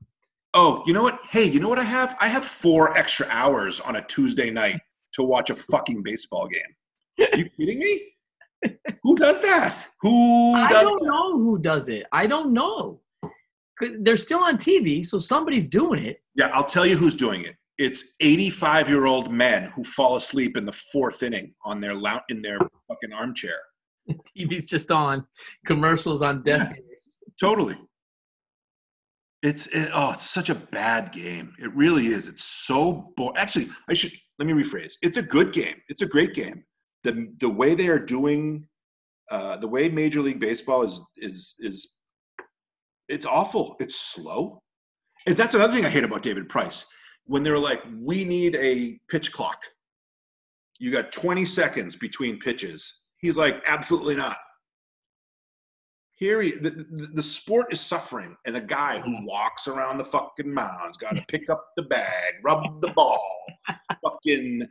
Oh, 0.53 0.83
you 0.87 0.93
know 0.93 1.03
what? 1.03 1.19
Hey, 1.29 1.43
you 1.43 1.59
know 1.59 1.67
what 1.67 1.77
I 1.77 1.83
have? 1.83 2.15
I 2.21 2.29
have 2.29 2.45
four 2.45 2.97
extra 2.97 3.27
hours 3.29 3.81
on 3.81 3.97
a 3.97 4.01
Tuesday 4.05 4.51
night 4.51 4.79
to 5.15 5.23
watch 5.23 5.49
a 5.49 5.55
fucking 5.55 6.01
baseball 6.01 6.47
game. 6.47 7.27
Are 7.33 7.37
you 7.37 7.49
kidding 7.59 7.79
me? 7.79 8.13
Who 9.03 9.17
does 9.17 9.41
that? 9.41 9.85
Who 10.01 10.53
I 10.53 10.69
don't 10.69 10.99
that? 11.01 11.05
know 11.05 11.33
who 11.37 11.59
does 11.59 11.89
it. 11.89 12.05
I 12.13 12.25
don't 12.25 12.53
know. 12.53 13.01
They're 13.99 14.17
still 14.17 14.39
on 14.39 14.57
TV, 14.57 15.05
so 15.05 15.19
somebody's 15.19 15.67
doing 15.67 16.05
it. 16.05 16.21
Yeah, 16.35 16.49
I'll 16.53 16.65
tell 16.65 16.85
you 16.85 16.97
who's 16.97 17.15
doing 17.15 17.43
it. 17.43 17.55
It's 17.77 18.15
85 18.21 18.89
year 18.89 19.05
old 19.05 19.31
men 19.31 19.65
who 19.75 19.83
fall 19.83 20.15
asleep 20.15 20.57
in 20.57 20.65
the 20.65 20.71
fourth 20.71 21.21
inning 21.21 21.53
on 21.63 21.79
their 21.79 21.93
lou- 21.93 22.19
in 22.29 22.41
their 22.41 22.59
fucking 22.87 23.13
armchair. 23.13 23.59
TV's 24.37 24.65
just 24.65 24.91
on 24.91 25.25
commercials 25.65 26.21
on 26.21 26.43
death. 26.43 26.73
Yeah. 26.75 26.83
Totally. 27.39 27.77
It's 29.43 29.67
it, 29.67 29.89
oh, 29.93 30.13
it's 30.13 30.29
such 30.29 30.49
a 30.49 30.55
bad 30.55 31.11
game. 31.11 31.53
It 31.59 31.73
really 31.75 32.07
is. 32.07 32.27
It's 32.27 32.43
so 32.43 33.13
boring. 33.15 33.37
Actually, 33.37 33.69
I 33.87 33.93
should 33.93 34.11
let 34.39 34.47
me 34.47 34.53
rephrase. 34.53 34.93
It's 35.01 35.17
a 35.17 35.21
good 35.21 35.53
game. 35.53 35.75
It's 35.89 36.01
a 36.01 36.07
great 36.07 36.33
game. 36.33 36.63
The 37.03 37.27
the 37.39 37.49
way 37.49 37.75
they 37.75 37.87
are 37.87 37.99
doing, 37.99 38.67
uh, 39.29 39.57
the 39.57 39.67
way 39.67 39.89
Major 39.89 40.21
League 40.21 40.39
Baseball 40.39 40.83
is 40.83 41.01
is 41.17 41.53
is, 41.59 41.93
it's 43.07 43.25
awful. 43.25 43.75
It's 43.79 43.95
slow, 43.95 44.61
and 45.25 45.35
that's 45.35 45.55
another 45.55 45.73
thing 45.73 45.85
I 45.85 45.89
hate 45.89 46.03
about 46.03 46.23
David 46.23 46.49
Price. 46.49 46.85
When 47.25 47.43
they're 47.43 47.59
like, 47.59 47.83
we 47.99 48.23
need 48.23 48.55
a 48.55 48.99
pitch 49.09 49.31
clock. 49.33 49.61
You 50.79 50.91
got 50.91 51.11
20 51.11 51.43
seconds 51.43 51.95
between 51.95 52.39
pitches. 52.39 53.03
He's 53.17 53.35
like, 53.37 53.61
absolutely 53.65 54.15
not. 54.15 54.37
Here, 56.13 56.41
he, 56.41 56.51
the, 56.51 56.71
the, 56.71 57.09
the 57.15 57.21
sport 57.23 57.71
is 57.71 57.79
suffering, 57.79 58.35
and 58.45 58.57
a 58.57 58.61
guy 58.61 58.99
who 58.99 59.11
mm-hmm. 59.11 59.25
walks 59.25 59.67
around 59.67 59.97
the 59.97 60.05
fucking 60.05 60.51
mounds 60.51 60.97
got 60.97 61.15
to 61.15 61.23
pick 61.27 61.49
up 61.49 61.63
the 61.75 61.83
bag, 61.83 62.35
rub 62.43 62.81
the 62.81 62.89
ball, 62.89 63.21
fucking, 64.03 64.67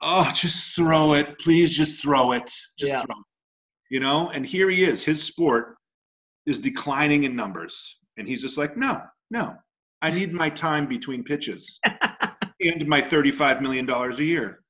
oh, 0.00 0.30
just 0.34 0.74
throw 0.74 1.14
it, 1.14 1.38
please, 1.40 1.76
just 1.76 2.02
throw 2.02 2.32
it, 2.32 2.50
just 2.78 2.92
Yeah. 2.92 3.02
throw 3.02 3.16
it. 3.16 3.24
You 3.90 4.00
know, 4.00 4.30
and 4.30 4.46
here 4.46 4.68
he 4.68 4.84
is. 4.84 5.02
His 5.02 5.22
sport 5.22 5.77
is 6.48 6.58
declining 6.58 7.24
in 7.24 7.36
numbers, 7.36 7.98
and 8.16 8.26
he's 8.28 8.42
just 8.42 8.58
like, 8.58 8.76
no, 8.76 9.02
no, 9.30 9.56
I 10.02 10.10
need 10.10 10.32
my 10.32 10.48
time 10.50 10.86
between 10.86 11.22
pitches 11.24 11.78
and 12.64 12.86
my 12.86 13.00
thirty-five 13.00 13.60
million 13.62 13.86
dollars 13.86 14.18
a 14.18 14.24
year. 14.24 14.60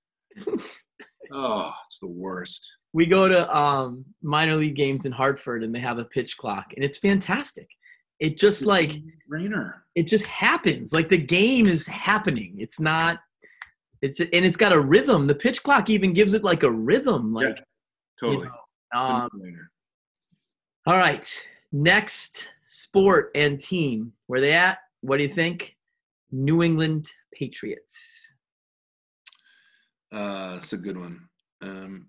oh, 1.32 1.72
it's 1.86 1.98
the 2.00 2.08
worst. 2.08 2.66
we 2.92 3.06
go 3.06 3.28
to 3.28 3.56
um, 3.56 4.04
minor 4.22 4.56
league 4.56 4.76
games 4.76 5.04
in 5.04 5.12
Hartford 5.12 5.62
and 5.62 5.74
they 5.74 5.80
have 5.80 5.98
a 5.98 6.04
pitch 6.04 6.36
clock 6.36 6.66
and 6.76 6.84
it's 6.84 6.98
fantastic. 6.98 7.68
It 8.20 8.38
just 8.38 8.62
like 8.66 8.96
Rainer. 9.28 9.84
it 9.94 10.04
just 10.08 10.26
happens. 10.26 10.92
Like 10.92 11.08
the 11.08 11.18
game 11.18 11.66
is 11.68 11.86
happening. 11.86 12.56
It's 12.58 12.80
not. 12.80 13.20
It's 14.02 14.20
and 14.20 14.28
it's 14.32 14.56
got 14.56 14.72
a 14.72 14.80
rhythm. 14.80 15.26
The 15.26 15.34
pitch 15.34 15.62
clock 15.62 15.88
even 15.90 16.12
gives 16.14 16.34
it 16.34 16.42
like 16.44 16.62
a 16.62 16.70
rhythm. 16.70 17.32
Like 17.32 17.56
Yeah, 17.56 17.62
Totally. 18.20 18.46
you 18.46 18.52
know, 18.94 19.00
um, 19.00 19.30
all 20.86 20.96
right, 20.96 21.46
next 21.72 22.50
sport 22.66 23.30
and 23.34 23.60
team. 23.60 24.12
Where 24.26 24.40
they 24.40 24.52
at? 24.52 24.78
What 25.00 25.18
do 25.18 25.22
you 25.22 25.32
think? 25.32 25.76
New 26.30 26.62
England 26.62 27.10
Patriots. 27.32 28.32
Uh, 30.12 30.54
that's 30.54 30.72
a 30.72 30.78
good 30.78 30.96
one. 30.96 31.28
Um, 31.60 32.08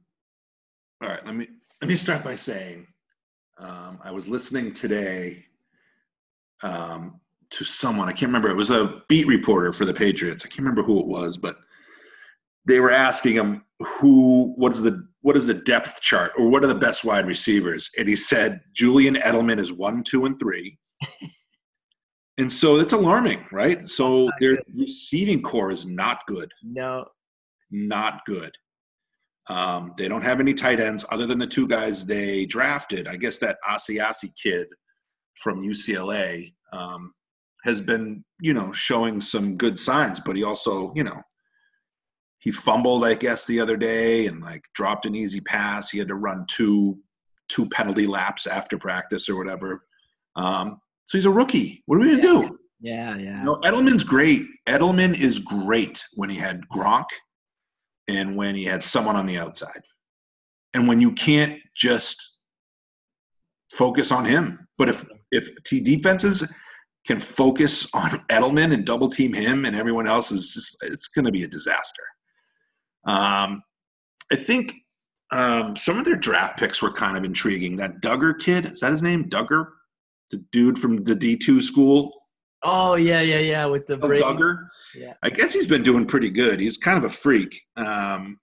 all 1.01 1.09
right, 1.09 1.25
let 1.25 1.35
me 1.35 1.47
let 1.81 1.87
me 1.87 1.95
start 1.95 2.23
by 2.23 2.35
saying 2.35 2.87
um, 3.57 3.99
I 4.03 4.11
was 4.11 4.27
listening 4.27 4.73
today 4.73 5.45
um, 6.61 7.19
to 7.51 7.63
someone. 7.63 8.07
I 8.07 8.11
can't 8.11 8.29
remember. 8.29 8.49
It 8.49 8.55
was 8.55 8.71
a 8.71 9.01
beat 9.07 9.27
reporter 9.27 9.73
for 9.73 9.85
the 9.85 9.93
Patriots. 9.93 10.45
I 10.45 10.49
can't 10.49 10.59
remember 10.59 10.83
who 10.83 10.99
it 10.99 11.07
was, 11.07 11.37
but 11.37 11.57
they 12.65 12.79
were 12.79 12.91
asking 12.91 13.33
him 13.33 13.63
who 13.79 14.53
what 14.55 14.73
is 14.73 14.81
the 14.81 15.07
what 15.21 15.35
is 15.37 15.47
the 15.47 15.53
depth 15.53 16.01
chart 16.01 16.31
or 16.37 16.47
what 16.47 16.63
are 16.63 16.67
the 16.67 16.75
best 16.75 17.03
wide 17.03 17.27
receivers, 17.27 17.89
and 17.97 18.07
he 18.07 18.15
said 18.15 18.61
Julian 18.73 19.15
Edelman 19.15 19.57
is 19.59 19.73
one, 19.73 20.03
two, 20.03 20.25
and 20.25 20.39
three. 20.39 20.77
And 22.37 22.49
so 22.49 22.77
it's 22.77 22.93
alarming, 22.93 23.45
right? 23.51 23.87
So 23.89 24.29
their 24.39 24.55
good. 24.55 24.63
receiving 24.73 25.41
corps 25.41 25.71
is 25.71 25.85
not 25.85 26.19
good 26.25 26.49
No. 26.63 27.03
not 27.69 28.21
good. 28.25 28.53
Um, 29.49 29.93
they 29.97 30.07
don't 30.07 30.21
have 30.23 30.39
any 30.39 30.53
tight 30.53 30.79
ends 30.79 31.03
other 31.09 31.25
than 31.25 31.37
the 31.37 31.47
two 31.47 31.67
guys 31.67 32.05
they 32.05 32.45
drafted. 32.45 33.09
I 33.09 33.17
guess 33.17 33.39
that 33.39 33.57
Asiasi 33.69 34.29
kid 34.41 34.67
from 35.43 35.61
UCLA 35.67 36.53
um, 36.71 37.11
has 37.65 37.81
been, 37.81 38.23
you 38.39 38.53
know, 38.53 38.71
showing 38.71 39.19
some 39.19 39.57
good 39.57 39.77
signs, 39.77 40.21
but 40.21 40.37
he 40.37 40.43
also, 40.45 40.93
you 40.95 41.03
know, 41.03 41.21
he 42.39 42.51
fumbled, 42.51 43.03
I 43.03 43.15
guess, 43.15 43.45
the 43.45 43.59
other 43.59 43.77
day 43.77 44.27
and 44.27 44.41
like 44.41 44.63
dropped 44.73 45.05
an 45.05 45.15
easy 45.15 45.41
pass. 45.41 45.89
He 45.89 45.99
had 45.99 46.07
to 46.07 46.15
run 46.15 46.45
two 46.47 46.99
two 47.49 47.67
penalty 47.69 48.05
laps 48.05 48.45
after 48.47 48.77
practice 48.77 49.27
or 49.27 49.35
whatever. 49.35 49.83
Um, 50.35 50.79
so 51.05 51.17
he's 51.17 51.25
a 51.25 51.31
rookie. 51.31 51.83
What 51.85 51.97
are 51.97 52.01
we 52.01 52.09
gonna 52.11 52.21
do? 52.21 52.59
Yeah, 52.79 53.17
yeah. 53.17 53.43
No, 53.43 53.57
Edelman's 53.57 54.03
great. 54.03 54.43
Edelman 54.67 55.19
is 55.19 55.39
great 55.39 56.03
when 56.13 56.29
he 56.29 56.37
had 56.37 56.61
Gronk 56.73 57.07
and 58.07 58.35
when 58.35 58.55
he 58.55 58.63
had 58.63 58.85
someone 58.85 59.15
on 59.15 59.25
the 59.25 59.37
outside. 59.37 59.81
And 60.73 60.87
when 60.87 61.01
you 61.01 61.11
can't 61.11 61.59
just 61.75 62.37
focus 63.73 64.11
on 64.11 64.25
him. 64.25 64.67
But 64.77 64.89
if 64.89 65.05
if 65.31 65.49
T 65.63 65.81
defenses 65.81 66.47
can 67.05 67.19
focus 67.19 67.87
on 67.93 68.11
Edelman 68.29 68.73
and 68.73 68.85
double 68.85 69.09
team 69.09 69.33
him 69.33 69.65
and 69.65 69.75
everyone 69.75 70.07
else 70.07 70.31
is 70.31 70.53
just 70.53 70.77
it's 70.83 71.07
going 71.07 71.25
to 71.25 71.31
be 71.31 71.43
a 71.43 71.47
disaster. 71.47 72.03
Um, 73.05 73.63
I 74.31 74.35
think 74.35 74.75
um, 75.31 75.75
some 75.75 75.97
of 75.97 76.05
their 76.05 76.15
draft 76.15 76.59
picks 76.59 76.81
were 76.81 76.91
kind 76.91 77.17
of 77.17 77.23
intriguing. 77.23 77.75
That 77.77 78.01
Dugger 78.01 78.37
kid, 78.39 78.65
is 78.65 78.79
that 78.81 78.91
his 78.91 79.03
name? 79.03 79.29
Dugger? 79.29 79.67
The 80.31 80.37
dude 80.51 80.77
from 80.77 81.03
the 81.03 81.15
D2 81.15 81.61
school, 81.61 82.13
Oh 82.61 82.95
yeah, 82.95 83.21
yeah, 83.21 83.39
yeah. 83.39 83.65
With 83.65 83.87
the 83.87 83.97
Brady. 83.97 84.23
Dugger. 84.23 84.67
Yeah. 84.93 85.13
I 85.23 85.29
guess 85.29 85.53
he's 85.53 85.67
been 85.67 85.83
doing 85.83 86.05
pretty 86.05 86.29
good. 86.29 86.59
He's 86.59 86.77
kind 86.77 86.97
of 86.97 87.05
a 87.05 87.09
freak. 87.09 87.61
Um, 87.77 88.39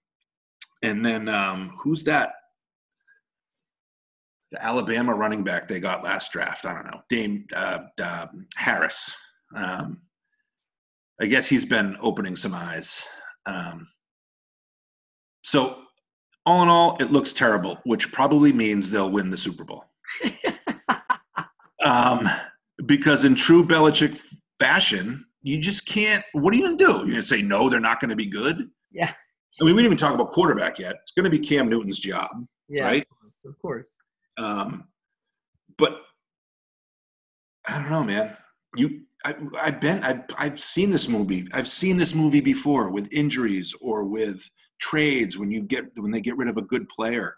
and 0.81 1.05
then 1.05 1.29
um, 1.29 1.69
who's 1.79 2.03
that? 2.05 2.33
The 4.51 4.63
Alabama 4.63 5.13
running 5.13 5.43
back 5.43 5.67
they 5.67 5.79
got 5.79 6.03
last 6.03 6.31
draft. 6.31 6.65
I 6.65 6.73
don't 6.73 6.85
know. 6.85 7.01
Dame 7.09 7.45
uh, 7.55 7.79
uh, 8.01 8.27
Harris. 8.55 9.15
Um, 9.55 10.01
I 11.21 11.25
guess 11.25 11.47
he's 11.47 11.65
been 11.65 11.97
opening 11.99 12.35
some 12.35 12.55
eyes. 12.55 13.03
Um, 13.45 13.87
so, 15.47 15.83
all 16.45 16.61
in 16.61 16.67
all, 16.67 16.97
it 16.99 17.09
looks 17.09 17.31
terrible, 17.31 17.79
which 17.85 18.11
probably 18.11 18.51
means 18.51 18.89
they'll 18.89 19.09
win 19.09 19.29
the 19.29 19.37
Super 19.37 19.63
Bowl. 19.63 19.85
um, 21.81 22.27
because 22.85 23.23
in 23.23 23.33
true 23.33 23.63
Belichick 23.63 24.19
fashion, 24.59 25.25
you 25.43 25.57
just 25.57 25.85
can't. 25.85 26.21
What 26.33 26.53
are 26.53 26.57
you 26.57 26.63
going 26.65 26.77
to 26.77 26.83
do? 26.85 26.91
You're 26.91 27.05
going 27.05 27.15
to 27.15 27.21
say 27.23 27.41
no, 27.41 27.69
they're 27.69 27.79
not 27.79 28.01
going 28.01 28.09
to 28.09 28.17
be 28.17 28.25
good. 28.25 28.69
Yeah. 28.91 29.09
I 29.61 29.63
mean, 29.63 29.73
we 29.73 29.81
didn't 29.83 29.93
even 29.93 29.97
talk 29.97 30.13
about 30.13 30.33
quarterback 30.33 30.79
yet. 30.79 30.97
It's 31.01 31.11
going 31.11 31.23
to 31.23 31.29
be 31.29 31.39
Cam 31.39 31.69
Newton's 31.69 31.99
job, 31.99 32.29
Yeah. 32.67 32.83
right? 32.83 33.03
Of 33.03 33.07
course. 33.21 33.45
Of 33.45 33.59
course. 33.61 33.95
Um, 34.37 34.83
but 35.77 36.01
I 37.65 37.79
don't 37.79 37.89
know, 37.89 38.03
man. 38.03 38.35
You, 38.75 39.03
I, 39.23 39.33
I've 39.61 39.79
been, 39.79 40.03
I've, 40.03 40.25
I've 40.37 40.59
seen 40.59 40.91
this 40.91 41.07
movie. 41.07 41.47
I've 41.53 41.69
seen 41.69 41.95
this 41.95 42.13
movie 42.13 42.41
before 42.41 42.91
with 42.91 43.11
injuries 43.13 43.73
or 43.79 44.03
with 44.03 44.49
trades 44.79 45.37
when 45.37 45.51
you 45.51 45.63
get 45.63 45.85
when 45.97 46.11
they 46.11 46.21
get 46.21 46.37
rid 46.37 46.49
of 46.49 46.57
a 46.57 46.61
good 46.61 46.87
player. 46.89 47.35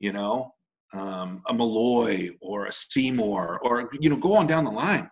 You 0.00 0.12
know, 0.12 0.52
um, 0.92 1.42
a 1.48 1.54
Milloy 1.54 2.30
or 2.40 2.66
a 2.66 2.72
Seymour 2.72 3.60
or 3.62 3.88
you 4.00 4.10
know, 4.10 4.16
go 4.16 4.34
on 4.34 4.46
down 4.46 4.64
the 4.64 4.70
line. 4.70 5.10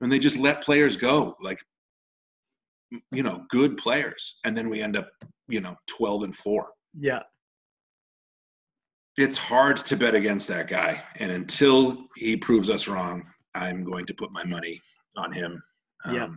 and 0.00 0.10
they 0.12 0.18
just 0.18 0.36
let 0.36 0.62
players 0.62 0.96
go, 0.96 1.36
like 1.42 1.60
you 3.12 3.22
know, 3.22 3.44
good 3.50 3.76
players, 3.76 4.38
and 4.44 4.56
then 4.56 4.68
we 4.70 4.80
end 4.80 4.96
up, 4.96 5.10
you 5.48 5.60
know, 5.60 5.76
twelve 5.86 6.22
and 6.22 6.34
four 6.34 6.70
Yeah. 6.98 7.22
it's 9.18 9.36
hard 9.36 9.76
to 9.78 9.96
bet 9.96 10.14
against 10.14 10.46
that 10.48 10.68
guy. 10.68 11.02
And 11.16 11.30
until 11.32 12.06
he 12.16 12.36
proves 12.36 12.70
us 12.70 12.86
wrong, 12.88 13.24
I'm 13.54 13.82
going 13.84 14.06
to 14.06 14.14
put 14.14 14.30
my 14.32 14.44
money 14.44 14.80
on 15.16 15.32
him. 15.32 15.62
Yeah. 16.10 16.28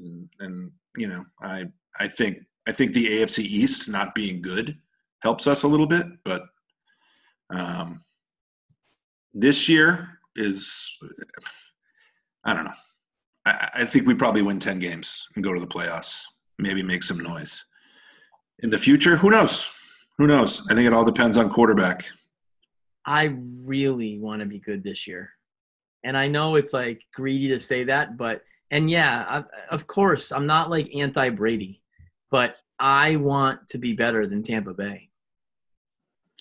and, 0.00 0.28
and 0.40 0.70
you 0.96 1.06
know, 1.08 1.24
I 1.40 1.66
I 2.00 2.08
think 2.08 2.38
I 2.66 2.72
think 2.72 2.92
the 2.92 3.06
AFC 3.06 3.40
East 3.40 3.88
not 3.88 4.14
being 4.14 4.40
good 4.40 4.78
helps 5.22 5.46
us 5.46 5.62
a 5.62 5.68
little 5.68 5.86
bit, 5.86 6.06
but 6.24 6.46
um, 7.50 8.02
this 9.32 9.68
year 9.68 10.08
is 10.36 10.90
I 12.44 12.54
don't 12.54 12.64
know. 12.64 12.72
I, 13.46 13.70
I 13.74 13.84
think 13.84 14.06
we 14.06 14.14
probably 14.14 14.42
win 14.42 14.60
ten 14.60 14.78
games 14.78 15.28
and 15.34 15.44
go 15.44 15.52
to 15.52 15.60
the 15.60 15.66
playoffs. 15.66 16.22
Maybe 16.58 16.82
make 16.82 17.02
some 17.02 17.18
noise. 17.18 17.64
In 18.60 18.70
the 18.70 18.78
future, 18.78 19.16
who 19.16 19.30
knows? 19.30 19.70
Who 20.18 20.26
knows? 20.26 20.66
I 20.70 20.74
think 20.74 20.86
it 20.86 20.94
all 20.94 21.04
depends 21.04 21.36
on 21.36 21.50
quarterback. 21.50 22.04
I 23.04 23.36
really 23.64 24.18
want 24.18 24.40
to 24.40 24.46
be 24.46 24.60
good 24.60 24.82
this 24.82 25.06
year. 25.06 25.30
And 26.04 26.16
I 26.16 26.28
know 26.28 26.54
it's 26.54 26.72
like 26.72 27.02
greedy 27.12 27.48
to 27.48 27.58
say 27.58 27.84
that, 27.84 28.16
but 28.16 28.42
and 28.70 28.90
yeah, 28.90 29.24
I, 29.28 29.74
of 29.74 29.86
course, 29.86 30.32
I'm 30.32 30.46
not 30.46 30.70
like 30.70 30.94
anti 30.94 31.30
Brady, 31.30 31.82
but 32.34 32.60
I 32.80 33.14
want 33.14 33.68
to 33.68 33.78
be 33.78 33.92
better 33.92 34.26
than 34.26 34.42
Tampa 34.42 34.74
Bay. 34.74 35.08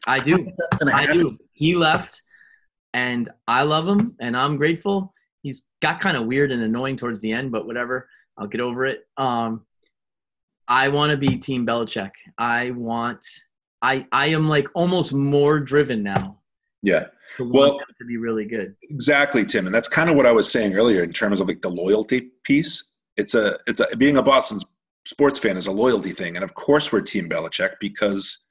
I 0.07 0.17
do. 0.17 0.37
To 0.79 0.91
I 0.91 1.05
do. 1.05 1.37
He 1.51 1.75
left, 1.75 2.23
and 2.95 3.29
I 3.47 3.61
love 3.61 3.87
him, 3.87 4.15
and 4.19 4.35
I'm 4.35 4.57
grateful. 4.57 5.13
He's 5.43 5.67
got 5.83 6.01
kind 6.01 6.17
of 6.17 6.25
weird 6.25 6.51
and 6.51 6.63
annoying 6.63 6.97
towards 6.97 7.21
the 7.21 7.31
end, 7.31 7.51
but 7.51 7.67
whatever. 7.67 8.09
I'll 8.39 8.47
get 8.47 8.59
over 8.59 8.87
it. 8.87 9.07
Um, 9.17 9.67
I 10.67 10.87
want 10.89 11.11
to 11.11 11.17
be 11.17 11.37
Team 11.37 11.63
Belichick. 11.63 12.09
I 12.39 12.71
want. 12.71 13.23
I 13.83 14.07
I 14.11 14.27
am 14.37 14.49
like 14.49 14.67
almost 14.73 15.13
more 15.13 15.59
driven 15.59 16.01
now 16.01 16.39
Yeah, 16.81 17.03
to 17.37 17.47
Well- 17.47 17.79
to 17.99 18.05
be 18.05 18.17
really 18.17 18.45
good. 18.45 18.75
exactly, 18.89 19.45
Tim. 19.45 19.67
And 19.67 19.75
that's 19.75 19.87
kind 19.87 20.09
of 20.09 20.15
what 20.15 20.25
I 20.25 20.31
was 20.31 20.51
saying 20.51 20.73
earlier 20.73 21.03
in 21.03 21.13
terms 21.13 21.39
of 21.39 21.47
like 21.47 21.61
the 21.61 21.69
loyalty 21.69 22.31
piece. 22.41 22.83
It's 23.15 23.35
a, 23.35 23.59
it's 23.67 23.79
a, 23.79 23.95
being 23.95 24.17
a 24.17 24.23
Boston 24.23 24.57
sports 25.05 25.39
fan 25.39 25.57
is 25.57 25.67
a 25.67 25.71
loyalty 25.71 26.11
thing. 26.11 26.35
And 26.35 26.43
of 26.43 26.53
course 26.53 26.91
we're 26.91 27.01
Team 27.01 27.29
Belichick 27.29 27.71
because, 27.79 28.47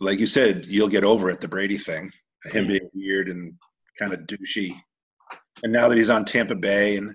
like 0.00 0.18
you 0.18 0.26
said, 0.26 0.66
you'll 0.66 0.88
get 0.88 1.04
over 1.04 1.30
it, 1.30 1.40
the 1.40 1.48
Brady 1.48 1.78
thing, 1.78 2.10
him 2.46 2.64
mm-hmm. 2.64 2.68
being 2.68 2.90
weird 2.94 3.28
and 3.28 3.54
kind 3.98 4.12
of 4.12 4.20
douchey. 4.20 4.76
And 5.62 5.72
now 5.72 5.88
that 5.88 5.96
he's 5.96 6.10
on 6.10 6.24
Tampa 6.24 6.54
Bay 6.54 6.96
and, 6.96 7.14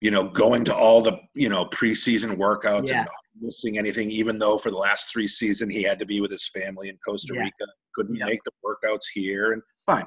you 0.00 0.10
know, 0.10 0.24
going 0.24 0.64
to 0.64 0.74
all 0.74 1.02
the, 1.02 1.18
you 1.34 1.48
know, 1.48 1.66
preseason 1.66 2.36
workouts 2.36 2.88
Yeah. 2.88 2.98
and 2.98 3.06
not 3.06 3.14
missing 3.40 3.78
anything, 3.78 4.10
even 4.10 4.38
though 4.38 4.58
for 4.58 4.70
the 4.70 4.76
last 4.76 5.10
three 5.10 5.28
seasons 5.28 5.72
he 5.72 5.82
had 5.82 5.98
to 5.98 6.06
be 6.06 6.20
with 6.20 6.30
his 6.30 6.48
family 6.48 6.88
in 6.88 6.98
Costa 7.06 7.34
Yeah. 7.34 7.42
Rica, 7.42 7.66
couldn't 7.94 8.16
Yeah. 8.16 8.26
make 8.26 8.40
the 8.44 8.52
workouts 8.64 9.04
here. 9.12 9.52
And 9.52 9.62
fine, 9.86 10.06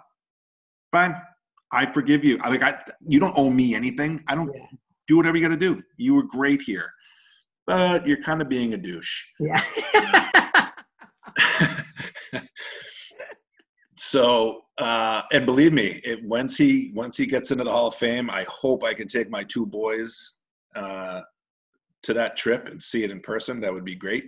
fine. 0.92 1.16
I 1.72 1.92
forgive 1.92 2.24
you. 2.24 2.40
I 2.44 2.50
like 2.50 2.62
I 2.62 2.80
you 3.08 3.20
don't 3.20 3.34
owe 3.36 3.50
me 3.50 3.74
anything. 3.74 4.24
I 4.28 4.36
don't 4.36 4.52
do 5.08 5.18
whatever 5.18 5.38
you 5.38 5.44
got 5.44 5.50
to 5.50 5.58
do. 5.58 5.82
You 5.98 6.14
were 6.14 6.24
great 6.24 6.62
here, 6.62 6.94
but 7.66 8.06
you're 8.08 8.22
kind 8.22 8.42
of 8.42 8.50
being 8.50 8.74
a 8.74 8.78
douche. 8.78 9.24
Yeah. 9.40 9.64
so, 13.96 14.62
uh, 14.78 15.22
and 15.32 15.46
believe 15.46 15.74
me, 15.74 16.02
it, 16.04 16.24
once 16.24 16.58
he 16.58 16.92
once 16.94 17.18
he 17.18 17.26
gets 17.26 17.52
into 17.52 17.64
the 17.64 17.72
Hall 17.72 17.88
of 17.88 17.96
Fame, 17.96 18.30
I 18.30 18.46
hope 18.50 18.84
I 18.84 18.94
can 18.94 19.08
take 19.08 19.30
my 19.30 19.44
two 19.44 19.66
boys 19.66 20.38
uh, 20.76 21.22
to 22.04 22.14
that 22.14 22.36
trip 22.36 22.70
and 22.70 22.82
see 22.82 23.04
it 23.04 23.12
in 23.12 23.20
person. 23.20 23.62
That 23.62 23.74
would 23.74 23.86
be 23.86 23.96
great 23.96 24.26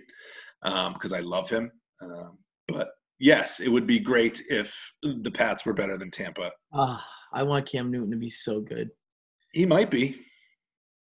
because 0.62 1.12
I 1.12 1.20
love 1.20 1.48
him. 1.48 1.70
Um, 2.00 2.38
but 2.68 2.88
yes, 3.18 3.60
it 3.60 3.68
would 3.68 3.86
be 3.86 3.98
great 3.98 4.42
if 4.48 4.92
the 5.02 5.30
Pats 5.30 5.64
were 5.64 5.74
better 5.74 5.96
than 5.96 6.10
Tampa. 6.10 6.52
Ah, 6.72 7.04
I 7.32 7.42
want 7.42 7.70
Cam 7.70 7.90
Newton 7.90 8.10
to 8.10 8.16
be 8.16 8.30
so 8.30 8.60
good. 8.60 8.90
He 9.52 9.66
might 9.66 9.90
be. 9.90 10.16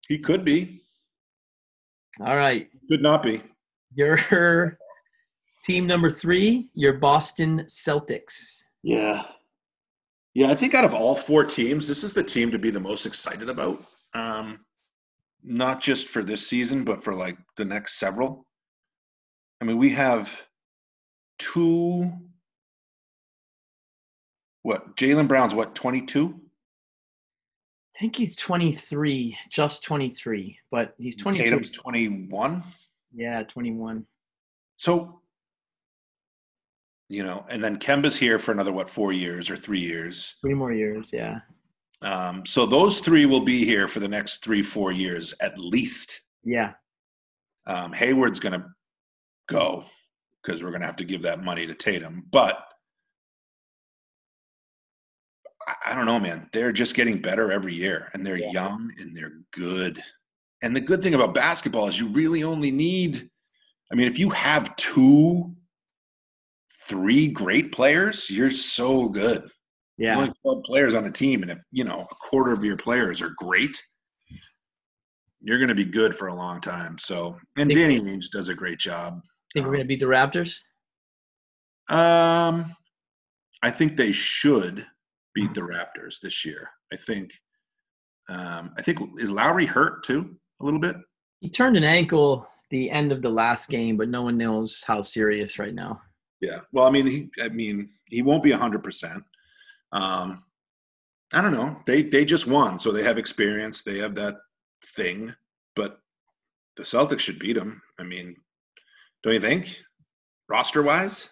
He 0.08 0.18
could 0.18 0.44
be. 0.44 0.82
All 2.26 2.36
right, 2.36 2.70
Could 2.90 3.02
not 3.02 3.24
be. 3.24 3.42
your 3.96 4.78
team 5.64 5.88
number 5.88 6.10
three, 6.10 6.70
your 6.76 6.94
Boston 6.94 7.66
Celtics. 7.68 8.62
Yeah. 8.84 9.24
Yeah, 10.34 10.50
I 10.52 10.56
think 10.56 10.74
out 10.76 10.86
of 10.86 10.94
all 10.94 11.16
four 11.16 11.44
teams, 11.44 11.88
this 11.88 12.04
is 12.04 12.14
the 12.14 12.24
team 12.24 12.52
to 12.52 12.60
be 12.60 12.70
the 12.70 12.80
most 12.80 13.06
excited 13.06 13.50
about. 13.50 13.84
Um, 14.14 14.60
not 15.44 15.82
just 15.82 16.08
for 16.08 16.24
this 16.24 16.48
season, 16.48 16.84
but 16.84 17.04
for 17.04 17.14
like 17.16 17.38
the 17.58 17.66
next 17.66 18.00
several. 18.00 18.46
I 19.60 19.66
mean, 19.66 19.78
we 19.78 19.90
have 19.90 20.42
two. 21.40 22.12
What? 24.64 24.96
Jaylen 24.96 25.28
Brown's 25.28 25.56
what, 25.56 25.74
22? 25.76 26.40
I 28.02 28.04
think 28.04 28.16
he's 28.16 28.36
23, 28.36 29.38
just 29.52 29.84
23, 29.84 30.58
but 30.72 30.96
he's 30.98 31.16
22. 31.16 31.44
Tatum's 31.44 31.70
21. 31.70 32.64
Yeah, 33.14 33.44
21. 33.44 34.08
So, 34.78 35.22
you 37.10 37.24
know, 37.24 37.46
and 37.48 37.64
then 37.64 37.78
Kemba's 37.78 38.18
here 38.18 38.40
for 38.40 38.54
another, 38.54 38.74
what, 38.74 38.90
four 38.90 39.14
years 39.14 39.52
or 39.52 39.56
three 39.56 39.82
years. 39.82 40.34
Three 40.42 40.56
more 40.56 40.74
years, 40.74 41.12
yeah. 41.14 41.42
Um, 42.02 42.44
so 42.44 42.66
those 42.66 43.02
three 43.02 43.28
will 43.28 43.46
be 43.46 43.66
here 43.66 43.88
for 43.88 44.00
the 44.00 44.08
next 44.08 44.44
three, 44.44 44.64
four 44.64 44.92
years 44.92 45.36
at 45.40 45.60
least. 45.60 46.22
Yeah. 46.44 46.72
Um, 47.68 47.94
Hayward's 47.94 48.40
going 48.40 48.60
to 48.60 48.66
go 49.48 49.86
because 50.42 50.64
we're 50.64 50.72
going 50.72 50.82
to 50.82 50.88
have 50.88 50.96
to 50.96 51.06
give 51.06 51.22
that 51.22 51.44
money 51.44 51.68
to 51.68 51.76
Tatum. 51.76 52.26
But 52.32 52.66
I, 55.86 55.96
don't 55.96 56.06
know, 56.06 56.20
man. 56.20 56.50
They're 56.54 56.72
just 56.72 56.96
getting 56.96 57.22
better 57.22 57.52
every 57.52 57.74
year, 57.74 58.10
and 58.14 58.26
they're 58.26 58.38
Yeah. 58.38 58.52
young 58.52 58.92
and 59.00 59.16
they're 59.16 59.40
good. 59.52 60.02
And 60.62 60.76
the 60.76 60.82
good 60.82 61.02
thing 61.02 61.16
about 61.16 61.34
basketball 61.34 61.88
is 61.88 62.00
you 62.00 62.08
really 62.08 62.44
only 62.44 62.72
need. 62.72 63.30
I 63.92 63.96
mean, 63.96 64.08
if 64.08 64.18
you 64.20 64.30
have 64.30 64.76
two, 64.76 65.56
three 66.88 67.28
great 67.28 67.72
players, 67.72 68.30
you're 68.30 68.52
so 68.52 69.10
good. 69.10 69.50
Yeah. 69.98 70.18
Only 70.18 70.34
12 70.42 70.64
players 70.64 70.94
on 70.94 71.04
the 71.04 71.12
team, 71.12 71.42
and 71.42 71.52
if 71.52 71.60
you 71.72 71.84
know 71.84 72.08
a 72.10 72.16
quarter 72.16 72.52
of 72.52 72.64
your 72.64 72.78
players 72.78 73.22
are 73.22 73.34
great, 73.38 73.82
you're 75.42 75.58
going 75.58 75.70
to 75.70 75.76
be 75.76 75.86
good 75.86 76.16
for 76.16 76.28
a 76.28 76.34
long 76.36 76.62
time. 76.62 76.98
So, 76.98 77.38
and 77.58 77.70
Danny 77.70 78.00
Ainge 78.00 78.30
does 78.32 78.48
a 78.48 78.56
great 78.56 78.80
job. 78.80 79.22
Think 79.54 79.66
we're 79.66 79.74
going 79.74 79.84
to 79.84 79.88
beat 79.88 80.00
the 80.00 80.06
Raptors? 80.06 80.60
Um, 81.90 82.76
I 83.62 83.70
think 83.72 83.98
they 83.98 84.12
should 84.12 84.86
beat 85.34 85.54
the 85.54 85.62
Raptors 85.62 86.20
this 86.22 86.46
year. 86.46 86.70
I 86.94 86.98
think. 86.98 87.32
Um, 88.30 88.72
I 88.78 88.82
think 88.82 89.00
is 89.20 89.32
Lowry 89.32 89.66
hurt 89.66 90.04
too 90.04 90.36
a 90.62 90.66
little 90.66 90.80
bit. 90.80 90.96
He 91.42 91.50
turned 91.50 91.76
an 91.76 91.84
ankle 91.84 92.48
the 92.70 92.90
end 92.90 93.12
of 93.12 93.22
the 93.22 93.30
last 93.30 93.70
game, 93.70 93.98
but 93.98 94.10
no 94.10 94.22
one 94.22 94.38
knows 94.38 94.84
how 94.88 95.02
serious 95.02 95.60
right 95.60 95.74
now. 95.74 96.02
Yeah. 96.40 96.62
Well, 96.72 96.86
I 96.86 96.92
mean, 96.92 97.06
he. 97.06 97.30
I 97.42 97.50
mean, 97.50 97.90
he 98.06 98.22
won't 98.22 98.44
be 98.44 98.52
hundred 98.52 98.84
percent. 98.84 99.24
Um, 99.92 100.44
I 101.34 101.42
don't 101.42 101.52
know. 101.52 101.78
They 101.86 102.04
they 102.04 102.26
just 102.26 102.48
won, 102.48 102.80
so 102.80 102.92
they 102.92 103.04
have 103.04 103.18
experience. 103.18 103.84
They 103.84 104.00
have 104.00 104.16
that 104.16 104.38
thing, 104.96 105.34
but 105.76 106.00
the 106.78 106.84
Celtics 106.84 107.20
should 107.20 107.40
beat 107.40 107.54
them. 107.54 107.82
I 108.00 108.04
mean, 108.04 108.36
don't 109.24 109.34
you 109.34 109.40
think? 109.40 109.82
Roster 110.50 110.84
wise, 110.84 111.30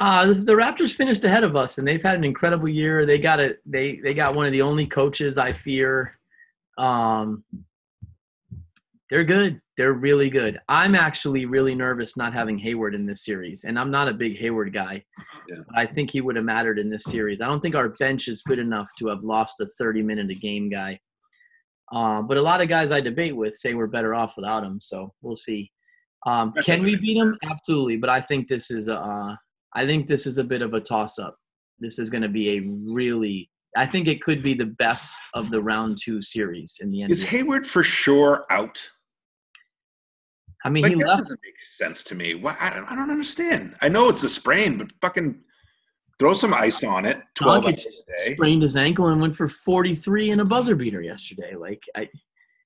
Uh, 0.00 0.26
the, 0.26 0.34
the 0.34 0.52
Raptors 0.52 0.94
finished 0.94 1.24
ahead 1.24 1.44
of 1.44 1.56
us, 1.56 1.78
and 1.78 1.86
they've 1.86 2.02
had 2.02 2.14
an 2.14 2.24
incredible 2.24 2.68
year. 2.68 3.04
They 3.04 3.18
got 3.18 3.40
a 3.40 3.56
they 3.66 3.96
they 3.96 4.14
got 4.14 4.34
one 4.34 4.46
of 4.46 4.52
the 4.52 4.62
only 4.62 4.86
coaches 4.86 5.38
I 5.38 5.52
fear. 5.52 6.18
Um, 6.76 7.42
they're 9.10 9.24
good. 9.24 9.60
They're 9.76 9.94
really 9.94 10.30
good. 10.30 10.58
I'm 10.68 10.94
actually 10.94 11.46
really 11.46 11.74
nervous 11.74 12.16
not 12.16 12.32
having 12.32 12.58
Hayward 12.58 12.94
in 12.94 13.06
this 13.06 13.24
series, 13.24 13.64
and 13.64 13.78
I'm 13.78 13.90
not 13.90 14.08
a 14.08 14.12
big 14.12 14.38
Hayward 14.38 14.72
guy. 14.72 15.04
Yeah. 15.48 15.62
I 15.74 15.86
think 15.86 16.10
he 16.10 16.20
would 16.20 16.36
have 16.36 16.44
mattered 16.44 16.78
in 16.78 16.90
this 16.90 17.04
series. 17.04 17.40
I 17.40 17.46
don't 17.46 17.60
think 17.60 17.74
our 17.74 17.88
bench 17.90 18.28
is 18.28 18.42
good 18.42 18.58
enough 18.58 18.88
to 18.98 19.08
have 19.08 19.22
lost 19.22 19.60
a 19.60 19.66
30 19.78 20.02
minute 20.02 20.30
a 20.30 20.34
game 20.34 20.68
guy. 20.68 21.00
Uh, 21.90 22.20
but 22.22 22.36
a 22.36 22.42
lot 22.42 22.60
of 22.60 22.68
guys 22.68 22.92
I 22.92 23.00
debate 23.00 23.34
with 23.34 23.56
say 23.56 23.74
we're 23.74 23.86
better 23.86 24.14
off 24.14 24.34
without 24.36 24.62
him. 24.62 24.78
So 24.80 25.12
we'll 25.22 25.36
see. 25.36 25.72
Um, 26.26 26.52
can 26.62 26.82
we 26.82 26.96
beat 26.96 27.16
him? 27.16 27.36
Absolutely. 27.50 27.96
But 27.96 28.10
I 28.10 28.20
think 28.20 28.46
this 28.46 28.70
is 28.70 28.88
a. 28.88 28.98
Uh, 29.00 29.36
I 29.74 29.86
think 29.86 30.06
this 30.08 30.26
is 30.26 30.38
a 30.38 30.44
bit 30.44 30.62
of 30.62 30.74
a 30.74 30.80
toss 30.80 31.18
up. 31.18 31.36
This 31.78 31.98
is 31.98 32.10
going 32.10 32.22
to 32.22 32.28
be 32.28 32.56
a 32.56 32.60
really. 32.60 33.50
I 33.76 33.86
think 33.86 34.08
it 34.08 34.22
could 34.22 34.42
be 34.42 34.54
the 34.54 34.66
best 34.66 35.18
of 35.34 35.50
the 35.50 35.62
round 35.62 35.98
two 36.02 36.20
series 36.22 36.78
in 36.80 36.90
the 36.90 37.02
end. 37.02 37.10
is 37.12 37.22
Hayward 37.22 37.66
for 37.66 37.82
sure 37.82 38.44
out? 38.50 38.90
I 40.64 40.70
mean, 40.70 40.82
Like, 40.82 40.92
he 40.94 40.98
that 41.00 41.06
left. 41.06 41.18
doesn't 41.18 41.40
make 41.44 41.60
sense 41.60 42.02
to 42.04 42.14
me. 42.14 42.34
Why? 42.34 42.56
I 42.60 42.70
don't, 42.74 42.90
I 42.90 42.96
don't 42.96 43.10
understand. 43.10 43.76
I 43.80 43.88
know 43.88 44.08
it's 44.08 44.24
a 44.24 44.28
sprain, 44.28 44.76
but 44.78 44.88
fucking 45.00 45.38
throw 46.18 46.32
some 46.34 46.52
ice 46.52 46.82
on 46.82 47.04
it. 47.04 47.20
Twelve 47.36 47.64
Doncic 47.64 47.68
hours 47.86 48.00
a 48.08 48.24
day. 48.28 48.34
sprained 48.34 48.62
his 48.62 48.76
ankle 48.76 49.06
and 49.08 49.20
went 49.20 49.36
for 49.36 49.48
43 49.48 50.30
in 50.30 50.40
a 50.40 50.44
buzzer 50.44 50.74
beater 50.74 51.00
yesterday. 51.00 51.54
Like, 51.54 51.82
I, 51.94 52.00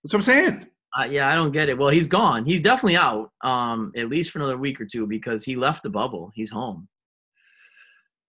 That's 0.03 0.15
what 0.15 0.15
I'm 0.15 0.23
saying. 0.23 0.67
uh, 0.99 1.05
yeah, 1.05 1.29
I 1.31 1.35
don't 1.35 1.53
get 1.53 1.69
it. 1.69 1.77
Well, 1.77 1.91
he's 1.91 2.07
gone. 2.07 2.47
He's 2.47 2.63
definitely 2.63 2.97
out, 2.97 3.31
um, 3.43 3.93
at 3.97 4.09
least 4.09 4.31
for 4.31 4.39
another 4.39 4.57
week 4.57 4.81
or 4.81 4.87
two 4.87 5.07
because 5.07 5.45
he 5.45 5.55
left 5.57 5.83
the 5.83 5.91
bubble. 5.91 6.31
He's 6.35 6.51
home. 6.51 6.89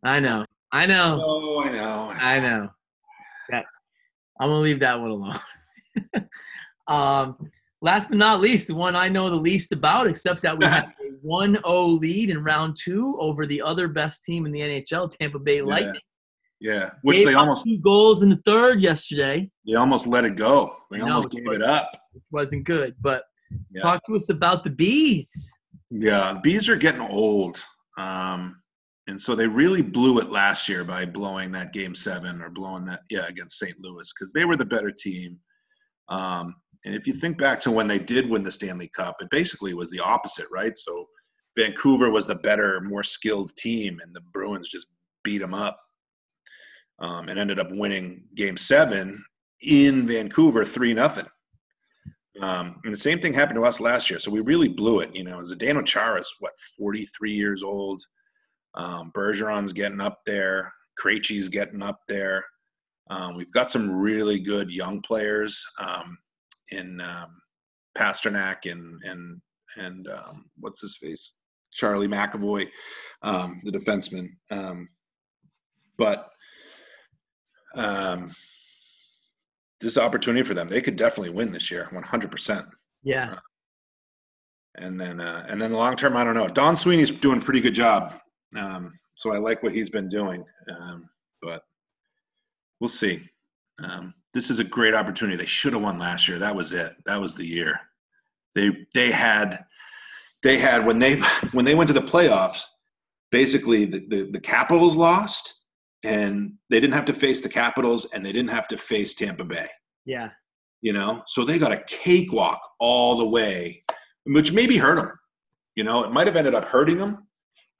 I 0.03 0.19
know. 0.19 0.45
I 0.71 0.85
know. 0.85 1.21
Oh, 1.23 1.63
I 1.63 1.71
know. 1.71 2.13
I 2.15 2.39
know. 2.39 2.69
That 3.49 3.65
I'm 4.39 4.49
gonna 4.49 4.59
leave 4.59 4.79
that 4.79 4.99
one 4.99 5.11
alone. 5.11 5.39
um, 6.87 7.51
last 7.81 8.09
but 8.09 8.17
not 8.17 8.41
least, 8.41 8.67
the 8.67 8.75
one 8.75 8.95
I 8.95 9.07
know 9.09 9.29
the 9.29 9.35
least 9.35 9.71
about, 9.71 10.07
except 10.07 10.41
that 10.41 10.57
we 10.57 10.65
had 10.65 10.85
a 11.23 11.25
1-0 11.27 11.99
lead 11.99 12.29
in 12.29 12.43
round 12.43 12.77
two 12.81 13.17
over 13.19 13.45
the 13.45 13.61
other 13.61 13.87
best 13.87 14.23
team 14.23 14.45
in 14.45 14.51
the 14.51 14.59
NHL, 14.59 15.15
Tampa 15.15 15.39
Bay 15.39 15.61
Lightning. 15.61 16.01
Yeah, 16.59 16.91
which 17.01 17.17
Gave 17.17 17.27
they 17.27 17.33
almost 17.33 17.65
two 17.65 17.77
goals 17.79 18.23
in 18.23 18.29
the 18.29 18.41
third 18.45 18.81
yesterday, 18.81 19.49
they 19.67 19.75
almost 19.75 20.07
let 20.07 20.23
it 20.25 20.35
go. 20.37 20.77
They 20.89 20.99
know, 20.99 21.07
almost 21.07 21.29
gave 21.31 21.47
it 21.47 21.61
up. 21.61 21.91
which 22.13 22.23
wasn't 22.31 22.63
good. 22.63 22.95
But 23.01 23.23
Yeah. 23.71 23.81
talk 23.81 24.01
to 24.07 24.15
us 24.15 24.29
about 24.29 24.63
the 24.63 24.69
bees. 24.71 25.51
Yeah, 25.91 26.33
the 26.33 26.39
bees 26.39 26.69
are 26.69 26.77
getting 26.77 27.01
old. 27.01 27.63
Um, 27.97 28.62
and 29.07 29.19
so 29.19 29.35
they 29.35 29.47
really 29.47 29.81
blew 29.81 30.19
it 30.19 30.29
last 30.29 30.69
year 30.69 30.83
by 30.83 31.05
blowing 31.05 31.51
that 31.51 31.73
game 31.73 31.93
seven 31.93 32.41
or 32.41 32.49
blowing 32.49 32.85
that, 32.85 33.01
yeah, 33.09 33.27
against 33.27 33.59
St. 33.59 33.75
Louis 33.81 34.11
because 34.17 34.31
they 34.31 34.45
were 34.45 34.55
the 34.55 34.65
better 34.65 34.91
team. 34.91 35.39
Um, 36.09 36.55
and 36.85 36.95
if 36.95 37.05
you 37.07 37.13
think 37.13 37.37
back 37.37 37.59
to 37.61 37.71
when 37.71 37.87
they 37.87 37.99
did 37.99 38.29
win 38.29 38.43
the 38.43 38.51
Stanley 38.51 38.89
Cup, 38.95 39.17
it 39.19 39.29
basically 39.29 39.73
was 39.73 39.89
the 39.89 39.99
opposite, 39.99 40.47
right? 40.51 40.77
So 40.77 41.05
Vancouver 41.57 42.11
was 42.11 42.27
the 42.27 42.35
better, 42.35 42.81
more 42.81 43.03
skilled 43.03 43.55
team, 43.55 43.99
and 44.01 44.13
the 44.13 44.21
Bruins 44.33 44.69
just 44.69 44.87
beat 45.23 45.39
them 45.39 45.53
up 45.53 45.79
um, 46.99 47.29
and 47.29 47.37
ended 47.37 47.59
up 47.59 47.71
winning 47.71 48.23
game 48.35 48.57
seven 48.57 49.23
in 49.61 50.07
Vancouver, 50.07 50.65
3 50.65 50.93
nothing. 50.93 51.25
Um, 52.41 52.81
and 52.83 52.91
the 52.91 52.97
same 52.97 53.19
thing 53.19 53.33
happened 53.33 53.59
to 53.59 53.65
us 53.65 53.79
last 53.79 54.09
year. 54.09 54.19
So 54.19 54.31
we 54.31 54.39
really 54.39 54.67
blew 54.67 54.99
it. 54.99 55.15
You 55.15 55.23
know, 55.23 55.37
Zdeno 55.37 55.85
Chara 55.85 56.19
is 56.19 56.33
what, 56.39 56.53
43 56.77 57.31
years 57.31 57.63
old. 57.63 58.01
Um, 58.75 59.11
Bergeron's 59.15 59.73
getting 59.73 60.01
up 60.01 60.19
there. 60.25 60.73
Krejci's 61.01 61.49
getting 61.49 61.81
up 61.81 61.99
there. 62.07 62.45
Um, 63.09 63.35
we've 63.35 63.51
got 63.51 63.71
some 63.71 63.91
really 63.91 64.39
good 64.39 64.71
young 64.71 65.01
players 65.01 65.63
um, 65.79 66.17
in 66.69 67.01
um, 67.01 67.41
Pastrnak 67.97 68.71
and 68.71 69.01
and 69.03 69.41
and 69.77 70.07
um, 70.07 70.45
what's 70.59 70.81
his 70.81 70.97
face, 70.97 71.39
Charlie 71.73 72.07
McAvoy, 72.07 72.67
um, 73.23 73.61
the 73.63 73.71
defenseman. 73.71 74.29
Um, 74.51 74.87
but 75.97 76.29
um, 77.75 78.33
this 79.81 79.97
opportunity 79.97 80.43
for 80.43 80.53
them, 80.53 80.67
they 80.67 80.81
could 80.81 80.95
definitely 80.95 81.31
win 81.31 81.51
this 81.51 81.71
year, 81.71 81.87
100 81.91 82.31
percent. 82.31 82.65
Yeah. 83.03 83.35
And 84.75 84.99
then, 84.99 85.19
uh, 85.19 85.45
and 85.47 85.61
then 85.61 85.71
the 85.71 85.77
long 85.77 85.95
term, 85.95 86.17
I 86.17 86.23
don't 86.23 86.33
know. 86.33 86.47
Don 86.47 86.75
Sweeney's 86.75 87.11
doing 87.11 87.39
a 87.39 87.43
pretty 87.43 87.61
good 87.61 87.75
job, 87.75 88.13
um, 88.55 88.93
so 89.15 89.33
I 89.33 89.37
like 89.37 89.63
what 89.63 89.73
he's 89.73 89.89
been 89.89 90.09
doing. 90.09 90.43
Um, 90.79 91.09
but 91.41 91.63
we'll 92.79 92.87
see. 92.87 93.21
Um, 93.83 94.13
this 94.33 94.49
is 94.49 94.59
a 94.59 94.63
great 94.63 94.93
opportunity. 94.93 95.37
They 95.37 95.45
should 95.45 95.73
have 95.73 95.81
won 95.81 95.99
last 95.99 96.27
year. 96.27 96.39
That 96.39 96.55
was 96.55 96.73
it. 96.73 96.93
That 97.05 97.21
was 97.21 97.35
the 97.35 97.45
year. 97.45 97.79
They 98.55 98.71
they 98.93 99.11
had 99.11 99.65
they 100.43 100.57
had 100.57 100.85
when 100.85 100.99
they 100.99 101.15
when 101.51 101.65
they 101.65 101.75
went 101.75 101.87
to 101.89 101.93
the 101.93 102.01
playoffs. 102.01 102.61
Basically, 103.31 103.85
the, 103.85 104.05
the, 104.09 104.29
the 104.31 104.39
Capitals 104.39 104.95
lost, 104.95 105.61
and 106.03 106.53
they 106.69 106.79
didn't 106.79 106.93
have 106.93 107.05
to 107.05 107.13
face 107.13 107.41
the 107.41 107.49
Capitals, 107.49 108.05
and 108.13 108.23
they 108.23 108.31
didn't 108.31 108.51
have 108.51 108.67
to 108.67 108.77
face 108.77 109.15
Tampa 109.15 109.43
Bay 109.43 109.67
Yeah. 110.05 110.29
you 110.83 110.93
know 110.93 111.23
so 111.27 111.43
they 111.43 111.57
got 111.57 111.71
a 111.71 111.83
cakewalk 111.87 112.59
all 112.79 113.17
the 113.17 113.25
way 113.25 113.83
which 114.25 114.51
maybe 114.51 114.77
hurt 114.77 114.97
them 114.97 115.11
you 115.75 115.83
know 115.83 116.03
it 116.03 116.11
might 116.11 116.27
have 116.27 116.35
ended 116.35 116.53
up 116.53 116.65
hurting 116.65 116.97
them 116.99 117.25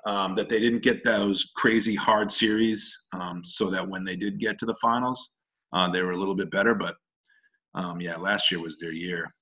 um, 0.05 0.35
that 0.35 0.49
they 0.49 0.59
didn't 0.59 0.84
get 0.84 1.03
those 1.03 1.51
crazy 1.55 1.95
hard 1.95 2.31
series, 2.31 3.05
um, 3.13 3.41
so 3.43 3.69
that 3.69 3.88
when 3.88 4.03
they 4.03 4.15
did 4.15 4.39
get 4.39 4.57
to 4.59 4.65
the 4.65 4.75
finals, 4.75 5.31
uh, 5.73 5.89
they 5.89 6.01
were 6.01 6.11
a 6.11 6.17
little 6.17 6.35
bit 6.35 6.51
better. 6.51 6.75
But 6.75 6.95
um, 7.75 8.01
yeah, 8.01 8.17
last 8.17 8.51
year 8.51 8.61
was 8.61 8.77
their 8.77 8.91
year, 8.91 9.34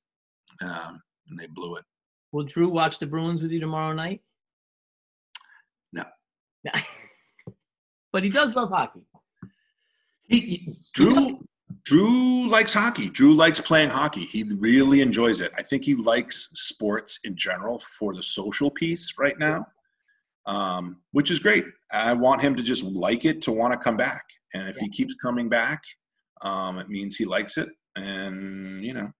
um, 0.61 0.99
and 1.29 1.39
they 1.39 1.47
blew 1.47 1.75
it. 1.75 1.83
Will 2.31 2.43
Drew 2.43 2.69
watch 2.69 2.99
the 2.99 3.07
Bruins 3.07 3.41
with 3.41 3.51
you 3.51 3.59
tomorrow 3.59 3.93
night? 3.93 4.21
No. 5.91 6.03
but 8.13 8.23
he 8.23 8.29
does 8.29 8.55
love 8.55 8.69
hockey. 8.69 9.01
He, 10.23 10.39
he- 10.39 10.79
Drew 10.93 11.39
Drew 11.83 12.47
likes 12.47 12.73
hockey. 12.73 13.09
Drew 13.09 13.33
likes 13.33 13.59
playing 13.59 13.89
hockey. 13.89 14.21
He 14.25 14.43
really 14.43 15.01
enjoys 15.01 15.41
it. 15.41 15.51
I 15.57 15.63
think 15.63 15.83
he 15.83 15.95
likes 15.95 16.49
sports 16.53 17.19
in 17.23 17.35
general 17.35 17.79
for 17.79 18.13
the 18.13 18.21
social 18.21 18.69
piece 18.69 19.15
right 19.17 19.37
now, 19.39 19.65
um, 20.45 21.01
which 21.11 21.31
is 21.31 21.39
great. 21.39 21.65
I 21.91 22.13
want 22.13 22.41
him 22.41 22.55
to 22.55 22.63
just 22.63 22.83
like 22.83 23.25
it 23.25 23.41
to 23.43 23.51
want 23.51 23.73
to 23.73 23.79
come 23.79 23.97
back. 23.97 24.23
And 24.53 24.67
if 24.69 24.77
he 24.77 24.89
keeps 24.89 25.15
coming 25.15 25.49
back, 25.49 25.81
um, 26.41 26.77
it 26.79 26.89
means 26.89 27.15
he 27.15 27.25
likes 27.25 27.57
it. 27.57 27.69
And 27.95 28.83
you 28.83 28.93
know, 28.93 29.11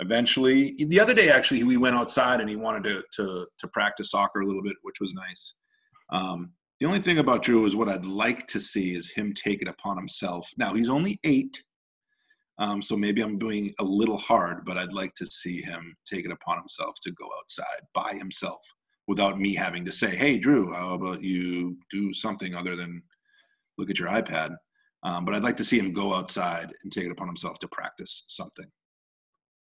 eventually, 0.00 0.74
the 0.78 1.00
other 1.00 1.14
day 1.14 1.30
actually, 1.30 1.62
we 1.64 1.76
went 1.76 1.96
outside 1.96 2.40
and 2.40 2.48
he 2.48 2.56
wanted 2.56 2.84
to 2.84 3.02
to 3.16 3.46
to 3.58 3.68
practice 3.68 4.10
soccer 4.10 4.40
a 4.40 4.46
little 4.46 4.62
bit, 4.62 4.76
which 4.82 5.00
was 5.00 5.12
nice. 5.14 5.54
Um, 6.12 6.52
the 6.80 6.86
only 6.86 7.00
thing 7.00 7.18
about 7.18 7.42
Drew 7.42 7.64
is 7.66 7.76
what 7.76 7.88
I'd 7.88 8.04
like 8.04 8.46
to 8.48 8.60
see 8.60 8.94
is 8.94 9.10
him 9.10 9.32
take 9.32 9.62
it 9.62 9.68
upon 9.68 9.96
himself. 9.96 10.48
Now 10.58 10.74
he's 10.74 10.90
only 10.90 11.18
eight, 11.24 11.62
um, 12.58 12.82
so 12.82 12.96
maybe 12.96 13.22
I'm 13.22 13.38
doing 13.38 13.72
a 13.78 13.84
little 13.84 14.18
hard, 14.18 14.64
but 14.64 14.76
I'd 14.76 14.92
like 14.92 15.14
to 15.16 15.26
see 15.26 15.62
him 15.62 15.96
take 16.04 16.24
it 16.24 16.32
upon 16.32 16.58
himself 16.58 16.94
to 17.02 17.12
go 17.12 17.28
outside 17.38 17.82
by 17.94 18.14
himself 18.14 18.60
without 19.06 19.38
me 19.38 19.54
having 19.54 19.84
to 19.84 19.92
say, 19.92 20.14
"Hey, 20.14 20.38
Drew, 20.38 20.72
how 20.72 20.94
about 20.94 21.22
you 21.22 21.76
do 21.90 22.12
something 22.12 22.54
other 22.54 22.76
than 22.76 23.02
look 23.78 23.90
at 23.90 23.98
your 23.98 24.08
iPad?" 24.08 24.56
Um, 25.02 25.24
but 25.24 25.34
I'd 25.34 25.44
like 25.44 25.56
to 25.56 25.64
see 25.64 25.78
him 25.78 25.92
go 25.92 26.14
outside 26.14 26.72
and 26.82 26.90
take 26.90 27.04
it 27.04 27.12
upon 27.12 27.28
himself 27.28 27.58
to 27.60 27.68
practice 27.68 28.24
something. 28.28 28.66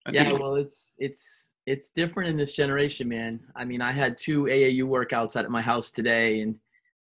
I 0.06 0.10
yeah, 0.12 0.32
well, 0.32 0.56
it's 0.56 0.94
it's 0.98 1.50
it's 1.66 1.90
different 1.90 2.30
in 2.30 2.36
this 2.36 2.52
generation, 2.52 3.08
man. 3.08 3.40
I 3.54 3.64
mean, 3.64 3.80
I 3.80 3.92
had 3.92 4.16
two 4.16 4.44
AAU 4.44 4.82
workouts 4.84 5.36
at 5.36 5.50
my 5.50 5.62
house 5.62 5.92
today, 5.92 6.40
and 6.40 6.56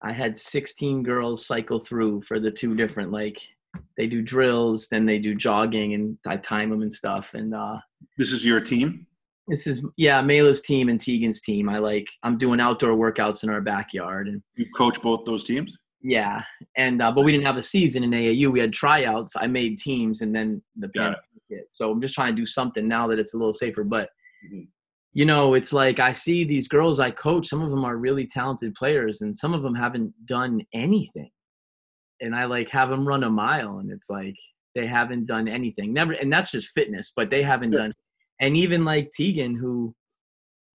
I 0.02 0.12
had 0.12 0.36
16 0.36 1.02
girls 1.02 1.44
cycle 1.46 1.78
through 1.78 2.22
for 2.22 2.40
the 2.40 2.50
two 2.50 2.74
different 2.74 3.10
like 3.12 3.40
they 3.96 4.06
do 4.06 4.22
drills, 4.22 4.88
then 4.88 5.06
they 5.06 5.18
do 5.18 5.34
jogging, 5.34 5.94
and 5.94 6.18
I 6.26 6.36
time 6.36 6.70
them 6.70 6.82
and 6.82 6.92
stuff. 6.92 7.34
And 7.34 7.54
uh, 7.54 7.78
this 8.18 8.32
is 8.32 8.44
your 8.44 8.60
team. 8.60 9.06
This 9.50 9.66
is 9.66 9.84
yeah, 9.96 10.22
Mayla's 10.22 10.62
team 10.62 10.88
and 10.88 10.98
Tegan's 11.00 11.40
team. 11.40 11.68
I 11.68 11.78
like 11.78 12.06
I'm 12.22 12.38
doing 12.38 12.60
outdoor 12.60 12.92
workouts 12.92 13.42
in 13.44 13.50
our 13.50 13.60
backyard, 13.60 14.28
and 14.28 14.42
You 14.56 14.66
coach 14.74 15.00
both 15.02 15.24
those 15.24 15.44
teams. 15.44 15.76
yeah, 16.02 16.42
and 16.76 17.02
uh, 17.02 17.12
but 17.12 17.24
we 17.24 17.32
didn't 17.32 17.46
have 17.46 17.56
a 17.56 17.62
season 17.62 18.04
in 18.04 18.10
AAU. 18.10 18.50
We 18.50 18.60
had 18.60 18.72
tryouts. 18.72 19.36
I 19.36 19.46
made 19.46 19.78
teams, 19.78 20.22
and 20.22 20.34
then 20.34 20.62
the 20.76 20.88
pandemic 20.90 21.20
hit. 21.48 21.66
So 21.70 21.90
I'm 21.90 22.00
just 22.00 22.14
trying 22.14 22.34
to 22.34 22.40
do 22.40 22.46
something 22.46 22.86
now 22.86 23.06
that 23.08 23.18
it's 23.18 23.34
a 23.34 23.36
little 23.36 23.52
safer. 23.52 23.82
But 23.84 24.08
Mhm. 24.50 24.68
you 25.12 25.24
know, 25.24 25.54
it's 25.54 25.72
like 25.72 25.98
I 25.98 26.12
see 26.12 26.44
these 26.44 26.68
girls 26.68 27.00
I 27.00 27.10
coach. 27.10 27.48
Some 27.48 27.60
of 27.62 27.70
them 27.70 27.84
are 27.84 27.96
really 27.96 28.26
talented 28.26 28.74
players, 28.74 29.20
and 29.22 29.36
some 29.36 29.52
of 29.52 29.62
them 29.62 29.74
haven't 29.74 30.14
done 30.26 30.62
anything. 30.72 31.30
And 32.20 32.34
I 32.36 32.44
like 32.44 32.68
have 32.70 32.88
them 32.90 33.06
run 33.08 33.24
a 33.24 33.30
mile, 33.30 33.78
and 33.78 33.90
it's 33.90 34.08
like 34.10 34.36
they 34.76 34.86
haven't 34.86 35.26
done 35.26 35.48
anything. 35.48 35.92
Never, 35.92 36.12
and 36.12 36.32
that's 36.32 36.52
just 36.52 36.68
fitness, 36.68 37.12
but 37.16 37.28
they 37.30 37.42
haven't 37.42 37.72
Sure. 37.72 37.80
done. 37.80 37.94
And 38.40 38.56
even 38.56 38.84
like 38.84 39.10
Tegan, 39.12 39.54
who 39.54 39.94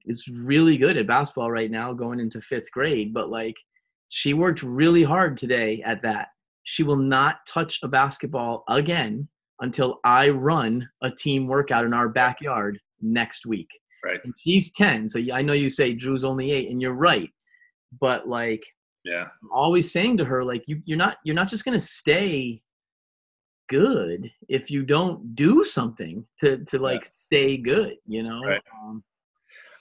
is 0.06 0.28
really 0.28 0.78
good 0.78 0.98
at 0.98 1.08
basketball 1.08 1.52
right 1.52 1.72
now, 1.72 1.94
going 1.94 2.20
into 2.20 2.40
fifth 2.42 2.72
grade, 2.72 3.14
but 3.14 3.30
like 3.30 3.56
she 4.10 4.34
worked 4.34 4.62
really 4.64 5.04
hard 5.04 5.38
today 5.38 5.82
at 5.84 6.02
that. 6.04 6.28
She 6.64 6.84
will 6.84 6.98
not 6.98 7.38
touch 7.48 7.80
a 7.84 7.88
basketball 7.88 8.64
again 8.70 9.28
until 9.62 10.00
I 10.04 10.30
run 10.30 10.88
a 11.02 11.12
team 11.12 11.48
workout 11.48 11.86
in 11.86 11.94
our 11.94 12.10
backyard 12.10 12.80
next 13.02 13.46
week. 13.46 13.70
Right. 14.04 14.20
And 14.24 14.34
she's 14.40 14.72
10. 14.74 15.10
So 15.10 15.20
I 15.34 15.42
know 15.42 15.54
you 15.54 15.70
say 15.70 15.94
Drew's 15.94 16.24
only 16.24 16.52
eight, 16.52 16.70
and 16.70 16.82
you're 16.82 16.94
right. 16.94 17.30
But 18.00 18.28
like, 18.28 18.62
Yeah. 19.04 19.28
I'm 19.42 19.52
always 19.52 19.92
saying 19.92 20.18
to 20.18 20.26
her, 20.26 20.44
like, 20.44 20.64
you, 20.68 20.82
you're 20.86 20.98
not 20.98 21.18
you're 21.24 21.36
not 21.36 21.48
just 21.48 21.66
gonna 21.66 21.80
stay 21.80 22.62
good 23.68 24.32
if 24.48 24.70
you 24.70 24.84
don't 24.84 25.36
do 25.36 25.64
something 25.64 26.26
to 26.40 26.64
to 26.66 26.80
like 26.80 27.06
stay 27.06 27.58
good, 27.58 27.96
you 28.08 28.24
know? 28.24 28.42
Right. 28.42 28.62
Um, 28.84 29.04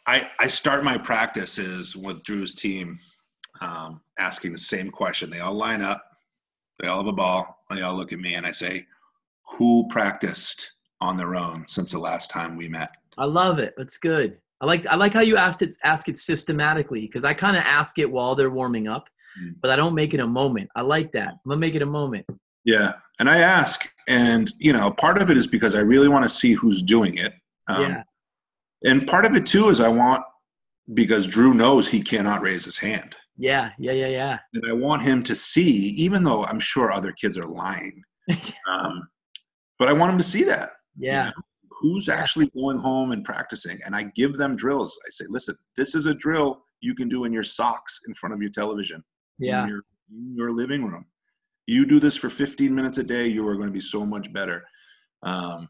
I, 0.06 0.30
I 0.38 0.48
start 0.48 0.84
my 0.84 0.98
practices 0.98 1.96
with 1.96 2.22
Drew's 2.24 2.54
team 2.54 2.98
um, 3.62 4.02
asking 4.18 4.52
the 4.52 4.58
same 4.58 4.90
question. 4.90 5.30
They 5.30 5.40
all 5.40 5.54
line 5.54 5.80
up, 5.80 6.04
they 6.78 6.88
all 6.88 6.98
have 6.98 7.06
a 7.06 7.12
ball, 7.12 7.64
they 7.70 7.80
all 7.80 7.94
look 7.94 8.12
at 8.12 8.18
me, 8.18 8.34
and 8.34 8.44
I 8.46 8.52
say, 8.52 8.86
Who 9.52 9.88
practiced 9.88 10.72
on 11.00 11.16
their 11.16 11.34
own 11.34 11.66
since 11.66 11.92
the 11.92 11.98
last 11.98 12.30
time 12.30 12.56
we 12.56 12.68
met? 12.68 12.90
I 13.16 13.24
love 13.24 13.58
it. 13.58 13.74
That's 13.76 13.98
good. 13.98 14.38
I 14.60 14.66
like 14.66 14.86
I 14.86 14.94
like 14.96 15.12
how 15.12 15.20
you 15.20 15.36
asked 15.36 15.62
it 15.62 15.74
ask 15.84 16.08
it 16.08 16.18
systematically 16.18 17.02
because 17.02 17.24
I 17.24 17.34
kind 17.34 17.56
of 17.56 17.62
ask 17.64 17.98
it 17.98 18.10
while 18.10 18.34
they're 18.34 18.50
warming 18.50 18.88
up, 18.88 19.08
Mm. 19.40 19.56
but 19.60 19.70
I 19.70 19.74
don't 19.76 19.94
make 19.96 20.14
it 20.14 20.20
a 20.20 20.26
moment. 20.26 20.70
I 20.76 20.82
like 20.82 21.10
that. 21.12 21.28
I'm 21.28 21.38
gonna 21.48 21.58
make 21.58 21.74
it 21.74 21.82
a 21.82 21.86
moment. 21.86 22.24
Yeah. 22.64 22.92
And 23.20 23.28
I 23.30 23.38
ask, 23.38 23.88
and, 24.08 24.52
you 24.58 24.72
know, 24.72 24.90
part 24.90 25.20
of 25.20 25.30
it 25.30 25.36
is 25.36 25.46
because 25.46 25.74
I 25.74 25.80
really 25.80 26.08
want 26.08 26.24
to 26.24 26.28
see 26.28 26.52
who's 26.52 26.82
doing 26.82 27.16
it. 27.18 27.32
Um, 27.68 27.82
yeah. 27.82 28.02
And 28.84 29.06
part 29.06 29.24
of 29.24 29.34
it, 29.34 29.46
too, 29.46 29.68
is 29.68 29.80
I 29.80 29.88
want, 29.88 30.22
because 30.94 31.26
Drew 31.26 31.54
knows 31.54 31.88
he 31.88 32.00
cannot 32.02 32.42
raise 32.42 32.64
his 32.64 32.76
hand. 32.78 33.14
Yeah. 33.36 33.70
Yeah. 33.78 33.92
Yeah. 33.92 34.08
Yeah. 34.08 34.38
and 34.54 34.64
I 34.68 34.72
want 34.72 35.02
him 35.02 35.22
to 35.24 35.34
see, 35.34 35.70
even 35.96 36.22
though 36.24 36.44
I'm 36.44 36.60
sure 36.60 36.92
other 36.92 37.12
kids 37.12 37.38
are 37.38 37.46
lying, 37.46 38.02
um, 38.68 39.08
but 39.78 39.88
I 39.88 39.92
want 39.92 40.12
him 40.12 40.18
to 40.18 40.24
see 40.24 40.44
that. 40.44 40.70
you 40.96 41.08
Yeah. 41.08 41.24
know, 41.26 41.32
who's 41.70 42.06
Yeah. 42.08 42.14
actually 42.14 42.50
going 42.50 42.78
home 42.78 43.12
and 43.12 43.24
practicing? 43.24 43.78
And 43.84 43.94
I 43.96 44.04
give 44.14 44.36
them 44.36 44.54
drills. 44.56 44.98
I 45.06 45.10
say, 45.10 45.24
listen, 45.28 45.56
this 45.76 45.94
is 45.94 46.06
a 46.06 46.14
drill 46.14 46.64
you 46.80 46.94
can 46.94 47.08
do 47.08 47.24
in 47.24 47.32
your 47.32 47.42
socks 47.42 48.00
in 48.06 48.14
front 48.14 48.34
of 48.34 48.40
your 48.42 48.50
television, 48.50 49.02
Yeah. 49.38 49.62
in 49.64 49.68
your, 49.70 49.80
in 50.10 50.36
your 50.36 50.52
living 50.52 50.84
room. 50.84 51.06
You 51.66 51.86
do 51.86 51.98
this 51.98 52.16
for 52.16 52.28
15 52.28 52.74
minutes 52.74 52.98
a 52.98 53.04
day, 53.04 53.26
you 53.26 53.46
are 53.46 53.54
going 53.54 53.68
to 53.68 53.72
be 53.72 53.80
so 53.80 54.04
much 54.04 54.32
better. 54.32 54.64
Um, 55.22 55.68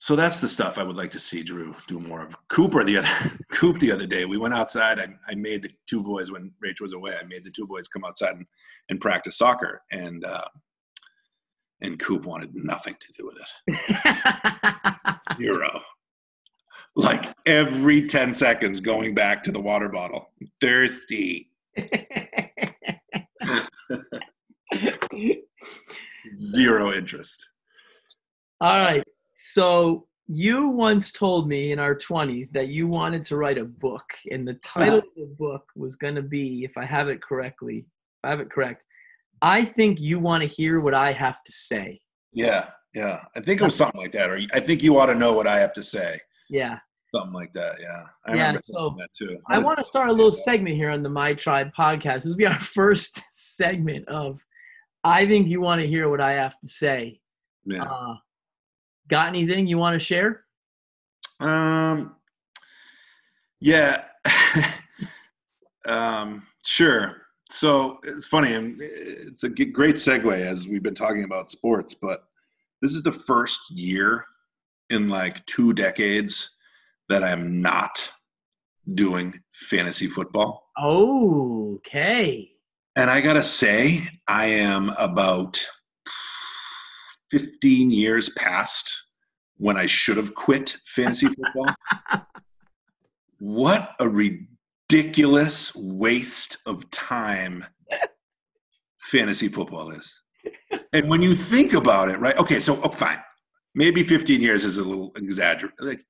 so 0.00 0.16
that's 0.16 0.40
the 0.40 0.48
stuff 0.48 0.78
I 0.78 0.82
would 0.82 0.96
like 0.96 1.10
to 1.10 1.20
see 1.20 1.42
Drew 1.42 1.74
do 1.86 2.00
more 2.00 2.22
of. 2.22 2.34
Cooper 2.48 2.82
the 2.84 2.96
other 2.96 3.08
Coop 3.52 3.78
the 3.78 3.92
other 3.92 4.06
day, 4.06 4.24
we 4.24 4.38
went 4.38 4.54
outside. 4.54 4.98
I, 4.98 5.08
I 5.28 5.34
made 5.34 5.62
the 5.62 5.70
two 5.86 6.02
boys 6.02 6.30
when 6.30 6.52
Rach 6.64 6.80
was 6.80 6.94
away. 6.94 7.16
I 7.20 7.24
made 7.24 7.44
the 7.44 7.50
two 7.50 7.66
boys 7.66 7.86
come 7.86 8.04
outside 8.06 8.34
and, 8.34 8.46
and 8.88 8.98
practice 8.98 9.36
soccer, 9.36 9.82
and 9.92 10.24
uh, 10.24 10.46
and 11.82 11.98
Coop 11.98 12.24
wanted 12.24 12.54
nothing 12.54 12.96
to 12.98 13.12
do 13.12 13.26
with 13.26 13.36
it. 13.68 15.16
Zero. 15.36 15.82
Like 16.96 17.34
every 17.44 18.06
ten 18.06 18.32
seconds, 18.32 18.80
going 18.80 19.14
back 19.14 19.42
to 19.42 19.52
the 19.52 19.60
water 19.60 19.90
bottle, 19.90 20.30
thirsty. 20.62 21.50
Zero 26.34 26.92
interest. 26.92 27.48
All 28.60 28.76
right. 28.76 29.02
So 29.32 30.06
you 30.26 30.68
once 30.68 31.12
told 31.12 31.48
me 31.48 31.72
in 31.72 31.78
our 31.78 31.94
20s 31.94 32.50
that 32.50 32.68
you 32.68 32.86
wanted 32.86 33.24
to 33.24 33.36
write 33.36 33.58
a 33.58 33.64
book, 33.64 34.04
and 34.30 34.46
the 34.46 34.54
title 34.54 34.98
of 34.98 35.04
the 35.16 35.34
book 35.38 35.64
was 35.74 35.96
going 35.96 36.14
to 36.14 36.22
be, 36.22 36.62
if 36.62 36.76
I 36.76 36.84
have 36.84 37.08
it 37.08 37.20
correctly, 37.20 37.78
if 37.78 38.24
I 38.24 38.30
have 38.30 38.40
it 38.40 38.50
correct, 38.50 38.84
I 39.42 39.64
think 39.64 40.00
you 40.00 40.20
want 40.20 40.42
to 40.42 40.48
hear 40.48 40.80
what 40.80 40.94
I 40.94 41.12
have 41.12 41.42
to 41.44 41.52
say. 41.52 42.00
Yeah, 42.32 42.68
yeah. 42.94 43.24
I 43.34 43.40
think 43.40 43.60
it 43.60 43.64
was 43.64 43.74
something 43.74 44.00
like 44.00 44.12
that. 44.12 44.30
Or 44.30 44.38
I 44.52 44.60
think 44.60 44.82
you 44.82 44.98
ought 44.98 45.06
to 45.06 45.14
know 45.14 45.32
what 45.32 45.46
I 45.46 45.58
have 45.58 45.72
to 45.74 45.82
say. 45.82 46.20
Yeah. 46.48 46.78
Something 47.14 47.32
like 47.32 47.52
that. 47.52 47.76
Yeah, 47.80 48.04
I 48.26 48.36
Yeah, 48.36 48.46
remember 48.46 48.60
so 48.64 48.94
that 48.98 49.12
too. 49.12 49.38
I 49.48 49.58
want 49.58 49.78
to 49.78 49.84
start 49.84 50.10
a 50.10 50.12
little 50.12 50.30
segment 50.30 50.76
here 50.76 50.90
on 50.90 51.02
the 51.02 51.08
My 51.08 51.34
Tribe 51.34 51.72
podcast. 51.76 52.22
This 52.22 52.26
will 52.26 52.36
be 52.36 52.46
our 52.46 52.54
first 52.60 53.20
segment 53.32 54.06
of 54.08 54.40
I 55.02 55.26
think 55.26 55.48
you 55.48 55.60
want 55.60 55.80
to 55.80 55.86
hear 55.86 56.08
what 56.08 56.20
I 56.20 56.34
have 56.34 56.60
to 56.60 56.68
say. 56.68 57.20
Yeah. 57.64 57.84
Uh, 57.84 58.16
got 59.08 59.28
anything 59.28 59.66
you 59.66 59.78
want 59.78 59.98
to 59.98 60.04
share? 60.04 60.44
Um. 61.40 62.14
Yeah. 63.60 64.04
um. 65.86 66.46
Sure. 66.64 67.16
So 67.50 67.98
it's 68.04 68.26
funny, 68.26 68.54
and 68.54 68.76
it's 68.80 69.42
a 69.42 69.48
great 69.48 69.96
segue 69.96 70.32
as 70.32 70.68
we've 70.68 70.82
been 70.82 70.94
talking 70.94 71.24
about 71.24 71.50
sports. 71.50 71.94
But 71.94 72.24
this 72.80 72.94
is 72.94 73.02
the 73.02 73.10
first 73.10 73.70
year 73.70 74.24
in 74.90 75.08
like 75.08 75.44
two 75.46 75.72
decades 75.72 76.50
that 77.10 77.24
I'm 77.24 77.60
not 77.60 78.08
doing 78.94 79.40
fantasy 79.52 80.06
football. 80.06 80.70
Okay. 80.82 82.52
And 82.96 83.10
I 83.10 83.20
gotta 83.20 83.42
say, 83.42 84.08
I 84.28 84.46
am 84.46 84.90
about 84.90 85.60
15 87.30 87.90
years 87.90 88.30
past 88.30 88.96
when 89.56 89.76
I 89.76 89.86
should 89.86 90.16
have 90.16 90.34
quit 90.34 90.76
fantasy 90.86 91.26
football. 91.28 91.74
what 93.40 93.94
a 93.98 94.08
ridiculous 94.08 95.74
waste 95.74 96.58
of 96.64 96.88
time 96.90 97.64
fantasy 99.00 99.48
football 99.48 99.90
is. 99.90 100.14
And 100.92 101.10
when 101.10 101.22
you 101.22 101.34
think 101.34 101.74
about 101.74 102.08
it, 102.08 102.20
right? 102.20 102.38
Okay, 102.38 102.60
so 102.60 102.80
oh, 102.82 102.88
fine. 102.88 103.18
Maybe 103.74 104.04
15 104.04 104.40
years 104.40 104.64
is 104.64 104.78
a 104.78 104.84
little 104.84 105.12
exaggerated. 105.16 105.80
Like 105.80 106.02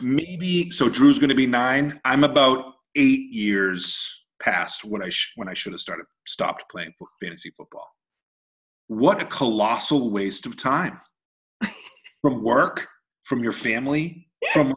maybe 0.00 0.70
so 0.70 0.88
Drew's 0.88 1.18
going 1.18 1.30
to 1.30 1.36
be 1.36 1.46
9. 1.46 2.00
I'm 2.04 2.24
about 2.24 2.74
8 2.96 3.02
years 3.02 4.24
past 4.42 4.84
what 4.84 5.02
I 5.02 5.08
sh- 5.08 5.32
when 5.36 5.48
I 5.48 5.54
should 5.54 5.72
have 5.72 5.80
started 5.80 6.06
stopped 6.26 6.64
playing 6.70 6.92
fo- 6.98 7.06
fantasy 7.20 7.50
football. 7.56 7.88
What 8.88 9.20
a 9.20 9.24
colossal 9.24 10.10
waste 10.10 10.46
of 10.46 10.56
time. 10.56 11.00
from 12.22 12.44
work, 12.44 12.86
from 13.24 13.42
your 13.42 13.52
family, 13.52 14.28
from 14.52 14.74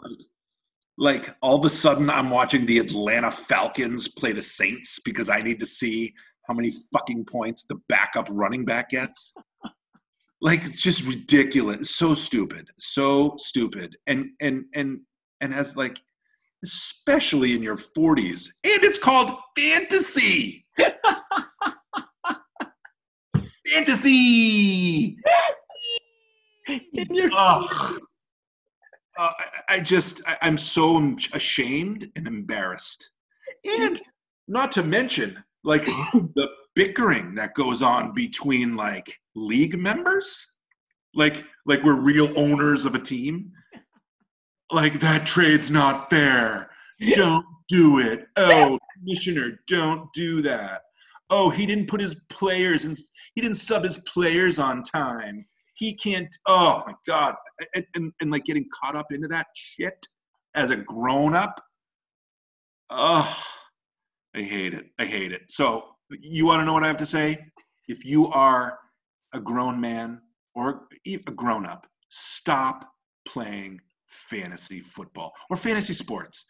like 0.98 1.36
all 1.42 1.58
of 1.58 1.66
a 1.66 1.70
sudden 1.70 2.10
I'm 2.10 2.30
watching 2.30 2.66
the 2.66 2.80
Atlanta 2.80 3.30
Falcons 3.32 4.08
play 4.08 4.32
the 4.32 4.42
Saints 4.42 5.00
because 5.04 5.30
I 5.30 5.42
need 5.42 5.60
to 5.60 5.66
see 5.66 6.14
how 6.48 6.54
many 6.54 6.74
fucking 6.94 7.26
points 7.26 7.64
the 7.64 7.80
backup 7.90 8.28
running 8.32 8.66
back 8.66 8.90
gets. 8.90 9.34
Like 10.42 10.66
it's 10.66 10.82
just 10.82 11.06
ridiculous. 11.06 11.96
So 11.96 12.14
stupid. 12.14 12.70
So 12.78 13.36
stupid. 13.38 13.98
And 14.06 14.30
and 14.40 14.66
and 14.74 15.00
and 15.42 15.54
as 15.54 15.76
like 15.76 16.00
especially 16.64 17.54
in 17.54 17.62
your 17.64 17.78
40s. 17.78 18.50
And 18.64 18.84
it's 18.84 18.98
called 18.98 19.38
fantasy. 19.58 20.66
fantasy. 23.74 25.18
In 26.68 27.08
your- 27.12 27.30
Ugh. 27.34 28.02
Uh, 29.20 29.32
I, 29.40 29.76
I 29.76 29.80
just, 29.80 30.22
I, 30.28 30.38
I'm 30.44 30.60
so 30.60 31.16
ashamed 31.34 32.12
and 32.16 32.28
embarrassed. 32.28 33.10
And 33.68 34.00
not 34.48 34.72
to 34.74 34.84
mention, 34.84 35.44
like, 35.64 35.86
the 36.14 36.48
bickering 36.76 37.34
that 37.36 37.56
goes 37.56 37.82
on 37.82 38.14
between, 38.14 38.76
like, 38.76 39.18
league 39.38 39.78
members. 39.78 40.56
Like, 41.14 41.44
like 41.66 41.84
we're 41.84 42.00
real 42.00 42.32
owners 42.38 42.86
of 42.86 42.96
a 42.96 43.00
team. 43.00 43.52
Like, 44.72 45.00
that 45.00 45.26
trade's 45.26 45.72
not 45.72 46.10
fair. 46.10 46.70
Don't 47.16 47.46
do 47.70 48.00
it. 48.00 48.26
Oh, 48.36 48.78
commissioner, 48.98 49.60
don't 49.68 50.12
do 50.14 50.42
that. 50.42 50.82
Oh, 51.30 51.50
he 51.50 51.66
didn't 51.66 51.88
put 51.88 52.02
his 52.02 52.16
players 52.30 52.86
and 52.86 52.98
he 53.36 53.42
didn't 53.42 53.58
sub 53.58 53.84
his 53.84 53.98
players 54.00 54.60
on 54.60 54.84
time 54.84 55.46
he 55.78 55.94
can't 55.94 56.36
oh 56.48 56.84
my 56.86 56.94
god 57.08 57.36
and, 57.74 57.86
and, 57.96 58.12
and 58.20 58.32
like 58.32 58.44
getting 58.44 58.66
caught 58.74 58.96
up 58.96 59.08
into 59.12 59.28
that 59.28 59.48
shit 59.54 60.08
as 60.56 60.72
a 60.72 60.76
grown-up 60.76 61.62
oh 62.90 63.38
i 64.36 64.42
hate 64.42 64.74
it 64.74 64.86
i 65.00 65.06
hate 65.06 65.32
it 65.32 65.44
so 65.50 65.86
you 66.10 66.46
want 66.46 66.60
to 66.60 66.66
know 66.66 66.74
what 66.74 66.84
i 66.84 66.88
have 66.88 66.98
to 66.98 67.06
say 67.06 67.38
if 67.88 68.04
you 68.04 68.28
are 68.28 68.78
a 69.38 69.42
grown 69.42 69.80
man 69.80 70.22
or 70.56 70.88
a 71.06 71.18
grown-up 71.18 71.88
stop 72.10 72.92
playing 73.28 73.80
fantasy 74.08 74.80
football 74.80 75.34
or 75.50 75.58
fantasy 75.58 75.94
sports. 75.94 76.46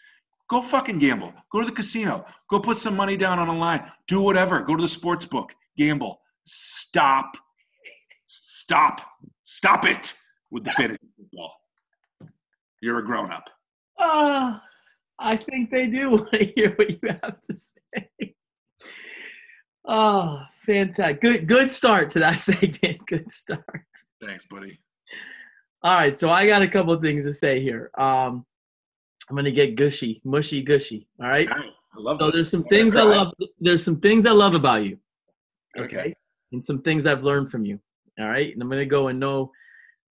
Go 0.50 0.62
fucking 0.62 1.00
gamble. 1.00 1.34
Go 1.52 1.60
to 1.60 1.66
the 1.66 1.74
casino. 1.74 2.26
Go 2.50 2.60
put 2.60 2.78
some 2.78 2.96
money 2.96 3.18
down 3.18 3.38
on 3.38 3.50
a 3.50 3.58
line. 3.58 3.84
Do 4.08 4.22
whatever. 4.22 4.62
Go 4.62 4.78
to 4.78 4.82
the 4.82 4.88
sports 4.88 5.26
book. 5.26 5.54
Gamble. 5.78 6.22
Stop. 6.46 7.36
Stop. 8.26 9.02
Stop 9.44 9.86
it 9.86 10.14
with 10.50 10.64
the 10.64 10.72
fantasy 10.72 11.00
football. 11.18 11.54
You're 12.82 13.00
a 13.00 13.06
grown-up 13.06 13.50
Ah, 14.00 14.64
I 15.20 15.36
think 15.36 15.72
they 15.72 15.88
do 15.88 16.12
want 16.12 16.32
to 16.32 16.46
hear 16.46 16.74
what 16.76 16.92
you 16.92 17.00
have 17.10 17.38
to 17.50 17.58
say. 17.58 18.36
Oh, 19.88 20.44
fantastic. 20.66 21.22
Good 21.22 21.48
good 21.48 21.72
start 21.72 22.12
to 22.12 22.20
that 22.20 22.40
segment. 22.40 23.06
Good 23.08 23.32
start. 23.32 23.64
thanks 24.22 24.46
buddy 24.46 24.80
All 25.84 25.96
right, 25.96 26.18
so 26.18 26.30
I 26.30 26.46
got 26.48 26.62
a 26.62 26.68
couple 26.68 26.94
of 26.94 27.02
things 27.02 27.26
to 27.26 27.34
say 27.34 27.62
here. 27.62 27.90
Um, 27.98 28.46
I'm 29.30 29.36
gonna 29.36 29.52
get 29.52 29.76
gushy, 29.76 30.22
mushy, 30.26 30.62
gushy. 30.62 31.08
All 31.22 31.30
right. 31.30 31.48
I 31.50 31.70
love 31.96 32.18
So 32.20 32.28
this. 32.28 32.36
there's 32.36 32.50
some 32.52 32.62
I'm 32.64 32.68
things 32.68 32.96
I 32.96 33.04
love. 33.04 33.34
There's 33.60 33.84
some 33.84 34.00
things 34.00 34.26
I 34.26 34.32
love 34.32 34.56
about 34.56 34.84
you. 34.84 34.98
okay 35.78 36.14
And 36.52 36.64
some 36.64 36.82
things 36.82 37.06
I've 37.06 37.24
learned 37.24 37.52
from 37.52 37.66
you. 37.66 37.80
All 38.20 38.28
right. 38.28 38.52
And 38.54 38.62
I'm 38.62 38.70
gonna 38.70 38.86
go 38.86 39.08
in 39.10 39.20
no 39.20 39.52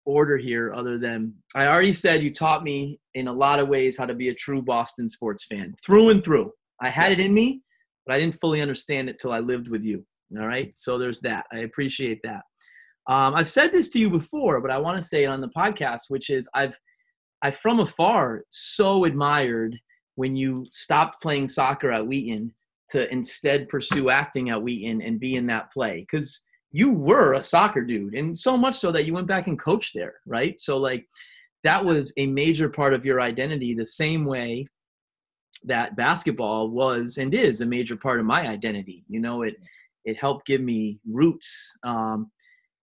order 0.05 0.37
here, 0.37 0.73
other 0.73 0.99
than 0.99 1.35
I 1.55 1.67
already 1.67 1.93
said 1.93 2.23
you 2.23 2.33
taught 2.33 2.63
me 2.63 3.01
in 3.15 3.27
a 3.29 3.33
lot 3.33 3.59
of 3.59 3.69
ways 3.69 3.97
how 3.99 4.07
to 4.07 4.15
be 4.15 4.29
a 4.29 4.35
true 4.35 4.63
Boston 4.63 5.09
sports 5.11 5.45
fan, 5.47 5.75
through 5.85 6.11
and 6.11 6.23
through. 6.25 6.53
I 6.81 6.89
had 6.91 7.11
it 7.13 7.19
in 7.21 7.35
me, 7.35 7.63
but 8.07 8.15
I 8.15 8.19
didn't 8.19 8.41
fully 8.41 8.61
understand 8.61 9.09
it 9.09 9.19
till 9.19 9.33
I 9.33 9.41
lived 9.41 9.69
with 9.69 9.83
you. 9.83 10.05
All 10.39 10.47
right. 10.47 10.73
So 10.77 10.99
there's 10.99 11.21
that. 11.21 11.47
I 11.53 11.59
appreciate 11.61 12.21
that. 12.25 12.43
Um, 13.09 13.35
I've 13.35 13.51
said 13.51 13.71
this 13.71 13.89
to 13.91 14.01
you 14.01 14.11
before, 14.11 14.61
but 14.61 14.71
I 14.71 14.79
want 14.79 15.01
to 15.01 15.07
say 15.07 15.25
it 15.25 15.29
on 15.29 15.41
the 15.41 15.51
podcast, 15.57 16.03
which 16.09 16.31
is 16.31 16.49
I've 16.55 16.77
I 17.43 17.51
from 17.51 17.81
afar 17.81 18.43
so 18.51 19.05
admired 19.05 19.77
when 20.15 20.35
you 20.35 20.67
stopped 20.73 21.23
playing 21.23 21.49
soccer 21.49 21.93
at 21.93 22.07
Wheaton 22.07 22.55
to 22.91 23.11
instead 23.13 23.69
pursue 23.69 24.11
acting 24.11 24.51
at 24.51 24.63
Wheaton 24.63 25.03
and 25.03 25.21
be 25.21 25.37
in 25.37 25.47
that 25.47 25.73
play 25.73 26.01
because 26.01 26.43
you 26.73 26.93
were 26.93 27.35
a 27.35 27.43
soccer 27.43 27.83
dude, 27.83 28.15
and 28.15 28.37
so 28.37 28.57
much 28.57 28.79
so 28.79 28.91
that 28.93 29.05
you 29.05 29.13
went 29.13 29.27
back 29.27 29.47
and 29.47 29.59
coached 29.59 29.93
there, 29.95 30.15
right? 30.27 30.61
So 30.61 30.79
like 30.79 31.07
that 31.63 31.85
was 31.85 32.13
a 32.17 32.27
major 32.27 32.69
part 32.69 32.95
of 32.95 33.05
your 33.05 33.21
identity, 33.21 33.75
the 33.75 33.87
same 33.87 34.25
way 34.25 34.67
that 35.65 35.97
basketball 35.97 36.71
was 36.71 37.19
and 37.19 37.35
is 37.35 37.61
a 37.61 37.67
major 37.67 37.97
part 37.97 38.21
of 38.21 38.27
my 38.27 38.47
identity. 38.47 39.05
You 39.09 39.21
know, 39.21 39.43
it 39.43 39.57
it 40.05 40.17
helped 40.17 40.47
give 40.47 40.61
me 40.61 41.01
roots. 41.11 41.77
Um, 41.83 42.31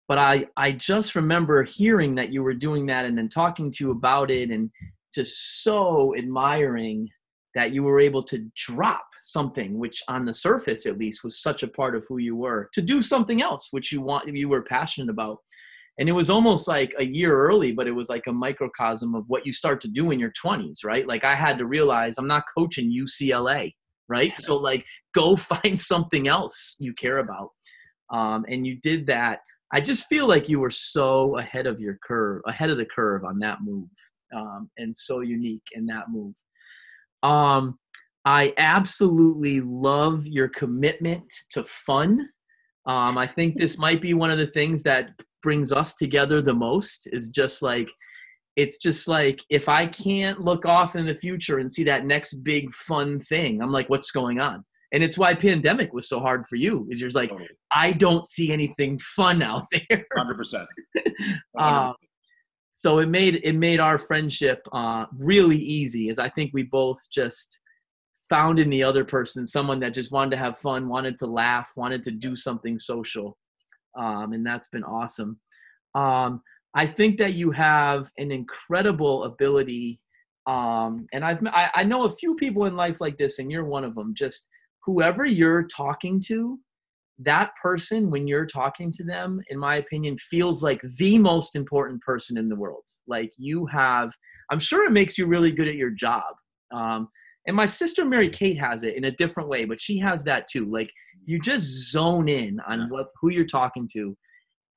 but 0.07 0.17
I 0.17 0.47
I 0.57 0.71
just 0.71 1.15
remember 1.15 1.63
hearing 1.63 2.15
that 2.15 2.31
you 2.31 2.43
were 2.43 2.53
doing 2.53 2.85
that 2.87 3.05
and 3.05 3.17
then 3.17 3.29
talking 3.29 3.71
to 3.71 3.83
you 3.83 3.91
about 3.91 4.31
it 4.31 4.49
and 4.49 4.69
just 5.13 5.63
so 5.63 6.15
admiring 6.17 7.09
that 7.55 7.71
you 7.71 7.83
were 7.83 7.99
able 7.99 8.21
to 8.23 8.45
drop 8.55 9.05
something 9.23 9.79
which 9.79 10.03
on 10.07 10.25
the 10.25 10.33
surface 10.33 10.85
at 10.85 10.99
least 10.99 11.23
was 11.23 11.41
such 11.41 11.63
a 11.63 11.67
part 11.67 11.95
of 11.95 12.05
who 12.07 12.19
you 12.19 12.35
were 12.35 12.69
to 12.73 12.81
do 12.81 13.01
something 13.01 13.41
else 13.41 13.69
which 13.71 13.91
you 13.91 13.99
want 13.99 14.27
you 14.27 14.47
were 14.47 14.61
passionate 14.61 15.09
about 15.09 15.39
and 15.97 16.09
it 16.09 16.13
was 16.13 16.29
almost 16.29 16.67
like 16.67 16.93
a 16.99 17.05
year 17.05 17.35
early 17.35 17.71
but 17.71 17.87
it 17.87 17.91
was 17.91 18.09
like 18.09 18.23
a 18.27 18.33
microcosm 18.33 19.15
of 19.15 19.23
what 19.27 19.45
you 19.45 19.53
start 19.53 19.79
to 19.81 19.87
do 19.87 20.11
in 20.11 20.19
your 20.19 20.31
20s 20.43 20.83
right? 20.83 21.07
Like 21.07 21.23
i 21.23 21.35
had 21.35 21.57
to 21.57 21.65
realize 21.65 22.17
i'm 22.17 22.27
not 22.27 22.43
coaching 22.57 22.91
ucla 22.91 23.71
right? 24.07 24.37
So 24.39 24.57
like 24.57 24.85
go 25.13 25.35
find 25.35 25.79
something 25.79 26.27
else 26.27 26.77
you 26.79 26.93
care 26.93 27.19
about. 27.19 27.49
Um, 28.11 28.45
and 28.47 28.65
you 28.65 28.79
did 28.81 29.07
that. 29.07 29.39
I 29.73 29.81
just 29.81 30.05
feel 30.07 30.27
like 30.27 30.47
you 30.47 30.59
were 30.59 30.71
so 30.71 31.37
ahead 31.37 31.65
of 31.65 31.79
your 31.79 31.97
curve 32.05 32.41
ahead 32.47 32.69
of 32.69 32.77
the 32.77 32.85
curve 32.85 33.25
on 33.25 33.39
that 33.39 33.59
move 33.63 33.89
um, 34.35 34.69
and 34.77 34.95
so 34.95 35.21
unique 35.21 35.63
in 35.73 35.85
that 35.87 36.09
move. 36.09 36.35
Um, 37.23 37.79
I 38.25 38.53
absolutely 38.57 39.61
love 39.61 40.25
your 40.25 40.47
commitment 40.49 41.31
to 41.51 41.63
fun. 41.63 42.29
Um, 42.87 43.17
I 43.17 43.27
think 43.27 43.57
this 43.57 43.77
might 43.77 44.01
be 44.01 44.13
one 44.13 44.31
of 44.31 44.37
the 44.37 44.47
things 44.47 44.83
that 44.83 45.11
brings 45.45 45.71
us 45.71 45.93
together 45.93 46.41
the 46.41 46.55
most 46.55 47.07
is 47.13 47.29
just 47.29 47.61
like, 47.61 47.87
it's 48.55 48.79
just 48.79 49.07
like 49.07 49.39
if 49.51 49.69
I 49.69 49.85
can't 49.85 50.41
look 50.41 50.65
off 50.65 50.95
in 50.95 51.05
the 51.05 51.13
future 51.13 51.59
and 51.59 51.71
see 51.71 51.83
that 51.83 52.07
next 52.07 52.33
big 52.43 52.73
fun 52.73 53.19
thing, 53.19 53.61
I'm 53.61 53.71
like, 53.71 53.87
what's 53.87 54.09
going 54.09 54.39
on? 54.39 54.65
And 54.91 55.03
it's 55.03 55.19
why 55.19 55.35
pandemic 55.35 55.93
was 55.93 56.09
so 56.09 56.19
hard 56.19 56.47
for 56.47 56.55
you, 56.55 56.87
is 56.89 56.99
you're 56.99 57.09
just 57.09 57.15
like, 57.15 57.29
Totally. 57.29 57.49
I 57.71 57.91
don't 57.91 58.27
see 58.27 58.51
anything 58.51 58.97
fun 58.97 59.43
out 59.43 59.67
there. 59.71 60.05
100%. 60.17 60.65
Uh, 61.57 61.93
so 62.73 62.99
it 62.99 63.07
made 63.07 63.39
it 63.45 63.55
made 63.55 63.79
our 63.79 63.97
friendship 63.97 64.67
uh, 64.73 65.05
really 65.17 65.57
easy 65.57 66.09
as 66.09 66.19
i 66.19 66.27
think 66.29 66.51
we 66.53 66.63
both 66.63 66.99
just 67.09 67.61
found 68.29 68.59
in 68.59 68.69
the 68.69 68.83
other 68.83 69.05
person 69.05 69.47
someone 69.47 69.79
that 69.79 69.93
just 69.93 70.11
wanted 70.11 70.31
to 70.31 70.37
have 70.37 70.57
fun 70.57 70.89
wanted 70.89 71.17
to 71.17 71.25
laugh 71.25 71.71
wanted 71.77 72.03
to 72.03 72.11
do 72.11 72.35
something 72.35 72.77
social 72.77 73.37
um, 73.97 74.33
and 74.33 74.45
that's 74.45 74.67
been 74.69 74.83
awesome. 74.83 75.39
Um, 75.93 76.41
i 76.77 76.85
think 76.85 77.17
that 77.17 77.33
you 77.33 77.51
have 77.51 78.11
an 78.17 78.31
incredible 78.31 79.23
ability 79.23 79.99
um, 80.47 81.07
and 81.11 81.25
I've 81.25 81.39
I, 81.47 81.71
I 81.75 81.83
know 81.83 82.05
a 82.05 82.11
few 82.11 82.35
people 82.35 82.65
in 82.65 82.75
life 82.75 83.01
like 83.01 83.17
this 83.17 83.39
and 83.39 83.51
you're 83.51 83.65
one 83.65 83.83
of 83.83 83.95
them 83.95 84.13
just 84.13 84.47
whoever 84.83 85.25
you're 85.25 85.63
talking 85.63 86.21
to 86.27 86.59
that 87.19 87.51
person 87.61 88.11
when 88.11 88.27
you're 88.27 88.45
talking 88.45 88.91
to 88.91 89.03
them 89.03 89.41
in 89.49 89.57
my 89.57 89.77
opinion 89.77 90.17
feels 90.17 90.61
like 90.61 90.81
the 90.97 91.17
most 91.17 91.55
important 91.55 92.01
person 92.01 92.37
in 92.37 92.49
the 92.49 92.55
world. 92.55 92.83
Like 93.07 93.31
you 93.37 93.65
have 93.67 94.11
i'm 94.51 94.59
sure 94.59 94.85
it 94.85 94.91
makes 94.91 95.17
you 95.17 95.25
really 95.25 95.51
good 95.51 95.67
at 95.67 95.75
your 95.75 95.91
job. 95.91 96.35
Um, 96.71 97.09
and 97.47 97.55
my 97.55 97.65
sister 97.65 98.05
mary 98.05 98.29
kate 98.29 98.59
has 98.59 98.83
it 98.83 98.95
in 98.95 99.05
a 99.05 99.11
different 99.11 99.49
way 99.49 99.65
but 99.65 99.81
she 99.81 99.97
has 99.99 100.23
that 100.25 100.47
too. 100.47 100.65
Like 100.65 100.91
you 101.25 101.39
just 101.39 101.91
zone 101.91 102.29
in 102.29 102.59
on 102.67 102.89
what 102.89 103.07
who 103.19 103.29
you're 103.29 103.45
talking 103.45 103.87
to 103.93 104.15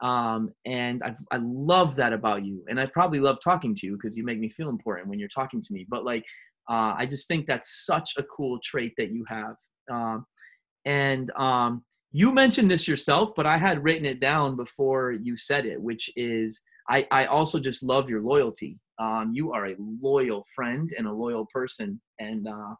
um, 0.01 0.51
and 0.65 1.03
I, 1.03 1.15
I 1.33 1.39
love 1.43 1.97
that 1.97 2.13
about 2.13 2.45
you 2.45 2.65
and 2.69 2.79
i 2.81 2.87
probably 2.87 3.21
love 3.21 3.39
talking 3.43 3.75
to 3.75 3.87
you 3.87 3.95
because 3.95 4.17
you 4.17 4.25
make 4.25 4.39
me 4.39 4.49
feel 4.49 4.69
important 4.69 5.09
when 5.09 5.19
you're 5.19 5.29
talking 5.29 5.61
to 5.61 5.73
me 5.73 5.87
but 5.89 6.05
like 6.05 6.25
Uh, 6.71 6.95
I 7.03 7.07
just 7.07 7.27
think 7.29 7.47
that's 7.47 7.87
such 7.87 8.11
a 8.19 8.23
cool 8.37 8.59
trait 8.63 8.93
that 8.99 9.11
you 9.11 9.25
have. 9.27 9.57
Um, 9.91 10.27
and 10.85 11.31
um, 11.49 11.83
you 12.13 12.31
mentioned 12.31 12.71
this 12.71 12.87
yourself, 12.87 13.31
but 13.35 13.47
I 13.47 13.57
had 13.59 13.83
written 13.83 14.05
it 14.05 14.21
down 14.21 14.55
before 14.55 15.13
you 15.13 15.35
said 15.37 15.65
it, 15.65 15.81
which 15.81 16.11
is 16.15 16.63
I, 16.91 17.07
I 17.11 17.25
also 17.27 17.59
just 17.59 17.83
love 17.83 18.11
your 18.11 18.23
loyalty. 18.23 18.79
Um, 18.99 19.33
you 19.33 19.53
are 19.55 19.67
a 19.69 19.77
loyal 19.79 20.45
friend 20.55 20.91
and 20.97 21.07
a 21.07 21.13
loyal 21.25 21.47
person. 21.59 22.01
And 22.19 22.47
uh, 22.47 22.75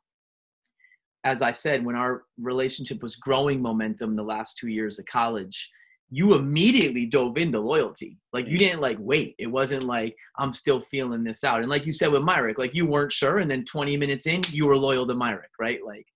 as 1.25 1.43
I 1.43 1.53
said, 1.53 1.85
when 1.85 1.97
our 1.97 2.25
relationship 2.41 3.03
was 3.03 3.17
growing 3.17 3.61
momentum 3.61 4.15
the 4.15 4.23
last 4.23 4.57
two 4.57 4.69
years 4.69 4.99
of 4.99 5.07
college, 5.07 5.69
you 6.11 6.35
immediately 6.35 7.05
dove 7.05 7.37
into 7.37 7.61
loyalty. 7.61 8.19
Like 8.33 8.49
you 8.49 8.57
didn't 8.57 8.81
like 8.81 8.97
wait. 9.01 9.35
It 9.39 9.49
wasn't 9.49 9.83
like 9.83 10.17
I'm 10.39 10.53
still 10.53 10.81
feeling 10.81 11.23
this 11.23 11.45
out. 11.45 11.61
And 11.61 11.69
like 11.69 11.85
you 11.85 11.93
said 11.93 12.13
with 12.13 12.23
Myrick, 12.23 12.59
like 12.59 12.75
you 12.75 12.87
weren't 12.87 13.13
sure, 13.13 13.39
and 13.39 13.51
then 13.51 13.65
20 13.65 13.97
minutes 13.97 14.27
in, 14.27 14.41
you 14.51 14.67
were 14.67 14.77
loyal 14.77 15.07
to 15.07 15.15
Myrick, 15.15 15.51
right? 15.59 15.81
Like 15.85 16.07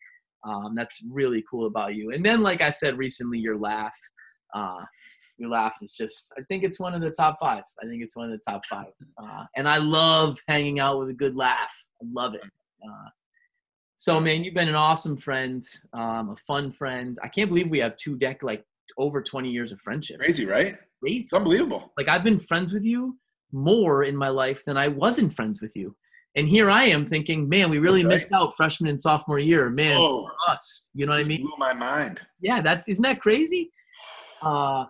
um, 0.45 0.74
that's 0.74 1.03
really 1.09 1.45
cool 1.49 1.66
about 1.66 1.95
you. 1.95 2.11
And 2.11 2.24
then, 2.24 2.43
like 2.43 2.62
I 2.62 2.70
said 2.70 2.99
recently, 2.99 3.39
your 3.39 3.57
laugh, 3.57 3.95
uh, 4.55 4.81
your 5.39 5.51
laugh 5.51 5.74
is 5.83 5.93
just. 5.93 6.33
I 6.39 6.43
think 6.49 6.65
it's 6.65 6.81
one 6.81 6.95
of 6.95 7.01
the 7.01 7.11
top 7.11 7.39
five. 7.41 7.62
I 7.83 7.87
think 7.87 8.03
it's 8.03 8.16
one 8.16 8.31
of 8.31 8.39
the 8.39 8.51
top 8.51 8.65
five. 8.66 8.93
Uh, 9.23 9.45
and 9.57 9.69
I 9.69 9.79
love 9.79 10.39
hanging 10.49 10.81
out 10.81 10.99
with 10.99 11.11
a 11.11 11.15
good 11.15 11.37
laugh. 11.37 11.73
I 12.03 12.07
love 12.12 12.35
it. 12.35 12.43
Uh, 12.43 13.09
so, 14.03 14.19
man, 14.19 14.43
you've 14.43 14.55
been 14.55 14.69
an 14.69 14.74
awesome 14.74 15.16
friend, 15.16 15.62
um, 15.93 16.31
a 16.31 16.37
fun 16.45 16.73
friend. 16.73 17.20
I 17.23 17.29
can't 17.29 17.49
believe 17.49 17.70
we 17.70 17.79
have 17.79 17.97
two 17.97 18.16
deck 18.16 18.43
like 18.43 18.65
over 18.99 19.23
20 19.23 19.49
years 19.49 19.70
of 19.70 19.81
friendship. 19.81 20.19
Crazy, 20.19 20.45
right? 20.45 20.74
Crazy. 20.99 21.19
It's 21.19 21.33
unbelievable. 21.33 21.93
Like 21.97 22.09
I've 22.09 22.24
been 22.24 22.41
friends 22.41 22.73
with 22.74 22.83
you 22.83 23.16
more 23.53 24.03
in 24.03 24.16
my 24.16 24.29
life 24.29 24.65
than 24.65 24.77
I 24.77 24.89
wasn't 24.89 25.37
friends 25.37 25.62
with 25.62 25.77
you. 25.77 25.95
And 26.35 26.49
here 26.49 26.69
I 26.69 26.87
am 26.87 27.07
thinking, 27.07 27.49
man, 27.49 27.70
we 27.70 27.79
really 27.79 28.05
right. 28.05 28.15
missed 28.15 28.33
out 28.33 28.57
freshman 28.57 28.91
and 28.91 29.01
sophomore 29.01 29.39
year. 29.39 29.70
Man, 29.70 29.97
Oh, 29.97 30.29
us. 30.49 30.91
You 30.95 31.07
know 31.07 31.12
what 31.12 31.24
I 31.24 31.29
mean? 31.29 31.43
blew 31.43 31.55
my 31.57 31.73
mind. 31.73 32.23
Yeah, 32.41 32.61
that's 32.61 32.89
isn't 32.89 33.05
that 33.05 33.20
crazy? 33.20 33.70
Uh 34.43 34.87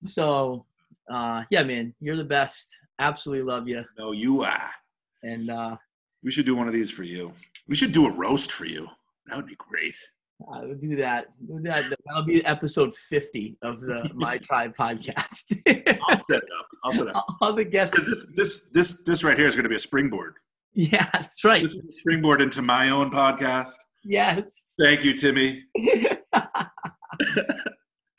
so 0.00 0.64
uh 1.12 1.42
yeah, 1.50 1.64
man, 1.64 1.94
you're 2.00 2.16
the 2.16 2.24
best. 2.24 2.70
Absolutely 2.98 3.44
love 3.44 3.68
you. 3.68 3.84
No, 3.98 4.12
you 4.12 4.42
are. 4.42 4.70
And 5.22 5.50
uh 5.50 5.76
We 6.22 6.30
should 6.30 6.46
do 6.46 6.54
one 6.56 6.66
of 6.66 6.74
these 6.74 6.90
for 6.90 7.04
you. 7.04 7.32
We 7.68 7.76
should 7.76 7.92
do 7.92 8.06
a 8.06 8.10
roast 8.10 8.52
for 8.52 8.64
you. 8.64 8.88
That 9.26 9.36
would 9.36 9.46
be 9.46 9.56
great. 9.56 9.94
I 10.52 10.64
will 10.64 10.74
do 10.76 10.94
that. 10.96 11.26
Do 11.46 11.60
that. 11.64 11.84
That'll 12.06 12.24
be 12.24 12.44
episode 12.44 12.94
50 12.94 13.56
of 13.62 13.80
the 13.80 14.08
My 14.14 14.38
Tribe 14.38 14.72
podcast. 14.78 15.52
I'll 16.08 16.20
set 16.20 16.38
it 16.38 16.48
up. 16.58 16.66
I'll 16.84 16.92
set 16.92 17.08
it 17.08 17.16
up. 17.16 17.26
All 17.40 17.52
the 17.52 17.64
guests. 17.64 17.96
This, 17.96 18.26
this, 18.36 18.68
this, 18.70 19.02
this 19.04 19.24
right 19.24 19.36
here 19.36 19.46
is 19.48 19.54
going 19.56 19.64
to 19.64 19.68
be 19.68 19.74
a 19.76 19.80
springboard. 19.80 20.34
Yeah, 20.74 21.08
that's 21.12 21.42
right. 21.44 21.62
This 21.62 21.74
is 21.74 21.84
a 21.84 21.92
springboard 21.92 22.40
into 22.40 22.62
my 22.62 22.90
own 22.90 23.10
podcast. 23.10 23.72
Yes. 24.04 24.74
Thank 24.80 25.04
you, 25.04 25.14
Timmy. 25.14 25.64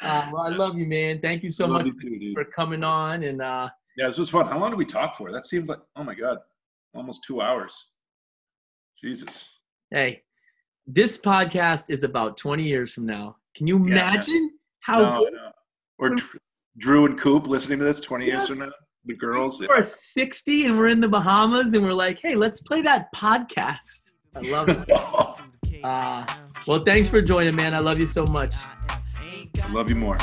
Uh, 0.02 0.30
well, 0.32 0.44
I 0.44 0.50
love 0.50 0.78
you, 0.78 0.86
man. 0.86 1.20
Thank 1.20 1.44
you 1.44 1.50
so 1.50 1.66
Love 1.68 1.86
much 1.86 1.94
you 2.04 2.20
too, 2.20 2.34
for 2.34 2.46
coming 2.46 2.84
on. 2.84 3.24
And 3.24 3.42
uh, 3.42 3.70
Yeah, 3.98 4.08
this 4.08 4.18
was 4.18 4.30
fun. 4.30 4.48
How 4.48 4.58
long 4.58 4.70
did 4.70 4.78
we 4.78 4.86
talk 4.86 5.16
for? 5.18 5.32
That 5.32 5.46
seemed 5.46 5.68
like, 5.68 5.80
oh 5.96 6.04
my 6.04 6.16
God, 6.16 6.38
almost 6.94 7.24
two 7.26 7.42
hours. 7.42 7.76
Jesus. 9.04 9.48
hey, 9.92 10.22
this 10.86 11.18
podcast 11.18 11.86
is 11.90 12.04
about 12.04 12.36
20 12.38 12.64
years 12.64 12.92
from 12.92 13.06
now. 13.06 13.38
Can 13.56 13.66
you 13.68 13.78
Yeah. 13.88 13.94
imagine 14.14 14.52
how 14.82 15.00
No, 15.00 15.20
good 15.24 15.34
no. 15.34 15.52
Or 16.00 16.10
Dr- 16.16 16.40
Drew 16.78 17.06
and 17.06 17.18
Coop 17.18 17.48
listening 17.48 17.80
to 17.80 17.86
this 17.86 18.00
20 18.02 18.26
years 18.26 18.48
from 18.48 18.60
now? 18.60 18.72
The 19.06 19.16
girls. 19.16 19.60
we're 19.62 19.82
60 19.82 20.66
and 20.66 20.78
we're 20.78 20.88
in 20.88 21.00
the 21.00 21.08
Bahamas 21.08 21.74
and 21.74 21.84
we're 21.86 21.94
like, 21.94 22.20
hey, 22.22 22.36
let's 22.36 22.62
play 22.62 22.82
that 22.82 23.08
podcast. 23.16 24.12
I 24.36 24.42
love 24.42 24.70
it. 24.70 24.90
Uh, 25.82 26.26
well, 26.68 26.84
thanks 26.84 27.08
for 27.08 27.22
joining, 27.22 27.56
man. 27.56 27.74
I 27.74 27.80
love 27.80 28.00
you 28.00 28.06
so 28.06 28.26
much. 28.26 28.54
I 28.90 29.72
love 29.72 29.90
you 29.90 29.96
more. 29.96 30.18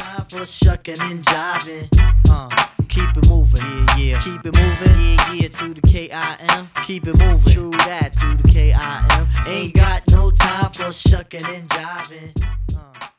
Time 2.96 3.12
for 3.12 3.22
shucking 3.22 3.24
and 3.24 3.24
jiving. 3.24 3.24
Keep 3.24 3.24
it 3.24 3.28
moving. 3.28 3.62
Yeah, 3.98 4.04
yeah. 4.04 4.20
Keep 4.20 4.46
it 4.46 4.56
moving. 4.56 5.00
Yeah, 5.00 5.32
yeah. 5.32 5.48
To 5.48 5.74
the 5.74 5.80
K-I-M. 5.82 6.70
Keep 6.84 7.06
it 7.06 7.16
moving. 7.16 7.52
True 7.52 7.70
that. 7.70 8.12
To 8.14 8.42
the 8.42 8.48
K-I-M. 8.48 9.28
Ain't 9.46 9.74
got 9.74 10.02
no 10.10 10.30
time 10.30 10.72
for 10.72 10.92
shucking 10.92 11.44
and 11.44 11.68
jiving. 11.68 12.42
Uh. 12.76 13.15